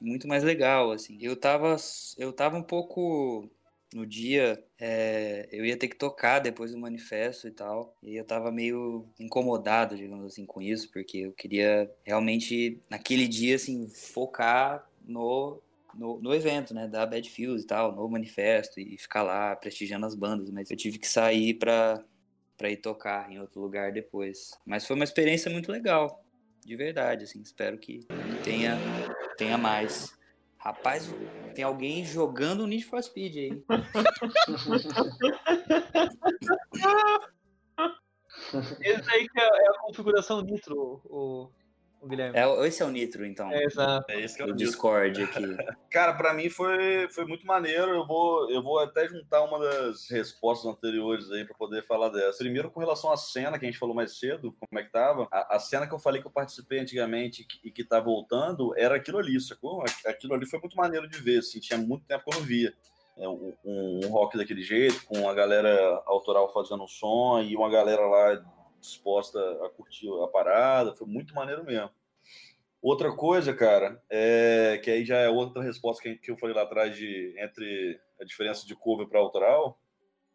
muito 0.00 0.26
mais 0.26 0.42
legal, 0.42 0.90
assim. 0.90 1.16
Eu 1.20 1.36
tava, 1.36 1.76
eu 2.18 2.32
tava 2.32 2.56
um 2.56 2.62
pouco 2.62 3.48
no 3.94 4.06
dia, 4.06 4.62
é, 4.78 5.48
eu 5.52 5.64
ia 5.64 5.76
ter 5.76 5.88
que 5.88 5.96
tocar 5.96 6.38
depois 6.40 6.72
do 6.72 6.78
manifesto 6.78 7.46
e 7.46 7.50
tal. 7.50 7.96
E 8.02 8.16
eu 8.16 8.24
tava 8.24 8.50
meio 8.50 9.06
incomodado, 9.18 9.96
digamos 9.96 10.26
assim, 10.26 10.44
com 10.44 10.60
isso, 10.60 10.90
porque 10.90 11.18
eu 11.18 11.32
queria 11.32 11.90
realmente, 12.04 12.80
naquele 12.90 13.28
dia, 13.28 13.56
assim, 13.56 13.88
focar 13.88 14.86
no, 15.04 15.60
no, 15.94 16.20
no 16.20 16.34
evento, 16.34 16.74
né? 16.74 16.86
Da 16.86 17.06
Bad 17.06 17.28
Fuse 17.30 17.64
e 17.64 17.66
tal, 17.66 17.94
no 17.94 18.08
manifesto, 18.08 18.80
e 18.80 18.98
ficar 18.98 19.22
lá 19.22 19.54
prestigiando 19.56 20.06
as 20.06 20.14
bandas. 20.14 20.50
Mas 20.50 20.70
eu 20.70 20.76
tive 20.76 20.98
que 20.98 21.08
sair 21.08 21.54
pra, 21.54 22.04
pra 22.56 22.70
ir 22.70 22.78
tocar 22.78 23.30
em 23.30 23.38
outro 23.38 23.60
lugar 23.60 23.92
depois. 23.92 24.50
Mas 24.64 24.86
foi 24.86 24.96
uma 24.96 25.04
experiência 25.04 25.50
muito 25.50 25.70
legal, 25.70 26.24
de 26.64 26.76
verdade, 26.76 27.24
assim. 27.24 27.40
Espero 27.40 27.78
que 27.78 28.06
tenha, 28.42 28.76
tenha 29.36 29.56
mais. 29.56 30.15
Rapaz, 30.66 31.08
tem 31.54 31.64
alguém 31.64 32.04
jogando 32.04 32.66
Need 32.66 32.84
for 32.86 33.00
Speed 33.00 33.36
aí. 33.36 33.64
Esse 38.80 39.10
aí 39.12 39.28
que 39.28 39.40
é, 39.40 39.44
é 39.44 39.68
a 39.68 39.78
configuração 39.78 40.40
Nitro, 40.40 41.00
o, 41.04 41.48
o 42.00 42.08
Guilherme. 42.08 42.36
É, 42.38 42.66
esse 42.66 42.82
é 42.82 42.86
o 42.86 42.90
Nitro, 42.90 43.24
então. 43.24 43.50
É, 43.50 43.64
exato. 43.64 44.10
É 44.10 44.20
isso 44.20 44.36
que 44.36 44.42
eu 44.42 44.48
O 44.48 44.52
disse. 44.52 44.70
Discord 44.72 45.22
aqui. 45.22 45.42
Cara, 45.90 46.14
pra 46.14 46.32
mim 46.32 46.48
foi, 46.48 47.08
foi 47.10 47.24
muito 47.24 47.46
maneiro. 47.46 47.94
Eu 47.94 48.06
vou, 48.06 48.50
eu 48.50 48.62
vou 48.62 48.78
até 48.78 49.08
juntar 49.08 49.42
uma 49.42 49.58
das 49.58 50.08
respostas 50.10 50.70
anteriores 50.70 51.30
aí 51.30 51.44
pra 51.44 51.56
poder 51.56 51.84
falar 51.84 52.10
dessa. 52.10 52.38
Primeiro, 52.38 52.70
com 52.70 52.80
relação 52.80 53.10
à 53.12 53.16
cena 53.16 53.58
que 53.58 53.64
a 53.64 53.68
gente 53.68 53.78
falou 53.78 53.94
mais 53.94 54.18
cedo, 54.18 54.54
como 54.58 54.78
é 54.80 54.84
que 54.84 54.92
tava. 54.92 55.26
A, 55.30 55.56
a 55.56 55.58
cena 55.58 55.86
que 55.86 55.94
eu 55.94 55.98
falei 55.98 56.20
que 56.20 56.26
eu 56.26 56.32
participei 56.32 56.78
antigamente 56.78 57.46
e 57.64 57.70
que 57.70 57.84
tá 57.84 57.98
voltando 57.98 58.72
era 58.76 58.96
aquilo 58.96 59.18
ali, 59.18 59.40
sacou? 59.40 59.82
Aquilo 60.04 60.34
ali 60.34 60.46
foi 60.46 60.58
muito 60.60 60.76
maneiro 60.76 61.08
de 61.08 61.18
ver, 61.18 61.38
assim. 61.38 61.60
Tinha 61.60 61.78
muito 61.78 62.04
tempo 62.04 62.24
que 62.24 62.34
eu 62.36 62.40
não 62.40 62.46
via. 62.46 62.74
É, 63.18 63.26
um, 63.26 63.54
um, 63.64 64.00
um 64.04 64.08
rock 64.10 64.36
daquele 64.36 64.62
jeito, 64.62 65.02
com 65.06 65.26
a 65.28 65.32
galera 65.32 66.02
autoral 66.04 66.52
fazendo 66.52 66.84
um 66.84 66.88
som 66.88 67.40
e 67.40 67.56
uma 67.56 67.70
galera 67.70 68.06
lá 68.06 68.44
disposta 68.86 69.38
a 69.64 69.70
curtir 69.70 70.08
a 70.22 70.28
parada. 70.28 70.94
Foi 70.94 71.06
muito 71.06 71.34
maneiro 71.34 71.64
mesmo. 71.64 71.90
Outra 72.80 73.14
coisa, 73.14 73.54
cara, 73.54 74.00
é 74.08 74.80
que 74.82 74.90
aí 74.90 75.04
já 75.04 75.16
é 75.16 75.28
outra 75.28 75.62
resposta 75.62 76.02
que, 76.02 76.30
eu 76.30 76.36
falei 76.36 76.54
lá 76.54 76.62
atrás 76.62 76.96
de 76.96 77.34
entre 77.38 78.00
a 78.20 78.24
diferença 78.24 78.66
de 78.66 78.76
cover 78.76 79.08
para 79.08 79.18
autoral. 79.18 79.80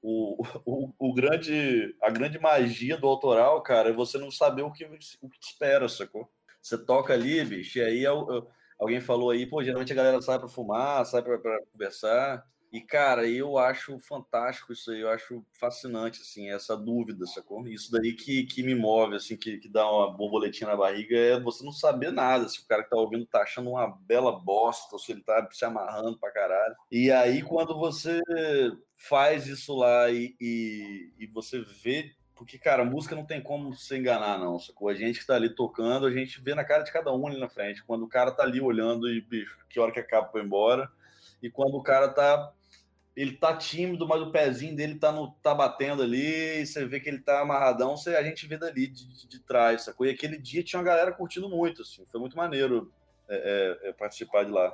O, 0.01 0.43
o, 0.65 0.93
o, 0.97 1.13
grande, 1.13 1.95
a 2.01 2.09
grande 2.09 2.39
magia 2.39 2.97
do 2.97 3.07
autoral, 3.07 3.61
cara, 3.61 3.89
é 3.89 3.93
você 3.93 4.17
não 4.17 4.31
saber 4.31 4.63
o 4.63 4.71
que, 4.71 4.83
o 5.21 5.29
que 5.29 5.39
te 5.39 5.47
espera, 5.51 5.87
sacou? 5.87 6.29
Você 6.61 6.77
toca 6.77 7.13
ali, 7.13 7.43
bicho, 7.45 7.79
e 7.79 7.81
aí 7.83 8.05
alguém 8.77 8.99
falou 8.99 9.29
aí, 9.29 9.45
pô, 9.45 9.63
geralmente 9.63 9.93
a 9.93 9.95
galera 9.95 10.21
sai 10.21 10.37
para 10.37 10.47
fumar, 10.47 11.05
sai 11.05 11.21
para 11.21 11.39
conversar. 11.71 12.45
E, 12.71 12.79
cara, 12.79 13.27
eu 13.27 13.57
acho 13.57 13.99
fantástico 13.99 14.71
isso 14.71 14.91
aí, 14.91 15.01
eu 15.01 15.09
acho 15.09 15.45
fascinante, 15.53 16.21
assim, 16.21 16.49
essa 16.49 16.77
dúvida, 16.77 17.25
sacou? 17.25 17.67
Isso 17.67 17.91
daí 17.91 18.13
que, 18.13 18.45
que 18.45 18.63
me 18.63 18.73
move, 18.73 19.15
assim, 19.15 19.35
que, 19.35 19.57
que 19.57 19.67
dá 19.67 19.89
uma 19.91 20.09
borboletinha 20.09 20.69
na 20.69 20.77
barriga, 20.77 21.17
é 21.17 21.39
você 21.39 21.65
não 21.65 21.73
saber 21.73 22.11
nada, 22.13 22.47
se 22.47 22.61
o 22.61 22.65
cara 22.65 22.83
que 22.83 22.89
tá 22.89 22.95
ouvindo 22.95 23.25
tá 23.25 23.41
achando 23.41 23.71
uma 23.71 23.87
bela 23.87 24.31
bosta, 24.31 24.87
ou 24.93 24.99
se 24.99 25.11
ele 25.11 25.21
tá 25.21 25.45
se 25.51 25.65
amarrando 25.65 26.17
pra 26.17 26.31
caralho. 26.31 26.75
E 26.89 27.11
aí, 27.11 27.41
quando 27.41 27.77
você 27.77 28.21
faz 28.95 29.47
isso 29.47 29.75
lá 29.75 30.09
e, 30.09 30.33
e, 30.39 31.11
e 31.19 31.27
você 31.27 31.59
vê 31.59 32.15
porque, 32.33 32.57
cara, 32.57 32.83
música 32.83 33.15
não 33.15 33.23
tem 33.23 33.39
como 33.39 33.71
se 33.75 33.95
enganar, 33.95 34.39
não. 34.39 34.57
Sacou? 34.57 34.89
A 34.89 34.95
gente 34.95 35.19
que 35.19 35.27
tá 35.27 35.35
ali 35.35 35.53
tocando, 35.53 36.07
a 36.07 36.11
gente 36.11 36.41
vê 36.41 36.55
na 36.55 36.63
cara 36.63 36.81
de 36.81 36.91
cada 36.91 37.13
um 37.13 37.27
ali 37.27 37.39
na 37.39 37.47
frente. 37.47 37.83
Quando 37.83 38.03
o 38.03 38.07
cara 38.07 38.31
tá 38.31 38.41
ali 38.41 38.59
olhando 38.59 39.07
e, 39.07 39.21
bicho, 39.21 39.59
que 39.69 39.79
hora 39.79 39.91
que 39.91 39.99
acaba 39.99 40.25
pra 40.25 40.41
ir 40.41 40.45
embora. 40.45 40.91
E 41.39 41.51
quando 41.51 41.75
o 41.75 41.83
cara 41.83 42.09
tá 42.09 42.51
ele 43.15 43.33
tá 43.33 43.55
tímido, 43.55 44.07
mas 44.07 44.21
o 44.21 44.31
pezinho 44.31 44.75
dele 44.75 44.95
tá, 44.95 45.11
no, 45.11 45.31
tá 45.43 45.53
batendo 45.53 46.01
ali, 46.01 46.65
você 46.65 46.85
vê 46.85 46.99
que 46.99 47.09
ele 47.09 47.19
tá 47.19 47.41
amarradão, 47.41 47.97
você, 47.97 48.15
a 48.15 48.23
gente 48.23 48.47
vê 48.47 48.57
dali 48.57 48.87
de, 48.87 49.05
de, 49.05 49.27
de 49.27 49.39
trás, 49.39 49.83
sacou? 49.83 50.05
E 50.05 50.09
aquele 50.09 50.37
dia 50.37 50.63
tinha 50.63 50.79
uma 50.79 50.85
galera 50.85 51.11
curtindo 51.11 51.49
muito, 51.49 51.81
assim, 51.81 52.05
foi 52.09 52.19
muito 52.19 52.37
maneiro 52.37 52.91
é, 53.29 53.79
é, 53.83 53.89
é 53.89 53.93
participar 53.93 54.45
de 54.45 54.51
lá. 54.51 54.73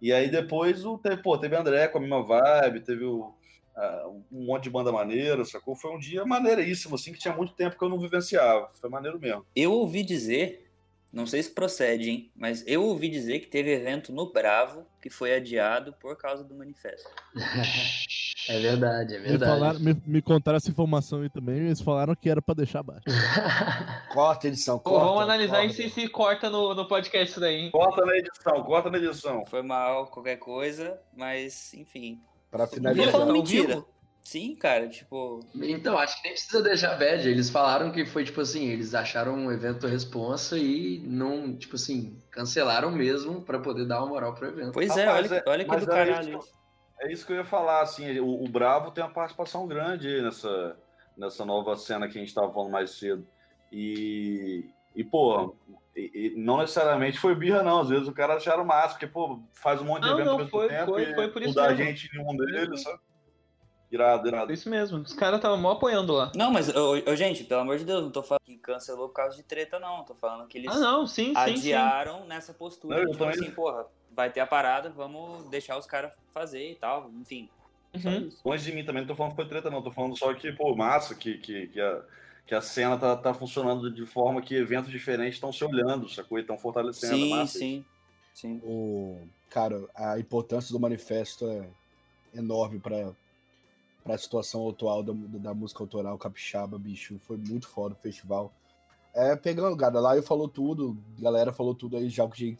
E 0.00 0.12
aí 0.12 0.30
depois 0.30 0.84
o, 0.84 0.98
teve, 0.98 1.22
pô, 1.22 1.38
teve 1.38 1.54
André 1.54 1.86
com 1.88 1.98
a 1.98 2.00
mesma 2.00 2.22
vibe, 2.22 2.80
teve 2.80 3.04
o, 3.04 3.34
uh, 3.76 4.24
um 4.32 4.46
monte 4.46 4.64
de 4.64 4.70
banda 4.70 4.90
maneira, 4.90 5.44
sacou? 5.44 5.76
Foi 5.76 5.94
um 5.94 5.98
dia 5.98 6.24
maneiríssimo, 6.24 6.96
assim, 6.96 7.12
que 7.12 7.18
tinha 7.18 7.36
muito 7.36 7.52
tempo 7.52 7.78
que 7.78 7.84
eu 7.84 7.88
não 7.88 8.00
vivenciava, 8.00 8.70
foi 8.80 8.90
maneiro 8.90 9.20
mesmo. 9.20 9.46
Eu 9.54 9.72
ouvi 9.72 10.02
dizer 10.02 10.69
não 11.12 11.26
sei 11.26 11.42
se 11.42 11.50
procede, 11.50 12.08
hein? 12.08 12.30
Mas 12.36 12.64
eu 12.66 12.84
ouvi 12.84 13.08
dizer 13.08 13.40
que 13.40 13.46
teve 13.46 13.72
evento 13.72 14.12
no 14.12 14.32
Bravo 14.32 14.86
que 15.00 15.10
foi 15.10 15.34
adiado 15.34 15.92
por 15.94 16.16
causa 16.16 16.44
do 16.44 16.54
manifesto. 16.54 17.10
é 18.48 18.58
verdade, 18.60 19.16
é 19.16 19.18
verdade. 19.18 19.32
Me, 19.32 19.38
falaram, 19.38 19.80
me, 19.80 20.02
me, 20.06 20.22
contaram 20.22 20.56
essa 20.56 20.70
informação 20.70 21.22
aí 21.22 21.28
também, 21.28 21.56
eles 21.56 21.80
falaram 21.80 22.14
que 22.14 22.30
era 22.30 22.40
pra 22.40 22.54
deixar 22.54 22.82
baixo. 22.82 23.04
corta 24.12 24.46
edição, 24.46 24.78
corta. 24.78 25.00
Pô, 25.00 25.04
vamos 25.06 25.22
analisar 25.22 25.62
corta. 25.62 25.74
se 25.74 25.90
se 25.90 26.08
corta 26.08 26.48
no, 26.48 26.74
no 26.74 26.86
podcast 26.86 27.30
isso 27.32 27.40
daí, 27.40 27.56
hein? 27.56 27.70
Corta 27.72 28.04
na 28.04 28.16
edição, 28.16 28.62
corta 28.62 28.90
na 28.90 28.98
edição. 28.98 29.44
Foi 29.46 29.62
mal, 29.62 30.06
qualquer 30.06 30.36
coisa, 30.36 31.00
mas 31.16 31.74
enfim. 31.74 32.20
Pra 32.50 32.68
finalizar. 32.68 33.10
Falando 33.10 33.32
mentira. 33.32 33.84
Sim, 34.22 34.54
cara, 34.54 34.88
tipo. 34.88 35.40
Então, 35.54 35.98
acho 35.98 36.16
que 36.16 36.24
nem 36.24 36.32
precisa 36.32 36.62
deixar 36.62 36.96
bad. 36.96 37.28
Eles 37.28 37.50
falaram 37.50 37.90
que 37.90 38.04
foi 38.04 38.24
tipo 38.24 38.40
assim, 38.40 38.68
eles 38.68 38.94
acharam 38.94 39.34
um 39.34 39.50
evento 39.50 39.86
responsa 39.86 40.58
e 40.58 41.00
não, 41.04 41.56
tipo 41.56 41.76
assim, 41.76 42.16
cancelaram 42.30 42.90
mesmo 42.90 43.40
para 43.42 43.58
poder 43.58 43.86
dar 43.86 44.00
uma 44.00 44.08
moral 44.08 44.34
pro 44.34 44.48
evento. 44.48 44.72
Pois 44.72 44.96
é, 44.96 45.08
olha, 45.10 45.34
é, 45.34 45.42
olha 45.46 45.64
que 45.64 45.76
do 45.76 45.84
é 45.84 45.86
caralho. 45.86 46.38
Isso, 46.38 46.52
é 47.00 47.12
isso 47.12 47.26
que 47.26 47.32
eu 47.32 47.36
ia 47.36 47.44
falar, 47.44 47.80
assim, 47.80 48.20
o, 48.20 48.44
o, 48.44 48.48
Bravo 48.48 48.90
tem 48.90 49.02
uma 49.02 49.12
participação 49.12 49.66
grande 49.66 50.20
nessa, 50.22 50.76
nessa 51.16 51.44
nova 51.44 51.74
cena 51.76 52.06
que 52.06 52.18
a 52.18 52.20
gente 52.20 52.34
tava 52.34 52.52
falando 52.52 52.70
mais 52.70 52.90
cedo. 52.90 53.26
E, 53.72 54.68
e 54.94 55.02
pô, 55.02 55.56
e, 55.96 56.10
e 56.14 56.34
não 56.36 56.58
necessariamente 56.58 57.18
foi 57.18 57.34
birra, 57.34 57.62
não. 57.62 57.80
Às 57.80 57.88
vezes 57.88 58.06
o 58.06 58.12
cara 58.12 58.34
acharam 58.34 58.64
massa, 58.64 58.90
porque, 58.90 59.06
pô, 59.06 59.40
faz 59.54 59.80
um 59.80 59.84
monte 59.86 60.02
de 60.02 60.08
não, 60.08 60.14
evento 60.14 60.26
não, 60.26 60.32
ao 60.32 60.38
mesmo 60.38 60.50
foi, 60.50 60.68
tempo 60.68 60.92
foi, 60.92 61.02
e 61.02 61.14
foi 61.14 61.28
por 61.28 61.42
isso 61.42 61.50
mudar 61.50 61.68
mesmo. 61.70 61.84
gente 61.84 62.16
em 62.16 62.20
um 62.20 62.36
deles, 62.36 62.82
sabe? 62.82 63.00
Irado, 63.90 64.28
irado. 64.28 64.52
Isso 64.52 64.70
mesmo, 64.70 64.98
os 64.98 65.12
caras 65.12 65.36
estavam 65.36 65.58
mó 65.58 65.72
apoiando 65.72 66.12
lá. 66.12 66.30
Não, 66.36 66.52
mas, 66.52 66.68
ô, 66.68 66.92
ô, 66.92 67.16
gente, 67.16 67.42
pelo 67.42 67.62
amor 67.62 67.76
de 67.76 67.84
Deus, 67.84 68.04
não 68.04 68.10
tô 68.10 68.22
falando 68.22 68.42
que 68.44 68.56
cancelou 68.56 69.08
por 69.08 69.14
causa 69.14 69.36
de 69.36 69.42
treta, 69.42 69.80
não. 69.80 70.04
Tô 70.04 70.14
falando 70.14 70.46
que 70.46 70.58
eles 70.58 70.70
ah, 70.70 70.78
não, 70.78 71.06
sim, 71.06 71.32
adiaram 71.34 72.18
sim, 72.18 72.22
sim. 72.22 72.28
nessa 72.28 72.54
postura. 72.54 73.02
Não, 73.02 73.10
tipo 73.10 73.24
assim, 73.24 73.46
isso. 73.46 73.54
porra, 73.54 73.86
vai 74.12 74.30
ter 74.30 74.40
a 74.40 74.46
parada, 74.46 74.90
vamos 74.90 75.44
deixar 75.48 75.76
os 75.76 75.86
caras 75.86 76.12
fazer 76.30 76.70
e 76.70 76.74
tal, 76.76 77.10
enfim. 77.20 77.48
Uhum. 77.92 78.30
Longe 78.44 78.64
de 78.64 78.72
mim 78.72 78.84
também, 78.84 79.02
não 79.02 79.08
tô 79.08 79.16
falando 79.16 79.32
que 79.32 79.36
foi 79.36 79.48
treta, 79.48 79.68
não. 79.68 79.82
Tô 79.82 79.90
falando 79.90 80.16
só 80.16 80.32
que, 80.34 80.52
pô, 80.52 80.76
massa, 80.76 81.14
que, 81.14 81.38
que, 81.38 81.66
que, 81.66 81.80
a, 81.80 82.02
que 82.46 82.54
a 82.54 82.60
cena 82.60 82.96
tá, 82.96 83.16
tá 83.16 83.34
funcionando 83.34 83.92
de 83.92 84.06
forma 84.06 84.40
que 84.40 84.54
eventos 84.54 84.92
diferentes 84.92 85.34
estão 85.34 85.52
se 85.52 85.64
olhando, 85.64 86.08
sacou? 86.08 86.38
E 86.38 86.42
estão 86.42 86.56
fortalecendo. 86.56 87.16
Sim, 87.16 87.30
massa, 87.30 87.58
sim. 87.58 87.84
sim. 88.32 88.60
O, 88.62 89.18
cara, 89.48 89.84
a 89.96 90.16
importância 90.18 90.72
do 90.72 90.78
manifesto 90.78 91.48
é 91.48 91.68
enorme 92.32 92.78
para 92.78 93.12
para 94.02 94.14
a 94.14 94.18
situação 94.18 94.68
atual 94.68 95.02
da, 95.02 95.12
da, 95.12 95.54
música 95.54 95.82
autoral 95.82 96.18
capixaba, 96.18 96.78
bicho. 96.78 97.18
Foi 97.20 97.36
muito 97.36 97.68
foda 97.68 97.94
o 97.94 97.98
festival. 97.98 98.52
É, 99.14 99.36
pegando, 99.36 99.76
cara, 99.76 100.00
lá 100.00 100.16
eu 100.16 100.22
falou 100.22 100.48
tudo, 100.48 100.96
galera 101.18 101.52
falou 101.52 101.74
tudo 101.74 101.96
aí 101.96 102.08
já 102.08 102.24
o 102.24 102.30
que, 102.30 102.56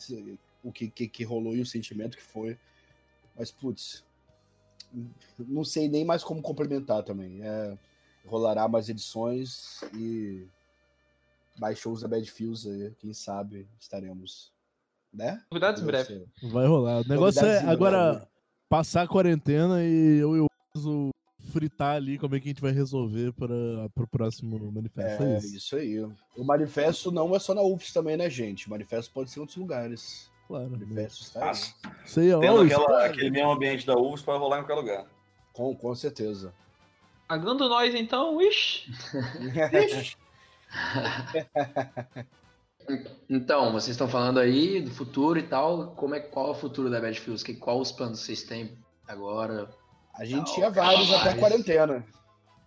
o 0.63 0.73
que, 0.73 0.91
que, 0.91 1.09
que 1.09 1.25
rolou 1.25 1.55
e 1.55 1.61
o 1.61 1.67
sentimento 1.67 2.17
que 2.17 2.23
foi. 2.23 2.59
Mas, 3.37 3.51
putz, 3.51 4.05
não 5.39 5.65
sei 5.65 5.89
nem 5.89 6.05
mais 6.05 6.23
como 6.25 6.43
complementar 6.43 7.03
também. 7.03 7.41
É, 7.43 7.79
rolará 8.27 8.69
mais 8.69 8.89
edições 8.89 9.81
e 9.95 10.47
mais 11.59 11.79
shows 11.79 12.03
da 12.03 12.09
Bad 12.09 12.31
Fields 12.31 12.67
aí, 12.67 12.93
quem 12.99 13.13
sabe 13.13 13.69
estaremos, 13.79 14.53
né? 15.13 15.43
Novidades 15.51 15.83
em 15.83 15.87
breve. 15.87 16.27
Vai 16.43 16.67
rolar. 16.67 17.01
O 17.01 17.09
negócio 17.09 17.41
Novidades 17.43 17.69
é 17.69 17.71
agora 17.71 18.13
breve. 18.13 18.27
passar 18.69 19.03
a 19.03 19.09
quarentena 19.09 19.83
e 19.85 20.19
eu 20.19 20.37
e 20.37 20.41
o 20.41 21.11
fritar 21.51 21.97
ali 21.97 22.19
como 22.19 22.35
é 22.35 22.41
que 22.41 22.49
a 22.49 22.51
gente 22.51 22.63
vai 22.63 22.73
resolver 22.73 23.33
para 23.33 23.53
o 23.97 24.09
próximo 24.09 24.73
manifesto. 24.73 25.23
É, 25.23 25.35
é 25.35 25.39
isso. 25.39 25.57
isso. 25.57 25.77
aí. 25.77 26.01
O 26.37 26.45
manifesto 26.45 27.11
não 27.11 27.35
é 27.35 27.39
só 27.39 27.53
na 27.55 27.63
UFS 27.63 27.93
também, 27.93 28.17
né, 28.17 28.31
gente? 28.31 28.67
O 28.67 28.71
manifesto 28.71 29.13
pode 29.13 29.31
ser 29.31 29.39
em 29.39 29.43
outros 29.43 29.59
lugares. 29.59 30.31
Claro. 30.47 30.67
O 30.67 30.71
manifesto 30.71 31.23
está 31.23 31.51
aí. 31.51 31.57
Sei, 32.07 32.33
ó, 32.33 32.41
Tendo 32.41 32.63
aquela, 32.63 33.07
aquele 33.07 33.31
mesmo 33.31 33.51
ambiente 33.51 33.87
da 33.87 33.99
UFS 33.99 34.23
para 34.23 34.39
rolar 34.39 34.61
em 34.61 34.63
qualquer 34.63 34.75
lugar. 34.75 35.07
Com, 35.53 35.75
com 35.75 35.95
certeza. 35.95 36.55
Pagando 37.29 37.69
nós 37.69 37.95
então, 37.95 38.41
ixi. 38.41 38.91
ixi. 39.89 40.17
então, 43.29 43.73
vocês 43.73 43.91
estão 43.91 44.09
falando 44.09 44.41
aí 44.41 44.81
do 44.81 44.91
futuro 44.91 45.39
e 45.39 45.43
tal. 45.43 45.93
Como 45.93 46.15
é 46.15 46.21
qual 46.21 46.49
é 46.49 46.51
o 46.51 46.55
futuro 46.55 46.91
da 46.91 47.01
Bad 47.01 47.21
Fields? 47.21 47.45
Qual 47.59 47.81
os 47.81 47.93
planos 47.93 48.21
vocês 48.21 48.43
têm 48.43 48.77
agora? 49.07 49.71
A 50.15 50.25
gente 50.25 50.39
não, 50.39 50.55
tinha 50.55 50.71
vários 50.71 51.13
até 51.13 51.31
a 51.31 51.37
quarentena. 51.37 52.05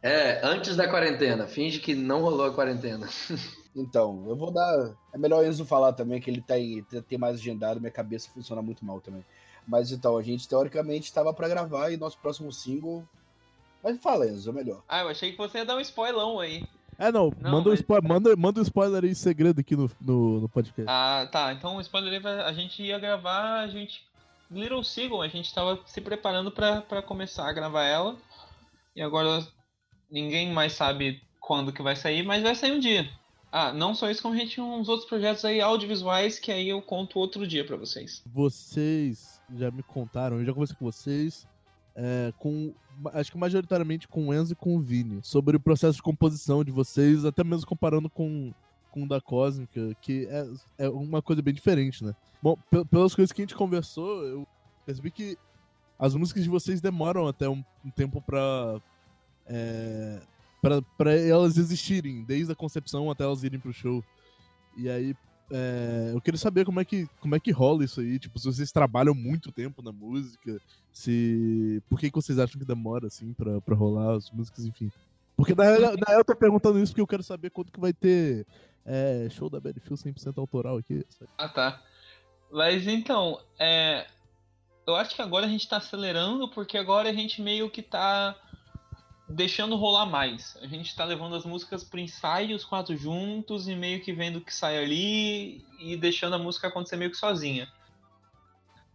É, 0.02 0.42
antes 0.44 0.76
da 0.76 0.88
quarentena. 0.88 1.48
Finge 1.48 1.80
que 1.80 1.96
não 1.96 2.22
rolou 2.22 2.46
a 2.46 2.54
quarentena. 2.54 3.08
Então, 3.76 4.24
eu 4.28 4.36
vou 4.36 4.52
dar. 4.52 4.94
É 5.12 5.18
melhor 5.18 5.44
Enzo 5.44 5.66
falar 5.66 5.94
também, 5.94 6.22
que 6.22 6.30
ele 6.30 6.42
tem, 6.42 6.84
tem 7.10 7.18
mais 7.18 7.40
agendado, 7.40 7.80
minha 7.80 7.92
cabeça 7.92 8.30
funciona 8.32 8.62
muito 8.62 8.86
mal 8.86 9.02
também. 9.02 9.26
Mas 9.68 9.92
então, 9.92 10.16
a 10.16 10.22
gente 10.22 10.48
teoricamente 10.48 11.06
estava 11.06 11.34
para 11.34 11.48
gravar 11.48 11.90
e 11.90 11.98
nosso 11.98 12.18
próximo 12.20 12.52
single. 12.52 13.04
Mas 13.84 14.00
fala, 14.00 14.28
Enzo, 14.28 14.52
é 14.52 14.54
melhor. 14.54 14.84
Ah, 14.88 15.02
eu 15.02 15.10
achei 15.10 15.32
que 15.32 15.38
você 15.38 15.58
ia 15.58 15.66
dar 15.66 15.76
um 15.76 15.80
spoilão 15.80 16.40
aí. 16.40 16.68
É, 16.98 17.12
não, 17.12 17.34
não 17.42 17.52
manda, 17.52 17.70
mas... 17.70 17.80
um 17.80 17.82
spoiler, 17.82 18.08
manda, 18.08 18.36
manda 18.36 18.60
um 18.60 18.64
spoiler 18.64 19.04
aí 19.04 19.16
segredo 19.16 19.60
aqui 19.60 19.76
no, 19.76 19.90
no, 20.00 20.42
no 20.42 20.50
podcast. 20.50 20.86
Ah, 20.88 21.28
tá. 21.32 21.52
Então 21.52 21.78
o 21.78 21.82
spoiler 21.82 22.26
aí, 22.26 22.42
a 22.42 22.54
gente 22.54 22.84
ia 22.84 23.00
gravar, 23.00 23.62
a 23.62 23.68
gente 23.68 24.06
Little 24.52 24.84
Seagull, 24.84 25.22
a 25.22 25.28
gente 25.28 25.46
estava 25.46 25.80
se 25.86 26.02
preparando 26.02 26.52
para 26.52 27.02
começar 27.02 27.48
a 27.48 27.54
gravar 27.54 27.84
ela. 27.84 28.18
E 28.96 29.02
agora 29.02 29.46
ninguém 30.10 30.52
mais 30.52 30.74
sabe 30.74 31.22
quando 31.40 31.74
que 31.74 31.82
vai 31.82 31.96
sair, 31.96 32.24
mas 32.24 32.44
vai 32.44 32.56
sair 32.56 32.72
um 32.72 32.80
dia. 32.80 33.10
Ah, 33.52 33.72
não 33.72 33.94
só 33.94 34.10
isso, 34.10 34.22
como 34.22 34.34
a 34.34 34.38
gente 34.38 34.56
tem 34.56 34.64
uns 34.64 34.90
outros 34.90 35.08
projetos 35.08 35.46
aí 35.46 35.62
audiovisuais 35.62 36.40
que 36.40 36.52
aí 36.52 36.70
eu 36.70 36.82
conto 36.82 37.20
outro 37.20 37.46
dia 37.46 37.64
para 37.64 37.78
vocês. 37.78 38.24
Vocês 38.26 39.40
já 39.56 39.70
me 39.70 39.84
contaram, 39.84 40.40
eu 40.40 40.46
já 40.46 40.54
conversei 40.54 40.76
com 40.76 40.86
vocês, 40.86 41.48
é, 41.96 42.34
com 42.40 42.74
acho 43.14 43.32
que 43.32 43.38
majoritariamente 43.38 44.08
com 44.08 44.28
o 44.28 44.34
Enzo 44.34 44.54
e 44.54 44.56
com 44.56 44.76
o 44.76 44.82
Vini, 44.82 45.20
sobre 45.24 45.56
o 45.56 45.60
processo 45.60 45.98
de 45.98 46.02
composição 46.02 46.64
de 46.64 46.72
vocês, 46.72 47.26
até 47.26 47.44
mesmo 47.44 47.68
comparando 47.68 48.10
com, 48.10 48.52
com 48.94 49.04
o 49.04 49.08
da 49.08 49.20
Cósmica, 49.20 49.96
que 50.00 50.28
é, 50.30 50.86
é 50.86 50.90
uma 50.90 51.20
coisa 51.20 51.42
bem 51.42 51.54
diferente, 51.54 52.04
né? 52.04 52.16
Bom, 52.42 52.56
pelas 52.92 53.16
coisas 53.16 53.32
que 53.32 53.42
a 53.42 53.44
gente 53.44 53.56
conversou, 53.56 54.24
eu 54.24 54.48
percebi 54.86 55.10
que 55.10 55.36
as 55.98 56.14
músicas 56.14 56.44
de 56.44 56.50
vocês 56.50 56.80
demoram 56.80 57.28
até 57.28 57.50
um, 57.50 57.64
um 57.84 57.90
tempo 57.90 58.22
pra, 58.22 58.80
é, 59.48 60.22
pra, 60.62 60.82
pra 60.96 61.18
elas 61.18 61.58
existirem, 61.58 62.24
desde 62.24 62.52
a 62.52 62.56
concepção 62.56 63.10
até 63.10 63.24
elas 63.24 63.44
irem 63.44 63.60
pro 63.60 63.74
show. 63.74 64.04
E 64.78 64.88
aí, 64.88 65.16
é, 65.50 66.12
eu 66.14 66.22
queria 66.22 66.38
saber 66.38 66.64
como 66.64 66.80
é, 66.80 66.86
que, 66.86 67.08
como 67.20 67.36
é 67.36 67.40
que 67.40 67.52
rola 67.52 67.84
isso 67.84 68.00
aí, 68.00 68.20
tipo, 68.20 68.38
se 68.38 68.46
vocês 68.46 68.72
trabalham 68.72 69.16
muito 69.16 69.52
tempo 69.52 69.82
na 69.82 69.92
música, 69.92 70.62
se... 70.92 71.82
Por 71.90 72.00
que, 72.00 72.12
que 72.12 72.16
vocês 72.16 72.38
acham 72.38 72.60
que 72.60 72.68
demora, 72.68 73.08
assim, 73.08 73.34
pra, 73.34 73.60
pra 73.60 73.76
rolar 73.76 74.18
as 74.18 74.30
músicas, 74.30 74.66
enfim. 74.66 74.92
Porque 75.36 75.56
na 75.56 75.64
real 75.64 76.20
eu 76.20 76.26
tô 76.26 76.36
perguntando 76.36 76.78
isso 76.80 76.92
porque 76.92 77.02
eu 77.02 77.08
quero 77.08 77.24
saber 77.24 77.50
quanto 77.50 77.72
que 77.72 77.80
vai 77.80 77.92
ter 77.92 78.46
é, 78.86 79.28
show 79.30 79.50
da 79.50 79.60
Battlefield 79.60 80.02
100% 80.02 80.38
autoral 80.38 80.78
aqui. 80.78 81.06
Ah, 81.38 81.50
tá. 81.50 81.82
Mas 82.52 82.88
então, 82.88 83.40
é, 83.58 84.06
eu 84.86 84.96
acho 84.96 85.16
que 85.16 85.22
agora 85.22 85.46
a 85.46 85.50
gente 85.50 85.68
tá 85.68 85.78
acelerando 85.78 86.50
porque 86.50 86.78
agora 86.78 87.10
a 87.10 87.14
gente 87.14 87.42
meio 87.42 87.70
que 87.70 87.82
tá 87.82 88.36
deixando 89.28 89.76
rolar 89.76 90.06
mais. 90.06 90.58
A 90.62 90.68
gente 90.68 90.96
tá 90.96 91.06
levando 91.06 91.36
as 91.36 91.46
músicas 91.46 91.84
pro 91.84 92.00
ensaio, 92.00 92.56
os 92.56 92.66
quatro 92.66 92.96
juntos, 92.96 93.68
e 93.68 93.76
meio 93.76 94.02
que 94.02 94.14
vendo 94.14 94.38
o 94.38 94.42
que 94.42 94.54
sai 94.54 94.78
ali 94.78 95.66
e 95.80 95.98
deixando 95.98 96.36
a 96.36 96.40
música 96.40 96.68
acontecer 96.68 96.98
meio 96.98 97.12
que 97.12 97.18
sozinha. 97.18 97.68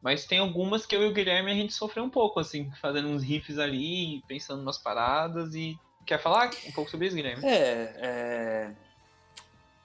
Mas 0.01 0.27
tem 0.27 0.39
algumas 0.39 0.87
que 0.87 0.95
eu 0.95 1.03
e 1.03 1.07
o 1.07 1.13
Guilherme 1.13 1.51
a 1.51 1.55
gente 1.55 1.73
sofreu 1.73 2.05
um 2.05 2.11
pouco, 2.11 2.39
assim, 2.39 2.71
fazendo 2.81 3.09
uns 3.09 3.23
riffs 3.23 3.59
ali, 3.59 4.23
pensando 4.29 4.63
umas 4.63 4.79
paradas 4.79 5.55
e. 5.55 5.77
Quer 6.07 6.23
falar 6.23 6.51
um 6.67 6.73
pouco 6.73 6.91
sobre 6.91 7.07
isso, 7.07 7.17
Guilherme? 7.17 7.45
É, 7.45 7.93
é. 7.97 8.77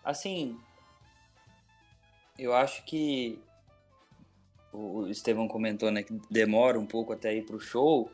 Assim. 0.04 0.60
Eu 2.38 2.54
acho 2.54 2.84
que. 2.86 3.40
O 4.72 5.08
Estevão 5.08 5.48
comentou, 5.48 5.92
né, 5.92 6.02
que 6.02 6.20
demora 6.32 6.80
um 6.80 6.86
pouco 6.86 7.14
até 7.14 7.36
ir 7.36 7.44
pro 7.44 7.60
show. 7.60 8.12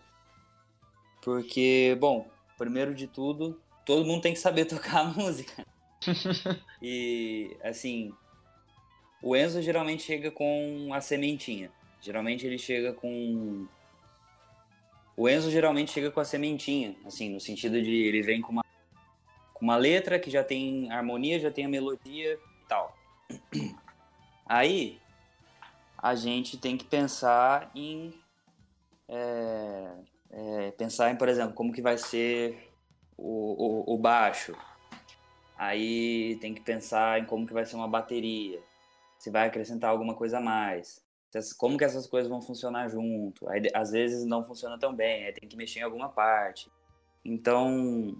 Porque, 1.22 1.98
bom, 1.99 2.30
primeiro 2.57 2.94
de 2.94 3.07
tudo, 3.07 3.60
todo 3.86 4.06
mundo 4.06 4.22
tem 4.22 4.34
que 4.34 4.40
saber 4.40 4.66
tocar 4.70 5.02
a 5.02 5.06
música. 5.06 5.66
e, 6.82 7.56
assim, 7.64 8.14
o 9.22 9.36
Enzo 9.36 9.61
geralmente 9.61 10.03
chega 10.03 10.32
com 10.32 10.90
a 10.94 11.02
sementinha. 11.02 11.72
Geralmente 12.02 12.45
ele 12.45 12.57
chega 12.57 12.94
com. 12.94 13.68
O 15.16 15.28
Enzo 15.28 15.52
geralmente 15.52 15.91
chega 15.91 16.10
com 16.10 16.22
a 16.22 16.26
sementinha, 16.26 16.95
assim, 17.06 17.30
no 17.30 17.40
sentido 17.41 17.82
de 17.82 17.91
ele 17.91 18.22
vem 18.22 18.40
com 18.40 18.53
uma, 18.53 18.64
uma 19.61 19.76
letra 19.76 20.19
que 20.19 20.30
já 20.30 20.44
tem 20.44 20.91
harmonia, 20.91 21.40
já 21.40 21.52
tem 21.52 21.65
a 21.65 21.69
melodia 21.69 22.34
e 22.34 22.68
tal. 22.68 22.95
Aí 24.45 24.99
a 25.98 26.15
gente 26.15 26.57
tem 26.57 26.77
que 26.77 26.86
pensar 26.86 27.72
em. 27.76 28.14
É, 29.07 29.91
é, 30.31 30.72
pensar 30.72 31.11
em, 31.11 31.15
por 31.15 31.27
exemplo, 31.27 31.53
como 31.53 31.73
que 31.73 31.81
vai 31.81 31.98
ser 31.98 32.72
o, 33.18 33.91
o, 33.91 33.95
o 33.95 33.98
baixo. 33.98 34.56
Aí 35.57 36.38
tem 36.40 36.53
que 36.53 36.61
pensar 36.61 37.19
em 37.19 37.26
como 37.26 37.45
que 37.45 37.53
vai 37.53 37.65
ser 37.65 37.76
uma 37.76 37.88
bateria. 37.88 38.61
Se 39.18 39.30
vai 39.30 39.48
acrescentar 39.48 39.90
alguma 39.90 40.14
coisa 40.15 40.38
a 40.38 40.41
mais 40.41 41.03
como 41.57 41.77
que 41.77 41.84
essas 41.84 42.07
coisas 42.07 42.30
vão 42.30 42.41
funcionar 42.41 42.90
junto. 42.90 43.48
Aí, 43.49 43.61
às 43.73 43.91
vezes 43.91 44.26
não 44.26 44.44
funciona 44.44 44.80
tão 44.80 44.94
bem, 44.94 45.26
aí 45.26 45.34
tem 45.34 45.48
que 45.48 45.56
mexer 45.56 45.80
em 45.80 45.84
alguma 45.84 46.10
parte. 46.10 46.72
Então, 47.23 48.19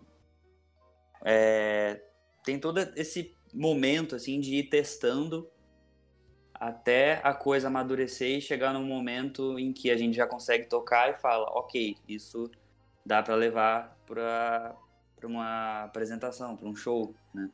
é, 1.24 2.02
tem 2.44 2.60
todo 2.60 2.80
esse 2.96 3.36
momento 3.54 4.16
assim 4.16 4.40
de 4.40 4.56
ir 4.56 4.64
testando 4.64 5.50
até 6.54 7.22
a 7.24 7.34
coisa 7.34 7.68
amadurecer 7.68 8.38
e 8.38 8.42
chegar 8.42 8.74
num 8.74 8.84
momento 8.84 9.58
em 9.58 9.72
que 9.72 9.90
a 9.90 9.98
gente 9.98 10.16
já 10.16 10.28
consegue 10.28 10.66
tocar 10.66 11.10
e 11.10 11.18
fala, 11.18 11.46
ok, 11.52 11.96
isso 12.08 12.52
dá 13.06 13.24
para 13.24 13.36
levar 13.36 13.98
para 14.06 14.76
uma 15.24 15.84
apresentação, 15.84 16.58
para 16.58 16.68
um 16.68 16.76
show, 16.76 17.16
né? 17.34 17.50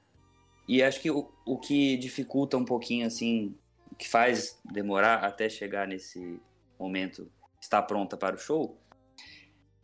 E 0.68 0.82
acho 0.82 1.00
que 1.00 1.12
o, 1.12 1.32
o 1.46 1.60
que 1.60 1.96
dificulta 1.98 2.58
um 2.58 2.66
pouquinho 2.66 3.06
assim 3.06 3.56
que 3.98 4.10
faz 4.10 4.60
demorar 4.66 5.24
até 5.24 5.48
chegar 5.48 5.88
nesse 5.88 6.42
momento 6.80 7.32
estar 7.62 7.84
pronta 7.84 8.18
para 8.18 8.36
o 8.36 8.40
show 8.40 8.78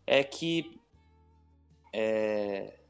é 0.06 0.24
que 0.24 0.80
é, 1.94 2.81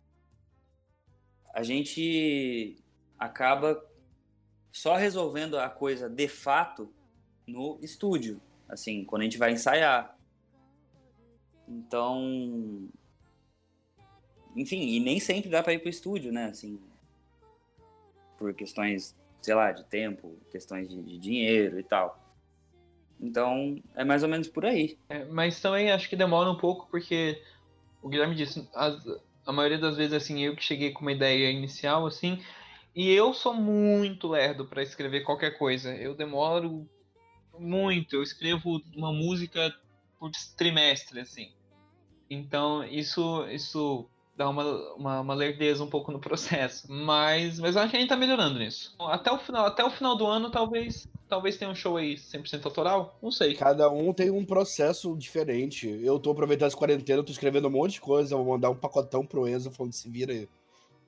a 1.53 1.63
gente 1.63 2.77
acaba 3.17 3.83
só 4.71 4.95
resolvendo 4.95 5.57
a 5.57 5.69
coisa 5.69 6.09
de 6.09 6.27
fato 6.27 6.93
no 7.47 7.77
estúdio, 7.81 8.41
assim, 8.69 9.03
quando 9.03 9.21
a 9.21 9.25
gente 9.25 9.37
vai 9.37 9.51
ensaiar. 9.51 10.17
Então, 11.67 12.89
enfim, 14.55 14.81
e 14.81 14.99
nem 14.99 15.19
sempre 15.19 15.49
dá 15.49 15.61
para 15.61 15.73
ir 15.73 15.79
pro 15.79 15.89
estúdio, 15.89 16.31
né, 16.31 16.45
assim, 16.45 16.79
por 18.37 18.53
questões 18.53 19.15
sei 19.41 19.55
lá, 19.55 19.71
de 19.71 19.83
tempo, 19.85 20.37
questões 20.51 20.87
de, 20.87 21.01
de 21.01 21.17
dinheiro 21.17 21.79
e 21.79 21.83
tal. 21.83 22.17
Então, 23.19 23.81
é 23.95 24.03
mais 24.03 24.23
ou 24.23 24.29
menos 24.29 24.47
por 24.47 24.65
aí. 24.65 24.97
É, 25.09 25.25
mas 25.25 25.59
também 25.59 25.91
acho 25.91 26.07
que 26.07 26.15
demora 26.15 26.49
um 26.49 26.57
pouco, 26.57 26.87
porque 26.89 27.41
o 28.01 28.09
Guilherme 28.09 28.35
disse, 28.35 28.67
as, 28.73 29.03
a 29.45 29.51
maioria 29.51 29.77
das 29.77 29.97
vezes, 29.97 30.13
assim, 30.13 30.43
eu 30.43 30.55
que 30.55 30.63
cheguei 30.63 30.91
com 30.91 31.01
uma 31.01 31.11
ideia 31.11 31.49
inicial, 31.49 32.05
assim, 32.05 32.43
e 32.95 33.09
eu 33.09 33.33
sou 33.33 33.53
muito 33.53 34.27
lerdo 34.27 34.65
para 34.65 34.83
escrever 34.83 35.21
qualquer 35.21 35.57
coisa. 35.57 35.95
Eu 35.95 36.13
demoro 36.13 36.87
muito, 37.57 38.15
eu 38.15 38.23
escrevo 38.23 38.81
uma 38.95 39.13
música 39.13 39.73
por 40.19 40.29
trimestre, 40.57 41.19
assim. 41.19 41.51
Então, 42.29 42.83
isso, 42.83 43.45
isso 43.49 44.09
dá 44.35 44.49
uma, 44.49 44.63
uma, 44.95 45.21
uma, 45.21 45.33
lerdeza 45.33 45.83
um 45.83 45.89
pouco 45.89 46.11
no 46.11 46.19
processo. 46.19 46.91
Mas, 46.91 47.59
mas 47.59 47.75
eu 47.75 47.81
acho 47.81 47.91
que 47.91 47.97
a 47.97 47.99
gente 47.99 48.09
tá 48.09 48.17
melhorando 48.17 48.59
nisso. 48.59 48.95
Até 48.99 49.31
o 49.31 49.37
final, 49.37 49.65
até 49.65 49.83
o 49.83 49.89
final 49.89 50.15
do 50.15 50.25
ano, 50.25 50.49
talvez 50.49 51.07
talvez 51.31 51.55
tenha 51.55 51.71
um 51.71 51.75
show 51.75 51.95
aí 51.95 52.15
100% 52.15 52.65
autoral. 52.65 53.17
Não 53.23 53.31
sei. 53.31 53.55
Cada 53.55 53.89
um 53.89 54.11
tem 54.11 54.29
um 54.29 54.43
processo 54.43 55.15
diferente. 55.15 55.87
Eu 56.03 56.19
tô 56.19 56.31
aproveitando 56.31 56.67
essa 56.67 56.75
quarentena, 56.75 57.23
tô 57.23 57.31
escrevendo 57.31 57.69
um 57.69 57.71
monte 57.71 57.93
de 57.93 58.01
coisa. 58.01 58.35
Vou 58.35 58.45
mandar 58.45 58.69
um 58.69 58.75
pacotão 58.75 59.25
pro 59.25 59.47
Enzo 59.47 59.71
falando 59.71 59.93
se 59.93 60.09
vira 60.09 60.33
aí. 60.33 60.49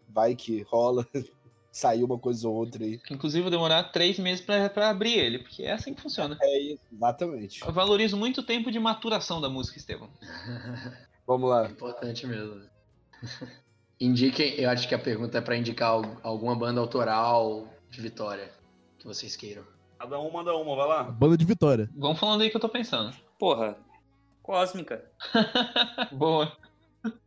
Vai 0.07 0.33
que 0.33 0.61
rola. 0.61 1.05
Saiu 1.73 2.05
uma 2.05 2.19
coisa 2.19 2.47
ou 2.47 2.53
outra 2.53 2.83
aí. 2.83 3.01
Inclusive, 3.09 3.41
vou 3.41 3.51
demorar 3.51 3.85
três 3.85 4.19
meses 4.19 4.45
para 4.45 4.89
abrir 4.89 5.17
ele, 5.17 5.39
porque 5.39 5.63
é 5.63 5.71
assim 5.71 5.91
que 5.91 6.01
funciona. 6.01 6.37
É 6.39 6.59
isso, 6.59 6.83
exatamente. 6.93 7.65
Eu 7.65 7.73
valorizo 7.73 8.15
muito 8.15 8.41
o 8.41 8.43
tempo 8.43 8.71
de 8.71 8.79
maturação 8.79 9.41
da 9.41 9.49
música, 9.49 9.79
Estevam. 9.79 10.07
Vamos 11.25 11.49
lá. 11.49 11.65
É 11.65 11.71
importante 11.71 12.27
mesmo. 12.27 12.61
Indiquem, 13.99 14.55
eu 14.55 14.69
acho 14.69 14.87
que 14.87 14.95
a 14.95 14.99
pergunta 14.99 15.37
é 15.37 15.41
para 15.41 15.55
indicar 15.55 15.93
alguma 16.23 16.55
banda 16.55 16.81
autoral 16.81 17.67
de 17.89 18.01
Vitória 18.01 18.51
que 18.97 19.05
vocês 19.05 19.35
queiram. 19.35 19.63
Cada 19.99 20.19
um 20.19 20.31
manda 20.31 20.53
uma, 20.55 20.75
vai 20.75 20.87
lá. 20.87 21.03
Banda 21.03 21.37
de 21.37 21.45
Vitória. 21.45 21.89
Vamos 21.95 22.19
falando 22.19 22.41
aí 22.41 22.49
que 22.49 22.57
eu 22.57 22.61
tô 22.61 22.67
pensando. 22.67 23.15
Porra, 23.39 23.77
Cósmica. 24.41 25.09
Boa. 26.11 26.51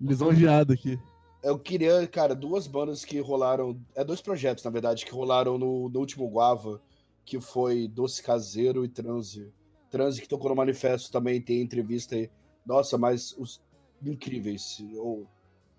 Lisonjeado 0.01 0.73
aqui. 0.73 0.99
Eu 1.43 1.59
queria, 1.59 2.07
cara, 2.07 2.35
duas 2.35 2.67
bandas 2.67 3.05
que 3.05 3.19
rolaram. 3.21 3.81
É 3.95 4.05
dois 4.05 4.21
projetos, 4.21 4.65
na 4.65 4.71
verdade, 4.71 5.07
que 5.07 5.13
rolaram 5.13 5.57
no, 5.57 5.89
no 5.89 6.01
último 6.01 6.29
Guava, 6.29 6.83
que 7.25 7.41
foi 7.41 7.89
Doce 7.89 8.23
Caseiro 8.23 8.85
e 8.85 8.89
Transe. 8.89 9.53
Transe 9.91 10.21
que 10.21 10.29
tocou 10.29 10.51
no 10.51 10.57
manifesto 10.57 11.11
também, 11.11 11.41
tem 11.41 11.63
entrevista 11.63 12.15
aí. 12.15 12.31
Nossa, 12.67 12.99
mas 12.99 13.35
os 13.39 13.63
incríveis. 14.05 14.83
Eu 14.93 15.27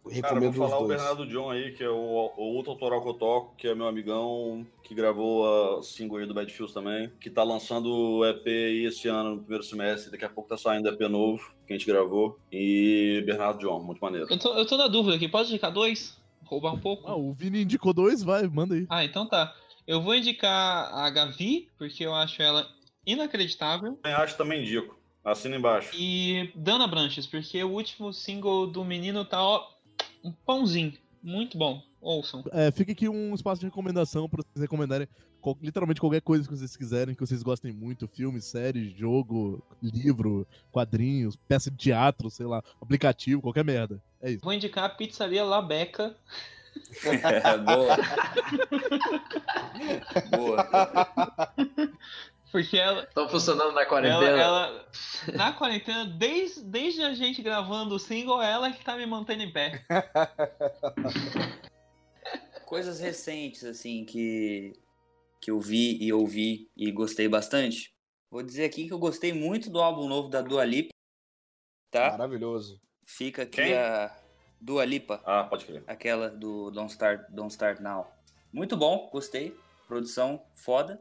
Recomendo 0.08 0.22
Cara, 0.22 0.52
vou 0.52 0.70
falar 0.70 0.80
o 0.80 0.88
Bernardo 0.88 1.28
John 1.28 1.50
aí, 1.50 1.72
que 1.72 1.84
é 1.84 1.90
o, 1.90 1.96
o 1.96 2.56
outro 2.56 2.72
autoral 2.72 3.02
que 3.02 3.10
eu 3.10 3.14
toco, 3.14 3.56
que 3.56 3.68
é 3.68 3.76
meu 3.76 3.88
amigão, 3.88 4.66
que 4.84 4.96
gravou 4.96 5.78
a 5.78 5.84
single 5.84 6.18
aí 6.18 6.26
do 6.26 6.34
Bad 6.34 6.52
Fields 6.52 6.74
também, 6.74 7.12
que 7.20 7.30
tá 7.30 7.44
lançando 7.44 7.88
o 7.92 8.26
EP 8.26 8.46
aí 8.48 8.86
esse 8.86 9.08
ano, 9.08 9.36
no 9.36 9.40
primeiro 9.40 9.64
semestre, 9.64 10.12
daqui 10.12 10.26
a 10.26 10.30
pouco 10.30 10.50
tá 10.50 10.58
saindo 10.58 10.90
EP 10.90 11.00
novo, 11.10 11.52
que 11.66 11.74
a 11.74 11.78
gente 11.78 11.88
gravou, 11.88 12.40
e 12.52 13.24
Bernardo 13.26 13.60
John, 13.60 13.80
muito 13.82 14.00
maneiro. 14.00 14.28
Eu 14.30 14.40
tô, 14.40 14.54
eu 14.54 14.66
tô 14.66 14.78
na 14.78 14.88
dúvida 14.88 15.16
aqui, 15.16 15.28
pode 15.28 15.50
indicar 15.50 15.72
dois? 15.72 16.18
Roubar 16.46 16.74
um 16.74 16.80
pouco? 16.80 17.08
Ah, 17.08 17.16
o 17.16 17.32
Vini 17.34 17.64
indicou 17.64 17.94
dois, 17.94 18.24
vai, 18.24 18.48
manda 18.48 18.76
aí. 18.76 18.86
Ah, 18.90 19.04
então 19.04 19.28
tá. 19.28 19.54
Eu 19.86 20.02
vou 20.02 20.16
indicar 20.16 20.94
a 20.94 21.10
Gavi, 21.10 21.70
porque 21.78 22.06
eu 22.06 22.14
acho 22.14 22.42
ela 22.42 22.68
inacreditável. 23.06 23.98
Eu 24.04 24.18
acho 24.18 24.38
também 24.38 24.62
indico. 24.62 24.98
Assina 25.24 25.58
embaixo. 25.58 25.92
E 25.94 26.52
Dana 26.56 26.88
Branches, 26.88 27.28
porque 27.28 27.62
o 27.62 27.72
último 27.72 28.14
single 28.14 28.66
do 28.66 28.86
menino 28.86 29.26
tá, 29.26 29.44
ó, 29.44 29.68
um 30.28 30.32
pãozinho. 30.46 30.94
Muito 31.24 31.58
bom. 31.58 31.82
Ouçam. 32.00 32.44
É, 32.52 32.72
fica 32.72 32.92
aqui 32.92 33.10
um 33.10 33.34
espaço 33.34 33.60
de 33.60 33.66
recomendação 33.66 34.30
para 34.30 34.44
vocês 34.44 34.62
recomendarem 34.62 35.08
literalmente 35.62 36.00
qualquer 36.00 36.22
coisa 36.22 36.48
que 36.48 36.56
vocês 36.56 36.76
quiserem, 36.76 37.16
que 37.16 37.26
vocês 37.26 37.42
gostem 37.42 37.72
muito: 37.72 38.08
filme, 38.08 38.42
série, 38.42 38.94
jogo, 38.98 39.64
livro, 39.82 40.48
quadrinhos, 40.72 41.36
peça 41.36 41.72
de 41.72 41.78
teatro, 41.78 42.30
sei 42.30 42.46
lá, 42.46 42.64
aplicativo, 42.82 43.42
qualquer 43.42 43.64
merda. 43.64 44.02
É 44.22 44.32
isso. 44.32 44.44
Vou 44.44 44.54
indicar 44.54 44.86
a 44.86 44.90
pizzaria 44.90 45.44
Labeca. 45.44 46.16
boa. 47.66 47.98
boa. 50.38 51.54
Porque 52.52 52.78
ela. 52.78 53.04
Estão 53.04 53.28
funcionando 53.28 53.74
na 53.74 53.86
quarentena? 53.86 54.26
Ela, 54.26 54.68
ela, 54.68 54.88
na 55.36 55.54
quarentena, 55.54 56.06
desde, 56.06 56.64
desde 56.64 57.04
a 57.04 57.14
gente 57.14 57.42
gravando 57.42 57.96
o 57.96 58.00
single, 58.00 58.42
ela 58.42 58.72
que 58.72 58.84
tá 58.84 58.96
me 58.96 59.06
mantendo 59.06 59.44
em 59.44 59.52
pé. 59.52 59.84
Coisas 62.66 63.00
recentes, 63.00 63.64
assim, 63.64 64.04
que, 64.04 64.74
que 65.42 65.52
eu 65.52 65.60
vi 65.60 65.98
e 66.02 66.12
ouvi 66.12 66.70
e 66.76 66.92
gostei 66.92 67.28
bastante. 67.28 67.94
Vou 68.30 68.44
dizer 68.44 68.66
aqui 68.66 68.88
que 68.88 68.94
eu 68.94 69.00
gostei 69.00 69.32
muito 69.32 69.70
do 69.70 69.82
álbum 69.82 70.08
novo 70.08 70.28
da 70.28 70.42
Dua 70.42 70.66
Lipa. 70.66 70.90
Tá? 71.90 72.12
Maravilhoso. 72.12 72.82
Fica 73.06 73.44
aqui 73.44 73.62
Quem? 73.62 73.74
a. 73.74 74.14
Dua 74.60 74.84
Lipa, 74.84 75.22
Ah, 75.24 75.44
pode 75.44 75.66
crer. 75.66 75.84
aquela 75.86 76.32
do 76.32 76.72
Don't 76.72 76.92
Start, 76.92 77.30
Don't 77.30 77.52
Start 77.52 77.80
Now. 77.80 78.08
Muito 78.52 78.76
bom, 78.76 79.08
gostei. 79.12 79.56
Produção 79.88 80.44
foda. 80.56 81.00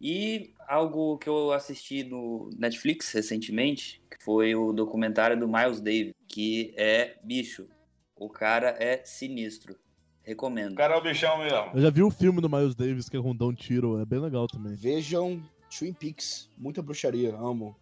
E 0.00 0.54
algo 0.66 1.18
que 1.18 1.28
eu 1.28 1.52
assisti 1.52 2.02
no 2.02 2.48
Netflix 2.56 3.12
recentemente, 3.12 4.02
que 4.10 4.22
foi 4.24 4.54
o 4.54 4.72
documentário 4.72 5.38
do 5.38 5.46
Miles 5.46 5.80
Davis, 5.80 6.14
que 6.26 6.72
é 6.76 7.18
bicho. 7.22 7.68
O 8.16 8.28
cara 8.28 8.76
é 8.78 9.02
sinistro. 9.04 9.76
Recomendo. 10.22 10.72
O 10.72 10.76
cara 10.76 10.94
é 10.94 10.98
o 10.98 11.02
bichão 11.02 11.38
mesmo. 11.38 11.70
Eu 11.74 11.80
já 11.80 11.90
vi 11.90 12.02
o 12.02 12.10
filme 12.10 12.40
do 12.40 12.48
Miles 12.48 12.74
Davis, 12.74 13.08
que 13.08 13.16
é 13.16 13.20
Don 13.20 13.54
Tiro, 13.54 14.00
é 14.00 14.04
bem 14.04 14.20
legal 14.20 14.46
também. 14.46 14.74
Vejam 14.74 15.42
Twin 15.76 15.92
Peaks. 15.92 16.48
Muita 16.56 16.82
bruxaria, 16.82 17.34
amo. 17.34 17.76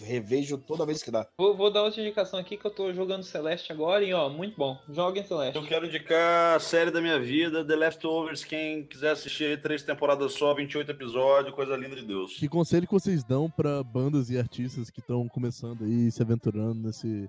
Revejo 0.00 0.58
toda 0.58 0.84
vez 0.84 1.02
que 1.02 1.10
dá. 1.10 1.26
Vou, 1.38 1.56
vou 1.56 1.70
dar 1.70 1.82
outra 1.82 2.00
indicação 2.00 2.38
aqui 2.38 2.56
que 2.56 2.64
eu 2.66 2.70
tô 2.70 2.92
jogando 2.92 3.22
Celeste 3.22 3.72
agora 3.72 4.04
e 4.04 4.12
ó, 4.12 4.28
muito 4.28 4.56
bom. 4.56 4.78
Joguem 4.90 5.24
Celeste. 5.24 5.56
Eu 5.56 5.64
quero 5.66 5.86
indicar 5.86 6.56
a 6.56 6.60
série 6.60 6.90
da 6.90 7.00
minha 7.00 7.18
vida, 7.18 7.64
The 7.64 7.74
Leftovers. 7.76 8.44
Quem 8.44 8.84
quiser 8.84 9.10
assistir 9.12 9.44
aí, 9.44 9.56
três 9.56 9.82
temporadas 9.82 10.32
só, 10.34 10.52
28 10.54 10.90
episódios, 10.90 11.54
coisa 11.54 11.76
linda 11.76 11.96
de 11.96 12.04
Deus. 12.04 12.36
Que 12.36 12.48
conselho 12.48 12.86
que 12.86 12.92
vocês 12.92 13.24
dão 13.24 13.50
pra 13.50 13.82
bandas 13.82 14.30
e 14.30 14.38
artistas 14.38 14.90
que 14.90 15.00
estão 15.00 15.26
começando 15.28 15.84
aí, 15.84 16.10
se 16.10 16.20
aventurando 16.22 16.74
nesse, 16.86 17.28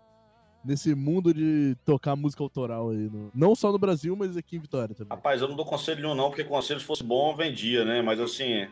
nesse 0.66 0.94
mundo 0.94 1.34
de 1.34 1.76
tocar 1.86 2.16
música 2.16 2.44
autoral 2.44 2.90
aí? 2.90 2.98
no- 3.10 3.32
não 3.34 3.56
só 3.56 3.72
no 3.72 3.78
Brasil, 3.80 4.16
mas 4.16 4.36
aqui 4.36 4.58
em 4.58 4.60
Vitória 4.60 4.94
também. 4.94 5.16
Rapaz, 5.16 5.42
eu 5.42 5.48
não 5.48 5.56
dou 5.56 5.66
conselho 5.66 6.02
nenhum, 6.02 6.16
não, 6.16 6.30
porque 6.30 6.44
conselho 6.44 6.80
se 6.80 6.86
fosse 6.86 7.04
bom, 7.04 7.34
vendia, 7.36 7.86
né? 7.86 8.02
Mas 8.02 8.20
assim, 8.20 8.68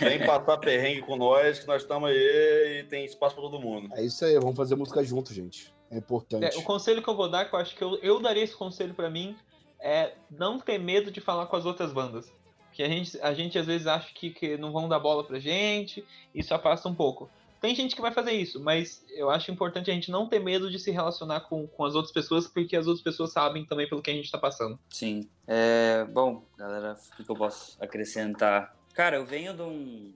vem 0.00 0.24
passar 0.26 0.58
perrengue 0.58 1.02
com 1.02 1.16
nós, 1.16 1.60
que 1.60 1.66
nós 1.66 1.82
estamos 1.82 2.10
aí 2.10 2.80
e 2.80 2.84
tem 2.84 3.04
espaço 3.04 3.34
pra 3.34 3.44
todo 3.44 3.60
mundo. 3.60 3.88
É 3.94 4.04
isso 4.04 4.24
aí, 4.24 4.34
vamos 4.38 4.56
fazer 4.56 4.74
música 4.74 5.02
junto, 5.04 5.32
gente. 5.32 5.72
É 5.90 5.98
importante. 5.98 6.56
É, 6.56 6.58
o 6.58 6.62
conselho 6.62 7.02
que 7.02 7.08
eu 7.08 7.16
vou 7.16 7.28
dar, 7.28 7.46
que 7.46 7.54
eu 7.54 7.58
acho 7.58 7.74
que 7.74 7.82
eu, 7.82 7.96
eu 8.02 8.20
daria 8.20 8.44
esse 8.44 8.54
conselho 8.54 8.94
pra 8.94 9.10
mim, 9.10 9.36
é 9.80 10.12
não 10.30 10.58
ter 10.58 10.78
medo 10.78 11.10
de 11.10 11.20
falar 11.20 11.46
com 11.46 11.56
as 11.56 11.64
outras 11.64 11.92
bandas. 11.92 12.32
Que 12.72 12.82
a 12.82 12.88
gente, 12.88 13.20
a 13.20 13.34
gente 13.34 13.58
às 13.58 13.66
vezes 13.66 13.86
acha 13.86 14.12
que, 14.14 14.30
que 14.30 14.56
não 14.56 14.72
vão 14.72 14.88
dar 14.88 15.00
bola 15.00 15.24
pra 15.24 15.38
gente, 15.38 16.04
isso 16.34 16.54
afasta 16.54 16.88
um 16.88 16.94
pouco. 16.94 17.28
Tem 17.60 17.74
gente 17.74 17.94
que 17.94 18.00
vai 18.00 18.12
fazer 18.12 18.32
isso, 18.32 18.58
mas 18.58 19.04
eu 19.10 19.28
acho 19.28 19.50
importante 19.50 19.90
a 19.90 19.94
gente 19.94 20.10
não 20.10 20.26
ter 20.26 20.38
medo 20.38 20.70
de 20.70 20.78
se 20.78 20.90
relacionar 20.90 21.40
com, 21.40 21.66
com 21.66 21.84
as 21.84 21.94
outras 21.94 22.12
pessoas, 22.12 22.48
porque 22.48 22.74
as 22.74 22.86
outras 22.86 23.04
pessoas 23.04 23.32
sabem 23.32 23.66
também 23.66 23.86
pelo 23.86 24.00
que 24.00 24.10
a 24.10 24.14
gente 24.14 24.30
tá 24.30 24.38
passando. 24.38 24.78
Sim. 24.88 25.28
É, 25.46 26.06
bom, 26.06 26.42
galera, 26.56 26.96
o 27.18 27.22
que 27.22 27.30
eu 27.30 27.36
posso 27.36 27.76
acrescentar? 27.78 28.74
Cara, 29.00 29.16
eu 29.16 29.24
venho 29.24 29.54
de 29.54 29.62
um, 29.62 30.12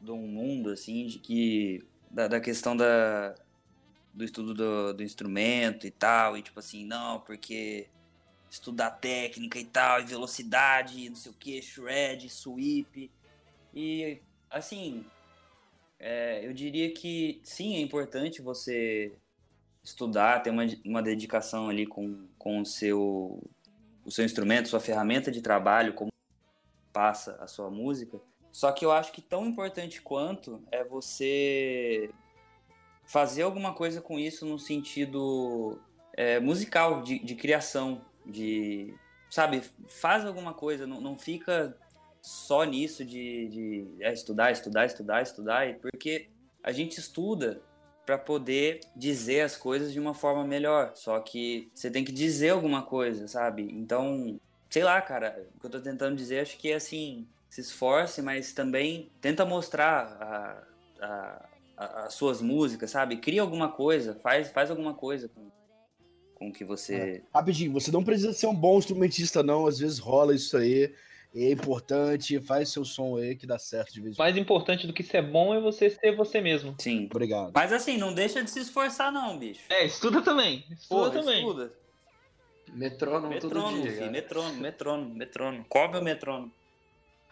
de 0.00 0.10
um 0.10 0.26
mundo, 0.26 0.70
assim, 0.70 1.06
de 1.06 1.18
que. 1.18 1.86
Da, 2.10 2.28
da 2.28 2.40
questão 2.40 2.74
da, 2.74 3.34
do 4.14 4.24
estudo 4.24 4.54
do, 4.54 4.94
do 4.94 5.02
instrumento 5.02 5.86
e 5.86 5.90
tal, 5.90 6.34
e 6.34 6.40
tipo 6.40 6.58
assim, 6.58 6.86
não, 6.86 7.20
porque 7.20 7.88
estudar 8.50 8.92
técnica 8.92 9.58
e 9.58 9.66
tal, 9.66 10.00
e 10.00 10.06
velocidade, 10.06 11.10
não 11.10 11.14
sei 11.14 11.30
o 11.30 11.34
que, 11.34 11.60
shred, 11.60 12.30
sweep. 12.30 13.10
E, 13.74 14.22
assim, 14.48 15.04
é, 15.98 16.46
eu 16.46 16.54
diria 16.54 16.94
que 16.94 17.38
sim, 17.44 17.76
é 17.76 17.80
importante 17.80 18.40
você 18.40 19.12
estudar, 19.84 20.42
ter 20.42 20.48
uma, 20.48 20.64
uma 20.86 21.02
dedicação 21.02 21.68
ali 21.68 21.86
com, 21.86 22.26
com 22.38 22.62
o 22.62 22.64
seu 22.64 23.46
o 24.02 24.10
seu 24.10 24.24
instrumento, 24.24 24.70
sua 24.70 24.80
ferramenta 24.80 25.30
de 25.30 25.42
trabalho, 25.42 25.92
como 25.92 26.09
passa 27.00 27.38
a 27.40 27.46
sua 27.46 27.70
música. 27.70 28.20
Só 28.52 28.70
que 28.72 28.84
eu 28.84 28.92
acho 28.92 29.10
que 29.10 29.22
tão 29.22 29.46
importante 29.46 30.02
quanto 30.02 30.62
é 30.70 30.84
você 30.84 32.10
fazer 33.06 33.40
alguma 33.40 33.72
coisa 33.72 34.02
com 34.02 34.18
isso 34.18 34.44
no 34.44 34.58
sentido 34.58 35.80
é, 36.14 36.38
musical, 36.38 37.02
de, 37.02 37.18
de 37.18 37.34
criação, 37.34 38.02
de 38.26 38.92
sabe, 39.30 39.62
faz 39.88 40.26
alguma 40.26 40.52
coisa, 40.52 40.86
não, 40.86 41.00
não 41.00 41.16
fica 41.16 41.74
só 42.20 42.64
nisso 42.64 43.02
de, 43.02 43.48
de 43.48 43.86
é, 44.00 44.12
estudar, 44.12 44.52
estudar, 44.52 44.84
estudar, 44.84 45.22
estudar, 45.22 45.74
porque 45.76 46.28
a 46.62 46.70
gente 46.70 46.98
estuda 46.98 47.62
para 48.04 48.18
poder 48.18 48.80
dizer 48.94 49.40
as 49.40 49.56
coisas 49.56 49.90
de 49.90 49.98
uma 49.98 50.12
forma 50.12 50.44
melhor. 50.44 50.92
Só 50.96 51.18
que 51.20 51.70
você 51.74 51.90
tem 51.90 52.04
que 52.04 52.12
dizer 52.12 52.50
alguma 52.50 52.82
coisa, 52.82 53.26
sabe? 53.26 53.62
Então, 53.72 54.38
sei 54.70 54.84
lá, 54.84 55.00
cara, 55.02 55.46
o 55.56 55.60
que 55.60 55.66
eu 55.66 55.70
tô 55.70 55.80
tentando 55.80 56.16
dizer 56.16 56.40
acho 56.40 56.56
que 56.56 56.70
é 56.70 56.76
assim, 56.76 57.26
se 57.48 57.60
esforce, 57.60 58.22
mas 58.22 58.52
também 58.52 59.10
tenta 59.20 59.44
mostrar 59.44 60.06
a- 60.20 60.62
a- 61.04 61.48
a- 61.76 62.06
as 62.06 62.14
suas 62.14 62.40
músicas, 62.40 62.90
sabe? 62.90 63.16
Cria 63.16 63.42
alguma 63.42 63.68
coisa, 63.70 64.14
faz, 64.14 64.48
faz 64.50 64.70
alguma 64.70 64.94
coisa 64.94 65.28
com, 65.28 65.50
com 66.36 66.48
o 66.48 66.52
que 66.52 66.64
você. 66.64 67.22
Rapidinho, 67.34 67.72
você 67.72 67.90
não 67.90 68.04
precisa 68.04 68.32
ser 68.32 68.46
um 68.46 68.54
bom 68.54 68.78
instrumentista, 68.78 69.42
não. 69.42 69.66
Às 69.66 69.78
vezes 69.80 69.98
rola 69.98 70.34
isso 70.34 70.56
aí. 70.56 70.94
É 71.34 71.50
importante, 71.52 72.40
faz 72.40 72.70
seu 72.70 72.84
som 72.84 73.16
aí 73.16 73.36
que 73.36 73.46
dá 73.46 73.56
certo 73.56 73.92
de 73.92 74.00
vez 74.00 74.14
em 74.14 74.16
quando. 74.16 74.26
Mais 74.26 74.36
importante 74.36 74.84
do 74.86 74.92
que 74.92 75.02
ser 75.04 75.22
bom 75.22 75.54
é 75.54 75.60
você 75.60 75.88
ser 75.88 76.16
você 76.16 76.40
mesmo. 76.40 76.74
Sim. 76.80 77.06
Obrigado. 77.08 77.52
Mas 77.54 77.72
assim, 77.72 77.96
não 77.96 78.12
deixa 78.12 78.42
de 78.42 78.50
se 78.50 78.58
esforçar, 78.58 79.12
não, 79.12 79.38
bicho. 79.38 79.60
É, 79.68 79.84
estuda 79.84 80.22
também. 80.22 80.64
Estuda 80.70 80.88
Porra, 80.88 81.10
também. 81.20 81.38
estuda. 81.38 81.72
Metrônomo 82.72 83.38
todo 83.40 83.54
Metrônomo, 83.54 83.82
dia. 83.82 83.92
filho. 83.92 84.10
Metrônomo, 84.10 84.60
metrônomo, 84.60 85.14
metrônomo. 85.14 85.64
Cobre 85.68 85.98
o 85.98 86.02
metrônomo. 86.04 86.52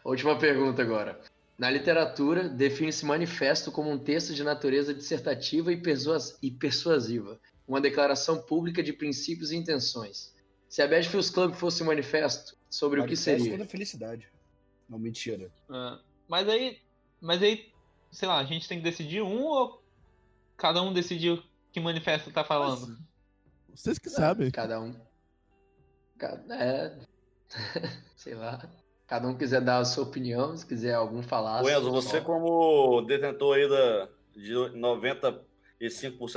Última 0.04 0.38
pergunta 0.38 0.82
agora. 0.82 1.20
Na 1.58 1.68
literatura, 1.70 2.48
define-se 2.48 3.04
manifesto 3.04 3.72
como 3.72 3.90
um 3.90 3.98
texto 3.98 4.32
de 4.32 4.44
natureza 4.44 4.94
dissertativa 4.94 5.72
e, 5.72 5.76
persuas- 5.76 6.38
persuasiva, 6.58 7.38
uma 7.66 7.80
declaração 7.80 8.40
pública 8.40 8.82
de 8.82 8.92
princípios 8.92 9.50
e 9.50 9.56
intenções. 9.56 10.32
Se 10.68 10.82
a 10.82 10.86
Bad 10.86 11.08
Feels 11.08 11.30
Club 11.30 11.54
fosse 11.54 11.82
um 11.82 11.86
manifesto, 11.86 12.56
sobre 12.70 13.00
o 13.00 13.04
que 13.04 13.10
Manifesto 13.14 13.42
seria? 13.44 13.58
da 13.58 13.66
felicidade. 13.66 14.28
Não, 14.88 14.98
mentira. 14.98 15.50
Ah, 15.68 15.98
mas 16.28 16.48
aí, 16.48 16.78
mas 17.20 17.42
aí, 17.42 17.72
sei 18.12 18.28
lá, 18.28 18.38
a 18.38 18.44
gente 18.44 18.68
tem 18.68 18.78
que 18.78 18.84
decidir 18.84 19.22
um 19.22 19.42
ou 19.42 19.82
cada 20.56 20.82
um 20.82 20.92
decidir 20.92 21.42
que 21.72 21.80
manifesto 21.80 22.30
tá 22.30 22.44
falando? 22.44 22.98
Vocês 23.74 23.98
que 23.98 24.10
sabem. 24.10 24.50
Cada 24.50 24.80
um. 24.80 24.94
É. 26.50 26.92
Sei 28.16 28.34
lá. 28.34 28.60
Cada 29.06 29.26
um 29.26 29.34
quiser 29.34 29.62
dar 29.62 29.78
a 29.78 29.84
sua 29.86 30.04
opinião, 30.04 30.54
se 30.54 30.66
quiser 30.66 30.94
algum 30.94 31.22
falar. 31.22 31.62
Enzo, 31.64 31.90
você 31.90 32.20
como 32.20 33.00
detentor 33.02 33.56
aí 33.56 33.66
da, 33.66 34.08
de 34.36 34.52
95% 34.52 35.40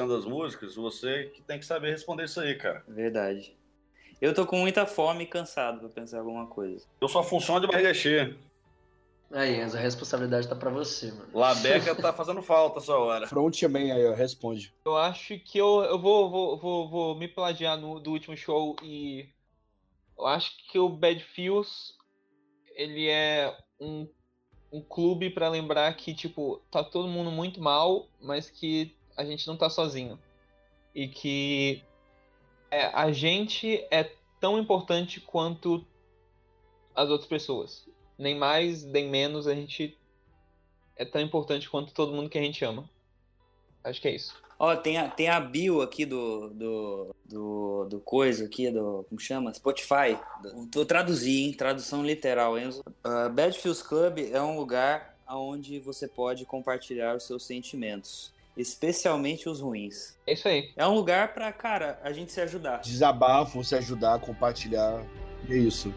das 0.08 0.26
músicas, 0.26 0.76
você 0.76 1.26
que 1.36 1.42
tem 1.42 1.60
que 1.60 1.66
saber 1.66 1.92
responder 1.92 2.24
isso 2.24 2.40
aí, 2.40 2.56
cara. 2.56 2.82
Verdade. 2.88 3.54
Eu 4.22 4.34
tô 4.34 4.46
com 4.46 4.58
muita 4.58 4.86
fome 4.86 5.26
e 5.26 5.28
cansado 5.28 5.80
pra 5.80 5.90
pensar 5.90 6.20
alguma 6.20 6.48
coisa. 6.48 6.86
Eu 7.02 7.10
só 7.10 7.22
funciono 7.22 7.60
de 7.60 7.68
barriga 7.68 7.94
cheia. 7.94 8.38
Aí, 9.34 9.62
Enzo, 9.62 9.78
a 9.78 9.80
responsabilidade 9.80 10.48
tá 10.48 10.56
pra 10.56 10.70
você, 10.70 11.12
mano. 11.12 11.28
Labeca 11.34 11.96
tá 12.00 12.14
fazendo 12.14 12.42
falta 12.42 12.80
essa 12.80 12.96
hora. 12.96 13.28
Frontman 13.28 13.92
aí, 13.92 14.06
ó, 14.06 14.14
responde. 14.14 14.74
Eu 14.86 14.96
acho 14.96 15.40
que 15.40 15.58
eu, 15.58 15.84
eu 15.84 16.00
vou, 16.00 16.30
vou, 16.30 16.58
vou, 16.58 16.90
vou 16.90 17.16
me 17.16 17.28
plagiar 17.28 17.78
no, 17.78 18.00
do 18.00 18.12
último 18.12 18.36
show 18.38 18.76
e 18.84 19.28
eu 20.22 20.28
acho 20.28 20.56
que 20.70 20.78
o 20.78 20.88
Bad 20.88 21.24
Feels 21.24 21.98
ele 22.76 23.10
é 23.10 23.58
um, 23.80 24.08
um 24.72 24.82
clube 24.82 25.32
pra 25.32 25.50
lembrar 25.50 25.92
que, 25.96 26.14
tipo, 26.14 26.62
tá 26.70 26.84
todo 26.84 27.08
mundo 27.08 27.32
muito 27.32 27.60
mal, 27.60 28.08
mas 28.20 28.50
que 28.50 28.96
a 29.18 29.26
gente 29.26 29.48
não 29.48 29.58
tá 29.58 29.70
sozinho. 29.70 30.20
E 30.94 31.08
que 31.08 31.84
é, 32.70 32.86
a 32.86 33.12
gente 33.12 33.86
é 33.90 34.12
tão 34.40 34.60
importante 34.60 35.20
quanto 35.20 35.86
as 36.96 37.10
outras 37.10 37.28
pessoas. 37.28 37.88
Nem 38.18 38.38
mais, 38.38 38.84
nem 38.84 39.10
menos, 39.10 39.48
a 39.48 39.56
gente 39.56 39.98
é 40.96 41.04
tão 41.04 41.20
importante 41.20 41.68
quanto 41.68 41.94
todo 41.94 42.14
mundo 42.14 42.30
que 42.30 42.38
a 42.38 42.44
gente 42.44 42.64
ama. 42.64 42.88
Acho 43.84 44.00
que 44.00 44.08
é 44.08 44.16
isso. 44.16 44.40
Ó, 44.64 44.76
tem 44.76 44.96
a, 44.96 45.10
tem 45.10 45.28
a 45.28 45.40
bio 45.40 45.82
aqui 45.82 46.06
do, 46.06 46.50
do, 46.52 47.16
do, 47.26 47.86
do 47.90 48.00
coisa 48.00 48.46
aqui, 48.46 48.70
do, 48.70 49.04
como 49.10 49.20
chama? 49.20 49.52
Spotify. 49.52 50.20
Vou 50.72 50.86
traduzir, 50.86 51.48
hein? 51.48 51.54
Tradução 51.54 52.06
literal, 52.06 52.60
Enzo. 52.60 52.84
Uh, 53.04 53.28
Bad 53.32 53.58
Feels 53.58 53.82
Club 53.82 54.20
é 54.32 54.40
um 54.40 54.56
lugar 54.56 55.18
onde 55.28 55.80
você 55.80 56.08
pode 56.08 56.46
compartilhar 56.46 57.16
os 57.16 57.24
seus 57.24 57.44
sentimentos, 57.44 58.32
especialmente 58.56 59.50
os 59.50 59.62
ruins. 59.62 60.16
É 60.28 60.34
isso 60.34 60.48
aí. 60.48 60.70
É 60.78 60.86
um 60.86 60.94
lugar 60.94 61.34
pra, 61.34 61.52
cara, 61.52 62.00
a 62.04 62.14
gente 62.14 62.32
se 62.32 62.40
ajudar. 62.40 62.82
Desabafo, 62.82 63.64
se 63.64 63.74
ajudar, 63.74 64.20
compartilhar. 64.20 65.04
É 65.50 65.56
isso. 65.58 65.92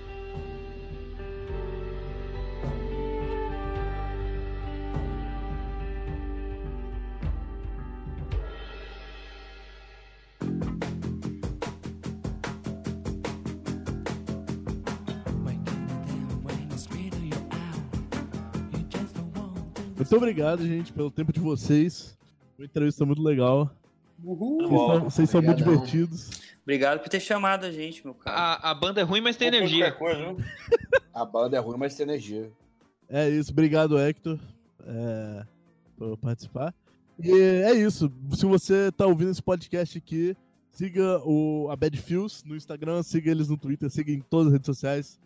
Muito 19.97 20.17
obrigado, 20.17 20.67
gente, 20.67 20.93
pelo 20.93 21.11
tempo 21.11 21.33
de 21.33 21.41
vocês. 21.41 22.19
Uma 22.59 22.65
entrevista 22.65 23.05
muito 23.05 23.23
legal. 23.23 23.71
Vocês 24.19 24.69
são, 24.69 25.05
vocês 25.05 25.31
são 25.31 25.43
muito 25.43 25.59
divertidos. 25.59 26.31
Obrigado 26.63 27.01
por 27.01 27.09
ter 27.09 27.21
chamado 27.21 27.65
a 27.67 27.71
gente, 27.71 28.05
meu 28.05 28.15
cara. 28.15 28.37
A, 28.37 28.71
a 28.71 28.75
banda 28.75 29.01
é 29.01 29.05
ruim, 29.05 29.21
mas 29.21 29.37
tem 29.37 29.49
energia. 29.49 29.93
Coisa? 29.93 30.37
A 31.13 31.25
banda 31.25 31.57
é 31.57 31.61
ruim, 31.61 31.77
mas 31.77 31.95
tem 31.95 32.05
energia. 32.05 32.51
É 33.09 33.29
isso, 33.29 33.53
obrigado, 33.53 33.99
Hector, 33.99 34.39
é, 34.85 35.45
por 35.97 36.17
participar. 36.17 36.75
E 37.23 37.31
é 37.31 37.73
isso. 37.75 38.11
Se 38.33 38.47
você 38.47 38.91
tá 38.91 39.07
ouvindo 39.07 39.31
esse 39.31 39.43
podcast 39.43 39.97
aqui, 39.99 40.37
siga 40.71 41.21
o, 41.25 41.69
a 41.71 41.77
Bad 41.77 41.97
Feels 41.99 42.43
no 42.45 42.57
Instagram, 42.57 43.03
siga 43.03 43.31
eles 43.31 43.49
no 43.49 43.57
Twitter, 43.57 43.89
siga 43.91 44.11
em 44.11 44.21
todas 44.21 44.49
as 44.49 44.53
redes 44.55 44.67
sociais. 44.67 45.21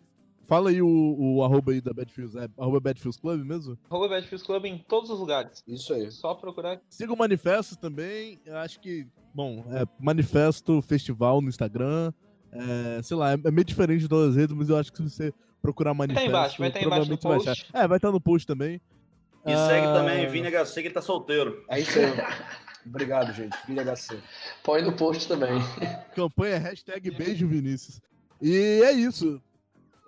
Fala 0.49 0.71
aí 0.71 0.81
o, 0.81 1.15
o 1.17 1.43
arroba 1.43 1.71
aí 1.71 1.79
da 1.79 1.93
Bad 1.93 2.11
Feels, 2.11 2.35
é 2.35 2.49
arroba 2.57 2.79
Bad 2.79 2.99
Feels 2.99 3.17
Club 3.17 3.45
mesmo? 3.45 3.77
Arroba 3.89 4.09
Bad 4.09 4.27
Feels 4.27 4.41
Club 4.43 4.65
em 4.65 4.79
todos 4.79 5.09
os 5.11 5.19
lugares. 5.19 5.63
Isso 5.67 5.93
aí. 5.93 6.09
Só 6.11 6.33
procurar. 6.33 6.81
Siga 6.89 7.13
o 7.13 7.17
Manifesto 7.17 7.77
também, 7.77 8.41
eu 8.45 8.57
acho 8.57 8.79
que, 8.79 9.05
bom, 9.33 9.63
é 9.71 9.85
Manifesto 9.99 10.81
Festival 10.81 11.39
no 11.39 11.49
Instagram, 11.49 12.11
é, 12.51 13.01
sei 13.03 13.15
lá, 13.15 13.33
é, 13.33 13.37
é 13.45 13.51
meio 13.51 13.63
diferente 13.63 14.01
de 14.01 14.07
todas 14.09 14.31
as 14.31 14.35
redes, 14.35 14.55
mas 14.55 14.69
eu 14.69 14.77
acho 14.77 14.91
que 14.91 14.97
se 14.97 15.03
você 15.09 15.33
procurar 15.61 15.93
Manifesto, 15.93 16.27
embaixo, 16.27 16.57
vai 16.57 16.71
tá 16.71 16.81
embaixo 16.81 17.09
no 17.11 17.17
vai 17.17 17.35
post. 17.37 17.49
achar. 17.49 17.67
É, 17.73 17.87
vai 17.87 17.97
estar 17.97 18.11
no 18.11 18.19
post 18.19 18.47
também. 18.47 18.81
E 19.45 19.55
segue 19.55 19.87
Ah, 19.87 19.93
também 19.93 20.27
Vini 20.27 20.49
HC, 20.49 20.81
que 20.81 20.89
tá 20.89 21.01
solteiro. 21.01 21.63
É 21.69 21.79
isso 21.79 21.97
aí. 21.97 22.05
Obrigado, 22.85 23.33
gente. 23.33 23.55
Filha 23.65 23.83
HC. 23.83 24.17
Põe 24.63 24.81
no 24.81 24.93
post 24.93 25.27
também. 25.27 25.61
Campanha 26.15 26.57
hashtag 26.57 27.11
beijo 27.11 27.47
Vinícius. 27.47 28.01
E 28.41 28.81
é 28.83 28.91
isso. 28.91 29.39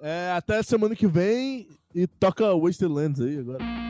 É, 0.01 0.31
até 0.35 0.63
semana 0.63 0.95
que 0.95 1.05
vem 1.05 1.67
e 1.93 2.07
toca 2.07 2.55
Wastelands 2.55 3.21
aí 3.21 3.37
agora. 3.37 3.80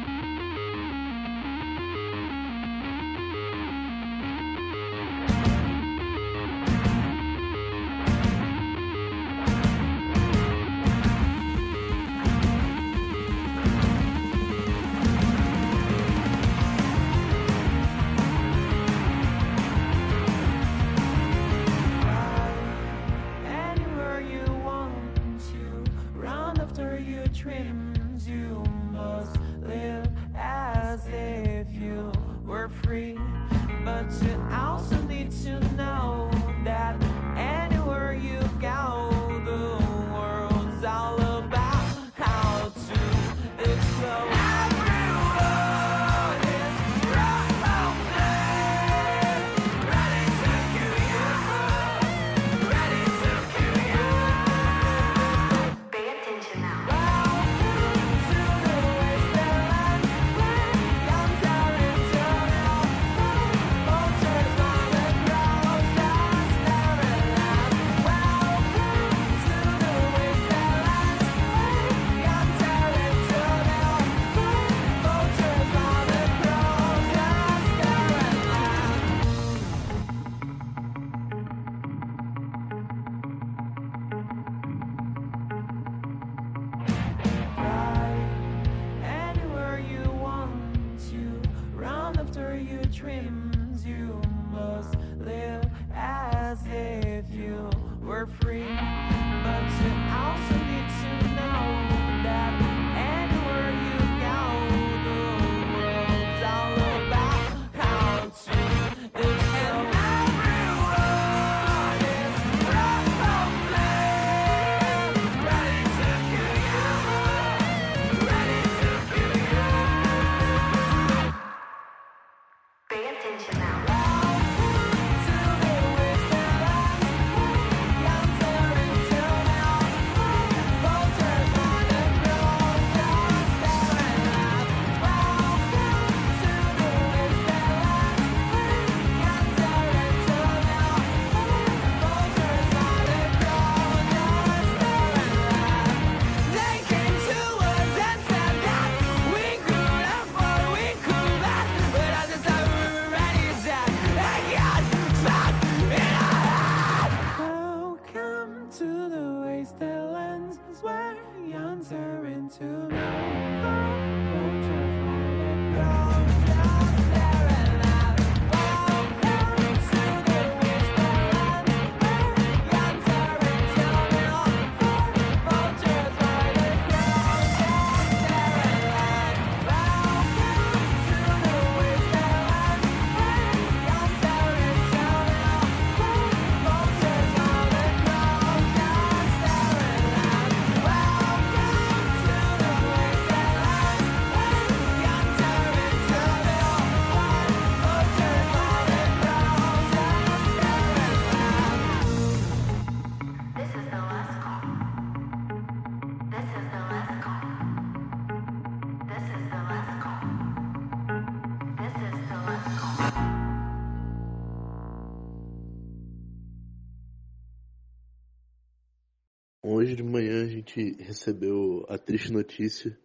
Gente 220.71 221.03
recebeu 221.03 221.85
a 221.89 221.97
triste 221.97 222.31
notícia 222.31 222.97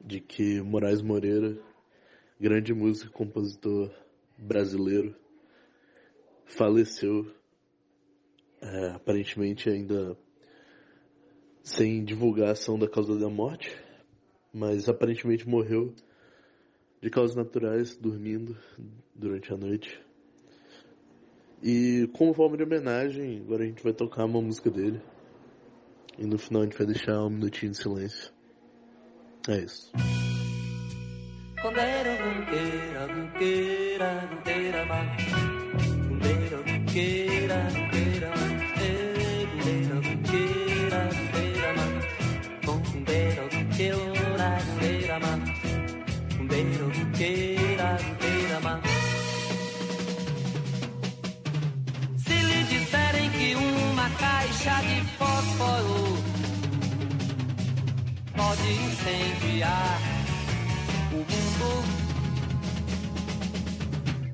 de 0.00 0.20
que 0.20 0.62
Moraes 0.62 1.02
Moreira, 1.02 1.58
grande 2.40 2.72
músico 2.72 3.10
e 3.10 3.12
compositor 3.12 3.90
brasileiro, 4.38 5.14
faleceu. 6.46 7.30
É, 8.62 8.90
aparentemente 8.90 9.70
ainda 9.70 10.14
sem 11.62 12.04
divulgação 12.04 12.78
da 12.78 12.86
causa 12.86 13.18
da 13.18 13.28
morte, 13.28 13.74
mas 14.52 14.86
aparentemente 14.86 15.48
morreu 15.48 15.94
de 17.00 17.08
causas 17.08 17.34
naturais, 17.34 17.96
dormindo 17.96 18.54
durante 19.14 19.50
a 19.50 19.56
noite. 19.56 19.98
E 21.62 22.06
como 22.12 22.34
forma 22.34 22.58
de 22.58 22.64
homenagem, 22.64 23.38
agora 23.38 23.64
a 23.64 23.66
gente 23.66 23.82
vai 23.82 23.94
tocar 23.94 24.26
uma 24.26 24.42
música 24.42 24.70
dele. 24.70 25.00
E 26.20 26.26
no 26.26 26.36
final 26.38 26.62
a 26.62 26.64
gente 26.66 26.76
vai 26.76 26.86
deixar 26.86 27.24
um 27.24 27.30
minutinho 27.30 27.72
de 27.72 27.78
silêncio. 27.78 28.30
É 29.48 29.58
isso. 29.58 29.90
Condero 31.62 32.10
caixa 54.18 54.82
de 54.82 55.00
fósforo 55.18 56.30
pode 58.36 58.72
incendiar 58.72 60.00
o 61.12 61.16
mundo. 61.16 61.84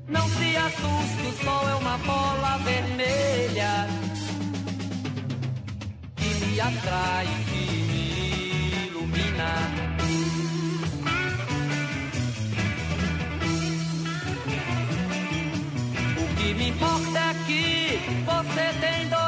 Não 0.07 0.27
se 0.29 0.55
assuste, 0.55 1.21
o 1.27 1.43
sol 1.43 1.69
é 1.69 1.75
uma 1.75 1.97
bola 1.99 2.57
vermelha 2.59 3.87
que 6.15 6.45
me 6.45 6.59
atrai, 6.59 7.27
que 7.49 7.65
me 7.89 8.87
ilumina. 8.87 9.53
O 16.17 16.25
que 16.37 16.53
me 16.53 16.69
importa 16.69 17.19
é 17.19 17.33
que 17.45 17.99
você 18.25 18.65
tem 18.79 19.07
dois 19.09 19.26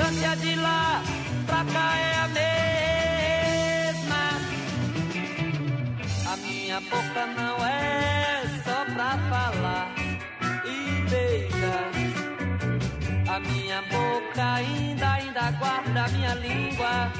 distância 0.00 0.36
de 0.36 0.54
lá 0.56 1.02
pra 1.46 1.64
cá 1.64 1.98
é 1.98 2.14
a 2.14 2.28
mesma. 2.28 4.22
A 6.32 6.36
minha 6.36 6.80
boca 6.80 7.26
não 7.36 7.66
é 7.66 8.42
só 8.64 8.84
pra 8.94 9.18
falar 9.28 9.94
e 10.64 11.10
beijar. 11.10 11.90
A 13.28 13.40
minha 13.40 13.82
boca 13.82 14.54
ainda, 14.54 15.12
ainda 15.12 15.50
guarda 15.52 16.04
a 16.04 16.08
minha 16.08 16.34
língua. 16.34 17.12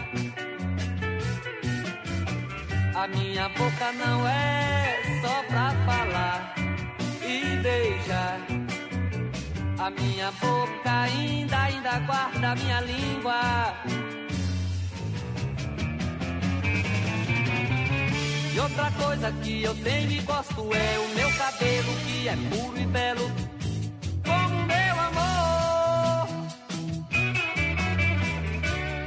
A 2.95 3.07
minha 3.09 3.49
boca 3.51 3.93
não 3.93 4.27
é 4.27 5.03
só 5.23 5.43
pra 5.49 5.71
falar 5.87 6.55
e 7.23 7.57
beijar. 7.63 8.60
A 9.81 9.89
minha 9.89 10.31
boca 10.33 10.91
ainda, 11.05 11.57
ainda 11.57 11.99
guarda 12.01 12.51
a 12.51 12.55
minha 12.55 12.81
língua. 12.83 13.75
E 18.55 18.61
outra 18.61 18.91
coisa 18.91 19.33
que 19.43 19.63
eu 19.63 19.75
tenho 19.77 20.13
e 20.13 20.21
gosto 20.21 20.69
é 20.75 20.99
o 20.99 21.09
meu 21.15 21.33
cabelo 21.33 21.93
que 22.05 22.29
é 22.29 22.37
puro 22.51 22.79
e 22.79 22.87
belo, 22.89 23.33
como 24.23 24.67
meu 24.67 25.01
amor. 25.09 26.29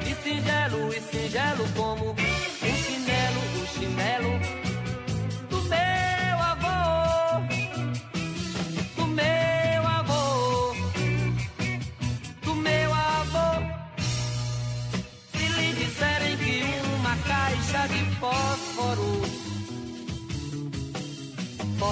E 0.10 0.16
singelo, 0.24 0.92
e 0.92 1.02
singelo 1.02 1.70
como 1.76 2.14
o 2.14 2.16
chinelo, 2.60 3.42
o 3.62 3.68
chinelo 3.78 4.63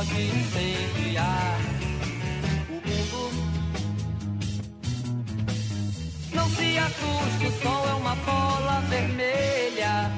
pode 0.02 0.20
incendiar 0.20 1.60
o 2.70 2.74
mundo. 2.74 3.32
Não 6.34 6.50
se 6.50 6.78
assuste, 6.78 7.46
o 7.46 7.62
sol 7.62 7.88
é 7.88 7.94
uma 7.94 8.16
bola 8.16 8.82
vermelha 8.90 10.12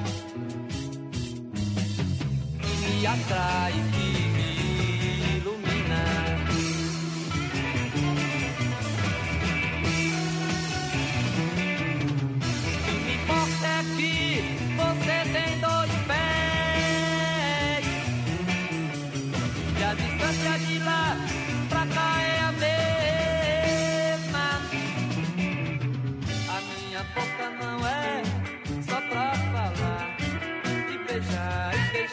que 2.61 2.77
me 2.77 3.05
atrai, 3.05 3.73
que 3.73 4.32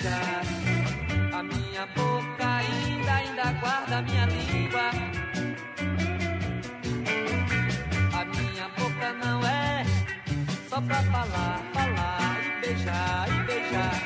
beijar. 0.00 0.42
A 1.32 1.42
minha 1.42 1.86
boca 1.94 2.46
ainda, 2.46 3.12
ainda 3.12 3.52
guarda 3.60 3.98
a 3.98 4.02
minha 4.02 4.26
língua. 4.26 4.90
A 8.12 8.24
minha 8.24 8.68
boca 8.78 9.12
não 9.24 9.46
é 9.46 9.84
só 10.68 10.80
pra 10.80 11.02
falar, 11.04 11.62
falar 11.72 12.40
e 12.44 12.66
beijar 12.66 13.28
e 13.28 13.46
beijar. 13.46 14.02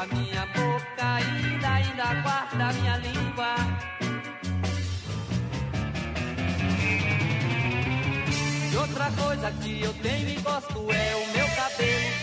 A 0.00 0.14
minha 0.14 0.46
boca 0.46 1.14
ainda, 1.14 1.68
ainda 1.68 2.22
guarda 2.22 2.68
a 2.68 2.72
minha 2.72 2.96
língua. 2.98 3.54
E 8.72 8.76
outra 8.76 9.10
coisa 9.12 9.50
que 9.52 9.82
eu 9.82 9.92
tenho 9.94 10.28
e 10.28 10.40
gosto 10.40 10.92
é 10.92 11.16
o 11.16 11.32
meu 11.32 11.48
cabelo 11.56 12.19